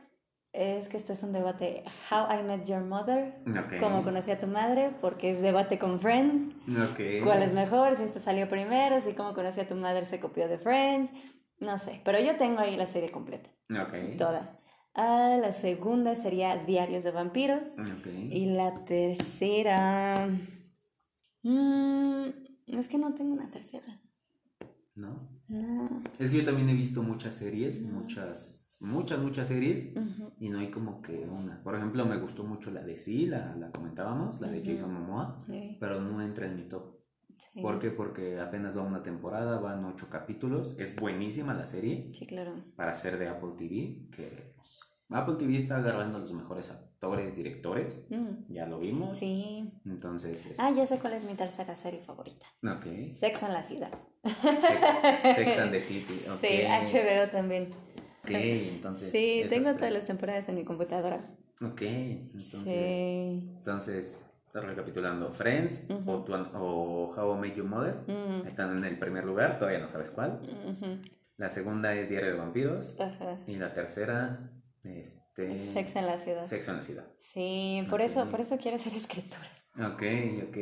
es 0.55 0.87
que 0.87 0.97
este 0.97 1.13
es 1.13 1.23
un 1.23 1.33
debate 1.33 1.83
How 2.09 2.39
I 2.39 2.43
Met 2.43 2.65
Your 2.65 2.81
Mother, 2.81 3.35
okay. 3.65 3.79
cómo 3.79 4.03
conocí 4.03 4.31
a 4.31 4.39
tu 4.39 4.47
madre, 4.47 4.91
porque 5.01 5.31
es 5.31 5.41
debate 5.41 5.77
con 5.77 5.99
Friends, 5.99 6.55
okay. 6.91 7.21
cuál 7.21 7.43
es 7.43 7.53
mejor, 7.53 7.95
si 7.95 8.03
este 8.03 8.19
salió 8.19 8.47
primero, 8.49 9.01
si 9.01 9.13
cómo 9.13 9.33
conocí 9.33 9.59
a 9.59 9.67
tu 9.67 9.75
madre 9.75 10.05
se 10.05 10.19
copió 10.19 10.47
de 10.47 10.57
Friends, 10.57 11.11
no 11.59 11.77
sé, 11.77 12.01
pero 12.05 12.19
yo 12.19 12.37
tengo 12.37 12.59
ahí 12.59 12.77
la 12.77 12.87
serie 12.87 13.09
completa, 13.09 13.49
okay. 13.69 14.15
toda. 14.17 14.59
Ah, 14.93 15.37
la 15.41 15.51
segunda 15.51 16.15
sería 16.15 16.55
Diarios 16.55 17.03
de 17.03 17.11
Vampiros 17.11 17.67
y 18.29 18.45
la 18.45 18.73
tercera... 18.85 20.29
Mm, 21.43 22.29
es 22.67 22.87
que 22.87 22.97
no 22.97 23.13
tengo 23.13 23.33
una 23.33 23.51
tercera. 23.51 24.01
¿No? 24.95 25.29
No. 25.49 26.01
Es 26.17 26.31
que 26.31 26.37
yo 26.37 26.45
también 26.45 26.69
he 26.69 26.73
visto 26.73 27.03
muchas 27.03 27.35
series, 27.35 27.81
muchas 27.81 28.64
muchas, 28.81 29.19
muchas 29.19 29.47
series 29.47 29.89
y 30.39 30.49
no 30.49 30.59
hay 30.59 30.69
como 30.69 31.01
que 31.01 31.17
una. 31.19 31.61
Por 31.63 31.75
ejemplo, 31.75 32.05
me 32.05 32.17
gustó 32.17 32.43
mucho 32.43 32.71
la 32.71 32.81
de 32.81 32.97
Sí, 32.97 33.25
la, 33.25 33.55
la 33.55 33.71
comentábamos, 33.71 34.39
la 34.41 34.47
de 34.47 34.63
Jason 34.63 34.93
Momoa, 34.93 35.37
pero 35.79 36.01
no 36.01 36.21
entra 36.21 36.45
en 36.47 36.55
mi 36.55 36.63
top. 36.63 36.95
¿Por 37.61 37.79
qué? 37.79 37.91
Porque 37.91 38.39
apenas 38.39 38.77
va 38.77 38.81
una 38.81 39.03
temporada, 39.03 39.59
van 39.59 39.83
ocho 39.85 40.09
capítulos, 40.09 40.75
es 40.79 40.95
buenísima 40.95 41.53
la 41.53 41.65
serie. 41.65 42.09
Sí, 42.13 42.25
claro. 42.25 42.63
Para 42.75 42.93
ser 42.93 43.17
de 43.17 43.27
Apple 43.27 43.51
TV, 43.57 44.07
que 44.15 44.53
pues, 44.55 44.79
Apple 45.09 45.35
TV 45.35 45.57
está 45.57 45.77
agarrando 45.77 46.17
a 46.17 46.21
los 46.21 46.33
mejores 46.33 46.69
actores, 46.69 47.35
directores, 47.35 48.07
ya 48.47 48.65
lo 48.65 48.79
vimos. 48.79 49.17
Sí. 49.17 49.71
Entonces... 49.85 50.47
Ah, 50.57 50.71
ya 50.75 50.85
sé 50.85 50.97
cuál 50.99 51.13
es 51.13 51.23
mi 51.25 51.35
tercera 51.35 51.75
serie 51.75 52.01
favorita. 52.01 52.45
Ok. 52.63 53.09
Sexo 53.09 53.45
en 53.47 53.53
la 53.53 53.63
ciudad. 53.63 53.91
Sex, 54.23 55.59
and 55.59 55.71
the 55.71 55.79
City, 55.81 56.17
Sí, 56.17 56.63
HBO 56.63 57.29
también. 57.31 57.69
Ok, 58.25 58.31
entonces. 58.75 59.11
Sí, 59.11 59.45
tengo 59.49 59.73
todas 59.73 59.91
las 59.91 60.05
temporadas 60.05 60.49
en 60.49 60.55
mi 60.55 60.63
computadora. 60.63 61.29
Ok, 61.61 61.81
entonces. 61.81 62.63
Sí. 62.63 63.49
Entonces, 63.57 64.21
recapitulando: 64.53 65.31
Friends 65.31 65.87
o, 66.05 66.13
o, 66.13 67.15
How 67.15 67.35
I 67.35 67.39
Met 67.39 67.55
Your 67.55 67.67
Mother 67.67 67.95
están 68.45 68.77
en 68.77 68.83
el 68.83 68.97
primer 68.97 69.23
lugar, 69.23 69.59
todavía 69.59 69.79
no 69.79 69.89
sabes 69.89 70.11
cuál. 70.11 70.41
La 71.37 71.49
segunda 71.49 71.93
es 71.93 72.09
Diario 72.09 72.31
de 72.31 72.37
Vampiros. 72.37 72.97
Y 73.47 73.55
la 73.55 73.73
tercera, 73.73 74.51
este. 74.83 75.59
Sexo 75.73 75.99
en 75.99 76.05
la 76.07 76.17
ciudad. 76.17 76.45
Sexo 76.45 76.71
en 76.71 76.77
la 76.77 76.83
ciudad. 76.83 77.05
Sí, 77.17 77.85
por 77.89 78.01
eso, 78.01 78.29
por 78.29 78.41
eso 78.41 78.57
quiero 78.57 78.77
ser 78.77 78.93
escritora. 78.93 79.49
Ok, 79.77 80.03
ok. 80.47 80.57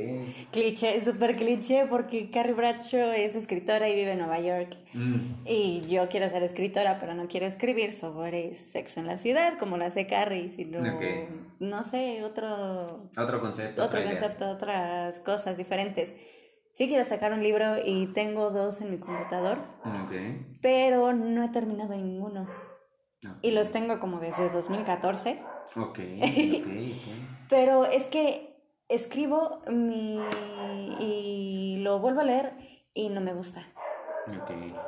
Cliché, 0.52 1.00
súper 1.02 1.36
cliché, 1.36 1.86
porque 1.86 2.32
Carrie 2.32 2.54
Bradshaw 2.54 3.12
es 3.12 3.36
escritora 3.36 3.88
y 3.88 3.94
vive 3.94 4.14
en 4.14 4.18
Nueva 4.18 4.40
York. 4.40 4.76
Mm. 4.94 5.46
Y 5.46 5.82
yo 5.88 6.10
quiero 6.10 6.28
ser 6.30 6.42
escritora, 6.42 7.00
pero 7.00 7.14
no 7.14 7.28
quiero 7.28 7.46
escribir 7.46 7.94
sobre 7.94 8.56
sexo 8.56 9.02
en 9.02 9.06
la 9.06 9.20
ciudad, 9.20 9.60
como 9.60 9.78
la 9.78 9.86
hace 9.88 10.08
Carrie, 10.08 10.50
sino, 10.50 10.80
no 11.60 11.84
sé, 11.84 12.24
otro... 12.24 13.08
Otro 13.16 13.40
concepto. 13.40 13.84
Otro 13.84 14.04
concepto, 14.04 14.50
otras 14.50 15.20
cosas 15.20 15.58
diferentes. 15.58 16.16
Sí 16.72 16.88
quiero 16.88 17.04
sacar 17.04 17.34
un 17.34 17.44
libro 17.44 17.76
y 17.86 18.08
tengo 18.08 18.50
dos 18.50 18.82
en 18.82 18.90
mi 18.90 18.98
computador, 18.98 19.60
okay. 20.06 20.58
pero 20.60 21.14
no 21.14 21.44
he 21.44 21.50
terminado 21.50 21.96
ninguno. 21.96 22.50
Y 23.44 23.52
los 23.52 23.72
tengo 23.72 24.00
como 24.00 24.20
desde 24.20 24.50
2014. 24.50 25.40
Ok, 25.76 25.86
ok, 25.86 26.00
ok. 26.00 26.68
pero 27.50 27.86
es 27.86 28.06
que 28.06 28.53
escribo 28.88 29.62
mi, 29.68 30.20
y 31.00 31.78
lo 31.80 32.00
vuelvo 32.00 32.22
a 32.22 32.26
leer 32.26 32.54
y 32.94 33.10
no 33.10 33.22
me 33.22 33.34
gusta. 33.34 33.64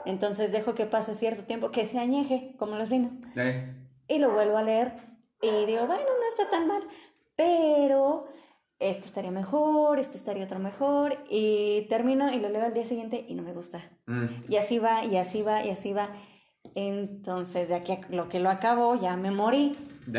Entonces 0.06 0.52
dejo 0.52 0.74
que 0.74 0.86
pase 0.86 1.14
cierto 1.14 1.44
tiempo, 1.44 1.72
que 1.72 1.86
se 1.86 2.00
añeje, 2.00 2.56
como 2.58 2.76
los 2.78 2.90
vinos. 2.90 3.14
Eh. 3.36 3.74
Y 4.08 4.20
lo 4.20 4.32
vuelvo 4.32 4.58
a 4.58 4.64
leer 4.64 4.94
y 5.42 5.66
digo, 5.66 5.86
bueno, 5.86 6.04
no 6.04 6.28
está 6.30 6.50
tan 6.50 6.68
mal, 6.68 6.84
pero 7.36 8.28
esto 8.80 9.06
estaría 9.06 9.32
mejor, 9.32 10.00
esto 10.00 10.18
estaría 10.18 10.46
otro 10.46 10.60
mejor. 10.60 11.18
Y 11.30 11.86
termino 11.90 12.32
y 12.32 12.40
lo 12.40 12.50
leo 12.50 12.66
al 12.66 12.74
día 12.74 12.86
siguiente 12.86 13.26
y 13.28 13.36
no 13.36 13.44
me 13.44 13.54
gusta. 13.54 13.92
Mm. 14.06 14.46
Y 14.50 14.56
así 14.56 14.80
va, 14.80 15.06
y 15.06 15.18
así 15.18 15.42
va, 15.42 15.66
y 15.66 15.70
así 15.70 15.94
va. 15.94 16.10
Entonces, 16.76 17.70
de 17.70 17.76
aquí 17.76 17.94
a 17.94 18.02
lo 18.10 18.28
que 18.28 18.42
lo 18.42 18.50
acabo, 18.50 19.00
ya 19.00 19.16
me 19.16 19.32
morí. 19.32 19.78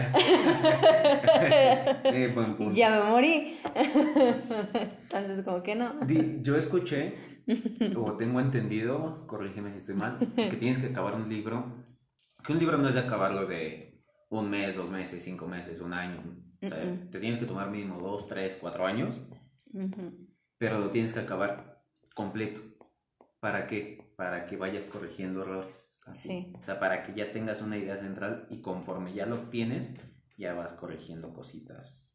ya 2.72 2.90
me 2.90 3.10
morí. 3.10 3.58
Entonces, 5.02 5.44
como 5.44 5.62
que 5.62 5.76
no. 5.76 5.94
Yo 6.42 6.56
escuché, 6.56 7.14
o 7.94 8.12
tengo 8.12 8.40
entendido, 8.40 9.26
corrígeme 9.26 9.70
si 9.70 9.76
estoy 9.78 9.96
mal, 9.96 10.18
que 10.34 10.56
tienes 10.56 10.78
que 10.78 10.86
acabar 10.86 11.14
un 11.14 11.28
libro. 11.28 11.84
Que 12.42 12.52
un 12.52 12.58
libro 12.58 12.78
no 12.78 12.88
es 12.88 12.94
de 12.94 13.00
acabarlo 13.00 13.46
de 13.46 14.02
un 14.30 14.48
mes, 14.48 14.76
dos 14.76 14.88
meses, 14.90 15.22
cinco 15.22 15.46
meses, 15.46 15.82
un 15.82 15.92
año. 15.92 16.22
O 16.62 16.68
sea, 16.68 16.78
te 17.10 17.20
tienes 17.20 17.38
que 17.38 17.44
tomar 17.44 17.70
mínimo 17.70 18.00
dos, 18.00 18.26
tres, 18.26 18.56
cuatro 18.58 18.86
años. 18.86 19.20
Pero 20.56 20.80
lo 20.80 20.88
tienes 20.88 21.12
que 21.12 21.20
acabar 21.20 21.82
completo. 22.14 22.62
¿Para 23.40 23.66
qué? 23.66 24.10
Para 24.16 24.46
que 24.46 24.56
vayas 24.56 24.84
corrigiendo 24.84 25.42
errores. 25.42 25.95
O 26.14 26.62
sea, 26.62 26.78
para 26.78 27.02
que 27.02 27.14
ya 27.14 27.32
tengas 27.32 27.62
una 27.62 27.76
idea 27.76 27.96
central 27.98 28.46
y 28.48 28.60
conforme 28.60 29.12
ya 29.12 29.26
lo 29.26 29.48
tienes, 29.48 29.94
ya 30.36 30.54
vas 30.54 30.72
corrigiendo 30.74 31.34
cositas 31.34 32.08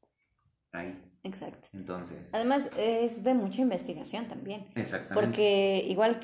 ahí. 0.71 1.01
Exacto. 1.23 1.69
Entonces. 1.73 2.29
Además, 2.33 2.69
es 2.77 3.23
de 3.23 3.33
mucha 3.33 3.61
investigación 3.61 4.27
también. 4.27 4.67
Exactamente. 4.75 5.13
Porque 5.13 5.85
igual, 5.87 6.19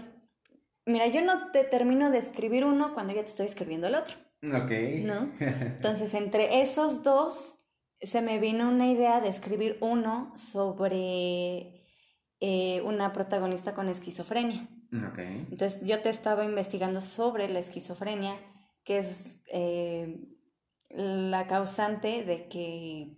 mira, 0.86 1.08
yo 1.08 1.22
no 1.22 1.52
te 1.52 1.64
termino 1.64 2.10
de 2.10 2.18
escribir 2.18 2.66
uno 2.66 2.94
cuando 2.94 3.14
ya 3.14 3.22
te 3.22 3.30
estoy 3.30 3.46
escribiendo 3.46 3.88
el 3.88 3.96
otro. 3.96 4.16
Ok. 4.44 4.72
¿No? 5.04 5.32
Entonces, 5.40 6.14
entre 6.14 6.62
esos 6.62 7.04
dos, 7.04 7.56
se 8.02 8.22
me 8.22 8.40
vino 8.40 8.70
una 8.70 8.88
idea 8.88 9.22
de 9.22 9.30
escribir 9.30 9.78
uno 9.82 10.34
sobre 10.36 11.84
eh, 12.40 12.82
una 12.86 13.14
protagonista 13.14 13.74
con 13.74 13.90
esquizofrenia. 13.90 14.68
Entonces 14.92 15.82
yo 15.84 16.02
te 16.02 16.10
estaba 16.10 16.46
investigando 16.46 17.02
sobre 17.02 17.50
la 17.50 17.60
esquizofrenia, 17.60 18.36
que 18.84 19.00
es 19.00 19.42
eh, 19.52 20.20
la 20.90 21.48
causante 21.48 22.24
de 22.24 22.48
que 22.48 23.18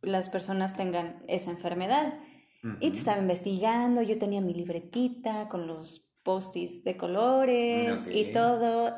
las 0.00 0.30
personas 0.30 0.76
tengan 0.76 1.22
esa 1.28 1.50
enfermedad. 1.50 2.18
Y 2.78 2.92
te 2.92 2.98
estaba 2.98 3.20
investigando, 3.20 4.02
yo 4.02 4.18
tenía 4.18 4.40
mi 4.40 4.54
libretita 4.54 5.48
con 5.48 5.66
los 5.66 6.08
post-its 6.22 6.84
de 6.84 6.96
colores 6.96 8.06
y 8.06 8.30
todo. 8.30 8.96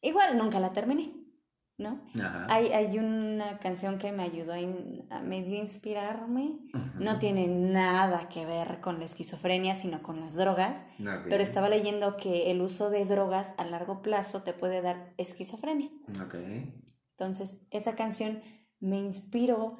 Igual 0.00 0.38
nunca 0.38 0.58
la 0.60 0.72
terminé. 0.72 1.21
¿No? 1.82 2.00
Hay, 2.48 2.68
hay 2.68 2.98
una 2.98 3.58
canción 3.58 3.98
que 3.98 4.12
me 4.12 4.22
ayudó 4.22 4.52
a, 4.52 4.60
inspirarme. 4.60 6.58
No 6.98 7.18
tiene 7.18 7.46
nada 7.48 8.28
que 8.28 8.46
ver 8.46 8.80
con 8.80 8.98
la 8.98 9.04
esquizofrenia, 9.04 9.74
sino 9.74 10.02
con 10.02 10.20
las 10.20 10.34
drogas. 10.34 10.86
Pero 11.28 11.42
estaba 11.42 11.68
leyendo 11.68 12.16
que 12.16 12.50
el 12.50 12.60
uso 12.62 12.90
de 12.90 13.04
drogas 13.04 13.54
a 13.58 13.64
largo 13.64 14.02
plazo 14.02 14.42
te 14.42 14.52
puede 14.52 14.80
dar 14.80 15.12
esquizofrenia. 15.18 15.90
Entonces, 17.18 17.60
esa 17.70 17.94
canción 17.94 18.40
me 18.80 18.98
inspiró 18.98 19.78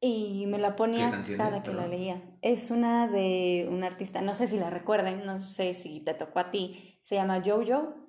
y 0.00 0.46
me 0.46 0.58
la 0.58 0.76
ponía 0.76 1.22
cada 1.36 1.62
que 1.62 1.74
la 1.74 1.86
leía. 1.86 2.22
Es 2.40 2.70
una 2.70 3.06
de 3.06 3.68
un 3.70 3.84
artista, 3.84 4.22
no 4.22 4.34
sé 4.34 4.46
si 4.46 4.56
la 4.56 4.70
recuerden, 4.70 5.26
no 5.26 5.40
sé 5.40 5.74
si 5.74 6.00
te 6.00 6.14
tocó 6.14 6.38
a 6.38 6.50
ti. 6.50 6.98
Se 7.02 7.16
llama 7.16 7.42
Jojo. 7.44 7.99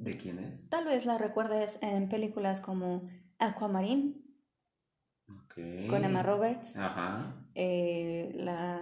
¿De 0.00 0.16
quién 0.16 0.38
es? 0.38 0.68
Tal 0.70 0.86
vez 0.86 1.04
la 1.04 1.18
recuerdes 1.18 1.78
en 1.82 2.08
películas 2.08 2.60
como 2.60 3.02
Aquamarine. 3.38 4.14
con 5.88 6.04
Emma 6.04 6.22
Roberts. 6.22 6.78
Ajá. 6.78 7.34
Eh, 7.54 8.32
la, 8.34 8.80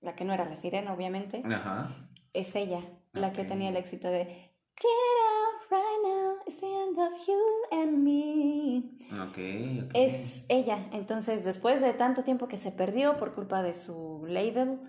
la 0.00 0.14
que 0.14 0.24
no 0.24 0.34
era 0.34 0.44
la 0.44 0.56
sirena, 0.56 0.92
obviamente. 0.92 1.42
Ajá. 1.46 1.88
Es 2.34 2.54
ella, 2.56 2.80
la 3.12 3.32
que 3.32 3.44
tenía 3.44 3.70
el 3.70 3.76
éxito 3.76 4.08
de 4.08 4.24
Get 4.24 4.88
out 4.88 5.70
right 5.70 6.02
now, 6.04 6.34
it's 6.46 6.60
the 6.60 6.66
end 6.66 6.98
of 6.98 7.26
you 7.26 7.38
and 7.70 7.98
me. 8.02 8.98
Okay, 9.30 9.88
Es 9.94 10.44
ella. 10.48 10.88
Entonces, 10.92 11.44
después 11.44 11.80
de 11.80 11.94
tanto 11.94 12.22
tiempo 12.22 12.48
que 12.48 12.56
se 12.58 12.70
perdió 12.72 13.16
por 13.16 13.34
culpa 13.34 13.62
de 13.62 13.74
su 13.74 14.24
label, 14.26 14.80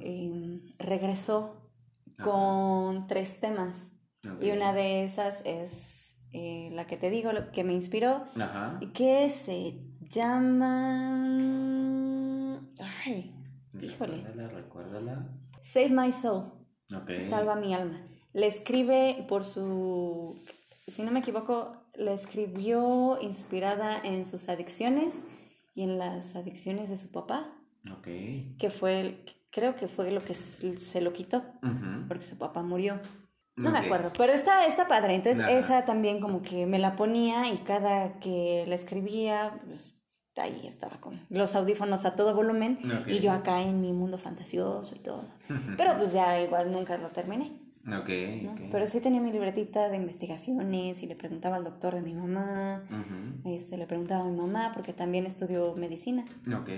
em, 0.00 0.60
regresó 0.78 1.70
con 2.22 3.06
tres 3.06 3.40
temas. 3.40 3.92
Y 4.40 4.50
una 4.50 4.72
de 4.72 5.04
esas 5.04 5.42
es 5.44 6.20
eh, 6.32 6.70
la 6.72 6.86
que 6.86 6.96
te 6.96 7.10
digo, 7.10 7.30
que 7.52 7.64
me 7.64 7.72
inspiró, 7.72 8.24
y 8.80 8.88
que 8.88 9.30
se 9.30 9.80
llama... 10.00 11.14
Ay, 13.04 13.34
híjole. 13.80 14.22
Recuérdala, 14.48 15.28
Save 15.62 15.90
My 15.90 16.12
Soul. 16.12 16.52
Salva 17.20 17.54
mi 17.56 17.74
alma. 17.74 18.06
Le 18.32 18.46
escribe 18.46 19.24
por 19.28 19.44
su, 19.44 20.42
si 20.86 21.02
no 21.02 21.10
me 21.10 21.20
equivoco, 21.20 21.76
le 21.94 22.12
escribió 22.12 23.18
inspirada 23.20 23.98
en 24.02 24.26
sus 24.26 24.48
adicciones 24.48 25.24
y 25.74 25.82
en 25.82 25.98
las 25.98 26.36
adicciones 26.36 26.88
de 26.90 26.96
su 26.96 27.10
papá. 27.10 27.54
Que 28.58 28.70
fue, 28.70 29.24
creo 29.50 29.76
que 29.76 29.88
fue 29.88 30.10
lo 30.10 30.20
que 30.20 30.34
se 30.34 31.00
lo 31.00 31.12
quitó, 31.12 31.42
porque 32.06 32.26
su 32.26 32.36
papá 32.36 32.62
murió. 32.62 33.00
No 33.58 33.70
me 33.70 33.78
acuerdo, 33.78 34.12
pero 34.16 34.32
está, 34.32 34.66
está 34.66 34.88
padre. 34.88 35.14
Entonces, 35.14 35.44
esa 35.48 35.84
también 35.84 36.20
como 36.20 36.42
que 36.42 36.66
me 36.66 36.78
la 36.78 36.96
ponía 36.96 37.48
y 37.48 37.58
cada 37.58 38.18
que 38.20 38.64
la 38.68 38.74
escribía, 38.74 39.60
pues, 39.66 39.94
ahí 40.36 40.66
estaba 40.66 41.00
con 41.00 41.26
los 41.30 41.54
audífonos 41.54 42.04
a 42.04 42.14
todo 42.14 42.34
volumen 42.34 42.78
y 43.06 43.18
yo 43.20 43.32
acá 43.32 43.60
en 43.60 43.80
mi 43.80 43.92
mundo 43.92 44.18
fantasioso 44.18 44.94
y 44.94 45.00
todo. 45.00 45.24
Pero 45.76 45.96
pues 45.98 46.12
ya 46.12 46.40
igual 46.40 46.70
nunca 46.72 46.96
lo 46.96 47.08
terminé. 47.08 47.60
Okay, 48.02 48.50
Pero 48.70 48.84
sí 48.86 49.00
tenía 49.00 49.20
mi 49.20 49.32
libretita 49.32 49.88
de 49.88 49.96
investigaciones 49.96 51.02
y 51.02 51.06
le 51.06 51.16
preguntaba 51.16 51.56
al 51.56 51.64
doctor 51.64 51.94
de 51.94 52.02
mi 52.02 52.12
mamá, 52.12 52.84
este, 53.46 53.78
le 53.78 53.86
preguntaba 53.86 54.24
a 54.24 54.28
mi 54.28 54.36
mamá 54.36 54.72
porque 54.74 54.92
también 54.92 55.24
estudió 55.24 55.74
medicina. 55.74 56.26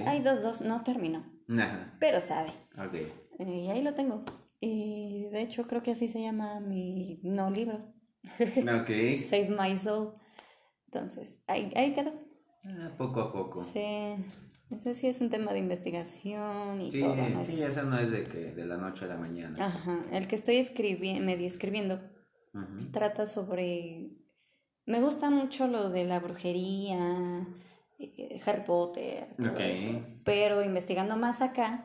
Hay 0.06 0.20
dos, 0.20 0.40
dos, 0.40 0.60
no 0.60 0.82
terminó. 0.84 1.24
Pero 1.98 2.20
sabe. 2.20 2.52
Y 3.40 3.68
ahí 3.70 3.82
lo 3.82 3.94
tengo. 3.94 4.22
Y 4.60 5.28
de 5.32 5.40
hecho 5.40 5.66
creo 5.66 5.82
que 5.82 5.92
así 5.92 6.08
se 6.08 6.20
llama 6.20 6.60
mi 6.60 7.20
no 7.22 7.50
libro. 7.50 7.92
Save 8.38 9.48
My 9.48 9.76
Soul. 9.76 10.14
Entonces, 10.86 11.42
ahí, 11.46 11.72
ahí 11.74 11.94
quedó. 11.94 12.12
Ah, 12.64 12.92
poco 12.98 13.20
a 13.20 13.32
poco. 13.32 13.62
Sí. 13.62 14.16
Eso 14.70 14.94
sí 14.94 15.08
es 15.08 15.20
un 15.20 15.30
tema 15.30 15.52
de 15.52 15.58
investigación 15.58 16.80
y 16.80 16.90
sí, 16.90 17.00
todo. 17.00 17.16
Sí, 17.44 17.60
eso 17.60 17.82
no 17.84 17.98
es 17.98 18.10
de 18.10 18.22
que 18.22 18.52
de 18.52 18.64
la 18.66 18.76
noche 18.76 19.04
a 19.04 19.08
la 19.08 19.16
mañana. 19.16 19.66
Ajá. 19.66 20.00
El 20.12 20.28
que 20.28 20.36
estoy 20.36 20.56
escribiendo, 20.56 21.24
medio 21.24 21.46
escribiendo 21.46 22.00
trata 22.92 23.26
sobre. 23.26 24.10
Me 24.86 25.00
gusta 25.00 25.30
mucho 25.30 25.66
lo 25.66 25.90
de 25.90 26.04
la 26.04 26.20
brujería, 26.20 27.46
eh, 27.98 28.40
Harry 28.46 28.64
Potter, 28.64 29.28
todo 29.36 29.58
eso. 29.58 30.04
Pero 30.24 30.62
investigando 30.62 31.16
más 31.16 31.42
acá, 31.42 31.84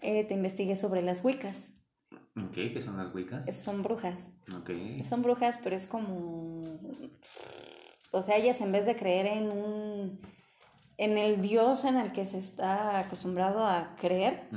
eh, 0.00 0.24
te 0.24 0.34
investigué 0.34 0.76
sobre 0.76 1.02
las 1.02 1.24
Wiccas. 1.24 1.79
¿Qué 2.52 2.82
son 2.82 2.96
las 2.96 3.14
Wiccas? 3.14 3.54
son 3.56 3.82
brujas. 3.82 4.30
Okay. 4.62 5.02
Son 5.04 5.22
brujas, 5.22 5.58
pero 5.62 5.76
es 5.76 5.86
como 5.86 6.64
o 8.12 8.22
sea, 8.22 8.36
ellas 8.36 8.60
en 8.60 8.72
vez 8.72 8.86
de 8.86 8.96
creer 8.96 9.26
en 9.26 9.50
un 9.50 10.20
en 10.96 11.16
el 11.16 11.40
Dios 11.40 11.84
en 11.84 11.96
el 11.96 12.12
que 12.12 12.26
se 12.26 12.38
está 12.38 12.98
acostumbrado 12.98 13.64
a 13.64 13.96
creer, 13.98 14.48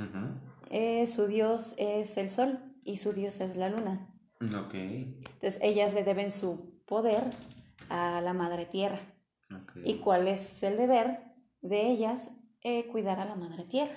eh, 0.70 1.06
su 1.06 1.26
Dios 1.26 1.74
es 1.78 2.18
el 2.18 2.30
sol 2.30 2.58
y 2.84 2.98
su 2.98 3.14
Dios 3.14 3.40
es 3.40 3.56
la 3.56 3.70
luna. 3.70 4.10
Okay. 4.66 5.18
Entonces 5.24 5.58
ellas 5.62 5.94
le 5.94 6.04
deben 6.04 6.30
su 6.30 6.82
poder 6.84 7.22
a 7.88 8.20
la 8.20 8.34
madre 8.34 8.66
tierra. 8.66 9.00
¿Y 9.84 9.94
cuál 9.98 10.28
es 10.28 10.62
el 10.62 10.76
deber 10.76 11.20
de 11.62 11.86
ellas? 11.86 12.30
Eh, 12.62 12.86
cuidar 12.86 13.20
a 13.20 13.24
la 13.24 13.36
madre 13.36 13.64
tierra. 13.64 13.94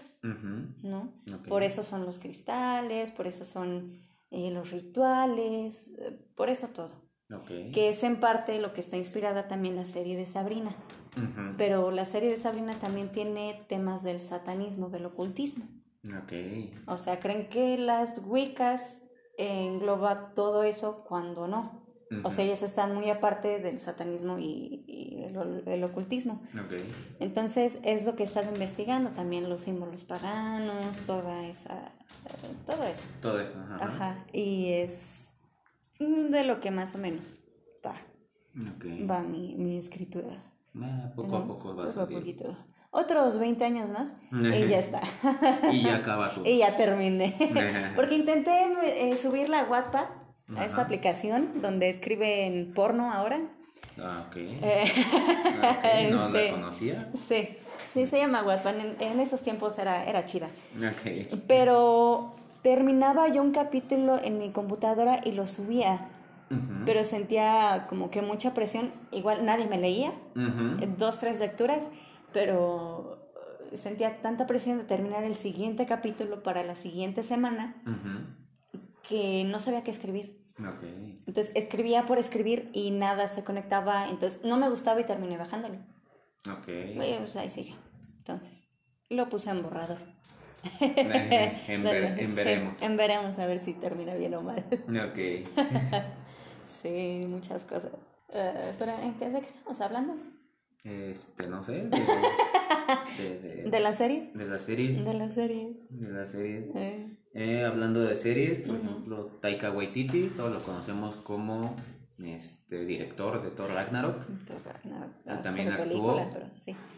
¿No? 0.83 1.13
Por 1.47 1.63
eso 1.63 1.83
son 1.83 2.05
los 2.05 2.19
cristales, 2.19 3.11
por 3.11 3.27
eso 3.27 3.45
son 3.45 3.93
eh, 4.31 4.51
los 4.51 4.71
rituales, 4.71 5.91
por 6.35 6.49
eso 6.49 6.67
todo. 6.69 7.07
Que 7.73 7.89
es 7.89 8.03
en 8.03 8.19
parte 8.21 8.59
lo 8.59 8.73
que 8.73 8.79
está 8.79 8.95
inspirada 8.95 9.47
también 9.47 9.75
la 9.75 9.85
serie 9.85 10.15
de 10.15 10.25
Sabrina. 10.25 10.71
Pero 11.57 11.91
la 11.91 12.05
serie 12.05 12.29
de 12.29 12.37
Sabrina 12.37 12.73
también 12.79 13.11
tiene 13.11 13.65
temas 13.67 14.03
del 14.03 14.19
satanismo, 14.19 14.89
del 14.89 15.05
ocultismo. 15.05 15.65
O 16.85 16.97
sea, 16.97 17.19
creen 17.19 17.49
que 17.49 17.77
las 17.77 18.21
Wiccas 18.23 19.01
engloba 19.37 20.33
todo 20.35 20.63
eso 20.63 21.03
cuando 21.03 21.47
no. 21.47 21.86
O 22.23 22.31
sea, 22.31 22.45
ellas 22.45 22.63
están 22.63 22.95
muy 22.95 23.09
aparte 23.09 23.59
del 23.59 23.79
satanismo 23.79 24.39
y, 24.39 25.25
el, 25.65 25.83
ocultismo. 25.83 26.41
Entonces, 27.19 27.79
es 27.83 28.05
lo 28.05 28.15
que 28.15 28.23
he 28.23 28.25
estado 28.25 28.49
investigando 28.49 29.11
también, 29.11 29.49
los 29.49 29.61
símbolos 29.61 30.03
paganos, 30.03 30.97
toda 31.05 31.45
esa. 31.47 31.91
todo 32.65 32.83
eso. 32.83 33.07
Todo 33.21 33.41
eso, 33.41 33.53
ajá. 33.79 34.25
Y 34.31 34.71
es 34.73 35.35
de 35.99 36.43
lo 36.43 36.59
que 36.59 36.71
más 36.71 36.95
o 36.95 36.97
menos 36.97 37.39
va. 37.85 37.95
Va 39.09 39.21
mi, 39.21 39.55
mi 39.55 39.77
escritura. 39.77 40.41
Ah, 40.81 41.11
poco 41.15 41.35
a 41.35 41.47
poco 41.47 41.75
va 41.75 41.89
a 41.89 42.07
poquito. 42.07 42.55
Otros 42.89 43.37
20 43.37 43.63
años 43.65 43.89
más 43.89 44.15
y 44.31 44.67
ya 44.67 44.79
está. 44.79 45.01
y 45.71 45.83
ya 45.83 45.97
acaba 45.97 46.29
su... 46.31 46.41
Y 46.45 46.59
ya 46.59 46.75
terminé. 46.75 47.35
Porque 47.95 48.15
intenté 48.15 48.51
eh, 48.83 49.15
subir 49.17 49.49
la 49.49 49.65
Wattpad 49.65 50.05
a 50.55 50.65
esta 50.65 50.81
aplicación 50.81 51.61
donde 51.61 51.89
escriben 51.89 52.71
porno 52.73 53.11
ahora. 53.11 53.39
Ah, 53.99 54.25
ok. 54.27 54.35
Eh, 54.37 56.09
¿No 56.11 56.29
la 56.29 56.51
conocía? 56.51 57.09
Sí, 57.13 57.49
sí, 57.83 58.05
se 58.05 58.17
llama 58.17 58.43
Wattpad. 58.43 58.79
En, 58.79 58.95
en, 58.99 59.19
esos 59.19 59.41
tiempos 59.41 59.77
era, 59.77 60.05
era 60.05 60.25
chida. 60.25 60.47
Ok. 60.77 61.41
Pero 61.47 62.35
terminaba 62.61 63.27
yo 63.27 63.41
un 63.41 63.51
capítulo 63.51 64.19
en 64.23 64.37
mi 64.37 64.51
computadora 64.51 65.21
y 65.23 65.31
lo 65.31 65.47
subía. 65.47 66.09
Pero 66.85 67.03
sentía 67.03 67.87
como 67.89 68.09
que 68.09 68.21
mucha 68.21 68.53
presión. 68.53 68.91
Igual 69.11 69.45
nadie 69.45 69.67
me 69.67 69.77
leía. 69.77 70.13
Dos, 70.97 71.19
tres 71.19 71.41
lecturas. 71.41 71.89
Pero 72.31 73.19
sentía 73.75 74.21
tanta 74.21 74.47
presión 74.47 74.77
de 74.77 74.85
terminar 74.85 75.25
el 75.25 75.35
siguiente 75.35 75.85
capítulo 75.85 76.43
para 76.43 76.63
la 76.63 76.75
siguiente 76.75 77.21
semana 77.21 77.75
que 79.07 79.43
no 79.45 79.59
sabía 79.59 79.83
qué 79.83 79.91
escribir. 79.91 80.36
Entonces 80.59 81.51
escribía 81.55 82.05
por 82.05 82.17
escribir 82.17 82.69
y 82.73 82.91
nada 82.91 83.27
se 83.27 83.43
conectaba. 83.43 84.09
Entonces 84.09 84.43
no 84.43 84.57
me 84.57 84.69
gustaba 84.69 84.99
y 84.99 85.05
terminé 85.05 85.37
bajándolo. 85.37 85.75
Ok. 86.49 86.67
Pues 86.95 87.35
ahí 87.35 87.49
sigue. 87.49 87.75
Entonces 88.17 88.67
lo 89.09 89.29
puse 89.29 89.49
en 89.49 89.61
borrador. 89.61 89.99
en, 90.79 91.83
veremos. 91.83 92.81
en 92.81 92.97
veremos 92.97 93.37
a 93.39 93.45
ver 93.45 93.59
si 93.59 93.73
termina 93.73 94.15
bien 94.15 94.33
o 94.33 94.41
mal. 94.41 94.65
Ok. 94.71 95.47
sí, 96.65 97.25
muchas 97.27 97.63
cosas. 97.63 97.93
Uh, 98.29 98.73
¿Pero 98.77 98.97
¿de 98.97 99.13
qué 99.19 99.39
estamos 99.39 99.79
hablando? 99.79 100.15
Este, 100.83 101.47
no 101.47 101.63
sé. 101.63 101.89
De, 103.17 103.63
de, 103.69 103.79
las 103.81 103.97
series? 103.97 104.33
De 104.33 104.45
las 104.45 104.61
series. 104.61 105.03
De 105.03 105.13
las 105.13 105.33
series. 105.33 105.77
De 105.89 106.09
las 106.09 106.31
series. 106.31 106.73
Eh. 106.73 107.17
Eh, 107.39 107.63
hablando 107.63 108.01
de 108.01 108.17
series, 108.17 108.61
por 108.61 108.77
ejemplo, 108.77 109.27
Taika 109.39 109.69
Waititi, 109.69 110.31
todos 110.35 110.51
lo 110.51 110.59
conocemos 110.63 111.17
como 111.17 111.75
este 112.17 112.83
director 112.83 113.43
de 113.43 113.51
Thor 113.51 113.69
Ragnarok. 113.69 114.23
Ah, 115.27 115.39
también 115.43 115.69
actuó. 115.69 116.27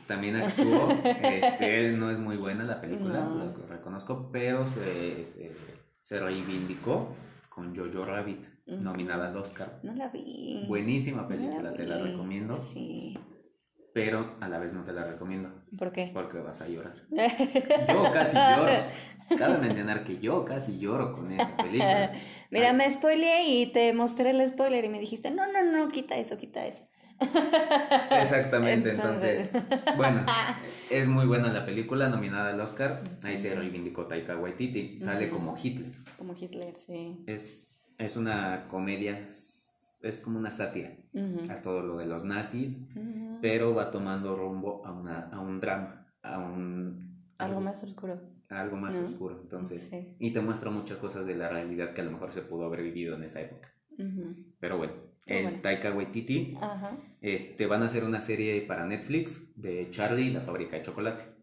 También 0.07 0.36
actuó. 0.38 0.91
Este, 1.22 1.91
no 1.91 2.10
es 2.10 2.20
muy 2.20 2.38
buena 2.38 2.64
la 2.64 2.80
película, 2.80 3.20
lo 3.20 3.68
reconozco, 3.68 4.30
pero 4.32 4.66
se, 4.66 5.26
se, 6.02 6.20
reivindicó 6.22 7.14
con 7.49 7.76
Jojo 7.76 8.06
Rabbit, 8.06 8.45
nominada 8.66 9.28
al 9.28 9.36
Oscar. 9.36 9.82
No 9.84 9.94
la 9.94 10.07
vi. 10.07 10.64
Buenísima 10.70 11.28
película, 11.28 11.74
te 11.74 11.86
la 11.86 11.98
recomiendo. 11.98 12.56
Sí 12.56 13.14
pero 13.94 14.36
a 14.40 14.49
la 14.49 14.60
vez 14.60 14.74
no 14.74 14.84
te 14.84 14.94
la 14.94 15.03
recomiendo. 15.03 15.52
¿Por 15.78 15.91
qué? 15.91 16.11
Porque 16.14 16.40
vas 16.40 16.61
a 16.61 16.68
llorar. 16.68 16.95
Yo 17.10 18.11
casi 18.11 18.36
lloro. 18.36 18.72
Cabe 19.38 19.57
mencionar 19.60 20.03
que 20.03 20.18
yo 20.18 20.44
casi 20.44 20.80
lloro 20.80 21.14
con 21.14 21.32
esa 21.32 21.56
película. 21.56 22.14
Mira, 22.49 22.74
me 22.74 22.90
spoileé 22.90 23.48
y 23.48 23.68
te 23.68 23.94
mostré 23.94 24.32
el 24.32 24.48
spoiler 24.48 24.86
y 24.86 24.90
me 24.90 24.99
dijiste, 24.99 25.30
no, 25.30 25.45
no, 25.52 25.64
no, 25.64 25.88
quita 25.90 26.18
eso, 26.18 26.36
quita 26.38 26.66
eso. 26.66 26.82
Exactamente, 28.11 28.91
entonces, 28.91 29.52
bueno, 29.98 30.26
es 30.90 31.07
muy 31.07 31.26
buena 31.26 31.52
la 31.52 31.66
película, 31.66 32.07
nominada 32.10 32.52
al 32.52 32.61
Oscar. 32.61 33.03
Ahí 33.24 33.38
se 33.38 33.53
reivindicó 33.53 34.07
Taika 34.07 34.38
Waititi. 34.38 34.99
Sale 35.02 35.30
como 35.30 35.56
Hitler. 35.61 35.91
Como 36.18 36.34
Hitler, 36.34 36.74
sí. 36.78 37.24
Es, 37.28 37.82
es 37.98 38.16
una 38.16 38.68
comedia 38.70 39.28
es 40.02 40.22
como 40.22 40.40
una 40.40 40.52
sátira 40.52 40.96
a 41.50 41.62
todo 41.62 41.82
lo 41.82 41.98
de 41.98 42.06
los 42.06 42.24
nazis, 42.24 42.88
pero 43.42 43.74
va 43.74 43.92
tomando 43.92 44.36
rumbo 44.36 44.86
a, 44.86 44.92
una, 44.92 45.30
a 45.30 45.40
un 45.40 45.60
drama, 45.60 46.08
a 46.22 46.40
un... 46.40 47.10
Algo, 47.38 47.62
más 47.62 47.84
oscuro. 47.84 48.20
algo 48.50 48.78
más 48.78 48.98
oscuro, 48.98 49.40
entonces. 49.42 49.90
Y 50.20 50.32
te 50.32 50.42
muestra 50.42 50.70
muchas 50.70 50.98
cosas 50.98 51.26
de 51.26 51.36
la 51.36 51.50
realidad 51.50 51.94
que 51.94 52.02
a 52.02 52.04
lo 52.04 52.12
mejor 52.12 52.32
se 52.34 52.42
pudo 52.42 52.66
haber 52.66 52.84
vivido 52.84 53.16
en 53.16 53.24
esa 53.24 53.42
época. 53.42 53.70
Pero 54.60 54.78
bueno, 54.78 54.94
el 55.26 55.62
Taika 55.62 55.92
Waititi, 55.92 56.56
este, 57.22 57.66
van 57.68 57.84
a 57.84 57.86
hacer 57.86 58.04
una 58.04 58.22
serie 58.22 58.62
para 58.62 58.86
Netflix 58.86 59.54
de 59.56 59.90
Charlie, 59.90 60.32
la 60.32 60.42
fábrica 60.42 60.78
de 60.78 60.84
chocolate. 60.84 61.39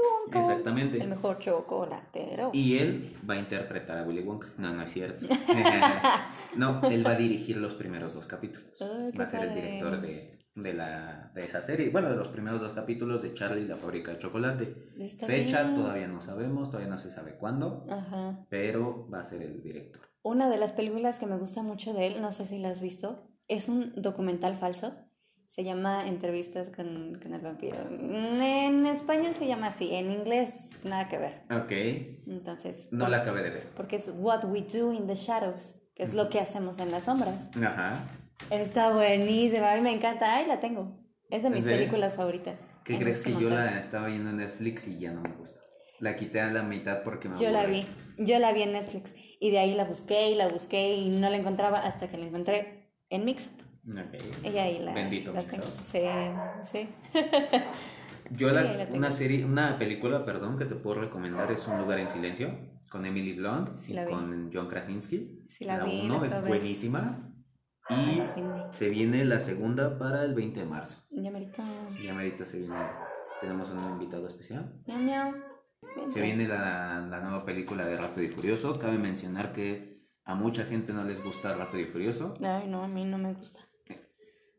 Wonka. 0.00 0.40
Exactamente. 0.40 0.98
El 0.98 1.08
mejor 1.08 1.38
chocolatero. 1.38 2.50
Y 2.52 2.78
él 2.78 3.16
va 3.28 3.34
a 3.34 3.38
interpretar 3.38 3.98
a 3.98 4.02
Willy 4.04 4.22
Wonka. 4.22 4.48
No, 4.58 4.72
no 4.72 4.82
es 4.82 4.92
cierto. 4.92 5.26
no, 6.56 6.80
él 6.90 7.06
va 7.06 7.12
a 7.12 7.16
dirigir 7.16 7.56
los 7.56 7.74
primeros 7.74 8.14
dos 8.14 8.26
capítulos. 8.26 8.74
va 8.80 9.24
a 9.24 9.28
ser 9.28 9.44
el 9.44 9.54
director 9.54 10.00
de, 10.00 10.38
de, 10.54 10.72
la, 10.72 11.30
de 11.34 11.44
esa 11.44 11.62
serie. 11.62 11.90
Bueno, 11.90 12.10
de 12.10 12.16
los 12.16 12.28
primeros 12.28 12.60
dos 12.60 12.72
capítulos 12.72 13.22
de 13.22 13.34
Charlie, 13.34 13.66
la 13.66 13.76
fábrica 13.76 14.12
de 14.12 14.18
chocolate. 14.18 14.92
Fecha 15.26 15.74
todavía 15.74 16.08
no 16.08 16.20
sabemos, 16.22 16.70
todavía 16.70 16.90
no 16.90 16.98
se 16.98 17.10
sabe 17.10 17.36
cuándo. 17.36 17.86
Pero 18.48 19.08
va 19.12 19.20
a 19.20 19.24
ser 19.24 19.42
el 19.42 19.62
director. 19.62 20.02
Una 20.22 20.48
de 20.50 20.58
las 20.58 20.72
películas 20.72 21.18
que 21.18 21.26
me 21.26 21.38
gusta 21.38 21.62
mucho 21.62 21.94
de 21.94 22.06
él, 22.06 22.20
no 22.20 22.32
sé 22.32 22.46
si 22.46 22.58
la 22.58 22.70
has 22.70 22.80
visto, 22.80 23.30
es 23.48 23.68
un 23.68 23.92
documental 23.96 24.56
falso. 24.56 24.94
Se 25.50 25.64
llama 25.64 26.06
Entrevistas 26.06 26.68
con, 26.68 27.18
con 27.20 27.34
el 27.34 27.40
vampiro. 27.40 27.76
En 27.90 28.86
español 28.86 29.34
se 29.34 29.48
llama 29.48 29.66
así, 29.66 29.92
en 29.92 30.12
inglés 30.12 30.70
nada 30.84 31.08
que 31.08 31.18
ver. 31.18 31.42
Ok. 31.50 31.72
Entonces. 32.28 32.86
No 32.92 33.08
la 33.08 33.16
acabé 33.16 33.42
de 33.42 33.50
ver. 33.50 33.70
Porque 33.74 33.96
es 33.96 34.12
What 34.14 34.44
We 34.44 34.62
Do 34.62 34.92
in 34.92 35.08
the 35.08 35.16
Shadows, 35.16 35.74
que 35.96 36.04
es 36.04 36.14
lo 36.14 36.28
que 36.28 36.38
hacemos 36.38 36.78
en 36.78 36.92
las 36.92 37.06
sombras. 37.06 37.50
Ajá. 37.56 37.94
Está 38.48 38.92
buenísima, 38.92 39.72
a 39.72 39.74
mí 39.74 39.80
me 39.80 39.92
encanta. 39.92 40.36
Ay, 40.36 40.46
la 40.46 40.60
tengo. 40.60 40.96
Es 41.30 41.42
de 41.42 41.50
mis 41.50 41.64
películas 41.64 42.14
favoritas. 42.14 42.60
¿Qué 42.84 42.96
crees 42.96 43.18
que 43.18 43.32
yo 43.32 43.50
la 43.50 43.76
estaba 43.80 44.06
viendo 44.06 44.30
en 44.30 44.36
Netflix 44.36 44.86
y 44.86 45.00
ya 45.00 45.10
no 45.10 45.22
me 45.22 45.34
gusta? 45.34 45.60
La 45.98 46.14
quité 46.14 46.42
a 46.42 46.50
la 46.52 46.62
mitad 46.62 47.02
porque 47.02 47.28
me 47.28 47.36
Yo 47.40 47.50
la 47.50 47.66
vi, 47.66 47.84
yo 48.18 48.38
la 48.38 48.52
vi 48.52 48.62
en 48.62 48.72
Netflix 48.72 49.16
y 49.40 49.50
de 49.50 49.58
ahí 49.58 49.74
la 49.74 49.84
busqué 49.84 50.30
y 50.30 50.36
la 50.36 50.46
busqué 50.46 50.94
y 50.94 51.08
no 51.08 51.28
la 51.28 51.36
encontraba 51.36 51.80
hasta 51.80 52.08
que 52.08 52.18
la 52.18 52.26
encontré 52.26 52.92
en 53.10 53.24
Mixup. 53.84 54.44
Y 54.44 54.58
ahí 54.58 54.78
la, 54.78 54.92
Bendito 54.92 55.32
la. 55.32 55.42
Sí, 55.82 56.00
sí. 56.62 56.88
Yo 58.32 58.50
la, 58.52 58.86
una 58.92 59.10
serie, 59.10 59.44
una 59.44 59.76
película, 59.78 60.24
perdón, 60.24 60.56
que 60.56 60.64
te 60.64 60.76
puedo 60.76 61.00
recomendar 61.00 61.50
es 61.50 61.66
Un 61.66 61.80
lugar 61.80 61.98
en 61.98 62.08
silencio 62.08 62.56
con 62.90 63.04
Emily 63.06 63.34
Blunt 63.34 63.70
y 63.88 63.94
con 64.04 64.50
John 64.52 64.68
Krasinski. 64.68 65.44
Sí, 65.48 65.64
la, 65.64 65.84
vi, 65.84 66.02
uno 66.04 66.24
es 66.24 66.46
buenísima. 66.46 67.26
Y 67.88 68.20
se 68.72 68.88
viene 68.88 69.24
la 69.24 69.40
segunda 69.40 69.98
para 69.98 70.24
el 70.24 70.34
20 70.34 70.60
de 70.60 70.66
marzo. 70.66 70.98
Ya 71.10 71.30
merito. 71.30 71.62
Ya 72.04 72.14
merito 72.14 72.44
se 72.44 72.58
viene. 72.58 72.76
Tenemos 73.40 73.70
un 73.70 73.80
invitado 73.80 74.28
especial. 74.28 74.80
Miau, 74.86 75.34
se 76.10 76.20
viene 76.20 76.46
la, 76.46 77.00
nueva 77.22 77.44
película 77.44 77.86
de 77.86 77.96
Rápido 77.96 78.26
y 78.26 78.30
Furioso. 78.30 78.78
Cabe 78.78 78.98
mencionar 78.98 79.52
que 79.52 80.04
a 80.24 80.34
mucha 80.34 80.64
gente 80.64 80.92
no 80.92 81.04
les 81.04 81.22
gusta 81.22 81.54
Rápido 81.54 81.82
y 81.82 81.86
Furioso. 81.86 82.34
Ay, 82.42 82.68
no, 82.68 82.84
a 82.84 82.88
mí 82.88 83.04
no 83.04 83.18
me 83.18 83.32
gusta. 83.34 83.60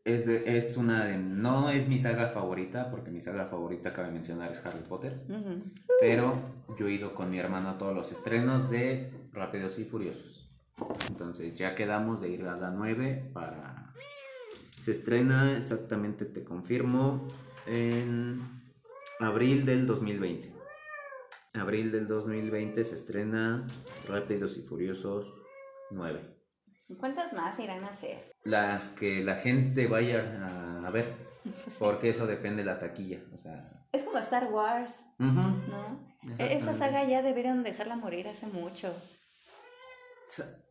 Es, 0.04 0.26
es 0.26 0.76
una 0.76 1.04
de, 1.04 1.16
no 1.16 1.70
es 1.70 1.86
mi 1.88 1.98
saga 1.98 2.26
favorita, 2.26 2.90
porque 2.90 3.10
mi 3.10 3.20
saga 3.20 3.46
favorita, 3.46 3.92
cabe 3.92 4.10
mencionar, 4.10 4.50
es 4.50 4.64
Harry 4.64 4.82
Potter. 4.88 5.22
Pero 6.00 6.34
yo 6.76 6.88
he 6.88 6.92
ido 6.92 7.14
con 7.14 7.30
mi 7.30 7.38
hermano 7.38 7.70
a 7.70 7.78
todos 7.78 7.94
los 7.94 8.10
estrenos 8.10 8.68
de 8.70 9.12
Rápidos 9.32 9.78
y 9.78 9.84
Furiosos. 9.84 10.50
Entonces 11.08 11.54
ya 11.54 11.74
quedamos 11.74 12.20
de 12.20 12.30
ir 12.30 12.44
a 12.46 12.56
la 12.56 12.70
9 12.70 13.30
para... 13.32 13.92
Se 14.80 14.90
estrena 14.90 15.56
exactamente, 15.56 16.24
te 16.24 16.42
confirmo, 16.42 17.28
en 17.66 18.40
abril 19.20 19.64
del 19.64 19.86
2020 19.86 20.52
abril 21.54 21.92
del 21.92 22.08
2020 22.08 22.84
se 22.84 22.94
estrena 22.94 23.66
Rápidos 24.08 24.56
y 24.56 24.62
Furiosos 24.62 25.26
9. 25.90 26.41
¿Cuántas 26.98 27.32
más 27.32 27.58
irán 27.58 27.84
a 27.84 27.88
hacer? 27.88 28.32
Las 28.44 28.88
que 28.90 29.24
la 29.24 29.36
gente 29.36 29.86
vaya 29.86 30.80
a, 30.84 30.90
ver, 30.90 31.14
porque 31.78 32.10
eso 32.10 32.26
depende 32.26 32.62
de 32.62 32.66
la 32.66 32.78
taquilla, 32.78 33.20
o 33.32 33.36
sea... 33.36 33.86
Es 33.92 34.02
como 34.02 34.18
Star 34.18 34.50
Wars, 34.52 34.92
¿no? 35.18 36.14
E-, 36.38 36.56
esa 36.56 36.74
saga 36.74 37.04
ya 37.04 37.22
debieron 37.22 37.62
dejarla 37.62 37.96
morir 37.96 38.28
hace 38.28 38.46
mucho. 38.46 38.94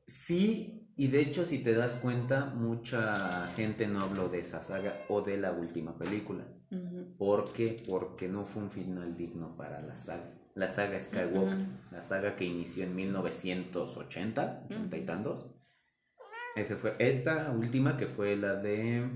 Sí, 0.07 0.91
y 0.95 1.07
de 1.07 1.21
hecho 1.21 1.45
si 1.45 1.59
te 1.59 1.73
das 1.73 1.95
cuenta, 1.95 2.45
mucha 2.45 3.47
gente 3.55 3.87
no 3.87 4.01
habló 4.01 4.27
de 4.29 4.39
esa 4.39 4.63
saga 4.63 5.05
o 5.09 5.21
de 5.21 5.37
la 5.37 5.51
última 5.51 5.97
película. 5.97 6.45
¿Por 7.17 7.53
qué? 7.53 7.83
Porque 7.87 8.27
no 8.27 8.45
fue 8.45 8.63
un 8.63 8.69
final 8.69 9.15
digno 9.15 9.55
para 9.55 9.81
la 9.81 9.95
saga 9.95 10.41
la 10.55 10.67
saga 10.67 10.99
Skywalker, 10.99 11.65
la 11.91 12.01
saga 12.01 12.35
que 12.35 12.45
inició 12.45 12.83
en 12.83 12.95
1980, 12.95 14.63
80 14.69 14.97
y 14.97 15.05
tantos. 15.05 15.45
Ese 16.55 16.75
fue 16.75 16.95
esta 16.99 17.51
última 17.51 17.97
que 17.97 18.07
fue 18.07 18.35
la 18.35 18.55
de 18.55 19.09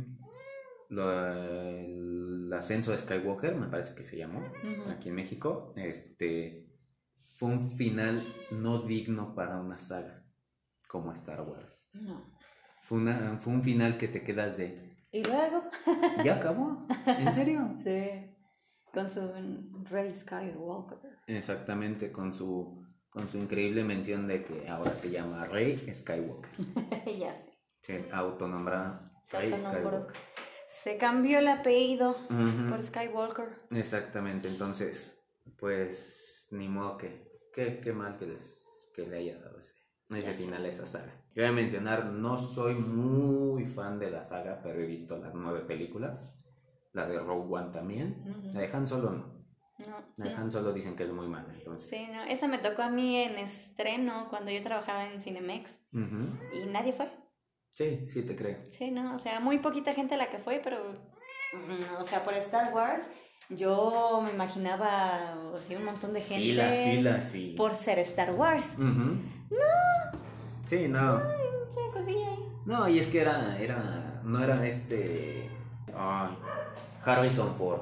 el 0.89 2.53
ascenso 2.53 2.91
de 2.91 2.97
Skywalker, 2.97 3.55
me 3.55 3.67
parece 3.67 3.95
que 3.95 4.03
se 4.03 4.17
llamó, 4.17 4.41
aquí 4.89 5.09
en 5.09 5.15
México. 5.15 5.71
Este 5.75 6.67
fue 7.23 7.49
un 7.49 7.71
final 7.71 8.23
no 8.51 8.79
digno 8.79 9.35
para 9.35 9.59
una 9.59 9.77
saga 9.77 10.25
como 10.87 11.11
Star 11.13 11.41
Wars. 11.41 11.85
Fue, 12.81 12.99
una, 12.99 13.37
fue 13.39 13.53
un 13.53 13.63
final 13.63 13.97
que 13.97 14.07
te 14.07 14.23
quedas 14.23 14.57
de... 14.57 14.95
¿Y 15.11 15.23
luego? 15.23 15.63
¿Ya 16.23 16.35
acabó? 16.35 16.87
¿En 17.05 17.33
serio? 17.33 17.75
Sí. 17.83 18.31
Con 18.93 19.09
su 19.09 19.29
Rey 19.89 20.15
Skywalker. 20.15 21.17
Exactamente, 21.27 22.13
con 22.13 22.33
su, 22.33 22.84
con 23.15 23.29
su 23.29 23.37
increíble 23.37 23.85
mención 23.85 24.27
de 24.27 24.43
que 24.43 24.67
ahora 24.67 24.93
se 24.93 25.09
llama 25.09 25.45
Rey 25.45 25.89
Skywalker. 25.91 26.51
ya 27.17 27.33
sé. 27.33 27.57
Se 27.79 28.09
autonombra 28.11 29.09
Rey 29.31 29.57
Skywalker. 29.57 30.13
Se 30.67 30.97
cambió 30.97 31.39
el 31.39 31.47
apellido 31.47 32.17
por 32.69 32.83
Skywalker. 32.83 33.45
Exactamente, 33.71 34.49
entonces, 34.49 35.25
pues, 35.57 36.49
ni 36.51 36.67
modo 36.67 36.97
que, 36.97 37.49
qué 37.53 37.93
mal 37.93 38.17
que, 38.17 38.27
les, 38.27 38.91
que 38.93 39.07
le 39.07 39.17
haya 39.17 39.39
dado 39.39 39.59
ese, 39.59 39.75
ese 40.09 40.33
final 40.33 40.65
a 40.65 40.67
esa 40.67 40.85
saga. 40.85 41.13
Yo 41.33 41.41
voy 41.41 41.45
a 41.45 41.51
mencionar, 41.53 42.05
no 42.05 42.37
soy 42.37 42.75
muy 42.75 43.65
fan 43.65 43.97
de 43.97 44.11
la 44.11 44.25
saga, 44.25 44.59
pero 44.61 44.81
he 44.81 44.85
visto 44.85 45.17
las 45.17 45.33
nueve 45.33 45.61
películas 45.61 46.21
la 46.95 47.05
de 47.05 47.19
Rogue 47.19 47.53
One 47.53 47.71
también. 47.71 48.51
La 48.53 48.61
de 48.61 48.69
Han 48.73 48.87
Solo 48.87 49.11
no. 49.11 49.34
No. 49.77 50.25
Han 50.37 50.51
Solo 50.51 50.71
dicen 50.71 50.95
que 50.95 51.03
es 51.03 51.11
muy 51.11 51.27
mala, 51.27 51.53
entonces. 51.53 51.89
Sí, 51.89 52.07
no, 52.11 52.23
esa 52.23 52.47
me 52.47 52.59
tocó 52.59 52.81
a 52.81 52.89
mí 52.89 53.17
en 53.17 53.37
estreno 53.37 54.27
cuando 54.29 54.51
yo 54.51 54.63
trabajaba 54.63 55.07
en 55.11 55.21
Cinemex 55.21 55.79
y 55.91 56.65
nadie 56.67 56.93
fue. 56.93 57.11
Sí, 57.71 58.07
sí 58.07 58.23
te 58.23 58.35
creo. 58.35 58.57
Sí, 58.69 58.91
no, 58.91 59.15
o 59.15 59.19
sea, 59.19 59.39
muy 59.41 59.59
poquita 59.59 59.93
gente 59.93 60.15
la 60.15 60.29
que 60.29 60.37
fue, 60.37 60.61
pero, 60.63 60.77
o 61.99 62.03
sea, 62.05 62.23
por 62.23 62.33
Star 62.35 62.73
Wars 62.73 63.09
yo 63.49 64.21
me 64.23 64.31
imaginaba 64.31 65.35
o 65.53 65.59
sea, 65.59 65.77
un 65.77 65.85
montón 65.85 66.13
de 66.13 66.21
gente. 66.21 66.41
Filas, 66.41 66.77
filas, 66.77 67.25
sí. 67.25 67.53
Por 67.57 67.75
ser 67.75 67.99
Star 67.99 68.33
Wars. 68.33 68.77
No. 68.77 69.19
Sí, 70.65 70.87
no. 70.87 71.21
No, 72.65 72.89
y 72.89 72.97
es 72.97 73.05
que 73.07 73.21
era, 73.21 73.57
era, 73.59 74.21
no 74.23 74.43
era 74.43 74.65
este... 74.65 75.47
Ay, 75.95 76.35
Harrison 77.03 77.53
Ford. 77.53 77.81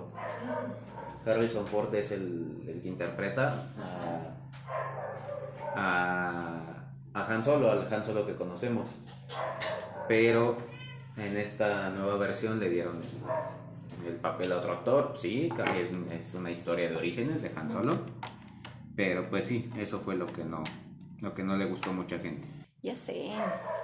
Harrison 1.25 1.65
Ford 1.65 1.93
es 1.95 2.11
el, 2.11 2.79
que 2.81 2.87
interpreta 2.87 3.67
a, 5.75 6.61
a, 7.13 7.25
Han 7.25 7.43
Solo, 7.43 7.71
al 7.71 7.91
Han 7.93 8.03
Solo 8.03 8.25
que 8.25 8.35
conocemos. 8.35 8.95
Pero 10.07 10.57
en 11.17 11.37
esta 11.37 11.89
nueva 11.89 12.17
versión 12.17 12.59
le 12.59 12.69
dieron 12.69 12.97
el, 14.05 14.15
papel 14.15 14.51
a 14.51 14.57
otro 14.57 14.73
actor. 14.73 15.13
Sí, 15.15 15.49
es, 15.79 15.91
es 16.11 16.33
una 16.33 16.51
historia 16.51 16.89
de 16.89 16.95
orígenes 16.95 17.41
de 17.41 17.51
Han 17.55 17.69
Solo. 17.69 17.97
Pero 18.95 19.29
pues 19.29 19.45
sí, 19.45 19.71
eso 19.77 20.01
fue 20.01 20.15
lo 20.15 20.27
que 20.27 20.43
no, 20.43 20.63
lo 21.21 21.33
que 21.33 21.43
no 21.43 21.57
le 21.57 21.65
gustó 21.65 21.89
a 21.89 21.93
mucha 21.93 22.19
gente. 22.19 22.47
Ya 22.83 22.95
sé. 22.95 23.31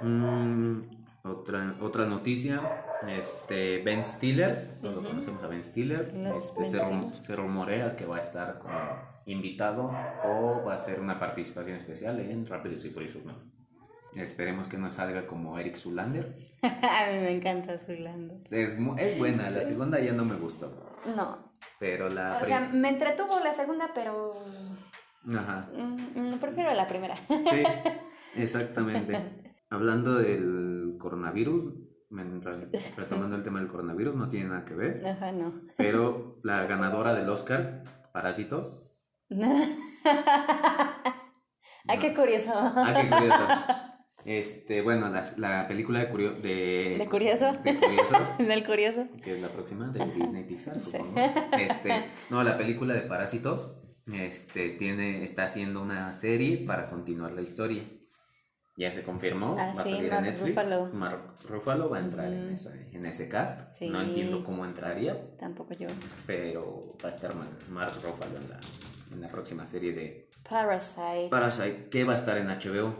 Mm, 0.01 0.81
otra, 1.23 1.75
otra 1.81 2.05
noticia, 2.05 2.61
este, 3.07 3.81
Ben 3.83 4.03
Stiller, 4.03 4.75
todos 4.81 5.05
conocemos 5.05 5.43
a 5.43 5.47
Ben 5.47 5.63
Stiller, 5.63 6.13
este, 6.35 6.65
se, 6.65 7.35
rumorea 7.35 7.95
que 7.95 8.05
va 8.05 8.17
a 8.17 8.19
estar 8.19 8.59
como 8.59 8.77
invitado 9.25 9.91
o 10.23 10.63
va 10.65 10.73
a 10.73 10.75
hacer 10.75 10.99
una 10.99 11.19
participación 11.19 11.75
especial 11.75 12.19
en 12.19 12.45
Rápidos 12.45 12.85
y 12.85 12.89
Furiosos 12.89 13.25
¿no? 13.25 13.33
Esperemos 14.15 14.67
que 14.67 14.77
no 14.77 14.91
salga 14.91 15.27
como 15.27 15.59
Eric 15.59 15.75
Zulander. 15.75 16.35
a 16.63 17.11
mí 17.11 17.19
me 17.19 17.31
encanta 17.31 17.77
Zulander. 17.77 18.37
Es, 18.49 18.75
es 18.97 19.17
buena, 19.17 19.49
la 19.51 19.61
segunda 19.61 19.99
ya 19.99 20.13
no 20.13 20.25
me 20.25 20.35
gustó. 20.35 20.95
No. 21.15 21.51
Pero 21.79 22.09
la... 22.09 22.39
O 22.41 22.45
sea, 22.45 22.59
me 22.59 22.89
entretuvo 22.89 23.39
la 23.43 23.53
segunda, 23.53 23.91
pero... 23.93 24.33
Ajá. 25.31 25.69
Mm, 25.73 26.33
mm, 26.33 26.39
prefiero 26.39 26.73
la 26.73 26.87
primera. 26.87 27.15
sí, 27.27 27.63
exactamente. 28.35 29.21
Hablando 29.69 30.15
del 30.15 30.78
coronavirus, 30.99 31.73
retomando 32.97 33.35
el 33.35 33.43
tema 33.43 33.59
del 33.59 33.69
coronavirus, 33.69 34.15
no 34.15 34.30
tiene 34.30 34.49
nada 34.49 34.65
que 34.65 34.76
ver. 34.76 35.05
Ajá, 35.05 35.31
no. 35.31 35.61
Pero 35.77 36.39
la 36.43 36.65
ganadora 36.65 37.13
del 37.13 37.30
Oscar, 37.30 37.84
Parásitos. 38.13 38.85
ah, 39.31 41.03
qué 41.99 42.13
curioso. 42.13 42.51
Ah, 42.53 42.93
qué 42.99 43.09
curioso. 43.09 43.47
Este, 44.26 44.81
bueno, 44.81 45.09
la, 45.09 45.26
la 45.38 45.67
película 45.67 45.99
de, 45.99 46.05
de, 46.05 46.97
¿De 46.99 47.07
Curioso. 47.09 47.53
De 47.63 47.76
Curiosos. 47.76 48.38
Del 48.38 48.65
Curioso. 48.65 49.07
Que 49.23 49.34
es 49.34 49.41
la 49.41 49.49
próxima 49.49 49.88
de 49.89 50.05
Disney 50.13 50.43
Pixar, 50.43 50.80
supongo. 50.80 51.15
Este, 51.57 52.05
no, 52.30 52.43
la 52.43 52.57
película 52.57 52.93
de 52.93 53.01
Parásitos 53.01 53.77
este, 54.13 54.69
tiene, 54.69 55.23
está 55.23 55.45
haciendo 55.45 55.81
una 55.81 56.13
serie 56.13 56.57
para 56.57 56.89
continuar 56.89 57.31
la 57.31 57.41
historia. 57.41 57.84
Ya 58.80 58.91
se 58.93 59.03
confirmó, 59.03 59.57
Ah, 59.60 59.73
va 59.76 59.81
a 59.81 59.84
sí, 59.84 59.91
salir 59.91 60.10
Mark 60.10 60.26
en 60.26 60.34
Netflix. 60.34 60.56
Ruffalo. 60.56 60.85
Mark 60.93 61.35
Ruffalo 61.49 61.89
va 61.89 61.97
a 61.97 61.99
entrar 61.99 62.31
en, 62.31 62.45
Ujú. 62.45 62.53
ese, 62.53 62.89
en 62.93 63.06
ese 63.06 63.27
cast. 63.27 63.73
Sí. 63.76 63.89
No 63.89 64.01
entiendo 64.01 64.41
cómo 64.43 64.64
entraría, 64.65 65.35
Tampoco 65.38 65.73
yo. 65.73 65.88
pero 66.26 66.95
va 67.03 67.10
a 67.10 67.11
estar 67.11 67.35
Mar- 67.35 67.47
Mark 67.69 67.93
Ruffalo 68.01 68.38
en 68.38 68.49
la, 68.49 68.60
en 69.11 69.22
la 69.22 69.27
próxima 69.30 69.65
serie 69.65 69.91
de 69.91 70.30
Parasite. 70.49 71.27
Parasite, 71.30 71.89
que 71.89 72.06
va 72.06 72.14
a 72.14 72.15
estar 72.15 72.38
en 72.38 72.47
HBO. 72.47 72.95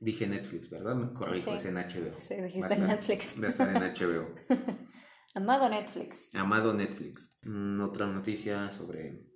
Dije 0.00 0.26
Netflix, 0.26 0.70
¿verdad? 0.70 0.94
Me 0.94 1.12
corrijo, 1.12 1.50
Sí. 1.50 1.56
es 1.58 1.64
en 1.66 1.76
HBO. 1.76 2.12
Sí, 2.16 2.34
dijiste 2.36 2.74
estar- 2.74 2.88
Netflix. 2.88 3.36
Va 3.42 3.46
a 3.46 3.50
estar 3.50 3.68
en 3.68 3.82
HBO. 3.82 4.34
Amado 5.34 5.68
Netflix. 5.68 6.34
Amado 6.34 6.72
Netflix. 6.72 7.36
Mm, 7.42 7.82
otra 7.82 8.06
noticia 8.06 8.70
sobre, 8.72 9.26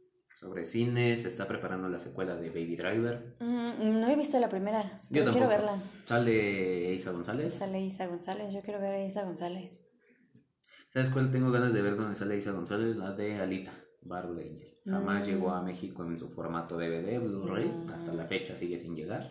sobre 0.42 0.66
cine. 0.66 1.16
Se 1.18 1.28
está 1.28 1.46
preparando 1.46 1.88
la 1.88 2.00
secuela 2.00 2.34
de 2.36 2.48
Baby 2.50 2.76
Driver. 2.76 3.36
Mm, 3.40 4.00
no 4.00 4.08
he 4.08 4.16
visto 4.16 4.38
la 4.40 4.48
primera. 4.48 4.82
Yo 5.08 5.24
quiero 5.30 5.48
verla. 5.48 5.78
Sale 6.04 6.92
Isa 6.94 7.12
González. 7.12 7.54
Sale 7.54 7.80
Isa 7.80 8.06
González. 8.08 8.52
Yo 8.52 8.60
quiero 8.60 8.80
ver 8.80 8.94
a 8.94 9.04
Isa 9.06 9.22
González. 9.22 9.84
¿Sabes 10.88 11.08
cuál 11.08 11.30
tengo 11.30 11.50
ganas 11.52 11.72
de 11.72 11.80
ver 11.80 11.96
donde 11.96 12.16
sale 12.16 12.36
Isa 12.36 12.50
González? 12.52 12.96
La 12.96 13.12
de 13.12 13.36
Alita, 13.36 13.72
Battle 14.02 14.42
Angel. 14.42 14.78
Jamás 14.84 15.22
Mm. 15.22 15.26
llegó 15.30 15.50
a 15.52 15.62
México 15.62 16.04
en 16.04 16.18
su 16.18 16.28
formato 16.28 16.76
DVD, 16.76 17.18
Blu-ray. 17.20 17.66
Mm. 17.68 17.92
Hasta 17.92 18.12
la 18.12 18.26
fecha 18.26 18.56
sigue 18.56 18.76
sin 18.76 18.96
llegar. 18.96 19.28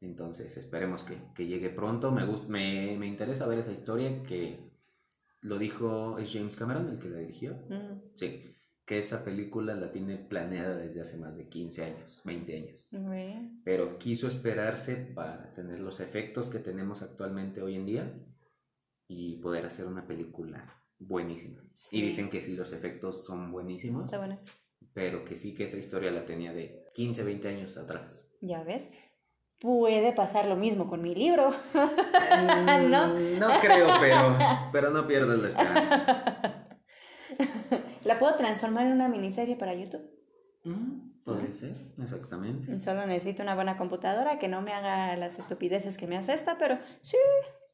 Entonces 0.00 0.56
esperemos 0.56 1.04
que, 1.04 1.18
que 1.34 1.46
llegue 1.46 1.68
pronto. 1.70 2.10
Me, 2.10 2.24
gust- 2.26 2.48
me, 2.48 2.96
me 2.98 3.06
interesa 3.06 3.46
ver 3.46 3.58
esa 3.58 3.72
historia 3.72 4.22
que 4.22 4.72
lo 5.42 5.58
dijo, 5.58 6.18
es 6.18 6.32
James 6.32 6.56
Cameron 6.56 6.88
el 6.88 6.98
que 6.98 7.10
la 7.10 7.18
dirigió. 7.18 7.56
Sí, 8.14 8.53
que 8.86 8.98
esa 8.98 9.24
película 9.24 9.74
la 9.74 9.90
tiene 9.90 10.16
planeada 10.18 10.76
desde 10.76 11.00
hace 11.00 11.16
más 11.16 11.34
de 11.36 11.48
15 11.48 11.84
años, 11.84 12.20
20 12.24 12.56
años. 12.56 12.88
bien. 12.90 13.62
Pero 13.64 13.98
quiso 13.98 14.28
esperarse 14.28 14.96
para 14.96 15.52
tener 15.52 15.80
los 15.80 16.00
efectos 16.00 16.48
que 16.48 16.58
tenemos 16.58 17.00
actualmente 17.02 17.62
hoy 17.62 17.76
en 17.76 17.86
día 17.86 18.12
y 19.08 19.36
poder 19.36 19.64
hacer 19.66 19.86
una 19.86 20.06
película 20.06 20.70
buenísima. 20.98 21.62
Sí. 21.74 21.96
Y 21.98 22.02
dicen 22.02 22.28
que 22.28 22.42
sí, 22.42 22.54
los 22.56 22.72
efectos 22.72 23.24
son 23.24 23.50
buenísimos, 23.52 24.04
Está 24.04 24.18
bueno. 24.18 24.38
pero 24.92 25.24
que 25.24 25.36
sí 25.36 25.54
que 25.54 25.64
esa 25.64 25.78
historia 25.78 26.10
la 26.10 26.26
tenía 26.26 26.52
de 26.52 26.84
15, 26.94 27.22
20 27.24 27.48
años 27.48 27.76
atrás. 27.78 28.30
Ya 28.42 28.62
ves. 28.64 28.90
Puede 29.60 30.12
pasar 30.12 30.44
lo 30.46 30.56
mismo 30.56 30.90
con 30.90 31.00
mi 31.00 31.14
libro. 31.14 31.48
Mm, 31.72 32.90
¿No? 32.90 33.14
No 33.18 33.60
creo, 33.62 33.86
pero, 33.98 34.36
pero 34.72 34.90
no 34.90 35.06
pierdas 35.06 35.38
la 35.38 35.48
esperanza. 35.48 36.40
La 38.04 38.18
puedo 38.18 38.34
transformar 38.36 38.86
en 38.86 38.92
una 38.92 39.08
miniserie 39.08 39.56
para 39.56 39.74
YouTube. 39.74 40.02
Mm, 40.64 41.12
Podría 41.24 41.52
ser, 41.54 41.74
exactamente. 42.02 42.80
Solo 42.82 43.06
necesito 43.06 43.42
una 43.42 43.54
buena 43.54 43.76
computadora 43.78 44.38
que 44.38 44.48
no 44.48 44.60
me 44.60 44.72
haga 44.74 45.16
las 45.16 45.38
estupideces 45.38 45.96
que 45.96 46.06
me 46.06 46.16
hace 46.18 46.34
esta, 46.34 46.58
pero 46.58 46.78
sí. 47.00 47.16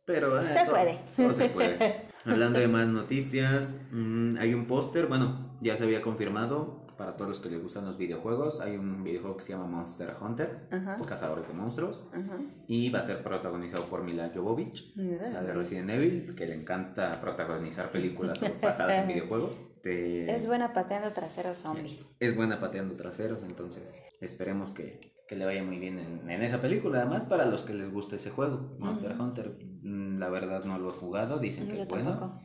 Pero 0.05 0.41
eh, 0.41 0.47
Se 0.47 0.61
todo- 0.65 0.71
puede. 0.71 0.99
todo 1.17 1.35
se 1.35 1.49
puede. 1.49 2.03
Hablando 2.25 2.59
de 2.61 2.69
más 2.69 2.87
noticias, 2.87 3.69
mm, 3.91 4.37
hay 4.39 4.55
un 4.55 4.67
póster, 4.67 5.07
bueno, 5.07 5.57
ya 5.61 5.77
se 5.77 5.85
había 5.85 6.01
confirmado 6.03 6.80
para 7.01 7.17
todos 7.17 7.29
los 7.31 7.41
que 7.41 7.49
les 7.49 7.63
gustan 7.63 7.87
los 7.87 7.97
videojuegos. 7.97 8.61
Hay 8.61 8.77
un 8.77 9.03
videojuego 9.03 9.39
que 9.39 9.43
se 9.45 9.53
llama 9.55 9.65
Monster 9.67 10.15
Hunter, 10.21 10.69
Ajá. 10.71 10.99
o 11.01 11.07
Cazadores 11.07 11.49
de 11.49 11.55
Monstruos, 11.55 12.07
Ajá. 12.13 12.39
y 12.67 12.91
va 12.91 12.99
a 12.99 13.05
ser 13.05 13.23
protagonizado 13.23 13.85
por 13.87 14.03
Mila 14.05 14.31
Jovovich, 14.35 14.95
la 14.97 15.43
de 15.43 15.55
Resident 15.55 15.89
Evil, 15.89 16.35
que 16.37 16.45
le 16.47 16.55
encanta 16.55 17.19
protagonizar 17.23 17.91
películas 17.91 18.39
basadas 18.63 18.99
en 18.99 19.09
videojuegos. 19.09 19.57
Te- 19.83 20.31
Es 20.37 20.45
buena 20.47 20.75
pateando 20.75 21.11
traseros 21.11 21.57
zombies. 21.57 22.07
es 22.21 22.37
buena 22.37 22.61
pateando 22.61 22.97
traseros, 22.97 23.43
entonces 23.45 23.83
esperemos 24.21 24.73
que, 24.73 25.15
que 25.27 25.37
le 25.37 25.47
vaya 25.47 25.65
muy 25.65 25.79
bien 25.79 25.99
en, 25.99 26.31
en 26.31 26.43
esa 26.43 26.61
película. 26.61 27.01
Además, 27.01 27.25
para 27.25 27.47
los 27.47 27.63
que 27.63 27.73
les 27.73 27.91
gusta 27.91 28.17
ese 28.17 28.29
juego, 28.29 28.77
Monster. 28.79 29.19
Hunter, 29.19 29.57
mm, 29.83 30.19
la 30.19 30.29
verdad 30.29 30.65
no 30.65 30.79
lo 30.79 30.91
he 30.91 30.93
jugado, 30.93 31.39
dicen 31.39 31.67
que 31.67 31.77
Yo 31.77 31.83
es 31.85 31.89
bueno, 31.89 32.39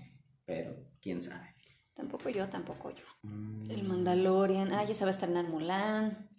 pero 0.46 0.78
quién 1.02 1.22
sabe. 1.22 1.55
Tampoco 1.96 2.30
yo, 2.30 2.48
tampoco 2.50 2.92
yo. 2.92 3.04
Mm, 3.24 3.72
El 3.72 3.84
Mandalorian. 3.84 4.74
Ah, 4.74 4.84
ya 4.84 4.94
se 4.94 5.06
va 5.06 5.10
a 5.10 5.14
estrenar 5.14 5.46
Mulan. 5.46 6.30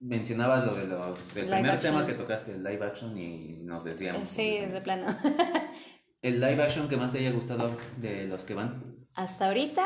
Mencionabas 0.00 0.66
lo 0.66 0.74
de 0.74 0.86
los. 0.86 1.36
El 1.36 1.44
Live 1.46 1.56
primer 1.56 1.70
action. 1.72 1.94
tema 1.94 2.06
que 2.06 2.12
tocaste, 2.14 2.52
el 2.52 2.62
live 2.64 2.84
action, 2.84 3.16
y 3.16 3.58
nos 3.62 3.84
decíamos. 3.84 4.28
Sí, 4.28 4.58
de 4.60 4.80
plano. 4.80 5.06
El 6.22 6.40
live 6.40 6.62
action 6.62 6.88
que 6.88 6.96
más 6.96 7.12
te 7.12 7.18
haya 7.18 7.32
gustado 7.32 7.70
de 7.98 8.24
los 8.26 8.44
que 8.44 8.54
van. 8.54 8.96
Hasta 9.14 9.48
ahorita. 9.48 9.84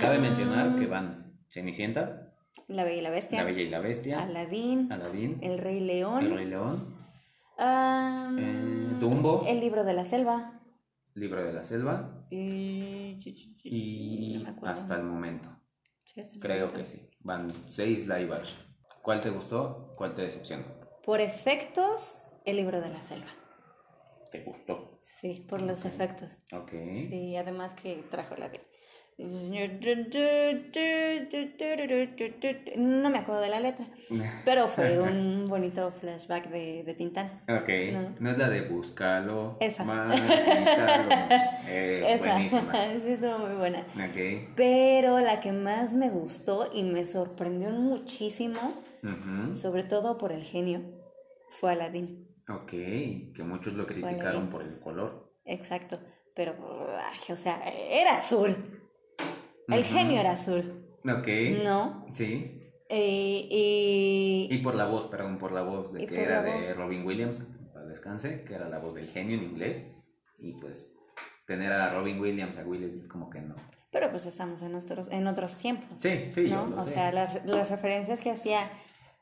Cabe 0.00 0.18
mm, 0.18 0.22
mencionar 0.22 0.74
que 0.74 0.86
van 0.86 1.36
Cenicienta, 1.48 2.34
La 2.66 2.82
Bella 2.82 2.98
y 2.98 3.00
la 3.02 3.10
Bestia. 3.10 3.38
La 3.38 3.44
Bella 3.44 3.62
y 3.62 3.68
la 3.68 3.78
Bestia, 3.78 4.22
Aladdin. 4.24 4.90
Aladín, 4.92 5.38
El 5.40 5.58
Rey 5.58 5.78
León. 5.78 6.24
El 6.26 6.34
Rey 6.34 6.46
León, 6.46 6.96
Eh, 7.58 8.96
Dumbo. 8.98 9.44
El 9.46 9.60
libro 9.60 9.84
de 9.84 9.92
la 9.94 10.04
selva. 10.04 10.59
Libro 11.20 11.44
de 11.44 11.52
la 11.52 11.62
Selva 11.62 12.26
Y, 12.30 13.18
y 13.64 14.44
no 14.44 14.66
hasta 14.68 14.96
el 14.96 15.02
momento. 15.04 15.48
Sí, 16.04 16.20
hasta 16.20 16.34
el 16.34 16.40
Creo 16.40 16.66
momento. 16.66 16.78
que 16.78 16.84
sí. 16.84 17.10
Van 17.20 17.52
seis 17.66 18.08
live 18.08 18.34
action. 18.34 18.60
¿Cuál 19.02 19.20
te 19.20 19.30
gustó? 19.30 19.94
¿Cuál 19.96 20.14
te 20.14 20.22
decepcionó? 20.22 20.64
Por 21.04 21.20
efectos, 21.20 22.22
el 22.44 22.56
libro 22.56 22.80
de 22.80 22.90
la 22.90 23.02
selva. 23.02 23.28
¿Te 24.30 24.44
gustó? 24.44 24.98
Sí, 25.02 25.44
por 25.48 25.60
los 25.60 25.84
efectos. 25.84 26.38
Ok. 26.52 26.70
Sí, 26.92 27.36
además 27.36 27.74
que 27.74 27.96
trajo 28.10 28.36
la 28.36 28.48
de... 28.48 28.60
No 32.76 33.10
me 33.10 33.18
acuerdo 33.18 33.42
de 33.42 33.48
la 33.48 33.60
letra, 33.60 33.86
pero 34.44 34.66
fue 34.68 34.98
un 34.98 35.46
bonito 35.48 35.90
flashback 35.90 36.48
de, 36.48 36.82
de 36.84 36.94
Tintán. 36.94 37.42
Ok. 37.48 37.68
No. 37.92 38.14
No. 38.20 38.30
es 38.30 38.38
la 38.38 38.48
de 38.48 38.62
búscalo. 38.62 39.56
Esa. 39.60 39.84
Más. 39.84 40.20
Eh, 41.68 42.14
Esa, 42.14 42.34
Buenísima. 42.34 42.72
sí, 43.00 43.12
estuvo 43.12 43.38
muy 43.38 43.54
buena. 43.56 43.84
Pero 44.56 45.20
la 45.20 45.40
que 45.40 45.52
más 45.52 45.94
me 45.94 46.10
gustó 46.10 46.70
y 46.72 46.82
me 46.84 47.06
sorprendió 47.06 47.70
muchísimo, 47.70 48.82
sobre 49.54 49.84
todo 49.84 50.18
por 50.18 50.32
el 50.32 50.42
genio, 50.42 50.82
fue 51.50 51.72
Aladdin. 51.72 52.26
Ok. 52.48 52.70
Que 52.70 53.42
muchos 53.44 53.74
lo 53.74 53.86
criticaron 53.86 54.48
por 54.48 54.62
el 54.62 54.80
color. 54.80 55.30
Exacto, 55.44 56.00
pero, 56.34 56.54
ay, 56.98 57.32
o 57.32 57.36
sea, 57.36 57.60
era 57.66 58.16
azul. 58.16 58.79
El 59.72 59.84
genio 59.84 60.20
era 60.20 60.32
azul, 60.32 60.86
Ok. 61.04 61.28
¿no? 61.64 62.06
Sí. 62.14 62.56
Eh, 62.88 63.46
y, 63.50 64.48
Y 64.50 64.58
por 64.58 64.74
la 64.74 64.86
voz, 64.86 65.06
perdón, 65.06 65.38
por 65.38 65.52
la 65.52 65.62
voz 65.62 65.92
de 65.92 66.06
que 66.06 66.22
era 66.22 66.42
de 66.42 66.52
voz. 66.54 66.76
Robin 66.76 67.06
Williams, 67.06 67.46
para 67.72 67.86
descanse, 67.86 68.42
que 68.44 68.54
era 68.54 68.68
la 68.68 68.78
voz 68.78 68.94
del 68.96 69.08
genio 69.08 69.36
en 69.38 69.44
inglés. 69.44 69.86
Y 70.38 70.54
pues 70.60 70.92
tener 71.46 71.72
a 71.72 71.92
Robin 71.94 72.20
Williams, 72.20 72.58
a 72.58 72.64
Will 72.64 72.88
Smith, 72.90 73.06
como 73.08 73.28
que 73.30 73.40
no. 73.40 73.54
pero 73.92 74.10
pues 74.10 74.26
estamos 74.26 74.62
en, 74.62 74.72
nuestros, 74.72 75.08
en 75.10 75.26
otros 75.26 75.56
tiempos. 75.56 75.88
Sí, 75.98 76.28
sí, 76.32 76.48
yo 76.48 76.66
¿no? 76.66 76.76
lo 76.76 76.82
O 76.82 76.86
sé. 76.86 76.94
sea, 76.94 77.12
las, 77.12 77.44
las 77.44 77.70
referencias 77.70 78.20
que 78.20 78.30
hacía 78.30 78.70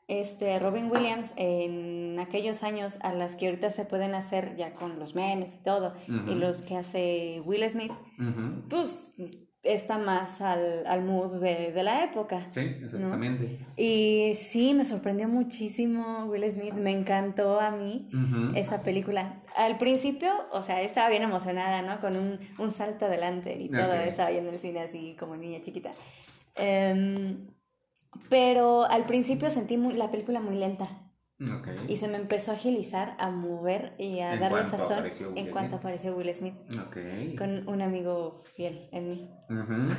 este 0.07 0.57
Robin 0.59 0.89
Williams 0.91 1.33
en 1.37 2.17
aquellos 2.19 2.63
años 2.63 2.97
a 3.01 3.13
las 3.13 3.35
que 3.35 3.47
ahorita 3.47 3.69
se 3.69 3.85
pueden 3.85 4.15
hacer 4.15 4.55
ya 4.57 4.73
con 4.73 4.97
los 4.99 5.13
memes 5.13 5.53
y 5.53 5.63
todo, 5.63 5.93
y 6.07 6.33
los 6.33 6.61
que 6.63 6.75
hace 6.77 7.41
Will 7.45 7.67
Smith, 7.69 7.91
pues 8.69 9.13
está 9.63 9.97
más 9.97 10.41
al, 10.41 10.85
al 10.87 11.03
mood 11.03 11.41
de, 11.41 11.71
de 11.71 11.83
la 11.83 12.03
época. 12.03 12.47
Sí, 12.49 12.61
exactamente. 12.61 13.59
Y 13.75 14.33
sí, 14.35 14.73
me 14.73 14.85
sorprendió 14.85 15.27
muchísimo 15.27 16.25
Will 16.25 16.49
Smith, 16.51 16.73
me 16.73 16.91
encantó 16.91 17.59
a 17.59 17.71
mí 17.71 18.09
esa 18.55 18.81
película. 18.83 19.41
Al 19.55 19.77
principio, 19.77 20.31
o 20.51 20.63
sea, 20.63 20.81
estaba 20.81 21.09
bien 21.09 21.23
emocionada, 21.23 21.81
¿no? 21.81 21.99
Con 22.01 22.15
un, 22.15 22.39
un 22.57 22.71
salto 22.71 23.05
adelante 23.05 23.57
y 23.59 23.69
todo, 23.69 23.93
Ok. 23.93 24.07
estaba 24.07 24.31
yo 24.31 24.39
en 24.39 24.47
el 24.47 24.59
cine 24.59 24.79
así 24.81 25.15
como 25.19 25.35
niña 25.35 25.59
chiquita. 25.61 25.91
Em, 26.55 27.47
pero 28.29 28.85
al 28.85 29.05
principio 29.05 29.49
sentí 29.49 29.77
muy- 29.77 29.93
la 29.93 30.09
película 30.11 30.39
muy 30.39 30.55
lenta 30.55 30.87
Y 31.87 31.97
se 31.97 32.07
me 32.09 32.17
empezó 32.17 32.51
a 32.51 32.55
agilizar, 32.55 33.15
a 33.17 33.29
mover 33.29 33.93
y 33.97 34.19
a 34.19 34.35
darle 34.37 34.65
sazón 34.65 35.05
en 35.35 35.51
cuanto 35.51 35.77
apareció 35.77 36.15
Will 36.15 36.33
Smith 36.33 36.55
Ok. 36.87 36.97
con 37.37 37.67
un 37.69 37.81
amigo 37.81 38.43
fiel 38.55 38.89
en 38.91 39.09
mí. 39.09 39.29
Ujú. 39.49 39.95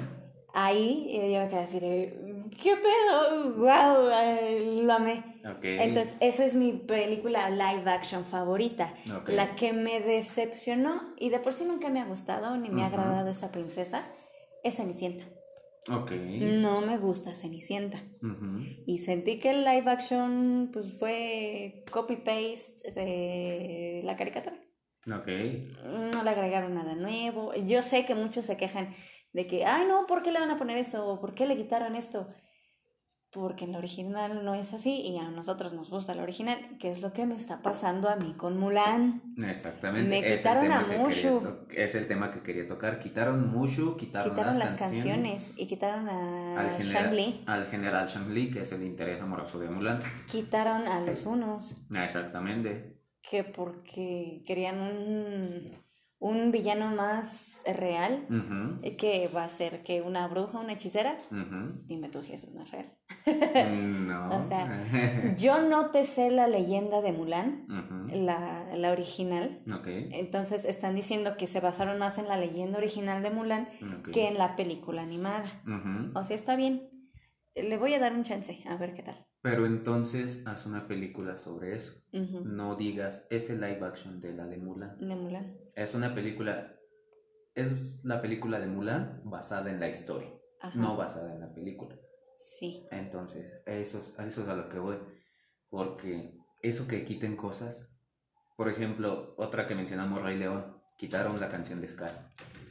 ahí 0.52 1.08
yo 1.32 1.40
me 1.40 1.48
quedé 1.48 1.60
así 1.60 1.80
de, 1.80 2.44
¿qué 2.62 2.74
pedo? 2.76 3.54
¡Wow! 3.54 4.84
lo 4.84 4.92
amé. 4.92 5.24
Entonces, 5.62 6.14
esa 6.20 6.44
es 6.44 6.54
mi 6.54 6.72
película 6.72 7.48
live 7.50 7.88
action 7.90 8.24
favorita. 8.24 8.92
La 9.26 9.54
que 9.54 9.72
me 9.72 10.00
decepcionó, 10.00 11.14
y 11.18 11.30
de 11.30 11.38
por 11.38 11.52
sí 11.52 11.64
nunca 11.64 11.88
me 11.88 12.00
ha 12.00 12.04
gustado 12.04 12.56
ni 12.56 12.68
me 12.68 12.82
ha 12.82 12.86
agradado 12.86 13.30
esa 13.30 13.50
princesa, 13.50 14.04
es 14.62 14.76
Cenicienta. 14.76 15.24
Ok. 15.88 16.10
No 16.12 16.80
me 16.82 16.98
gusta 16.98 17.34
Cenicienta. 17.34 18.02
Y 18.86 18.98
sentí 18.98 19.38
que 19.38 19.50
el 19.50 19.64
live 19.64 19.90
action 19.90 20.70
pues 20.72 20.98
fue 20.98 21.84
copy-paste 21.90 22.92
de 22.92 24.02
la 24.04 24.16
caricatura. 24.16 24.56
Ok. 25.06 25.28
No 26.12 26.22
le 26.22 26.30
agregaron 26.30 26.74
nada 26.74 26.94
nuevo. 26.94 27.54
Yo 27.54 27.82
sé 27.82 28.04
que 28.04 28.14
muchos 28.14 28.44
se 28.44 28.56
quejan 28.56 28.94
de 29.32 29.46
que, 29.46 29.64
ay 29.64 29.86
no, 29.86 30.06
¿por 30.06 30.22
qué 30.22 30.32
le 30.32 30.40
van 30.40 30.50
a 30.50 30.58
poner 30.58 30.76
esto? 30.76 31.18
¿Por 31.20 31.34
qué 31.34 31.46
le 31.46 31.56
quitaron 31.56 31.96
esto? 31.96 32.26
Porque 33.32 33.64
en 33.64 33.72
la 33.72 33.78
original 33.78 34.44
no 34.44 34.54
es 34.54 34.74
así 34.74 34.90
y 35.02 35.18
a 35.18 35.30
nosotros 35.30 35.72
nos 35.72 35.88
gusta 35.88 36.14
la 36.14 36.22
original, 36.22 36.58
que 36.78 36.90
es 36.90 37.00
lo 37.00 37.12
que 37.12 37.26
me 37.26 37.36
está 37.36 37.62
pasando 37.62 38.08
a 38.08 38.16
mí 38.16 38.34
con 38.36 38.58
Mulan. 38.58 39.22
Exactamente. 39.38 40.08
Me 40.08 40.36
quitaron 40.36 40.72
a 40.72 40.82
Mushu. 40.98 41.66
Es 41.70 41.94
el 41.94 42.08
tema 42.08 42.32
que 42.32 42.40
quería 42.40 42.66
tocar. 42.66 42.98
Quitaron 42.98 43.52
Mushu, 43.52 43.96
quitaron, 43.96 44.30
quitaron 44.30 44.58
las, 44.58 44.74
canciones, 44.74 45.52
y 45.56 45.66
quitaron 45.66 46.08
a 46.08 46.60
al 46.60 46.80
Shang 46.80 47.44
Al 47.46 47.66
general 47.66 48.06
Shang 48.08 48.34
Li, 48.34 48.50
que 48.50 48.62
es 48.62 48.72
el 48.72 48.82
interés 48.82 49.20
amoroso 49.20 49.58
de 49.60 49.70
Mulan. 49.70 50.00
Quitaron 50.26 50.88
a 50.88 51.00
los 51.00 51.24
unos. 51.24 51.76
Exactamente. 51.94 52.98
Que 53.22 53.44
porque 53.44 54.42
querían 54.44 54.80
un 54.80 55.89
un 56.20 56.52
villano 56.52 56.94
más 56.94 57.62
real, 57.66 58.24
eh, 58.82 58.96
que 58.96 59.28
va 59.28 59.44
a 59.44 59.48
ser 59.48 59.82
que 59.82 60.02
una 60.02 60.28
bruja, 60.28 60.60
una 60.60 60.74
hechicera. 60.74 61.18
Dime 61.86 62.10
tú 62.10 62.22
si 62.22 62.34
eso 62.34 62.46
es 62.46 62.70
real. 62.70 62.92
Mm, 63.26 64.06
no. 64.06 64.28
o 64.38 64.42
sea, 64.42 64.84
yo 65.36 65.62
no 65.62 65.90
te 65.90 66.04
sé 66.04 66.30
la 66.30 66.46
leyenda 66.46 67.00
de 67.00 67.12
Mulan, 67.12 67.66
la, 68.12 68.66
la, 68.76 68.92
original. 68.92 69.62
Entonces 69.86 70.66
están 70.66 70.94
diciendo 70.94 71.36
que 71.38 71.46
se 71.46 71.60
basaron 71.60 71.98
más 71.98 72.18
en 72.18 72.28
la 72.28 72.36
leyenda 72.36 72.78
original 72.78 73.22
de 73.22 73.30
Mulan 73.30 73.68
que 74.12 74.28
en 74.28 74.36
la 74.38 74.56
película 74.56 75.02
animada. 75.02 75.62
O 76.14 76.24
sea, 76.24 76.36
está 76.36 76.54
bien. 76.54 76.88
Le 77.54 77.78
voy 77.78 77.94
a 77.94 77.98
dar 77.98 78.12
un 78.12 78.22
chance, 78.22 78.62
a 78.68 78.76
ver 78.76 78.94
qué 78.94 79.02
tal. 79.02 79.26
Pero 79.42 79.64
entonces 79.64 80.42
haz 80.46 80.66
una 80.66 80.86
película 80.86 81.38
sobre 81.38 81.74
eso. 81.74 81.94
No 82.12 82.76
digas, 82.76 83.26
es 83.30 83.48
el 83.48 83.62
live 83.62 83.80
action 83.86 84.20
de 84.20 84.34
la 84.34 84.46
de 84.46 84.58
Mulan. 84.58 84.98
De 84.98 85.16
Mulan. 85.16 85.56
Es 85.74 85.94
una 85.94 86.14
película, 86.14 86.76
es 87.54 88.04
la 88.04 88.20
película 88.20 88.60
de 88.60 88.66
Mulan 88.66 89.22
basada 89.24 89.70
en 89.70 89.80
la 89.80 89.88
historia, 89.88 90.30
no 90.74 90.96
basada 90.96 91.34
en 91.34 91.40
la 91.40 91.52
película. 91.52 91.96
Sí. 92.38 92.86
Entonces, 92.90 93.46
eso 93.66 93.98
es, 93.98 94.14
eso 94.18 94.42
es 94.42 94.48
a 94.48 94.54
lo 94.54 94.68
que 94.68 94.78
voy. 94.78 94.98
Porque 95.68 96.34
eso 96.62 96.88
que 96.88 97.04
quiten 97.04 97.36
cosas, 97.36 97.94
por 98.56 98.68
ejemplo, 98.68 99.34
otra 99.36 99.66
que 99.66 99.74
mencionamos, 99.74 100.22
Rey 100.22 100.36
León, 100.36 100.80
quitaron 100.96 101.38
la 101.38 101.48
canción 101.48 101.80
de 101.80 101.88
Scar. 101.88 102.30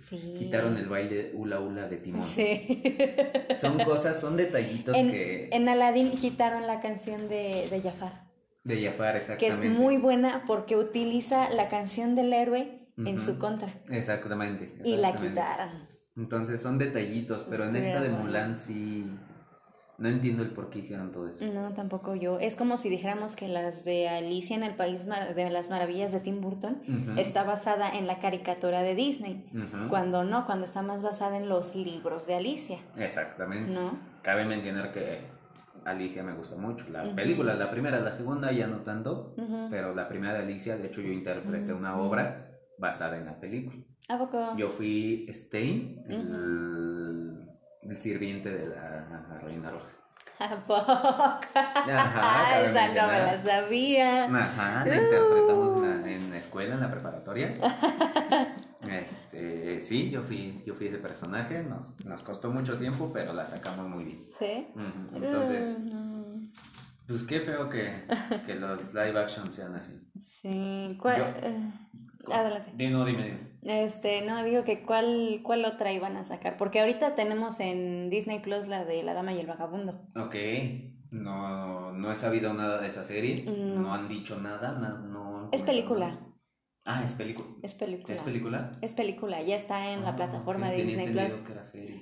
Quitaron 0.09 0.77
el 0.77 0.87
baile 0.87 1.31
hula 1.35 1.59
hula 1.59 1.87
de 1.87 1.97
Timón. 1.97 2.23
Sí. 2.23 2.81
Son 3.59 3.77
cosas, 3.83 4.19
son 4.19 4.37
detallitos 4.37 4.95
que... 4.95 5.49
En 5.51 5.69
Aladdin 5.69 6.11
quitaron 6.11 6.65
la 6.65 6.79
canción 6.79 7.27
de, 7.27 7.67
de 7.69 7.81
Jafar. 7.81 8.27
De 8.63 8.83
Jafar, 8.83 9.17
exactamente. 9.17 9.61
Que 9.61 9.67
es 9.67 9.77
muy 9.77 9.97
buena 9.97 10.43
porque 10.47 10.77
utiliza 10.77 11.49
la 11.51 11.67
canción 11.67 12.15
del 12.15 12.33
héroe 12.33 12.78
en 13.05 13.19
su 13.19 13.37
contra. 13.37 13.73
Exactamente, 13.89 14.75
Y 14.83 14.97
la 14.97 15.15
quitaron. 15.15 15.69
Entonces 16.15 16.61
son 16.61 16.77
detallitos, 16.77 17.47
pero 17.49 17.65
en 17.65 17.75
esta 17.75 18.01
de 18.01 18.09
Mulan 18.09 18.57
sí 18.57 19.09
no 19.99 20.07
entiendo 20.07 20.43
el 20.43 20.49
por 20.49 20.69
qué 20.69 20.79
hicieron 20.79 21.11
todo 21.11 21.27
eso. 21.27 21.45
No, 21.45 21.73
tampoco 21.73 22.15
yo. 22.15 22.39
Es 22.39 22.55
como 22.55 22.77
si 22.77 22.89
dijéramos 22.89 23.35
que 23.35 23.47
las 23.47 23.83
de 23.83 24.07
Alicia 24.07 24.55
en 24.55 24.63
el 24.63 24.75
País 24.75 25.05
de 25.05 25.49
las 25.49 25.69
Maravillas 25.69 26.11
de 26.11 26.21
Tim 26.21 26.39
Burton 26.41 26.81
está 27.17 27.43
basada 27.43 27.89
en 27.89 28.07
la 28.07 28.19
caricatura 28.19 28.81
de 28.81 28.95
Disney. 28.95 29.45
Cuando 29.89 30.23
no, 30.23 30.45
cuando 30.45 30.65
está 30.65 30.81
más 30.81 31.01
basada 31.01 31.37
en 31.37 31.49
los 31.49 31.75
libros 31.75 32.27
de 32.27 32.35
Alicia. 32.35 32.79
Exactamente. 32.97 33.73
¿No? 33.73 33.99
Cabe 34.21 34.45
mencionar 34.45 34.91
que 34.91 35.19
Alicia 35.83 36.23
me 36.23 36.33
gusta 36.33 36.55
mucho. 36.55 36.85
La 36.89 37.03
película, 37.13 37.53
la 37.55 37.69
primera, 37.69 37.99
la 37.99 38.13
segunda 38.13 38.51
ya 38.51 38.67
no 38.67 38.77
tanto, 38.81 39.35
pero 39.69 39.93
la 39.93 40.07
primera 40.07 40.33
de 40.33 40.39
Alicia, 40.39 40.77
de 40.77 40.87
hecho 40.87 41.01
yo 41.01 41.11
interpreté 41.11 41.73
una 41.73 41.97
obra 41.97 42.48
basada 42.79 43.17
en 43.17 43.25
la 43.25 43.39
película. 43.39 43.83
¿A 44.07 44.17
poco? 44.17 44.57
Yo 44.57 44.69
fui 44.69 45.27
Stein, 45.31 46.03
el 46.07 47.97
sirviente 47.97 48.49
de 48.49 48.67
la 48.67 49.39
reina 49.43 49.69
roja. 49.71 49.91
¿A 50.39 50.55
poco? 50.55 50.91
Ajá, 51.53 52.61
esa 52.61 53.01
no 53.01 53.11
me 53.11 53.19
la 53.19 53.41
sabía. 53.41 54.23
Ajá, 54.23 54.85
la 54.85 54.95
interpretamos 54.95 55.83
en 56.05 56.29
la, 56.31 56.37
escuela, 56.37 56.75
en 56.75 56.81
la 56.81 56.89
preparatoria. 56.91 57.57
Este, 58.89 59.81
sí, 59.81 60.09
yo 60.09 60.21
fui, 60.21 60.55
yo 60.65 60.73
fui 60.73 60.87
ese 60.87 60.97
personaje, 60.97 61.61
nos, 61.63 62.05
nos 62.05 62.23
costó 62.23 62.49
mucho 62.49 62.77
tiempo, 62.77 63.11
pero 63.13 63.33
la 63.33 63.45
sacamos 63.45 63.89
muy 63.89 64.05
bien. 64.05 64.29
¿Sí? 64.39 64.67
Entonces, 65.13 65.77
pues 67.05 67.23
qué 67.23 67.41
feo 67.41 67.67
que, 67.69 68.05
que 68.45 68.55
los 68.55 68.93
live 68.93 69.19
action 69.19 69.51
sean 69.51 69.75
así. 69.75 69.99
Sí, 70.25 70.97
¿cuál? 71.01 71.21
Eh, 71.43 71.71
adelante. 72.31 72.71
Dime, 72.75 73.05
dime, 73.05 73.23
dime. 73.23 73.49
Este, 73.61 74.21
no, 74.21 74.41
digo 74.43 74.63
que 74.63 74.83
cuál, 74.83 75.41
cuál 75.43 75.65
otra 75.65 75.91
iban 75.91 76.15
a 76.15 76.23
sacar, 76.23 76.57
porque 76.57 76.79
ahorita 76.79 77.15
tenemos 77.15 77.59
en 77.59 78.09
Disney 78.09 78.39
Plus 78.39 78.67
la 78.67 78.85
de 78.85 79.03
La 79.03 79.13
Dama 79.13 79.33
y 79.33 79.39
el 79.39 79.47
Vagabundo. 79.47 80.01
Ok, 80.15 80.35
no, 81.11 81.91
no 81.91 82.11
he 82.11 82.15
sabido 82.15 82.53
nada 82.53 82.79
de 82.79 82.87
esa 82.87 83.03
serie, 83.03 83.35
no, 83.45 83.93
han 83.93 84.07
dicho 84.07 84.39
nada, 84.39 84.71
no... 84.79 85.49
es 85.51 85.61
película. 85.61 86.19
Ah, 86.85 87.03
es 87.05 87.11
película. 87.11 87.47
Es 87.61 87.73
película. 87.75 88.15
¿Es 88.15 88.21
película? 88.21 88.71
Es 88.81 88.93
película, 88.93 89.41
ya 89.43 89.55
está 89.55 89.91
en 89.91 90.01
la 90.01 90.09
ah, 90.09 90.15
plataforma 90.15 90.71
de 90.71 90.83
Disney 90.83 91.09
Plus. 91.09 91.39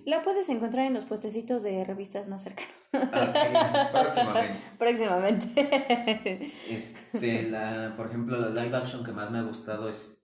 La 0.06 0.22
puedes 0.22 0.48
encontrar 0.48 0.86
en 0.86 0.94
los 0.94 1.04
puestecitos 1.04 1.64
de 1.64 1.84
revistas 1.84 2.30
más 2.30 2.44
cercanos. 2.44 2.74
Ah, 2.94 3.90
próximamente. 3.92 4.60
próximamente. 4.78 6.54
Este, 6.70 7.50
la, 7.50 7.96
por 7.98 8.08
ejemplo, 8.08 8.40
la 8.40 8.64
live 8.64 8.78
action 8.78 9.04
que 9.04 9.12
más 9.12 9.30
me 9.30 9.40
ha 9.40 9.42
gustado 9.42 9.90
es 9.90 10.17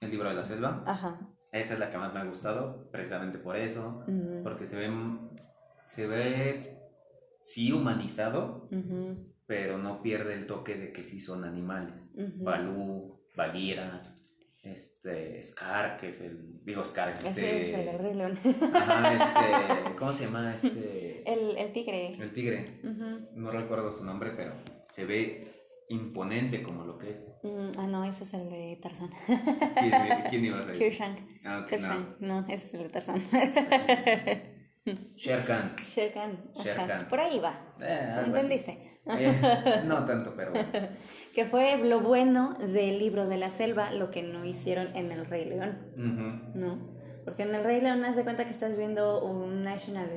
el 0.00 0.10
libro 0.10 0.28
de 0.28 0.34
la 0.34 0.44
selva. 0.44 0.82
Ajá. 0.86 1.18
Esa 1.52 1.74
es 1.74 1.80
la 1.80 1.90
que 1.90 1.98
más 1.98 2.12
me 2.12 2.20
ha 2.20 2.24
gustado, 2.24 2.90
precisamente 2.90 3.38
por 3.38 3.56
eso, 3.56 4.04
porque 4.42 4.66
se 4.66 4.76
ve, 4.76 4.90
se 5.86 6.06
ve, 6.06 6.78
sí 7.42 7.72
humanizado, 7.72 8.68
pero 9.46 9.78
no 9.78 10.02
pierde 10.02 10.34
el 10.34 10.46
toque 10.46 10.74
de 10.76 10.92
que 10.92 11.02
sí 11.02 11.20
son 11.20 11.44
animales. 11.44 12.12
Balú, 12.36 13.24
Bagheera, 13.34 14.18
este, 14.62 15.42
Scar, 15.42 15.96
que 15.96 16.08
es 16.08 16.20
el, 16.20 16.62
digo 16.64 16.84
Scar, 16.84 17.10
este... 17.10 17.30
Ese 17.30 17.70
es 17.70 17.88
el 17.88 17.98
Rey 17.98 18.14
León. 18.14 18.38
Ajá, 18.74 19.12
este, 19.84 19.96
¿cómo 19.96 20.12
se 20.12 20.24
llama? 20.26 20.54
Este... 20.54 21.32
El, 21.32 21.56
el 21.56 21.72
tigre. 21.72 22.12
El 22.12 22.32
tigre. 22.32 22.80
No 23.34 23.50
recuerdo 23.50 23.92
su 23.92 24.04
nombre, 24.04 24.32
pero 24.36 24.52
se 24.92 25.06
ve 25.06 25.57
imponente 25.88 26.62
como 26.62 26.84
lo 26.84 26.98
que 26.98 27.10
es. 27.10 27.26
Mm, 27.42 27.78
ah, 27.78 27.86
no, 27.86 28.04
ese 28.04 28.24
es 28.24 28.34
el 28.34 28.50
de 28.50 28.78
Tarzán. 28.82 29.10
¿Quién, 30.30 30.44
iba 30.44 30.58
a 30.58 30.64
ser? 30.64 30.78
Kirshank. 30.78 31.18
Ah, 31.44 31.66
no. 32.20 32.40
ese 32.48 32.66
es 32.66 32.74
el 32.74 32.82
de 32.84 32.88
Tarzán. 32.88 33.22
Sherkan. 35.16 35.74
Sherkan. 35.76 36.38
Sherkan. 36.56 37.08
Por 37.08 37.20
ahí 37.20 37.38
va. 37.38 37.74
Eh, 37.80 38.22
¿Entendiste? 38.24 39.00
Eh, 39.06 39.82
no 39.86 40.04
tanto, 40.04 40.34
pero 40.36 40.52
que 41.34 41.44
fue 41.46 41.78
lo 41.78 42.00
bueno 42.00 42.54
del 42.58 42.98
libro 42.98 43.26
de 43.26 43.38
la 43.38 43.50
selva, 43.50 43.90
lo 43.92 44.10
que 44.10 44.22
no 44.22 44.44
hicieron 44.44 44.94
en 44.94 45.12
El 45.12 45.26
Rey 45.26 45.46
León. 45.46 45.92
¿No? 46.54 46.96
Porque 47.24 47.42
en 47.42 47.54
El 47.54 47.64
Rey 47.64 47.80
León 47.80 48.04
haz 48.04 48.16
de 48.16 48.24
cuenta 48.24 48.44
que 48.44 48.50
estás 48.50 48.76
viendo 48.76 49.24
un 49.24 49.62
National 49.62 50.08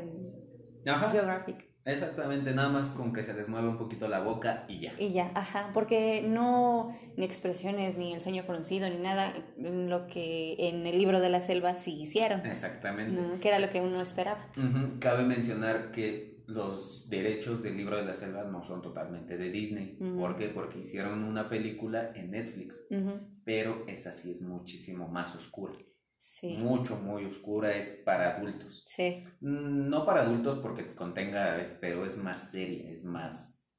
Geographic. 0.83 1.70
Exactamente, 1.85 2.53
nada 2.53 2.69
más 2.69 2.89
con 2.89 3.11
que 3.13 3.23
se 3.23 3.33
les 3.33 3.49
mueva 3.49 3.69
un 3.69 3.77
poquito 3.77 4.07
la 4.07 4.19
boca 4.19 4.65
y 4.67 4.81
ya. 4.81 4.93
Y 4.99 5.11
ya, 5.13 5.31
ajá, 5.33 5.71
porque 5.73 6.23
no, 6.27 6.95
ni 7.17 7.25
expresiones, 7.25 7.97
ni 7.97 8.13
el 8.13 8.21
ceño 8.21 8.43
fruncido, 8.43 8.89
ni 8.89 8.97
nada, 8.97 9.33
lo 9.57 10.07
que 10.07 10.55
en 10.59 10.85
el 10.85 10.97
libro 10.97 11.19
de 11.19 11.29
la 11.29 11.41
selva 11.41 11.73
sí 11.73 12.01
hicieron. 12.01 12.45
Exactamente. 12.45 13.39
que 13.39 13.47
era 13.47 13.59
lo 13.59 13.69
que 13.69 13.81
uno 13.81 14.01
esperaba. 14.01 14.47
Cabe 14.99 15.23
mencionar 15.23 15.91
que 15.91 16.43
los 16.47 17.09
derechos 17.09 17.63
del 17.63 17.77
libro 17.77 17.97
de 17.97 18.05
la 18.05 18.15
selva 18.15 18.43
no 18.43 18.63
son 18.63 18.81
totalmente 18.81 19.37
de 19.37 19.49
Disney. 19.49 19.97
¿Por 20.17 20.37
qué? 20.37 20.49
Porque 20.49 20.79
hicieron 20.79 21.23
una 21.23 21.49
película 21.49 22.11
en 22.15 22.31
Netflix, 22.31 22.85
pero 23.43 23.85
esa 23.87 24.13
sí 24.13 24.31
es 24.31 24.41
muchísimo 24.41 25.07
más 25.07 25.35
oscura 25.35 25.73
mucho, 26.59 26.97
muy 26.97 27.25
oscura, 27.25 27.75
es 27.75 28.01
para 28.05 28.37
adultos. 28.37 28.83
Sí. 28.87 29.23
Mm, 29.41 29.89
no 29.89 30.05
para 30.05 30.21
adultos 30.21 30.59
porque 30.59 30.85
contenga, 30.95 31.61
pero 31.79 32.05
es 32.05 32.17
más 32.17 32.51
seria, 32.51 32.89
es 32.91 33.03
más... 33.03 33.69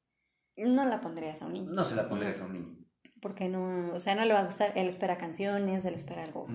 No 0.56 0.84
la 0.84 1.00
pondrías 1.00 1.40
a 1.42 1.46
un 1.46 1.54
niño. 1.54 1.70
No 1.70 1.84
se 1.84 1.96
la 1.96 2.08
pondrías 2.08 2.40
a 2.40 2.44
un 2.44 2.52
niño. 2.52 2.76
Porque 3.20 3.48
no, 3.48 3.94
o 3.94 4.00
sea, 4.00 4.14
no 4.14 4.24
le 4.24 4.34
va 4.34 4.40
a 4.40 4.44
gustar, 4.44 4.72
él 4.74 4.88
espera 4.88 5.16
canciones, 5.16 5.84
él 5.84 5.94
espera 5.94 6.24
algo 6.24 6.48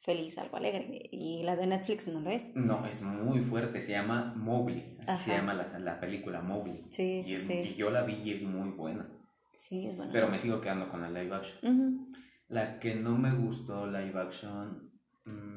feliz, 0.00 0.36
algo 0.38 0.56
alegre. 0.56 1.08
Y 1.12 1.42
la 1.44 1.56
de 1.56 1.66
Netflix 1.66 2.06
no 2.08 2.20
lo 2.20 2.30
es. 2.30 2.54
No, 2.54 2.84
es 2.86 3.02
muy 3.02 3.38
fuerte, 3.40 3.80
se 3.80 3.92
llama 3.92 4.34
Mowgli, 4.36 4.98
se 5.24 5.32
llama 5.32 5.54
la, 5.54 5.78
la 5.78 6.00
película 6.00 6.40
Mowgli. 6.40 6.86
Sí, 6.90 7.22
y, 7.24 7.36
sí. 7.36 7.52
y 7.52 7.74
yo 7.76 7.90
la 7.90 8.02
vi 8.02 8.14
y 8.14 8.32
es 8.32 8.42
muy 8.42 8.70
buena. 8.70 9.08
Sí, 9.56 9.86
es 9.86 9.96
buena. 9.96 10.12
Pero 10.12 10.28
me 10.28 10.38
sigo 10.38 10.60
quedando 10.60 10.88
con 10.88 11.00
la 11.00 11.10
live 11.10 11.34
action. 11.34 12.12
La 12.48 12.80
que 12.80 12.96
no 12.96 13.16
me 13.16 13.30
gustó 13.32 13.86
live 13.86 14.18
action, 14.18 14.89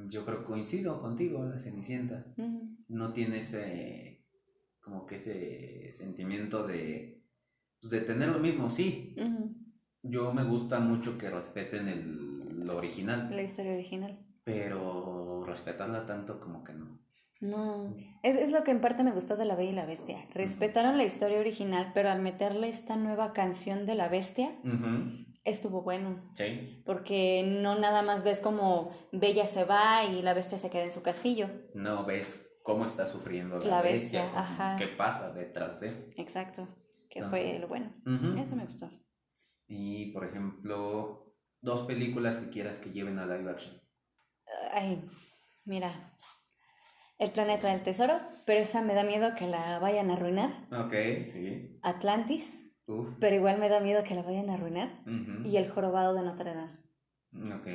yo 0.08 0.26
creo 0.26 0.40
que 0.40 0.46
coincido 0.46 1.00
contigo, 1.00 1.44
la 1.44 1.60
Cenicienta. 1.60 2.26
No 2.88 3.14
tiene 3.14 3.40
ese, 3.40 4.26
como 4.80 5.06
que 5.06 5.16
ese 5.16 5.92
sentimiento 5.94 6.68
de, 6.68 7.24
pues, 7.80 7.92
de 7.92 8.02
tener 8.02 8.30
lo 8.30 8.40
mismo, 8.40 8.70
sí. 8.70 9.16
Yo 10.02 10.34
me 10.34 10.44
gusta 10.44 10.80
mucho 10.80 11.18
que 11.18 11.30
respeten 11.30 11.88
el, 11.88 12.66
lo 12.66 12.78
original. 12.78 13.30
La 13.32 13.42
historia 13.42 13.74
original. 13.74 14.20
Pero 14.44 15.44
respetarla 15.46 16.06
tanto 16.06 16.40
como 16.40 16.64
que 16.64 16.74
no. 16.74 17.00
No, 17.40 17.94
es, 18.24 18.38
es, 18.38 18.52
lo 18.52 18.64
que 18.64 18.72
en 18.72 18.80
parte 18.80 19.04
me 19.04 19.12
gustó 19.12 19.36
de 19.36 19.44
La 19.44 19.56
Bella 19.56 19.72
y 19.72 19.76
la 19.76 19.86
Bestia. 19.86 20.26
Respetaron 20.34 20.98
la 20.98 21.04
historia 21.04 21.40
original, 21.40 21.92
pero 21.94 22.10
al 22.10 22.22
meterle 22.22 22.70
esta 22.70 22.96
nueva 22.96 23.34
canción 23.34 23.86
de 23.86 23.96
la 23.96 24.08
bestia, 24.08 24.56
estuvo 25.44 25.82
bueno. 25.82 26.32
Sí. 26.36 26.82
Porque 26.86 27.44
no 27.46 27.78
nada 27.78 28.02
más 28.02 28.24
ves 28.24 28.40
como 28.40 28.92
Bella 29.12 29.46
se 29.46 29.66
va 29.66 30.06
y 30.06 30.22
la 30.22 30.34
bestia 30.34 30.58
se 30.58 30.70
queda 30.70 30.84
en 30.84 30.92
su 30.92 31.02
castillo. 31.02 31.50
No, 31.74 32.06
ves 32.06 32.50
cómo 32.64 32.86
está 32.86 33.06
sufriendo 33.06 33.60
la, 33.60 33.82
bestia, 33.82 34.32
Ajá. 34.36 34.76
qué 34.78 34.88
pasa 34.88 35.32
detrás 35.32 35.82
de. 35.82 36.12
Exacto, 36.18 36.68
que 37.10 37.24
fue 37.24 37.60
lo 37.60 37.68
bueno. 37.68 37.94
Eso 38.40 38.56
me 38.56 38.66
gustó. 38.66 38.90
Y, 39.68 40.12
por 40.12 40.26
ejemplo, 40.26 41.36
dos 41.62 41.84
películas 41.84 42.38
que 42.38 42.50
quieras 42.50 42.80
que 42.80 42.92
lleven 42.92 43.20
a 43.20 43.26
live 43.26 43.50
action. 43.50 43.82
Ay, 44.72 45.10
mira, 45.66 45.92
el 47.18 47.32
planeta 47.32 47.72
del 47.72 47.84
tesoro, 47.84 48.20
pero 48.46 48.60
esa 48.60 48.82
me 48.82 48.94
da 48.94 49.04
miedo 49.04 49.34
que 49.36 49.48
la 49.48 49.80
vayan 49.80 50.12
a 50.12 50.14
arruinar. 50.14 50.68
Ok, 50.72 50.94
sí. 51.26 51.80
Atlantis, 51.82 52.73
pero 53.20 53.36
igual 53.36 53.60
me 53.60 53.70
da 53.70 53.80
miedo 53.80 54.04
que 54.04 54.16
la 54.16 54.24
vayan 54.24 54.50
a 54.50 54.56
arruinar. 54.56 54.90
Y 55.46 55.58
el 55.58 55.70
jorobado 55.70 56.14
de 56.14 56.24
Notre 56.24 56.54
Dame. 56.54 56.72
Ok. 57.34 57.68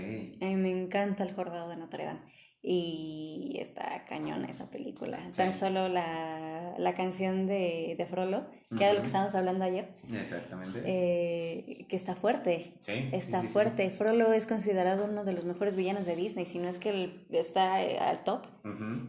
A 0.43 0.44
mí 0.44 0.56
me 0.56 0.70
encanta 0.70 1.24
el 1.24 1.35
jorobado 1.35 1.68
de 1.68 1.76
Notre 1.76 2.05
Dame. 2.05 2.20
Y 2.60 3.56
está 3.60 4.05
cañona 4.05 4.48
esa 4.48 4.68
película. 4.68 5.30
Tan 5.35 5.55
solo 5.55 5.89
la, 5.89 6.74
la, 6.76 6.94
canción 6.94 7.47
de, 7.47 7.94
de 7.97 8.05
Frollo, 8.05 8.47
que 8.76 8.85
era 8.85 8.94
lo 8.94 9.01
que 9.01 9.06
estábamos 9.06 9.35
hablando 9.36 9.64
ayer. 9.64 9.94
Exactamente. 10.12 10.82
Eh, 10.85 11.86
que 11.89 11.97
está 11.97 12.16
fuerte. 12.16 12.74
Sí. 12.80 13.09
Está 13.12 13.44
fuerte. 13.44 13.89
Frollo 13.90 14.32
es 14.32 14.47
considerado 14.47 15.05
uno 15.05 15.24
de 15.24 15.32
los 15.35 15.44
mejores 15.44 15.76
villanos 15.76 16.05
de 16.05 16.16
Disney, 16.16 16.47
si 16.47 16.59
no 16.59 16.68
es 16.68 16.78
que 16.78 16.90
él 16.90 17.26
está 17.30 17.82
eh, 17.82 17.98
al 17.98 18.24
top, 18.24 18.47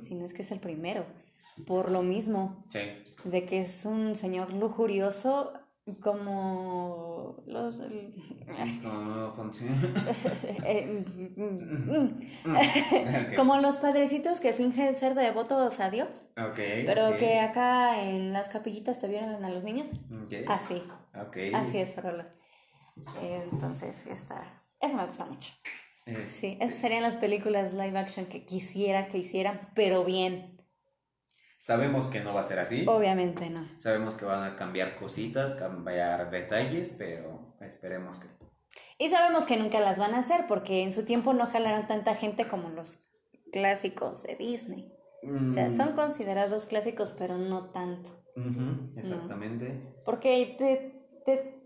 si 0.04 0.14
no 0.14 0.26
es 0.26 0.34
que 0.34 0.44
es 0.44 0.52
el 0.52 0.60
primero. 0.60 1.06
Por 1.66 1.92
lo 1.92 2.04
mismo. 2.04 2.64
De 3.26 3.46
que 3.46 3.62
es 3.62 3.84
un 3.84 4.16
señor 4.16 4.54
lujurioso 4.54 5.59
como 5.96 7.44
los 7.46 7.80
como 13.36 13.58
los 13.58 13.78
padrecitos 13.78 14.40
que 14.40 14.54
fingen 14.54 14.94
ser 14.94 15.16
devotos 15.16 15.80
a 15.80 15.90
Dios 15.90 16.22
pero 16.56 17.18
que 17.18 17.40
acá 17.40 18.04
en 18.04 18.32
las 18.34 18.50
capillitas 18.50 19.00
te 19.00 19.08
vieron 19.08 19.44
a 19.46 19.50
los 19.50 19.64
niños. 19.64 19.90
Así. 20.48 20.84
Así 21.54 21.80
es 21.80 21.96
Frola 21.96 22.28
entonces 23.22 24.06
está 24.08 24.64
eso 24.82 24.96
me 24.96 25.06
gusta 25.06 25.26
mucho. 25.26 25.52
Eh, 26.06 26.26
sí 26.26 26.58
esas 26.60 26.80
serían 26.80 27.04
las 27.04 27.18
películas 27.18 27.74
live 27.74 27.98
action 27.98 28.26
que 28.26 28.46
quisiera 28.46 29.08
que 29.08 29.20
hicieran 29.20 29.70
pero 29.76 30.04
bien 30.04 30.59
Sabemos 31.60 32.08
que 32.08 32.22
no 32.22 32.34
va 32.34 32.40
a 32.40 32.46
ser 32.46 32.58
así. 32.60 32.86
Obviamente 32.88 33.50
no. 33.50 33.68
Sabemos 33.78 34.16
que 34.16 34.24
van 34.24 34.44
a 34.44 34.56
cambiar 34.56 34.96
cositas, 34.96 35.56
cambiar 35.56 36.32
detalles, 36.32 36.96
pero 36.98 37.54
esperemos 37.60 38.18
que... 38.18 38.28
Y 38.98 39.10
sabemos 39.10 39.46
que 39.46 39.58
nunca 39.58 39.82
las 39.82 39.98
van 39.98 40.14
a 40.14 40.20
hacer 40.20 40.46
porque 40.48 40.84
en 40.84 40.94
su 40.94 41.04
tiempo 41.04 41.34
no 41.34 41.46
jalaron 41.48 41.86
tanta 41.86 42.16
gente 42.16 42.48
como 42.48 42.70
los 42.70 43.00
clásicos 43.52 44.24
de 44.24 44.38
Disney. 44.38 44.90
O 45.22 45.50
sea, 45.52 45.70
son 45.70 45.92
mm. 45.92 45.96
considerados 45.96 46.66
clásicos, 46.66 47.14
pero 47.18 47.38
no 47.38 47.72
tanto. 47.72 48.24
exactamente. 48.96 49.96
Porque 50.06 50.56
te, 50.58 50.96
te 51.26 51.59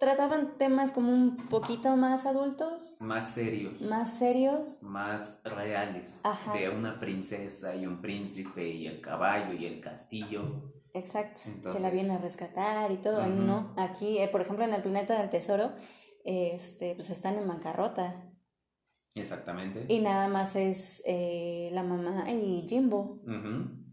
trataban 0.00 0.56
temas 0.56 0.92
como 0.92 1.12
un 1.12 1.36
poquito 1.36 1.94
más 1.94 2.24
adultos. 2.24 2.96
Más 3.00 3.34
serios. 3.34 3.80
Más 3.82 4.14
serios. 4.14 4.82
Más 4.82 5.40
reales. 5.44 6.20
De 6.54 6.70
una 6.70 6.98
princesa 6.98 7.76
y 7.76 7.86
un 7.86 8.00
príncipe 8.00 8.66
y 8.66 8.86
el 8.86 9.02
caballo 9.02 9.52
y 9.52 9.66
el 9.66 9.80
castillo. 9.80 10.72
Exacto. 10.92 11.70
que 11.70 11.78
la 11.78 11.90
viene 11.90 12.14
a 12.14 12.18
rescatar 12.18 12.90
y 12.90 12.96
todo. 12.96 13.24
No, 13.26 13.74
aquí, 13.76 14.18
eh, 14.18 14.26
por 14.26 14.40
ejemplo, 14.40 14.64
en 14.64 14.74
el 14.74 14.82
planeta 14.82 15.16
del 15.20 15.30
tesoro, 15.30 15.72
este, 16.24 16.94
pues 16.96 17.10
están 17.10 17.36
en 17.36 17.46
bancarrota. 17.46 18.24
Exactamente. 19.14 19.84
Y 19.88 20.00
nada 20.00 20.28
más 20.28 20.56
es 20.56 21.02
eh, 21.06 21.68
la 21.72 21.84
mamá 21.84 22.28
y 22.30 22.66
Jimbo. 22.66 23.20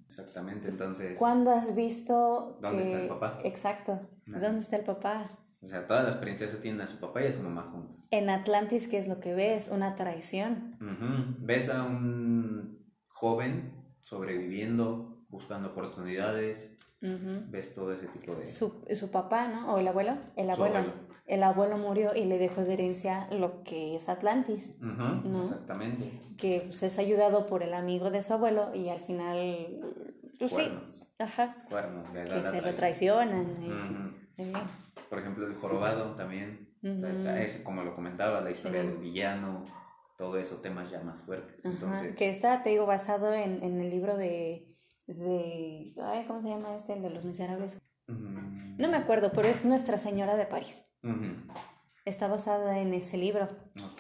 Exactamente, 0.08 0.70
entonces. 0.70 1.18
¿Cuándo 1.20 1.52
has 1.52 1.76
visto... 1.76 2.58
¿Dónde 2.62 2.84
está 2.84 3.02
el 3.02 3.10
papá? 3.10 3.40
Exacto. 3.44 4.00
¿Dónde 4.26 4.62
está 4.62 4.78
el 4.78 4.86
papá? 4.86 5.38
O 5.62 5.68
sea, 5.68 5.88
todas 5.88 6.06
las 6.06 6.18
princesas 6.18 6.62
tienen 6.62 6.82
a 6.82 6.88
su 6.88 7.00
papá 7.00 7.24
y 7.24 7.28
a 7.28 7.32
su 7.32 7.42
mamá 7.42 7.70
juntas. 7.72 8.08
En 8.12 8.30
Atlantis, 8.30 8.88
¿qué 8.88 8.98
es 8.98 9.08
lo 9.08 9.20
que 9.20 9.34
ves? 9.34 9.70
Una 9.72 9.96
traición. 9.96 10.78
Ves 11.40 11.70
a 11.70 11.84
un 11.84 12.86
joven 13.08 13.74
sobreviviendo, 14.00 15.26
buscando 15.30 15.70
oportunidades. 15.70 16.78
Ves 17.02 17.74
todo 17.74 17.94
ese 17.94 18.08
tipo 18.08 18.36
de... 18.36 18.46
Su, 18.46 18.84
su 18.94 19.12
papá, 19.12 19.48
¿no? 19.48 19.74
¿O 19.74 19.80
el 19.80 19.88
abuelo? 19.88 20.18
El 20.36 20.50
abuelo. 20.50 20.94
El 21.26 21.44
abuelo 21.44 21.78
murió 21.78 22.16
y 22.16 22.26
le 22.26 22.38
dejó 22.38 22.64
de 22.64 22.74
herencia 22.74 23.28
lo 23.32 23.64
que 23.64 23.96
es 23.96 24.10
Atlantis. 24.10 24.76
Exactamente. 24.80 26.22
Que 26.38 26.62
pues, 26.68 26.84
es 26.84 27.00
ayudado 27.00 27.48
por 27.48 27.64
el 27.64 27.74
amigo 27.74 28.12
de 28.12 28.22
su 28.22 28.34
abuelo 28.34 28.74
y 28.76 28.90
al 28.90 29.02
final... 29.02 29.80
Pues, 30.40 30.54
sí. 30.54 30.72
Ajá. 31.18 31.66
Cuernos. 31.68 32.10
que 32.12 32.44
se 32.44 32.62
lo 32.62 32.74
traicionan. 32.76 34.14
Eh 34.38 34.54
por 35.10 35.20
ejemplo, 35.20 35.48
el 35.48 35.56
jorobado 35.56 36.16
también. 36.16 36.70
es, 36.82 37.62
como 37.64 37.84
lo 37.84 37.96
comentaba, 37.96 38.42
la 38.42 38.52
historia 38.52 38.84
del 38.84 38.98
villano, 38.98 39.66
todo 40.18 40.38
eso, 40.38 40.58
temas 40.58 40.90
ya 40.90 41.02
más 41.02 41.22
fuertes. 41.22 41.64
Entonces... 41.66 42.16
Que 42.18 42.30
está, 42.30 42.64
te 42.64 42.72
digo, 42.72 42.86
basado 42.86 43.34
en, 43.34 43.64
en 43.64 43.80
el 43.80 43.90
libro 43.90 44.18
de, 44.18 44.76
de... 45.06 45.94
Ay, 46.04 46.26
¿Cómo 46.26 46.42
se 46.42 46.50
llama 46.50 46.76
este? 46.76 46.94
El 46.94 47.04
de 47.04 47.10
los 47.10 47.26
miserables. 47.26 47.78
No 48.08 48.90
me 48.90 48.98
acuerdo, 48.98 49.32
pero 49.32 49.48
es 49.48 49.66
Nuestra 49.66 49.98
Señora 49.98 50.36
de 50.38 50.46
París. 50.46 50.86
Está 52.06 52.28
basado 52.28 52.72
en 52.72 52.94
ese 52.94 53.18
libro. 53.18 53.48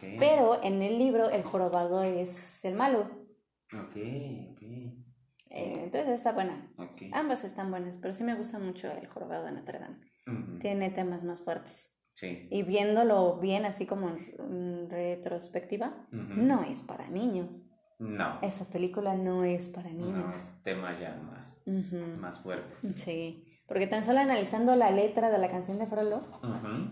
Pero 0.01 0.63
en 0.63 0.81
el 0.81 0.97
libro 0.97 1.29
el 1.29 1.43
jorobado 1.43 2.03
es 2.03 2.63
el 2.63 2.75
malo. 2.75 3.01
Ok, 3.73 3.95
ok. 4.51 4.61
Eh, 5.49 5.81
entonces 5.83 6.09
está 6.09 6.31
buena. 6.31 6.71
Ambas 7.11 7.43
están 7.43 7.69
buenas, 7.69 7.97
pero 8.01 8.13
sí 8.13 8.23
me 8.23 8.35
gusta 8.35 8.59
mucho 8.59 8.89
el 8.91 9.07
jorobado 9.07 9.45
de 9.45 9.51
Notre 9.51 9.79
Dame 9.79 9.97
tiene 10.59 10.89
temas 10.89 11.23
más 11.23 11.39
fuertes. 11.39 11.93
Sí. 12.13 12.47
Y 12.49 12.63
viéndolo 12.63 13.37
bien, 13.37 13.65
así 13.65 13.85
como 13.85 14.09
en 14.09 14.89
retrospectiva, 14.89 16.07
no 16.11 16.63
es 16.63 16.81
para 16.81 17.09
niños. 17.09 17.63
No. 17.99 18.39
Esa 18.41 18.65
película 18.65 19.15
no 19.15 19.43
es 19.43 19.69
para 19.69 19.89
niños. 19.89 20.25
No, 20.25 20.35
es 20.35 20.63
tema 20.63 20.99
ya 20.99 21.15
más, 21.15 21.61
más 22.19 22.39
fuerte. 22.39 22.75
Sí. 22.95 23.43
Porque 23.67 23.85
tan 23.85 24.03
solo 24.03 24.19
analizando 24.19 24.77
la 24.77 24.91
letra 24.91 25.29
de 25.29 25.37
la 25.37 25.49
canción 25.49 25.77
de 25.77 25.87
Frollo 25.87 26.21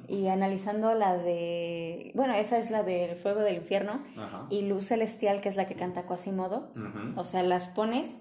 y 0.10 0.28
analizando 0.28 0.94
la 0.94 1.18
de. 1.18 2.12
Bueno, 2.16 2.34
esa 2.34 2.58
es 2.58 2.70
la 2.70 2.84
de 2.84 3.16
Fuego 3.16 3.40
del 3.42 3.56
Infierno 3.56 4.04
y 4.50 4.64
Luz 4.64 4.88
Celestial, 4.88 5.40
que 5.40 5.48
es 5.48 5.56
la 5.56 5.68
que 5.68 5.76
canta 5.76 6.06
Quasimodo. 6.06 6.74
O 7.16 7.24
sea, 7.24 7.44
las 7.44 7.70
pones 7.70 8.20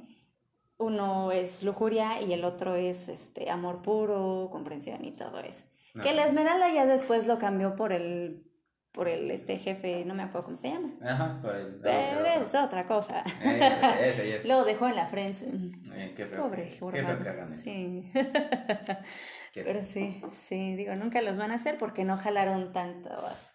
uno 0.79 1.33
es 1.33 1.63
lujuria 1.63 2.21
y 2.21 2.33
el 2.33 2.45
otro 2.45 2.75
es 2.75 3.09
este 3.09 3.51
amor 3.51 3.83
puro, 3.83 4.49
comprensión 4.51 5.05
y 5.05 5.13
todo 5.13 5.41
eso. 5.41 5.65
Que 6.03 6.13
la 6.13 6.25
Esmeralda 6.25 6.73
ya 6.73 6.87
después 6.87 7.29
lo 7.29 7.39
cambió 7.39 7.77
por 7.77 7.93
el 7.93 8.51
por 8.95 9.09
el 9.09 9.29
este 9.33 9.57
jefe, 9.57 10.05
no 10.05 10.15
me 10.15 10.23
acuerdo 10.23 10.45
cómo 10.45 10.57
se 10.57 10.71
llama. 10.71 10.93
Ajá, 11.03 11.41
por 11.43 11.57
el 11.57 11.81
Pero 11.83 12.25
es 12.27 12.55
otra 12.55 12.87
cosa. 12.87 13.25
Eh, 13.45 14.09
ese, 14.09 14.37
ese, 14.37 14.49
lo 14.49 14.65
dejó 14.65 14.87
en 14.87 14.95
la 14.95 15.07
Friends. 15.07 15.43
Eh, 15.43 16.15
qué 16.17 16.27
feo. 16.27 16.43
Pobre 16.43 16.73
Qué 16.79 17.55
Sí. 17.55 18.13
Pero 19.55 19.85
sí, 19.85 20.23
sí, 20.31 20.77
digo, 20.77 20.95
nunca 20.95 21.23
los 21.23 21.39
van 21.39 21.51
a 21.51 21.55
hacer 21.55 21.77
porque 21.77 22.05
no 22.05 22.17
jalaron 22.17 22.73
tanto, 22.73 23.11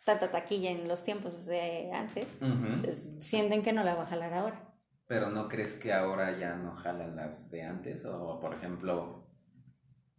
tanta 0.05 0.29
taquilla 0.29 0.71
en 0.71 0.89
los 0.89 1.03
tiempos 1.03 1.45
de 1.45 1.89
antes. 1.93 2.39
sienten 3.19 3.63
que 3.63 3.71
no 3.71 3.83
la 3.83 3.95
va 3.95 4.03
a 4.03 4.07
jalar 4.07 4.33
ahora. 4.33 4.68
Pero 5.09 5.31
¿no 5.31 5.49
crees 5.49 5.73
que 5.73 5.91
ahora 5.91 6.37
ya 6.37 6.55
no 6.55 6.75
jalan 6.75 7.15
las 7.15 7.49
de 7.49 7.63
antes? 7.63 8.05
O 8.05 8.39
por 8.39 8.53
ejemplo, 8.53 9.27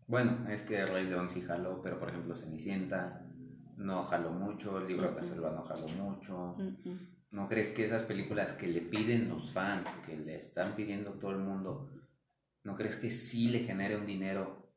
bueno, 0.09 0.49
es 0.51 0.63
que 0.63 0.85
Rey 0.85 1.07
León 1.07 1.31
sí 1.31 1.43
jaló, 1.43 1.81
pero 1.81 2.01
por 2.01 2.09
ejemplo 2.09 2.37
Cenicienta 2.37 3.25
no 3.77 4.03
jaló 4.03 4.33
mucho, 4.33 4.79
el 4.79 4.89
libro 4.89 5.13
de 5.13 5.21
la 5.21 5.25
selva 5.25 5.53
no 5.53 5.63
jaló 5.63 5.87
mucho. 5.91 6.57
¿No 7.31 7.49
crees 7.49 7.73
que 7.73 7.85
esas 7.85 8.03
películas 8.03 8.55
que 8.55 8.67
le 8.67 8.81
piden 8.81 9.29
los 9.29 9.53
fans, 9.53 9.89
que 10.05 10.17
le 10.17 10.41
están 10.41 10.73
pidiendo 10.73 11.13
todo 11.13 11.31
el 11.31 11.39
mundo, 11.39 11.89
¿no 12.65 12.75
crees 12.75 12.97
que 12.97 13.13
sí 13.13 13.49
le 13.49 13.61
genere 13.61 13.97
un 13.97 14.07
dinero? 14.07 14.75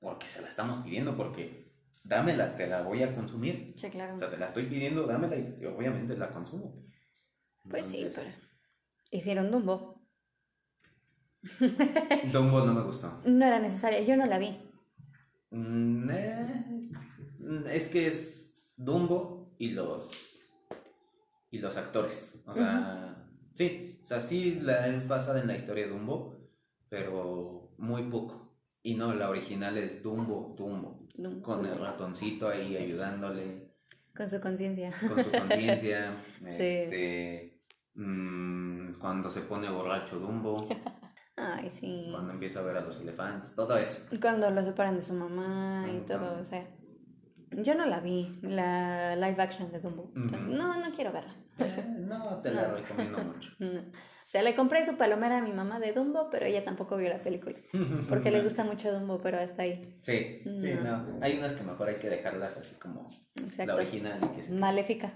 Porque 0.00 0.28
se 0.28 0.42
la 0.42 0.48
estamos 0.48 0.78
pidiendo, 0.78 1.16
porque 1.16 1.72
dámela, 2.02 2.56
te 2.56 2.66
la 2.66 2.82
voy 2.82 3.04
a 3.04 3.14
consumir. 3.14 3.74
Sí, 3.76 3.90
claro. 3.90 4.16
O 4.16 4.18
sea, 4.18 4.28
te 4.28 4.38
la 4.38 4.46
estoy 4.46 4.66
pidiendo, 4.66 5.06
dámela 5.06 5.36
y 5.36 5.64
obviamente 5.66 6.16
la 6.16 6.30
consumo. 6.30 6.84
Pues 7.70 7.86
sí, 7.86 8.08
pero 8.12 8.45
hicieron 9.10 9.50
Dumbo. 9.50 10.00
Dumbo 12.32 12.64
no 12.64 12.74
me 12.74 12.82
gustó. 12.82 13.20
No 13.24 13.44
era 13.44 13.58
necesaria, 13.58 14.02
yo 14.02 14.16
no 14.16 14.26
la 14.26 14.38
vi. 14.38 14.58
Mm, 15.50 16.10
eh, 16.10 16.90
es 17.70 17.88
que 17.88 18.08
es 18.08 18.58
Dumbo 18.76 19.54
y 19.58 19.70
los 19.70 20.36
y 21.50 21.58
los 21.58 21.76
actores. 21.76 22.42
O 22.46 22.54
sea, 22.54 23.16
sí, 23.54 23.98
o 24.02 24.06
sea, 24.06 24.20
sí 24.20 24.60
la, 24.62 24.88
es 24.88 25.08
basada 25.08 25.40
en 25.40 25.46
la 25.46 25.56
historia 25.56 25.84
de 25.84 25.90
Dumbo, 25.90 26.50
pero 26.88 27.74
muy 27.78 28.02
poco. 28.04 28.54
Y 28.82 28.94
no, 28.94 29.14
la 29.14 29.30
original 29.30 29.78
es 29.78 30.02
Dumbo, 30.02 30.54
Dumbo, 30.56 31.06
con 31.42 31.64
el 31.66 31.78
ratoncito 31.78 32.48
ahí 32.48 32.76
ayudándole. 32.76 33.72
Con 34.14 34.30
su 34.30 34.40
conciencia. 34.40 34.92
Con 35.00 35.24
su 35.24 35.30
conciencia. 35.30 36.24
este, 36.46 37.55
mm, 37.96 38.94
cuando 38.98 39.30
se 39.30 39.40
pone 39.42 39.68
borracho 39.70 40.18
Dumbo. 40.18 40.56
Ay, 41.36 41.70
sí. 41.70 42.08
Cuando 42.10 42.32
empieza 42.32 42.60
a 42.60 42.62
ver 42.62 42.76
a 42.78 42.80
los 42.80 43.00
elefantes, 43.00 43.54
todo 43.54 43.76
eso. 43.76 44.06
Cuando 44.20 44.50
lo 44.50 44.62
separan 44.62 44.96
de 44.96 45.02
su 45.02 45.12
mamá 45.12 45.86
y 45.94 46.00
todo, 46.06 46.40
o 46.40 46.44
sea. 46.44 46.66
Yo 47.50 47.74
no 47.74 47.86
la 47.86 48.00
vi, 48.00 48.38
la 48.42 49.14
live 49.16 49.40
action 49.40 49.70
de 49.70 49.80
Dumbo. 49.80 50.10
No, 50.14 50.76
no 50.80 50.90
quiero 50.92 51.12
verla. 51.12 51.34
Eh, 51.58 51.84
no 52.00 52.40
te 52.42 52.52
la 52.52 52.72
recomiendo 52.74 53.18
mucho. 53.18 53.52
O 54.26 54.28
sea, 54.28 54.42
le 54.42 54.56
compré 54.56 54.84
su 54.84 54.96
palomera 54.96 55.38
a 55.38 55.40
mi 55.40 55.52
mamá 55.52 55.78
de 55.78 55.92
Dumbo, 55.92 56.30
pero 56.30 56.46
ella 56.46 56.64
tampoco 56.64 56.96
vio 56.96 57.08
la 57.08 57.22
película. 57.22 57.56
Porque 58.08 58.32
le 58.32 58.42
gusta 58.42 58.64
mucho 58.64 58.92
Dumbo, 58.92 59.20
pero 59.20 59.38
hasta 59.38 59.62
ahí. 59.62 60.00
Sí, 60.02 60.42
sí, 60.58 60.74
no. 60.82 61.20
Hay 61.22 61.38
unas 61.38 61.52
que 61.52 61.62
mejor 61.62 61.88
hay 61.90 61.94
que 62.00 62.10
dejarlas 62.10 62.56
así 62.56 62.74
como 62.74 63.08
la 63.56 63.76
original. 63.76 64.18
Maléfica. 64.50 65.12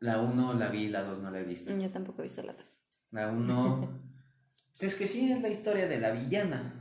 La 0.00 0.20
1 0.20 0.54
la 0.54 0.68
vi, 0.68 0.88
la 0.88 1.02
2 1.02 1.20
no 1.20 1.30
la 1.30 1.40
he 1.40 1.44
visto. 1.44 1.76
Yo 1.76 1.90
tampoco 1.90 2.22
he 2.22 2.24
visto 2.24 2.42
la 2.42 2.52
2. 2.52 2.80
La 3.12 3.30
1. 3.30 4.00
pues 4.70 4.82
es 4.82 4.94
que 4.96 5.06
sí, 5.06 5.32
es 5.32 5.40
la 5.42 5.48
historia 5.48 5.88
de 5.88 6.00
la 6.00 6.10
villana. 6.10 6.80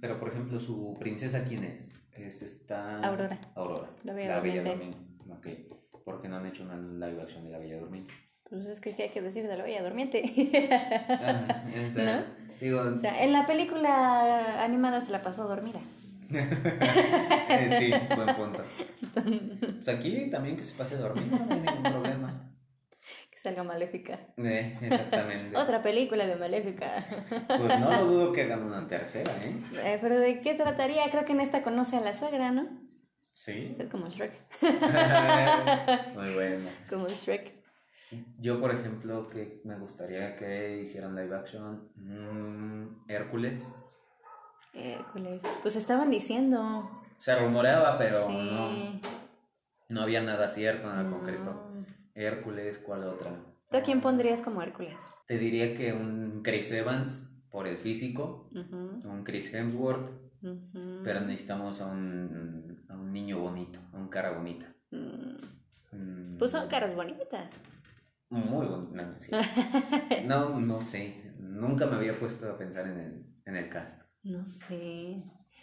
Pero, 0.00 0.18
por 0.18 0.28
ejemplo, 0.28 0.60
su 0.60 0.96
princesa, 0.98 1.44
¿quién 1.44 1.64
es? 1.64 1.98
Es 2.12 2.42
esta... 2.42 3.00
Aurora. 3.00 3.40
Aurora. 3.54 3.90
La 4.04 4.12
Bella, 4.12 4.36
la 4.36 4.40
Bella 4.40 4.62
Durmiente. 4.62 4.98
Ok. 5.30 5.46
¿Por 6.04 6.20
qué 6.20 6.28
no 6.28 6.36
han 6.36 6.46
hecho 6.46 6.64
una 6.64 6.76
live 6.76 7.22
action 7.22 7.44
de 7.44 7.50
la 7.50 7.58
Bella 7.58 7.78
Durmiente? 7.78 8.12
Pues 8.50 8.66
es 8.66 8.80
que, 8.80 8.94
¿qué 8.94 9.04
hay 9.04 9.08
que 9.10 9.22
decir 9.22 9.46
de 9.46 9.56
la 9.56 9.64
Bella 9.64 9.82
Durmiente? 9.82 10.22
Ah, 11.08 11.64
¿No? 11.96 12.40
Digo... 12.60 12.80
O 12.80 12.98
sea, 12.98 13.24
en 13.24 13.32
la 13.32 13.46
película 13.46 14.62
animada 14.62 15.00
se 15.00 15.12
la 15.12 15.22
pasó 15.22 15.48
dormida. 15.48 15.80
sí, 17.78 17.92
buen 18.14 18.36
punto. 18.36 18.62
Pues 19.14 19.88
aquí 19.88 20.30
también 20.30 20.56
que 20.56 20.64
se 20.64 20.74
pase 20.74 20.96
dormida, 20.96 21.38
no 21.38 21.54
hay 21.54 21.60
ningún 21.60 21.82
problema 21.82 22.50
salga 23.40 23.64
Maléfica. 23.64 24.20
Eh, 24.36 24.76
exactamente. 24.82 25.56
Otra 25.56 25.82
película 25.82 26.26
de 26.26 26.36
Maléfica. 26.36 27.06
Pues 27.48 27.80
no 27.80 27.90
lo 27.90 28.04
dudo 28.04 28.32
que 28.32 28.42
hagan 28.42 28.62
una 28.62 28.86
tercera, 28.86 29.32
¿eh? 29.42 29.56
¿eh? 29.82 29.98
Pero 30.00 30.20
¿de 30.20 30.40
qué 30.40 30.54
trataría? 30.54 31.10
Creo 31.10 31.24
que 31.24 31.32
en 31.32 31.40
esta 31.40 31.62
conoce 31.62 31.96
a 31.96 32.00
la 32.00 32.12
suegra, 32.12 32.52
¿no? 32.52 32.68
Sí. 33.32 33.74
Es 33.78 33.88
como 33.88 34.08
Shrek. 34.08 34.32
Muy 36.14 36.34
bueno. 36.34 36.68
Como 36.90 37.08
Shrek. 37.08 37.60
Yo, 38.38 38.60
por 38.60 38.72
ejemplo, 38.72 39.30
que 39.30 39.62
me 39.64 39.78
gustaría 39.78 40.36
que 40.36 40.82
hicieran 40.82 41.16
live 41.16 41.34
action 41.34 41.90
mm, 41.94 43.06
Hércules. 43.08 43.74
Hércules. 44.74 45.42
Pues 45.62 45.76
estaban 45.76 46.10
diciendo. 46.10 46.99
Se 47.20 47.38
rumoreaba, 47.38 47.98
pero 47.98 48.30
no. 48.30 48.98
No 49.90 50.00
había 50.00 50.22
nada 50.22 50.48
cierto, 50.48 50.88
nada 50.88 51.10
concreto. 51.10 51.70
Hércules, 52.14 52.78
¿cuál 52.78 53.04
otra? 53.04 53.30
¿Tú 53.70 53.76
a 53.76 53.82
quién 53.82 54.00
pondrías 54.00 54.40
como 54.40 54.62
Hércules? 54.62 54.96
Te 55.26 55.36
diría 55.36 55.76
que 55.76 55.92
un 55.92 56.40
Chris 56.42 56.72
Evans 56.72 57.30
por 57.50 57.66
el 57.66 57.76
físico, 57.76 58.48
un 58.52 59.22
Chris 59.22 59.52
Hemsworth, 59.52 60.10
pero 61.04 61.20
necesitamos 61.20 61.82
a 61.82 61.86
un, 61.86 62.86
a 62.88 62.94
un, 62.94 63.12
niño 63.12 63.38
bonito, 63.38 63.80
a 63.92 63.98
un 63.98 64.08
cara 64.08 64.32
bonita. 64.32 64.74
Mm. 64.90 66.38
Pues 66.38 66.52
son 66.52 66.68
caras 66.68 66.94
bonitas. 66.94 67.52
Muy 68.30 68.66
bonitas. 68.66 69.28
No, 70.24 70.58
no, 70.58 70.80
sé. 70.80 71.34
Nunca 71.38 71.84
me 71.86 71.96
había 71.96 72.18
puesto 72.18 72.50
a 72.50 72.56
pensar 72.56 72.86
en 72.86 72.98
el, 72.98 73.26
en 73.44 73.56
el 73.56 73.68
cast. 73.68 74.04
No 74.22 74.46
sé. 74.46 75.22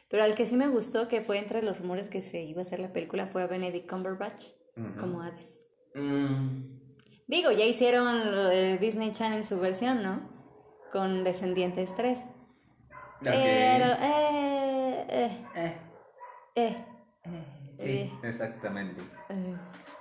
Pero 0.10 0.24
al 0.24 0.36
que 0.36 0.46
sí 0.46 0.56
me 0.56 0.68
gustó, 0.68 1.08
que 1.08 1.22
fue 1.22 1.38
entre 1.38 1.62
los 1.62 1.80
rumores 1.80 2.10
que 2.10 2.22
se 2.22 2.42
iba 2.44 2.62
a 2.62 2.64
hacer 2.64 2.80
la 2.80 2.94
película, 2.94 3.28
fue 3.28 3.44
a 3.44 3.48
Benedict 3.48 3.90
Cumberbatch 3.90 4.46
como 5.00 5.22
Hades. 5.22 5.66
Mm. 5.96 6.78
Digo, 7.28 7.52
ya 7.52 7.66
hicieron 7.66 8.80
Disney 8.80 9.12
Channel 9.12 9.44
su 9.44 9.60
versión, 9.60 10.04
¿no? 10.04 10.30
Con 10.92 11.24
Descendientes 11.24 11.96
3. 11.96 12.20
Pero, 13.22 13.86
eh, 14.00 15.06
eh, 15.10 15.46
eh, 15.56 15.76
eh, 16.56 16.86
Sí, 17.80 18.12
exactamente. 18.24 19.04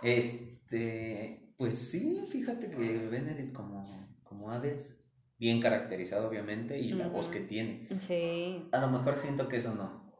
Este, 0.03 1.53
pues 1.57 1.79
sí, 1.79 2.25
fíjate 2.27 2.71
que 2.71 3.07
Benedict 3.09 3.53
como, 3.53 3.85
como 4.23 4.51
Hades, 4.51 5.06
bien 5.39 5.61
caracterizado 5.61 6.29
obviamente, 6.29 6.79
y 6.79 6.93
la 6.93 7.09
voz 7.09 7.29
que 7.29 7.41
tiene. 7.41 7.89
Sí. 8.01 8.69
A 8.73 8.81
lo 8.81 8.89
mejor 8.89 9.17
siento 9.17 9.49
que 9.49 9.59
eso 9.59 9.75
no, 9.75 10.13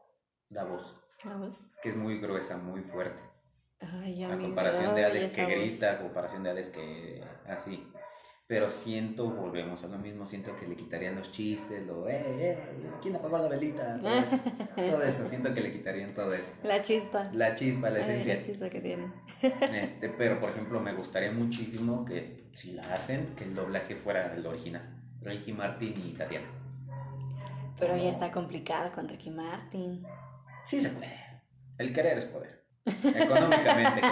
la 0.51 0.65
voz. 0.65 0.99
La 1.25 1.37
voz. 1.37 1.57
Que 1.83 1.91
es 1.91 1.97
muy 1.97 2.19
gruesa, 2.19 2.57
muy 2.59 2.83
fuerte. 2.83 3.23
Ay, 3.81 4.25
a 4.25 4.39
comparación 4.39 4.95
de 4.95 5.05
Hades 5.05 5.35
que 5.35 5.45
grita, 5.45 5.93
a 5.93 5.99
comparación 5.99 6.43
de 6.43 6.51
Hades 6.51 6.71
que 6.71 7.23
así. 7.47 7.87
Pero 8.49 8.71
siento, 8.71 9.29
volvemos 9.29 9.83
a 9.83 9.89
lo 9.89 9.99
mismo, 9.99 10.25
siento 10.25 10.55
que 10.55 10.69
le 10.69 10.77
quitarían 10.77 11.17
los 11.17 11.33
chistes, 11.33 11.85
lo, 11.85 12.09
eh, 12.09 12.23
eh, 12.25 12.59
¿quién 13.03 13.17
apagó 13.17 13.39
la 13.39 13.49
velita? 13.49 13.97
Todo 14.77 15.03
eso, 15.03 15.27
siento 15.27 15.53
que 15.53 15.63
le 15.63 15.73
quitarían 15.73 16.15
todo 16.15 16.33
eso. 16.33 16.53
La 16.63 16.81
chispa. 16.81 17.29
La 17.33 17.57
chispa, 17.57 17.91
la 17.91 17.99
esencia. 17.99 18.37
La 18.37 18.43
chispa 18.43 18.71
que 18.71 18.81
tiene. 18.81 19.13
Este, 19.75 20.11
pero, 20.11 20.39
por 20.39 20.51
ejemplo, 20.51 20.79
me 20.79 20.95
gustaría 20.95 21.33
muchísimo 21.33 22.05
que, 22.05 22.49
si 22.55 22.75
la 22.75 22.83
hacen, 22.95 23.35
que 23.35 23.43
el 23.43 23.57
doblaje 23.57 23.97
fuera 23.97 24.33
el 24.33 24.47
original. 24.47 24.96
Ricky 25.27 25.53
Martin 25.53 25.95
y 26.07 26.13
Tatiana. 26.13 26.47
Pero 27.79 27.97
ya 27.97 28.11
está 28.11 28.31
complicado 28.31 28.93
con 28.93 29.09
Ricky 29.09 29.31
Martin. 29.31 30.07
Sí 30.65 30.81
se 30.81 30.91
puede. 30.91 31.43
El 31.79 31.93
querer 31.93 32.19
es 32.19 32.27
poder. 32.27 32.65
Económicamente. 32.85 34.03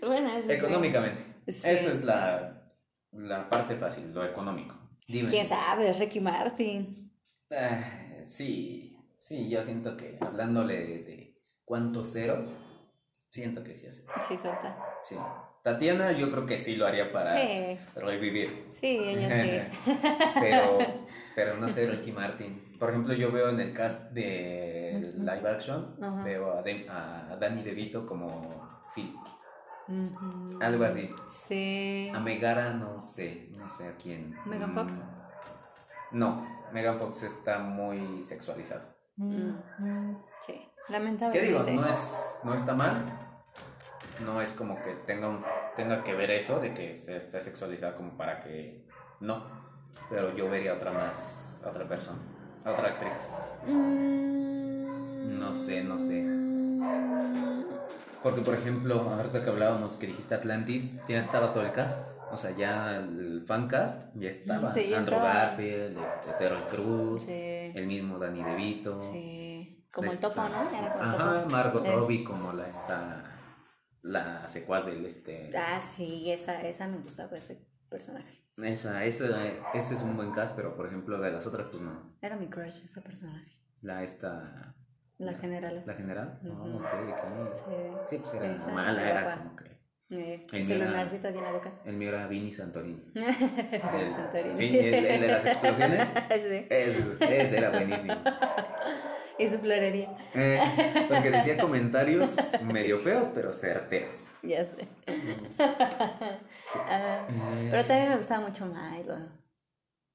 bueno, 0.02 0.30
eso 0.36 0.50
Económicamente. 0.50 1.22
Eso 1.46 1.92
es 1.92 2.02
la, 2.04 2.72
la, 3.12 3.48
parte 3.50 3.76
fácil, 3.76 4.12
lo 4.14 4.24
económico. 4.24 4.76
¿Quién 5.06 5.46
sabe? 5.46 5.92
Ricky 5.92 6.20
Martin. 6.20 7.12
Ah, 7.52 8.22
sí, 8.22 8.98
sí, 9.18 9.50
yo 9.50 9.62
siento 9.62 9.96
que 9.98 10.16
hablándole 10.18 11.02
de, 11.02 11.38
cuántos 11.66 12.10
ceros, 12.10 12.58
siento 13.28 13.62
que 13.62 13.74
sí 13.74 13.86
hace. 13.86 14.06
Sí, 14.26 14.38
suelta. 14.38 14.82
Sí. 15.02 15.16
Tatiana 15.64 16.12
yo 16.12 16.30
creo 16.30 16.44
que 16.44 16.58
sí 16.58 16.76
lo 16.76 16.86
haría 16.86 17.10
para 17.10 17.34
revivir. 17.96 18.66
Sí, 18.78 18.98
ella 18.98 19.70
sí. 19.72 19.92
pero, 20.38 20.78
pero 21.34 21.56
no 21.56 21.70
sé, 21.70 21.86
Ricky 21.86 22.12
Martin. 22.12 22.76
Por 22.78 22.90
ejemplo, 22.90 23.14
yo 23.14 23.32
veo 23.32 23.48
en 23.48 23.58
el 23.58 23.72
cast 23.72 24.10
de 24.10 25.14
live 25.16 25.48
action, 25.48 25.96
veo 26.22 26.52
a, 26.52 26.58
a, 26.60 27.36
Danny 27.36 27.62
DeVito 27.62 28.04
como 28.04 28.82
Phil. 28.94 29.16
Algo 30.60 30.84
así. 30.84 31.10
Sí. 31.30 32.12
A 32.14 32.20
Megara 32.20 32.74
no 32.74 33.00
sé, 33.00 33.48
no 33.56 33.70
sé 33.70 33.88
a 33.88 33.96
quién. 33.96 34.36
¿Megan 34.44 34.74
Fox? 34.74 35.00
No, 36.10 36.46
Megan 36.74 36.98
Fox 36.98 37.22
está 37.22 37.58
muy 37.58 38.20
sexualizado. 38.20 38.82
Sí, 39.16 40.68
lamentablemente. 40.90 41.32
¿Qué 41.32 41.46
digo? 41.46 41.80
No, 41.80 41.88
es, 41.88 42.38
no 42.44 42.54
está 42.54 42.74
mal, 42.74 43.23
no 44.20 44.40
es 44.40 44.52
como 44.52 44.76
que 44.82 44.92
tenga, 45.06 45.38
tenga 45.76 46.04
que 46.04 46.14
ver 46.14 46.30
eso 46.30 46.60
de 46.60 46.74
que 46.74 46.94
se 46.94 47.16
esté 47.16 47.40
sexualizada 47.40 47.96
como 47.96 48.16
para 48.16 48.40
que 48.40 48.84
no. 49.20 49.42
Pero 50.10 50.34
yo 50.36 50.50
vería 50.50 50.74
otra 50.74 50.92
más, 50.92 51.62
otra 51.64 51.86
persona, 51.88 52.18
otra 52.64 52.88
actriz. 52.88 53.30
Mm. 53.66 55.38
No 55.38 55.56
sé, 55.56 55.84
no 55.84 55.98
sé. 55.98 56.24
Porque, 58.22 58.40
por 58.40 58.54
ejemplo, 58.54 59.00
ahorita 59.00 59.44
que 59.44 59.50
hablábamos 59.50 59.96
que 59.96 60.06
dijiste 60.06 60.34
Atlantis, 60.34 60.98
ya 61.08 61.18
estaba 61.18 61.52
todo 61.52 61.64
el 61.64 61.72
cast. 61.72 62.14
O 62.32 62.36
sea, 62.36 62.50
ya 62.52 62.96
el 62.96 63.42
fan 63.46 63.68
cast 63.68 64.08
ya 64.14 64.30
estaba. 64.30 64.70
Andrew 64.70 65.20
Garfield, 65.20 65.98
este, 65.98 66.32
Terrell 66.38 66.64
Cruz, 66.64 67.24
el 67.28 67.86
mismo 67.86 68.18
Danny 68.18 68.42
DeVito. 68.42 69.00
Sí. 69.12 69.86
Como 69.92 70.10
el 70.10 70.18
topo, 70.18 70.42
¿no? 70.42 71.00
Ajá, 71.00 71.46
Margot 71.48 71.86
Robbie 71.86 72.24
como 72.24 72.52
la 72.52 72.66
esta 72.66 73.33
la 74.04 74.46
secuaz 74.48 74.86
del 74.86 75.04
este. 75.06 75.50
Ah, 75.56 75.80
sí, 75.80 76.30
esa, 76.30 76.60
esa 76.62 76.86
me 76.86 76.98
gusta, 76.98 77.28
pues, 77.28 77.52
personaje. 77.88 78.44
Esa, 78.62 79.02
esa, 79.04 79.26
ese 79.74 79.94
es 79.94 80.00
un 80.02 80.16
buen 80.16 80.30
cast, 80.30 80.54
pero 80.54 80.76
por 80.76 80.86
ejemplo 80.86 81.18
de 81.18 81.32
las 81.32 81.46
otras, 81.46 81.66
pues 81.70 81.82
no. 81.82 82.14
Era 82.22 82.36
mi 82.36 82.48
crush 82.48 82.84
ese 82.84 83.00
personaje. 83.00 83.50
La 83.80 84.02
esta... 84.04 84.74
La 85.18 85.32
general. 85.34 85.82
¿La 85.86 85.94
general? 85.94 86.38
No, 86.42 86.76
ok, 86.76 86.84
ok. 86.84 87.56
Sí. 87.56 87.62
Sí, 88.10 88.18
pues 88.18 88.34
era 88.34 88.56
Esa 88.56 88.68
mala, 88.68 89.10
era 89.10 89.38
como 89.38 89.56
que... 89.56 89.64
Eh, 90.10 90.46
El 90.52 90.64
mío 90.66 90.76
era- 90.76 91.02
en 91.02 91.42
la 91.42 91.52
boca. 91.52 91.72
El 91.84 91.96
mío 91.96 92.08
era 92.10 92.26
Vini 92.26 92.52
Santorini. 92.52 93.02
Vini 93.14 94.12
Santorini. 94.12 94.56
Sí, 94.56 94.78
el, 94.78 94.94
el 95.06 95.20
de 95.22 95.28
las 95.28 95.46
explosiones. 95.46 96.08
sí. 96.28 96.66
Ese, 96.70 97.42
ese 97.42 97.58
era 97.58 97.70
buenísimo. 97.70 98.14
Y 99.38 99.48
su 99.48 99.58
florería. 99.58 100.16
Eh, 100.34 100.60
porque 101.08 101.30
decía 101.30 101.56
comentarios 101.58 102.36
medio 102.62 102.98
feos, 102.98 103.28
pero 103.34 103.52
certeros. 103.52 104.36
Ya 104.42 104.64
sé. 104.64 104.86
Ah, 106.88 107.26
Eh, 107.28 107.68
pero 107.70 107.84
también 107.84 108.10
me 108.10 108.16
gustaba 108.16 108.46
mucho 108.46 108.66
Milo. 108.66 109.16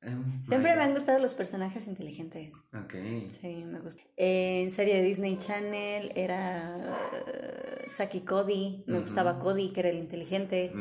em, 0.01 0.43
Siempre 0.45 0.75
me 0.75 0.83
han 0.83 0.93
gustado 0.93 1.19
los 1.19 1.33
personajes 1.33 1.87
inteligentes. 1.87 2.53
Ok. 2.73 2.93
Sí, 3.27 3.63
me 3.65 3.79
gusta. 3.79 4.01
En 4.17 4.71
serie 4.71 4.95
de 4.95 5.01
Disney 5.03 5.37
Channel 5.37 6.11
era 6.15 6.77
uh, 6.77 7.89
Saki 7.89 8.21
Cody. 8.21 8.83
Me 8.87 8.99
gustaba 8.99 9.39
Cody, 9.39 9.71
que 9.73 9.81
era 9.81 9.89
el 9.89 9.97
inteligente. 9.97 10.71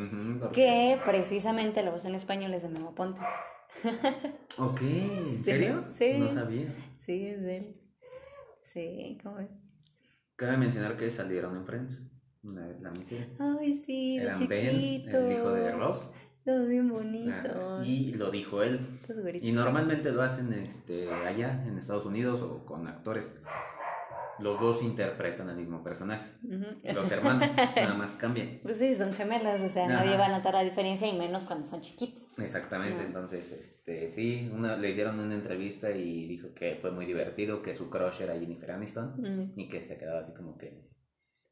Que 0.53 0.97
precisamente 1.03 1.83
la 1.83 1.91
voz 1.91 2.05
en 2.05 2.15
español 2.15 2.53
es 2.53 2.61
de 2.63 2.69
Memo 2.69 2.95
Ponte. 2.95 3.19
Ok, 4.57 4.81
¿en 4.81 5.25
Sí, 5.25 5.35
serio? 5.43 5.85
sí. 5.89 6.13
No 6.17 6.31
sabía. 6.33 6.73
Sí, 6.97 7.27
es 7.27 7.41
de 7.41 7.57
él. 7.57 7.75
Sí, 8.73 9.17
¿cómo 9.23 9.39
es? 9.39 9.49
Cabe 10.35 10.57
mencionar 10.57 10.95
que 10.95 11.09
salieron 11.09 11.55
en 11.57 11.65
Friends. 11.65 12.03
La, 12.43 12.67
la 12.79 12.91
miniserie. 12.91 13.29
Ay, 13.39 13.73
sí, 13.73 14.17
Eran 14.17 14.47
Ben, 14.47 14.79
chiquito. 14.79 15.17
el 15.17 15.31
hijo 15.31 15.51
de 15.51 15.71
Ross. 15.71 16.13
Los 16.45 16.67
bien 16.67 16.89
ah, 16.89 16.93
bonitos. 16.93 17.87
y 17.87 18.13
lo 18.13 18.31
dijo 18.31 18.61
él. 18.63 18.99
Y 19.41 19.51
normalmente 19.51 20.11
lo 20.11 20.21
hacen 20.21 20.53
este, 20.53 21.11
allá 21.11 21.63
en 21.67 21.77
Estados 21.77 22.05
Unidos 22.05 22.41
o 22.41 22.65
con 22.65 22.87
actores. 22.87 23.35
Los 24.41 24.59
dos 24.59 24.81
interpretan 24.81 25.49
al 25.49 25.57
mismo 25.57 25.83
personaje. 25.83 26.29
Los 26.93 27.11
hermanos, 27.11 27.51
nada 27.75 27.93
más 27.93 28.13
cambian. 28.15 28.59
Pues 28.63 28.77
sí, 28.77 28.93
son 28.95 29.13
gemelos, 29.13 29.59
o 29.61 29.69
sea, 29.69 29.85
Ajá. 29.85 29.93
nadie 29.93 30.17
va 30.17 30.27
a 30.27 30.37
notar 30.37 30.53
la 30.53 30.63
diferencia 30.63 31.07
y 31.07 31.17
menos 31.17 31.43
cuando 31.43 31.67
son 31.67 31.81
chiquitos. 31.81 32.31
Exactamente, 32.37 33.03
entonces, 33.03 33.51
este, 33.51 34.09
sí, 34.09 34.49
una, 34.53 34.77
le 34.77 34.91
hicieron 34.91 35.19
una 35.19 35.35
entrevista 35.35 35.91
y 35.91 36.27
dijo 36.27 36.53
que 36.53 36.77
fue 36.81 36.91
muy 36.91 37.05
divertido, 37.05 37.61
que 37.61 37.75
su 37.75 37.89
crush 37.89 38.21
era 38.21 38.39
Jennifer 38.39 38.71
Aniston 38.71 39.51
y 39.55 39.67
que 39.67 39.83
se 39.83 39.97
quedaba 39.97 40.21
así 40.21 40.33
como 40.33 40.57
que, 40.57 40.87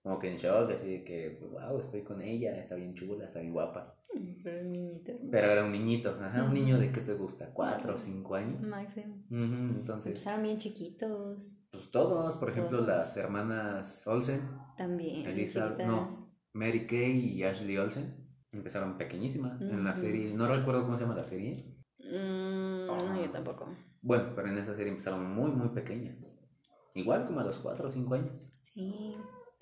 como 0.02 0.20
que 0.20 0.32
en 0.32 0.38
shock, 0.38 0.72
así 0.72 0.90
de 0.90 1.04
que, 1.04 1.40
wow, 1.42 1.80
estoy 1.80 2.04
con 2.04 2.22
ella, 2.22 2.58
está 2.58 2.76
bien 2.76 2.94
chula, 2.94 3.26
está 3.26 3.40
bien 3.40 3.54
guapa. 3.54 3.97
Pero 4.44 4.64
niñito 4.64 5.12
era 5.32 5.64
un 5.66 5.72
niñito, 5.72 6.18
ajá, 6.22 6.44
un 6.44 6.54
niño 6.54 6.80
de 6.80 6.92
qué 6.92 7.02
te 7.02 7.14
gusta, 7.14 7.52
cuatro 7.54 7.96
o 7.96 7.98
cinco 7.98 8.36
años. 8.36 8.66
Máximo. 8.68 9.24
Entonces, 9.30 10.08
Empezaron 10.14 10.44
bien 10.44 10.58
chiquitos. 10.58 11.58
pues 11.72 11.92
todos, 11.92 12.36
por 12.38 12.50
ejemplo, 12.50 12.78
Todos. 12.78 12.88
las 12.88 13.18
hermanas 13.18 14.08
Olsen, 14.08 14.42
También. 14.78 15.26
Elisa, 15.28 15.66
chiquitas. 15.68 15.88
no, 15.88 16.32
Mary 16.54 16.88
Kay 16.88 17.34
y 17.36 17.44
Ashley 17.44 17.78
Olsen, 17.78 18.16
empezaron 18.52 18.98
pequeñísimas 18.98 19.62
en 19.62 19.84
la 19.84 19.96
serie, 19.96 20.34
no 20.34 20.48
recuerdo 20.48 20.84
cómo 20.84 20.98
se 20.98 21.04
llama 21.04 21.16
la 21.16 21.24
serie. 21.26 21.76
Mm, 22.00 22.88
no, 22.88 23.22
yo 23.22 23.30
tampoco. 23.32 23.68
Bueno, 24.02 24.32
pero 24.36 24.48
en 24.48 24.58
esa 24.58 24.76
serie 24.76 24.92
empezaron 24.92 25.30
muy, 25.30 25.52
muy 25.52 25.70
pequeñas. 25.70 26.16
Igual 26.96 27.28
como 27.28 27.42
a 27.42 27.44
los 27.44 27.60
4 27.60 27.90
o 27.90 27.92
5 27.92 28.14
años. 28.16 28.50
Sí. 28.62 29.16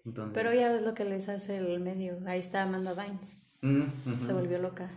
Entonces, 0.05 0.33
Pero 0.35 0.53
ya 0.53 0.71
ves 0.71 0.83
lo 0.83 0.93
que 0.93 1.03
les 1.03 1.27
hace 1.27 1.57
el 1.57 1.79
medio. 1.79 2.19
Ahí 2.27 2.39
está 2.39 2.61
Amanda 2.63 2.93
Bynes. 2.93 3.41
Mm. 3.65 4.19
Se 4.25 4.33
volvió 4.33 4.59
loca. 4.59 4.89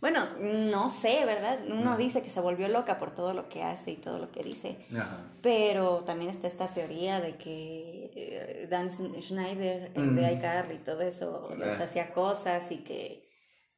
Bueno, 0.00 0.26
no 0.40 0.90
sé, 0.90 1.24
¿verdad? 1.24 1.58
Uno 1.70 1.90
Ajá. 1.92 1.96
dice 1.96 2.22
que 2.22 2.28
se 2.28 2.40
volvió 2.40 2.68
loca 2.68 2.98
por 2.98 3.14
todo 3.14 3.32
lo 3.32 3.48
que 3.48 3.62
hace 3.62 3.92
y 3.92 3.96
todo 3.96 4.18
lo 4.18 4.30
que 4.30 4.42
dice. 4.42 4.76
Ajá. 4.92 5.20
Pero 5.40 6.00
también 6.04 6.30
está 6.30 6.46
esta 6.46 6.68
teoría 6.68 7.20
de 7.20 7.36
que 7.36 8.10
eh, 8.14 8.66
Dan 8.70 8.90
Schneider, 8.90 9.90
el 9.94 10.10
Mm. 10.10 10.16
de 10.16 10.32
iCarly 10.34 10.74
y 10.74 10.78
todo 10.78 11.00
eso, 11.00 11.48
les 11.58 11.80
Ah. 11.80 11.84
hacía 11.84 12.12
cosas 12.12 12.70
y 12.72 12.78
que, 12.78 13.25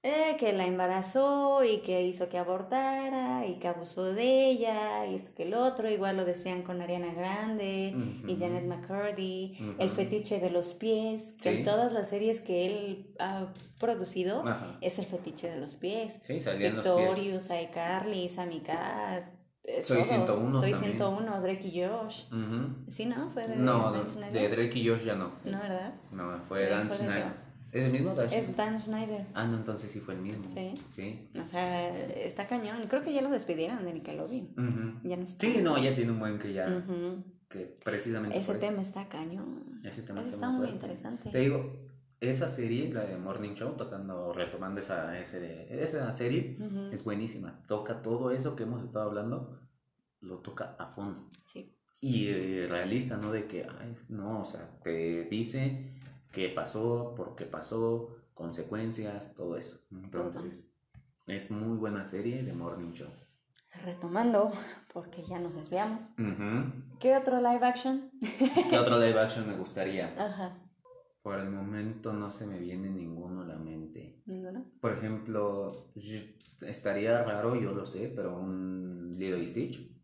eh, 0.03 0.37
que 0.39 0.53
la 0.53 0.65
embarazó 0.67 1.65
y 1.65 1.79
que 1.79 2.03
hizo 2.07 2.29
que 2.29 2.39
abortara 2.39 3.47
y 3.47 3.55
que 3.59 3.67
abusó 3.69 4.05
de 4.13 4.47
ella 4.51 5.07
y 5.07 5.15
esto 5.15 5.31
que 5.35 5.43
el 5.43 5.55
otro. 5.55 5.91
Igual 5.91 6.17
lo 6.17 6.25
decían 6.25 6.63
con 6.63 6.81
Ariana 6.81 7.13
Grande 7.13 7.95
y. 8.27 8.37
Janet 8.39 8.65
McCurdy, 8.67 9.59
el 9.79 9.91
fetiche 9.91 10.39
de 10.39 10.51
los 10.51 10.75
pies, 10.75 11.35
que 11.43 11.51
Sí. 11.51 11.57
en 11.59 11.65
todas 11.65 11.93
las 11.93 12.09
series 12.09 12.41
que 12.41 12.67
él 12.67 13.15
ha 13.19 13.49
producido 13.81 14.47
Ajá. 14.47 14.79
es 14.81 14.99
el 15.01 15.07
fetiche 15.07 15.51
de 15.51 15.57
los 15.59 15.75
pies. 15.75 16.19
Sí, 16.23 16.41
salían 16.41 16.77
los 16.77 16.87
pies. 16.87 16.97
Victorious, 16.97 17.49
iCarly, 17.51 18.29
Sammy 18.29 18.61
Cat. 18.61 19.25
eh, 19.65 19.83
Soy 19.85 19.97
todos. 19.99 20.09
101 20.09 20.61
Soy 20.61 20.71
también. 20.73 20.93
101, 20.97 21.41
Drake 21.41 21.69
y 21.69 21.83
Josh. 21.85 22.23
Ujú. 22.33 22.91
Sí, 22.91 23.05
¿no? 23.07 23.31
Fue 23.33 23.47
de 23.47 23.57
No, 23.57 23.93
de, 23.93 24.49
Drake 24.49 24.79
y 24.79 24.89
Josh 24.89 25.05
ya 25.05 25.15
no. 25.15 25.33
No, 25.45 25.59
¿verdad? 25.61 25.95
No, 26.11 26.39
fue 26.49 26.69
Dan 26.71 26.87
otro. 26.87 26.97
¿Es 27.73 27.85
el 27.85 27.93
mismo? 27.93 28.15
Es? 28.21 28.57
Dan 28.57 28.81
Schneider. 28.81 29.27
Ah, 29.35 29.47
no, 29.47 29.57
entonces 29.59 29.91
sí 29.91 30.01
fue 30.01 30.15
el 30.15 30.21
mismo. 30.21 30.45
Sí. 30.55 30.75
Sí. 30.93 31.29
O 31.43 31.47
sea, 31.47 31.97
está 32.07 32.47
cañón. 32.47 32.79
Creo 32.89 33.03
que 33.03 33.13
ya 33.13 33.21
lo 33.23 33.31
despidieron 33.31 33.85
de 33.85 33.93
Nickelodeon. 33.93 35.01
Ya 35.05 35.17
no 35.17 35.23
está. 35.25 35.47
Sí, 35.47 35.59
no, 35.63 35.77
ya 35.83 35.95
tiene 35.95 36.13
un 36.13 36.19
buen 36.19 36.39
que 36.39 36.53
ya. 36.53 36.85
Que 37.49 37.61
precisamente 37.85 38.37
Ese 38.39 38.53
eso. 38.53 38.61
tema 38.61 38.83
está 38.83 39.09
cañón. 39.09 39.81
Ese 39.85 40.03
tema 40.03 40.21
Ese 40.21 40.31
está, 40.35 40.47
está 40.47 40.51
muy 40.51 40.69
interesante. 40.69 41.31
Te 41.31 41.39
digo, 41.39 41.77
esa 42.21 42.49
serie, 42.49 42.93
la 42.93 43.05
de 43.05 43.17
Morning 43.17 43.55
Show, 43.55 43.75
tocando, 43.77 44.33
retomando 44.33 44.81
esa, 44.81 45.19
ese- 45.19 45.67
esa 45.83 46.13
serie, 46.13 46.59
es 46.93 47.05
buenísima. 47.05 47.63
Toca 47.67 48.03
todo 48.03 48.31
eso 48.33 48.55
que 48.57 48.65
hemos 48.65 48.83
estado 48.85 49.09
hablando, 49.09 49.61
lo 50.21 50.39
toca 50.39 50.75
a 50.79 50.87
fondo. 50.89 51.31
Sí. 51.47 51.75
Y 52.01 52.29
eh, 52.29 52.67
realista, 52.69 53.17
¿no? 53.17 53.33
De 53.33 53.47
que, 53.47 53.65
ay, 53.81 53.95
no, 54.09 54.41
o 54.41 54.45
sea, 54.45 54.69
te 54.85 55.25
dice 55.25 55.95
qué 56.33 56.49
pasó, 56.49 57.15
por 57.17 57.35
qué 57.37 57.45
pasó, 57.45 58.17
consecuencias, 58.35 59.35
todo 59.35 59.57
eso. 59.57 59.81
Entonces, 59.91 60.69
es 61.27 61.51
muy 61.51 61.77
buena 61.77 62.07
serie 62.07 62.43
de 62.43 62.53
Morning 62.53 62.93
Show. 62.93 63.09
Retomando, 63.85 64.53
porque 64.93 65.23
ya 65.23 65.39
nos 65.39 65.55
desviamos. 65.55 66.07
Ujú. 66.19 66.99
¿Qué 66.99 67.17
otro 67.17 67.37
live 67.39 67.65
action? 67.67 68.11
¿Qué 68.71 68.79
otro 68.79 68.99
live 68.99 69.21
action 69.21 69.47
me 69.47 69.57
gustaría? 69.57 70.15
Ajá. 70.19 70.59
Por 71.23 71.39
el 71.39 71.51
momento 71.51 72.13
no 72.13 72.31
se 72.31 72.47
me 72.47 72.59
viene 72.59 72.91
ninguno 72.91 73.43
a 73.43 73.47
la 73.47 73.57
mente. 73.57 74.23
¿Ninguno? 74.25 74.65
Por 74.81 74.93
ejemplo, 74.93 75.91
estaría 76.63 77.23
raro, 77.23 77.61
yo 77.61 77.73
lo 77.73 77.85
sé, 77.85 78.13
pero 78.15 78.39
un 78.39 79.17
Lilo 79.19 79.37
y 79.37 79.47
Stitch. 79.47 79.98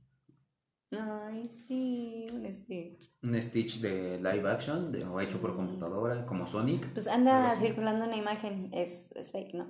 Ay, 0.98 1.48
sí, 1.48 2.26
un 2.32 2.52
Stitch. 2.52 3.10
Un 3.22 3.40
Stitch 3.42 3.80
de 3.80 4.18
live 4.18 4.48
action, 4.50 4.92
de, 4.92 5.04
o 5.04 5.20
hecho 5.20 5.40
por 5.40 5.54
computadora, 5.56 6.24
como 6.26 6.46
Sonic. 6.46 6.88
Pues 6.92 7.06
anda 7.08 7.54
circulando 7.56 8.04
una 8.06 8.16
imagen, 8.16 8.70
es, 8.72 9.10
es 9.14 9.30
fake, 9.32 9.54
¿no? 9.54 9.66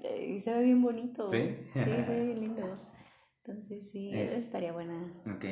Eh, 0.00 0.34
Y 0.36 0.40
se 0.40 0.52
ve 0.52 0.64
bien 0.64 0.82
bonito. 0.82 1.28
¿Sí? 1.28 1.56
Sí, 1.72 1.80
se 1.80 1.84
ve 1.90 2.24
bien 2.26 2.40
lindo. 2.40 2.62
Entonces 3.46 3.90
sí, 3.90 4.10
Es- 4.12 4.36
estaría 4.38 4.72
buena. 4.72 5.02
Ok, 5.26 5.44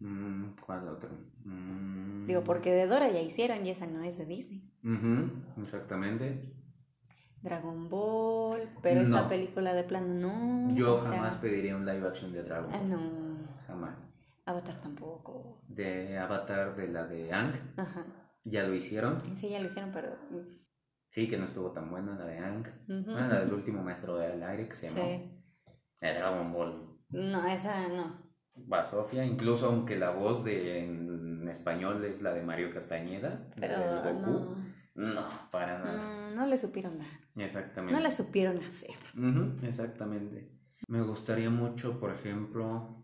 mm, 0.00 0.44
¿cuál 0.64 0.88
otro? 0.88 1.10
Mm, 1.44 2.26
Digo, 2.26 2.44
porque 2.44 2.72
de 2.72 2.86
Dora 2.86 3.08
ya 3.10 3.20
hicieron 3.22 3.64
y 3.66 3.70
esa 3.70 3.86
no 3.86 4.02
es 4.02 4.18
de 4.18 4.26
Disney. 4.26 4.70
ujú, 4.84 5.62
exactamente. 5.62 6.52
Dragon 7.40 7.88
Ball, 7.88 8.68
pero 8.82 9.00
esa 9.00 9.28
película 9.28 9.72
de 9.72 9.84
plano 9.84 10.12
no. 10.12 10.74
Yo 10.74 10.98
sea, 10.98 11.12
jamás 11.12 11.36
pediría 11.36 11.76
un 11.76 11.86
live 11.86 12.06
action 12.06 12.32
de 12.32 12.42
Dragon 12.42 12.70
Ah, 12.72 12.78
Ball. 12.78 12.90
no. 12.90 13.00
Jamás. 13.66 14.04
Avatar 14.48 14.80
tampoco. 14.80 15.62
De 15.68 16.18
Avatar, 16.18 16.74
de 16.76 16.88
la 16.88 17.06
de 17.06 17.32
Ang, 17.32 17.52
Ajá. 17.76 18.04
ya 18.44 18.64
lo 18.64 18.74
hicieron. 18.74 19.18
Sí, 19.36 19.48
ya 19.50 19.60
lo 19.60 19.66
hicieron, 19.66 19.90
pero. 19.92 20.16
Sí, 21.10 21.28
que 21.28 21.38
no 21.38 21.44
estuvo 21.44 21.72
tan 21.72 21.90
buena 21.90 22.16
la 22.16 22.24
de 22.26 22.38
Ang. 22.38 22.66
Ah, 23.16 23.26
la 23.30 23.40
del 23.40 23.52
último 23.52 23.82
maestro 23.82 24.16
del 24.16 24.42
aire 24.42 24.68
que 24.68 24.74
se 24.74 24.88
llamó. 24.88 25.02
Sí. 25.08 25.42
De 26.00 26.14
Dragon 26.14 26.52
Ball. 26.52 26.98
No, 27.10 27.46
esa 27.46 27.88
no. 27.88 28.28
Va 28.70 28.84
Sofía, 28.84 29.24
incluso 29.24 29.66
aunque 29.66 29.96
la 29.96 30.10
voz 30.10 30.44
de 30.44 30.84
en 30.84 31.48
español 31.48 32.04
es 32.04 32.22
la 32.22 32.32
de 32.34 32.42
Mario 32.42 32.72
Castañeda, 32.72 33.48
Pero 33.58 33.78
la 33.78 34.02
del 34.02 34.14
Goku. 34.16 34.30
no. 34.30 34.68
No, 34.94 35.22
para 35.52 35.78
nada. 35.78 35.96
No, 35.96 36.30
no 36.34 36.46
le 36.46 36.58
supieron 36.58 36.98
dar. 36.98 37.06
Exactamente. 37.36 37.94
No 37.94 38.00
la 38.00 38.10
supieron 38.10 38.58
hacer. 38.64 38.96
Ujú, 39.16 39.64
exactamente. 39.64 40.50
Me 40.88 41.02
gustaría 41.02 41.50
mucho, 41.50 42.00
por 42.00 42.10
ejemplo, 42.12 42.97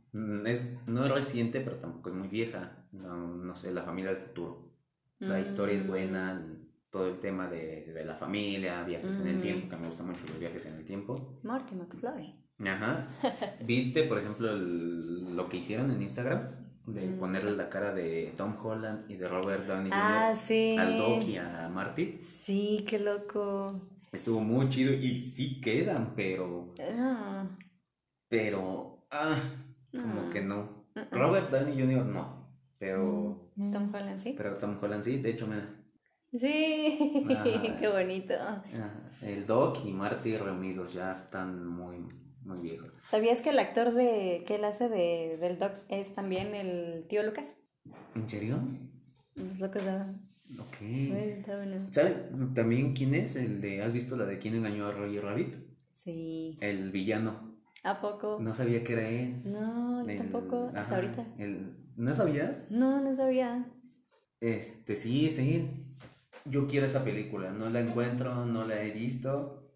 es, 0.47 0.77
no 0.87 1.05
es 1.05 1.11
reciente, 1.13 1.61
pero 1.61 1.77
tampoco 1.77 2.11
es 2.11 2.15
muy 2.15 2.29
vieja. 2.29 2.87
No, 2.93 3.17
no 3.17 3.55
sé, 3.57 3.73
La 3.73 3.83
familia 3.83 4.13
del 4.13 4.21
futuro. 4.23 4.71
La 5.19 5.41
historia 5.41 5.77
es 5.77 5.85
Mm. 5.85 5.89
buena, 5.89 6.47
todo 6.91 7.09
el 7.09 7.19
tema 7.19 7.49
de, 7.49 7.93
de 7.93 8.05
la 8.05 8.15
familia, 8.17 8.83
viajes 8.85 9.11
en 9.21 9.27
el 9.27 9.39
Mm. 9.39 9.43
tiempo, 9.43 9.69
que 9.69 9.77
me 9.77 9.87
gustan 9.87 10.07
mucho 10.07 10.25
los 10.29 10.39
viajes 10.39 10.67
en 10.67 10.75
el 10.75 10.85
tiempo. 10.85 11.39
Marty 11.43 11.75
McFly. 11.75 12.35
Ajá. 12.67 13.09
¿Viste, 13.67 14.05
por 14.05 14.19
ejemplo, 14.19 14.51
el- 14.53 15.35
lo 15.37 15.49
que 15.49 15.57
hicieron 15.59 15.91
en 15.91 16.03
Instagram? 16.03 16.51
De 16.87 17.07
Mm. 17.07 17.19
ponerle 17.19 17.53
la 17.53 17.69
cara 17.71 17.93
de 17.95 18.35
Tom 18.37 18.55
Holland 18.63 19.11
y 19.11 19.17
de 19.17 19.27
Robert 19.27 19.67
Downey 19.67 19.91
Ah, 19.95 20.35
sí. 20.37 20.77
al 20.77 20.99
Doc 20.99 21.25
y 21.25 21.39
a 21.39 21.69
Marty. 21.73 22.21
Sí, 22.23 22.85
qué 22.87 22.99
loco. 22.99 23.89
Estuvo 24.13 24.41
muy 24.41 24.69
chido 24.69 24.93
y 24.93 25.19
sí 25.19 25.61
quedan, 25.61 26.13
pero... 26.15 26.75
Ah, 26.79 27.47
Pero... 28.29 29.07
Ah, 29.11 29.37
como 30.03 30.23
No. 30.25 30.31
que 30.31 30.41
no. 30.43 30.85
Mm-mm. 30.95 31.09
Robert 31.11 31.51
Downey 31.51 31.81
Jr. 31.81 32.07
no. 32.07 32.45
Pero... 32.79 33.31
Tom 33.73 33.95
Holland, 33.95 34.19
sí. 34.19 34.35
Pero 34.37 34.57
Tom 34.59 34.79
Holland 34.83 35.03
sí, 35.05 35.19
de 35.19 35.31
hecho, 35.31 35.47
mira. 35.47 35.69
Sí, 36.33 37.27
Ajá. 37.31 37.45
qué 37.81 37.89
bonito. 37.89 38.35
ah, 38.41 38.63
El 39.23 39.47
Doc 39.47 39.79
y 39.85 39.93
Marty 39.93 40.37
reunidos 40.37 40.93
ya 40.93 41.13
están 41.13 41.67
muy, 41.67 42.09
muy 42.43 42.59
viejos. 42.59 42.91
¿Sabías 43.09 43.41
que 43.41 43.51
el 43.51 43.59
actor 43.59 43.95
de 43.95 44.45
que 44.47 44.57
él 44.57 44.65
hace 44.65 44.89
de, 44.89 45.39
del 45.41 45.59
Doc 45.59 45.73
es 45.89 46.13
también 46.15 46.55
el 46.55 47.07
tío 47.09 47.23
Lucas? 47.23 47.57
¿En 48.15 48.29
serio? 48.29 48.59
Los 49.37 49.61
locos 49.61 49.87
Adams. 49.87 50.31
Ok. 50.59 50.77
Bueno. 51.47 51.87
¿Sabes 51.91 52.17
también 52.55 52.93
quién 52.95 53.15
es? 53.15 53.37
El 53.37 53.61
de, 53.61 53.83
¿has 53.83 53.93
visto 53.93 54.17
la 54.17 54.25
de 54.27 54.39
quién 54.39 54.55
engañó 54.57 54.87
a 54.89 54.93
Roger 54.93 55.23
Rabbit? 55.25 55.57
Sí. 55.95 56.59
El 56.61 56.91
villano. 56.93 57.54
¿A 57.85 58.01
poco? 58.01 58.39
No 58.41 58.55
sabía 58.55 58.83
que 58.83 58.95
era 58.95 59.09
él. 59.09 59.43
No, 59.45 60.03
yo 60.05 60.11
El- 60.11 60.17
tampoco, 60.19 60.71
hasta 60.75 60.97
ahorita. 60.97 61.25
el- 61.39 61.77
¿No 61.97 62.15
sabías? 62.15 62.67
No, 62.71 63.01
no 63.01 63.15
sabía. 63.15 63.67
Este, 64.41 64.97
sí, 64.97 65.31
sí. 65.31 65.71
Yo 66.47 66.67
quiero 66.67 66.87
esa 66.87 67.05
película. 67.05 67.51
No 67.51 67.69
la 67.71 67.81
encuentro, 67.81 68.45
no 68.47 68.65
la 68.65 68.83
he 68.83 68.91
visto. 68.91 69.71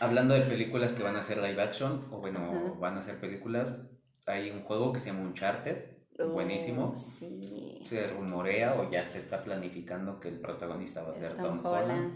Hablando 0.00 0.34
de 0.34 0.40
películas 0.42 0.92
que 0.94 1.02
van 1.02 1.16
a 1.16 1.24
ser 1.24 1.38
live 1.38 1.62
action, 1.62 2.00
o 2.10 2.18
bueno, 2.18 2.76
van 2.80 2.98
a 2.98 3.02
ser 3.02 3.20
películas, 3.20 3.78
hay 4.26 4.50
un 4.50 4.62
juego 4.62 4.92
que 4.92 5.00
se 5.00 5.06
llama 5.06 5.22
Uncharted. 5.22 5.92
buenísimo. 6.32 6.92
Oh, 6.94 6.96
sí. 6.96 7.80
Se 7.84 8.06
rumorea 8.08 8.74
o 8.80 8.90
ya 8.90 9.04
se 9.06 9.18
está 9.18 9.42
planificando 9.42 10.20
que 10.20 10.28
el 10.28 10.40
protagonista 10.40 11.02
va 11.02 11.12
a 11.12 11.20
ser 11.20 11.36
Tom 11.36 11.64
Holland. 11.64 11.84
Holland. 11.90 12.12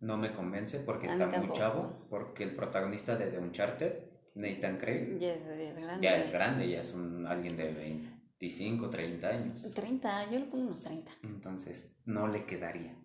No 0.00 0.16
me 0.16 0.32
convence 0.32 0.80
porque 0.80 1.08
A 1.08 1.12
está 1.12 1.26
muy 1.40 1.52
chavo. 1.52 2.06
Porque 2.10 2.42
el 2.44 2.54
protagonista 2.56 3.16
de 3.16 3.26
The 3.26 3.38
Uncharted, 3.38 3.92
Nathan 4.34 4.78
Craig, 4.78 5.18
Ya 5.18 5.34
es, 5.34 5.46
ya 5.46 5.54
es 5.62 5.76
grande. 5.80 6.02
ya 6.06 6.16
es 6.16 6.32
grande, 6.32 6.70
ya 6.70 6.80
es 6.80 6.92
un, 6.94 7.26
alguien 7.26 7.56
de 7.56 7.72
25, 7.72 8.90
30 8.90 9.28
años. 9.28 9.74
30, 9.74 10.30
yo 10.30 10.38
le 10.40 10.44
pongo 10.46 10.66
unos 10.68 10.82
30. 10.82 11.10
Entonces, 11.22 11.96
no 12.04 12.26
le 12.28 12.44
quedaría. 12.44 12.96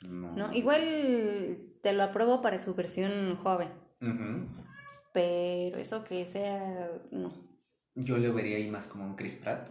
No, 0.00 0.32
No, 0.34 0.52
igual 0.54 1.58
te 1.82 1.92
lo 1.92 2.02
apruebo 2.04 2.40
para 2.40 2.58
su 2.58 2.74
versión 2.74 3.36
joven. 3.36 3.68
Pero 5.12 5.78
eso 5.78 6.04
que 6.04 6.24
sea, 6.24 6.90
no. 7.10 7.32
Yo 7.94 8.16
le 8.18 8.30
vería 8.30 8.56
ahí 8.56 8.70
más 8.70 8.86
como 8.86 9.04
un 9.04 9.16
Chris 9.16 9.34
Pratt. 9.34 9.68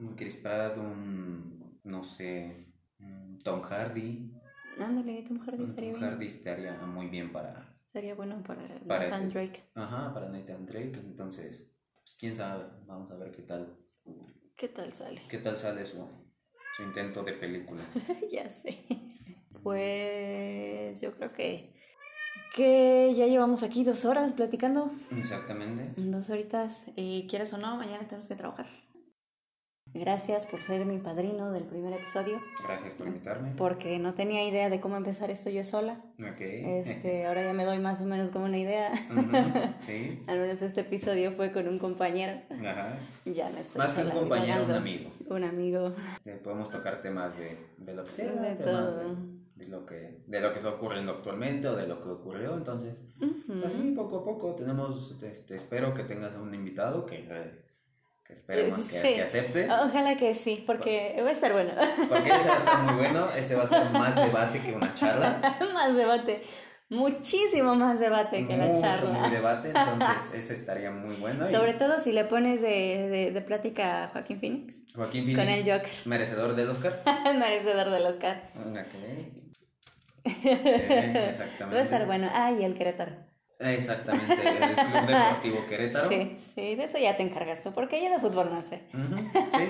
Un 0.00 0.14
Chris 0.16 0.36
Pratt, 0.36 0.76
un, 0.78 1.78
no 1.84 2.02
sé, 2.02 2.72
un 2.98 3.38
Tom 3.44 3.60
Hardy. 3.60 4.32
Ándale, 4.80 5.22
Tom 5.22 5.38
Hardy 5.40 5.64
estaría 5.64 5.92
Tom 5.92 6.00
bien. 6.00 6.12
Hardy 6.12 6.26
estaría 6.28 6.72
muy 6.86 7.08
bien 7.08 7.32
para, 7.32 7.77
Sería 7.92 8.14
bueno 8.14 8.42
para, 8.42 8.62
Para 8.86 9.04
Nathan 9.08 9.28
ese. 9.28 9.38
Drake. 9.38 9.62
ajá, 9.74 10.12
para 10.14 10.28
Nathan 10.28 10.66
Drake. 10.66 10.92
Entonces, 10.98 11.70
pues 12.02 12.16
quién 12.18 12.36
sabe, 12.36 12.64
vamos 12.86 13.10
a 13.10 13.16
ver 13.16 13.30
qué 13.32 13.42
tal, 13.42 13.76
¿Qué 14.56 14.68
tal 14.68 14.92
sale? 14.92 15.22
qué 15.28 15.38
tal 15.38 15.56
sale 15.56 15.86
su, 15.86 16.04
su 16.76 16.82
intento 16.82 17.22
de 17.22 17.32
película. 17.34 17.82
ya 18.32 18.48
sé. 18.50 18.84
Pues 19.62 21.00
yo 21.00 21.12
creo 21.14 21.32
que, 21.32 21.72
que 22.54 23.12
ya 23.16 23.26
llevamos 23.26 23.62
aquí 23.62 23.84
dos 23.84 24.04
horas 24.04 24.32
platicando. 24.32 24.90
Exactamente. 25.10 25.92
Dos 25.96 26.28
horitas. 26.30 26.84
Y 26.96 27.26
quieres 27.28 27.52
o 27.52 27.58
no, 27.58 27.76
mañana 27.76 28.06
tenemos 28.06 28.28
que 28.28 28.34
trabajar. 28.34 28.66
Gracias 29.98 30.46
por 30.46 30.62
ser 30.62 30.84
mi 30.86 30.98
padrino 30.98 31.50
del 31.50 31.64
primer 31.64 31.92
episodio. 31.92 32.38
Gracias 32.66 32.94
por 32.94 33.06
invitarme. 33.08 33.52
Porque 33.56 33.98
no 33.98 34.14
tenía 34.14 34.46
idea 34.46 34.70
de 34.70 34.80
cómo 34.80 34.96
empezar 34.96 35.30
esto 35.30 35.50
yo 35.50 35.64
sola. 35.64 36.00
Ok. 36.20 36.40
Este, 36.40 37.26
ahora 37.26 37.42
ya 37.42 37.52
me 37.52 37.64
doy 37.64 37.78
más 37.78 38.00
o 38.00 38.04
menos 38.04 38.30
como 38.30 38.44
una 38.44 38.58
idea. 38.58 38.92
Ujú, 39.10 39.30
Sí. 39.80 40.22
Al 40.28 40.38
menos 40.38 40.62
este 40.62 40.82
episodio 40.82 41.32
fue 41.32 41.50
con 41.52 41.66
un 41.66 41.78
compañero. 41.78 42.40
Ajá. 42.60 42.96
Ya 43.24 43.50
no 43.50 43.58
estoy 43.58 43.78
Más 43.80 43.94
que 43.94 44.02
un 44.04 44.10
compañero, 44.10 44.64
un 44.64 44.70
amigo. 44.70 45.10
Un 45.28 45.44
amigo. 45.44 45.92
Eh, 46.24 46.40
Podemos 46.42 46.70
tocar 46.70 47.02
temas 47.02 47.36
de, 47.36 47.56
de 47.78 47.94
lo 47.94 48.04
que 48.04 48.12
sea, 48.12 48.32
De 48.32 48.54
temas 48.54 48.64
todo. 48.94 48.98
de, 48.98 49.64
de 49.64 49.66
lo 49.68 49.84
que, 49.84 50.22
de 50.26 50.40
lo 50.40 50.52
que 50.52 50.58
está 50.58 50.70
ocurriendo 50.70 51.12
actualmente 51.12 51.66
o 51.66 51.74
de 51.74 51.88
lo 51.88 52.00
que 52.02 52.08
ocurrió. 52.08 52.56
Entonces, 52.56 53.02
Ujú. 53.20 53.66
así 53.66 53.92
poco 53.96 54.18
a 54.18 54.24
poco 54.24 54.54
tenemos, 54.54 55.10
este, 55.20 55.56
espero 55.56 55.92
que 55.94 56.04
tengas 56.04 56.36
un 56.36 56.54
invitado 56.54 57.04
que, 57.04 57.26
eh, 57.28 57.64
que 58.28 58.34
esperemos 58.34 58.78
que, 58.80 59.00
Sí. 59.00 59.14
que 59.14 59.22
acepte. 59.22 59.68
Ojalá 59.72 60.16
que 60.16 60.34
sí, 60.34 60.62
porque 60.66 61.18
va 61.24 61.30
a 61.30 61.32
estar 61.32 61.52
bueno. 61.52 61.72
Porque 62.08 62.28
ese 62.28 62.48
va 62.48 62.54
a 62.54 62.58
estar 62.58 62.78
muy 62.82 62.94
bueno, 63.02 63.26
ese 63.36 63.54
va 63.56 63.64
a 63.64 63.66
ser 63.66 63.90
más 63.90 64.14
debate 64.14 64.60
que 64.60 64.72
una 64.74 64.94
charla. 64.94 65.56
más 65.74 65.96
debate. 65.96 66.42
Muchísimo 66.90 67.74
más 67.74 67.98
debate 68.00 68.46
que 68.46 68.56
la 68.56 68.80
charla. 68.80 69.10
muy 69.18 69.30
debate, 69.30 69.68
entonces 69.68 70.32
ese 70.34 70.54
estaría 70.54 70.90
muy 70.90 71.16
bueno. 71.16 71.48
y 71.48 71.52
Sobre 71.54 71.72
todo 71.74 71.98
si 72.00 72.12
le 72.12 72.24
pones 72.24 72.62
de, 72.62 73.08
de, 73.10 73.30
de 73.32 73.40
plática 73.42 74.04
a 74.04 74.08
Joaquín 74.08 74.40
Phoenix. 74.40 74.76
Joaquín 74.94 75.26
Con 75.26 75.34
Phoenix, 75.46 75.66
el 75.66 75.72
Joker. 75.74 75.90
merecedor 76.06 76.54
del 76.54 76.68
Oscar. 76.70 77.02
Merecedor 77.38 77.90
del 77.90 78.06
Oscar. 78.06 78.42
Ok. 78.54 78.78
Eh, 80.24 81.26
exactamente. 81.30 81.74
Va 81.74 81.80
a 81.80 81.84
estar 81.84 82.06
bueno. 82.06 82.28
Ah, 82.32 82.52
y 82.52 82.64
el 82.64 82.74
Querétaro. 82.74 83.12
Exactamente, 83.58 84.34
el 84.34 84.74
Club 84.76 85.06
Deportivo 85.06 85.66
Querétaro. 85.66 86.08
Sí, 86.08 86.36
sí, 86.54 86.74
de 86.76 86.84
eso 86.84 86.98
ya 86.98 87.16
te 87.16 87.22
encargas 87.22 87.62
tú, 87.62 87.72
porque 87.72 88.02
yo 88.02 88.10
de 88.10 88.18
fútbol 88.20 88.50
no 88.52 88.62
sé. 88.62 88.82
Ujú, 88.94 89.16
sí. 89.18 89.68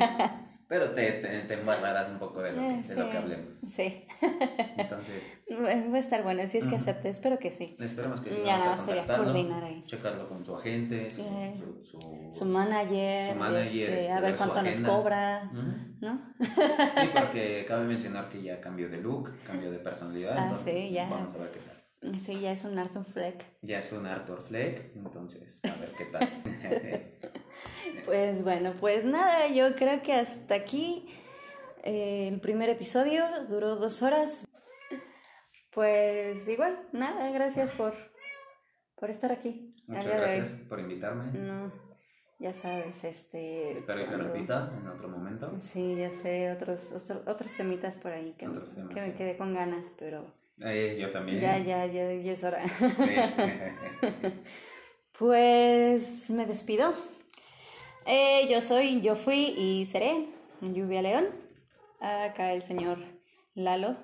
Pero 0.69 0.90
te, 0.90 1.12
te, 1.12 1.28
te 1.44 1.55
embarrarás 1.55 2.10
un 2.10 2.19
poco 2.19 2.43
de 2.43 2.52
lo, 2.52 2.60
Eh, 2.60 2.82
que, 2.82 2.89
de 2.89 2.97
lo 2.97 3.05
sí. 3.06 3.10
que 3.10 3.16
hablemos. 3.16 3.48
Sí, 3.70 4.05
Entonces, 4.77 5.23
va 5.51 5.97
a 5.97 5.98
estar 5.98 6.23
bueno, 6.23 6.47
si 6.47 6.59
es 6.59 6.66
que 6.66 6.77
acepte, 6.77 7.09
espero 7.09 7.39
que 7.39 7.51
sí. 7.51 7.74
esperemos 7.81 8.20
que 8.20 8.31
sí. 8.31 8.43
Ya 8.44 8.59
vamos 8.59 8.59
nada 8.59 8.73
a 8.73 8.77
más 8.77 8.85
sería 8.85 9.06
coordinar 9.06 9.65
ahí. 9.65 9.82
Checarlo 9.86 10.28
con 10.28 10.44
su 10.44 10.55
agente, 10.55 11.09
su, 11.10 11.23
Eh, 11.23 11.55
su, 11.59 11.98
su- 11.98 12.31
Su 12.39 12.44
manager, 12.44 13.32
Su 13.32 13.39
manager, 13.39 13.66
este, 13.66 14.01
este, 14.01 14.10
a 14.12 14.20
ver 14.20 14.36
cuánto 14.36 14.62
nos 14.62 14.81
cobra, 14.81 15.51
Ujú. 15.55 15.62
¿no? 16.02 16.20
Sí, 16.39 17.10
porque 17.15 17.65
cabe 17.66 17.86
mencionar 17.86 18.28
que 18.28 18.43
ya 18.43 18.60
cambió 18.60 18.90
de 18.90 18.98
look, 18.98 19.32
cambió 19.47 19.70
de 19.70 19.78
personalidad. 19.78 20.36
Ah, 20.36 20.43
entonces, 20.51 20.74
sí, 20.74 20.90
ya. 20.90 21.09
Vamos 21.09 21.35
a 21.35 21.39
ver 21.39 21.51
qué 21.51 21.60
tal. 21.60 21.78
Sí, 22.20 22.41
ya 22.41 22.53
es 22.53 22.65
un 22.65 22.79
Arthur 22.79 23.05
Fleck. 23.05 23.45
Ya 23.62 23.81
es 23.81 23.93
un 23.93 24.07
Arthur 24.07 24.43
Fleck, 24.43 24.95
entonces, 24.95 25.61
a 25.65 25.75
ver 25.81 25.91
qué 25.99 26.05
tal. 26.07 27.19
Pues 28.05 28.43
bueno, 28.43 28.73
pues 28.81 29.05
nada, 29.05 29.49
yo 29.49 29.75
creo 29.75 30.03
que 30.03 30.15
hasta 30.15 30.55
aquí 30.55 31.07
eh, 31.83 32.29
el 32.29 32.41
primer 32.41 32.70
episodio 32.70 33.23
duró 33.51 33.77
dos 33.77 34.01
horas. 34.03 34.47
Pues 35.73 36.49
igual, 36.49 36.89
nada, 36.93 37.31
gracias 37.31 37.70
por, 37.75 37.95
por 38.97 39.11
estar 39.11 39.31
aquí. 39.33 39.75
Muchas 39.87 40.07
gracias 40.07 40.53
por 40.69 40.81
invitarme. 40.81 41.39
No, 41.39 41.70
ya 42.39 42.53
sabes, 42.55 43.05
este... 43.05 43.79
Espero 43.79 43.99
que 44.01 44.07
se 44.07 44.12
cuando- 44.15 44.33
repita 44.33 44.73
en 44.79 44.89
otro 44.89 45.09
momento. 45.09 45.57
Sí, 45.61 45.97
ya 45.97 46.11
sé, 46.11 46.51
otros, 46.53 46.91
otro- 46.93 47.23
otros 47.31 47.53
temitas 47.57 47.97
por 47.97 48.12
ahí 48.12 48.33
que, 48.39 48.49
Otros 48.49 48.75
temas, 48.75 48.95
que 48.95 49.01
me 49.03 49.15
quedé 49.15 49.37
con 49.37 49.53
ganas, 49.55 49.87
pero 49.99 50.35
Eh, 50.64 50.97
yo 51.01 51.10
también. 51.10 51.40
ya, 51.40 51.59
ya, 51.59 51.86
ya, 51.86 52.12
ya 52.14 52.32
es 52.32 52.44
hora. 52.44 52.64
Sí. 52.68 54.35
Pues 55.18 56.30
me 56.30 56.47
despido. 56.47 56.93
Eh, 58.06 58.47
yo 58.48 58.60
soy, 58.60 59.01
yo 59.01 59.16
fui 59.16 59.52
y 59.59 59.85
seré 59.85 60.28
Lluvia 60.60 61.02
León. 61.02 61.26
Acá 62.01 62.52
el 62.52 62.62
señor 62.62 62.98
Lalo. 63.55 63.97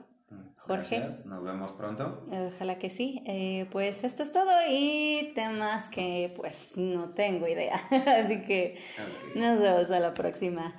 Jorge. 0.57 0.99
Gracias, 0.99 1.27
Nos 1.27 1.45
vemos 1.45 1.73
pronto. 1.75 2.27
Ojalá 2.29 2.79
que 2.81 2.91
sí. 2.91 3.23
Eh, 3.27 3.69
pues 3.71 4.03
esto 4.03 4.25
es 4.25 4.33
todo 4.33 4.51
y 4.69 5.31
temas 5.37 5.89
que 5.89 6.33
pues 6.37 6.73
no 6.77 7.15
tengo 7.15 7.47
idea. 7.47 7.77
Así 8.21 8.43
que 8.43 8.79
nos 9.37 9.61
vemos 9.61 9.93
a 9.93 10.01
la 10.01 10.15
próxima. 10.15 10.75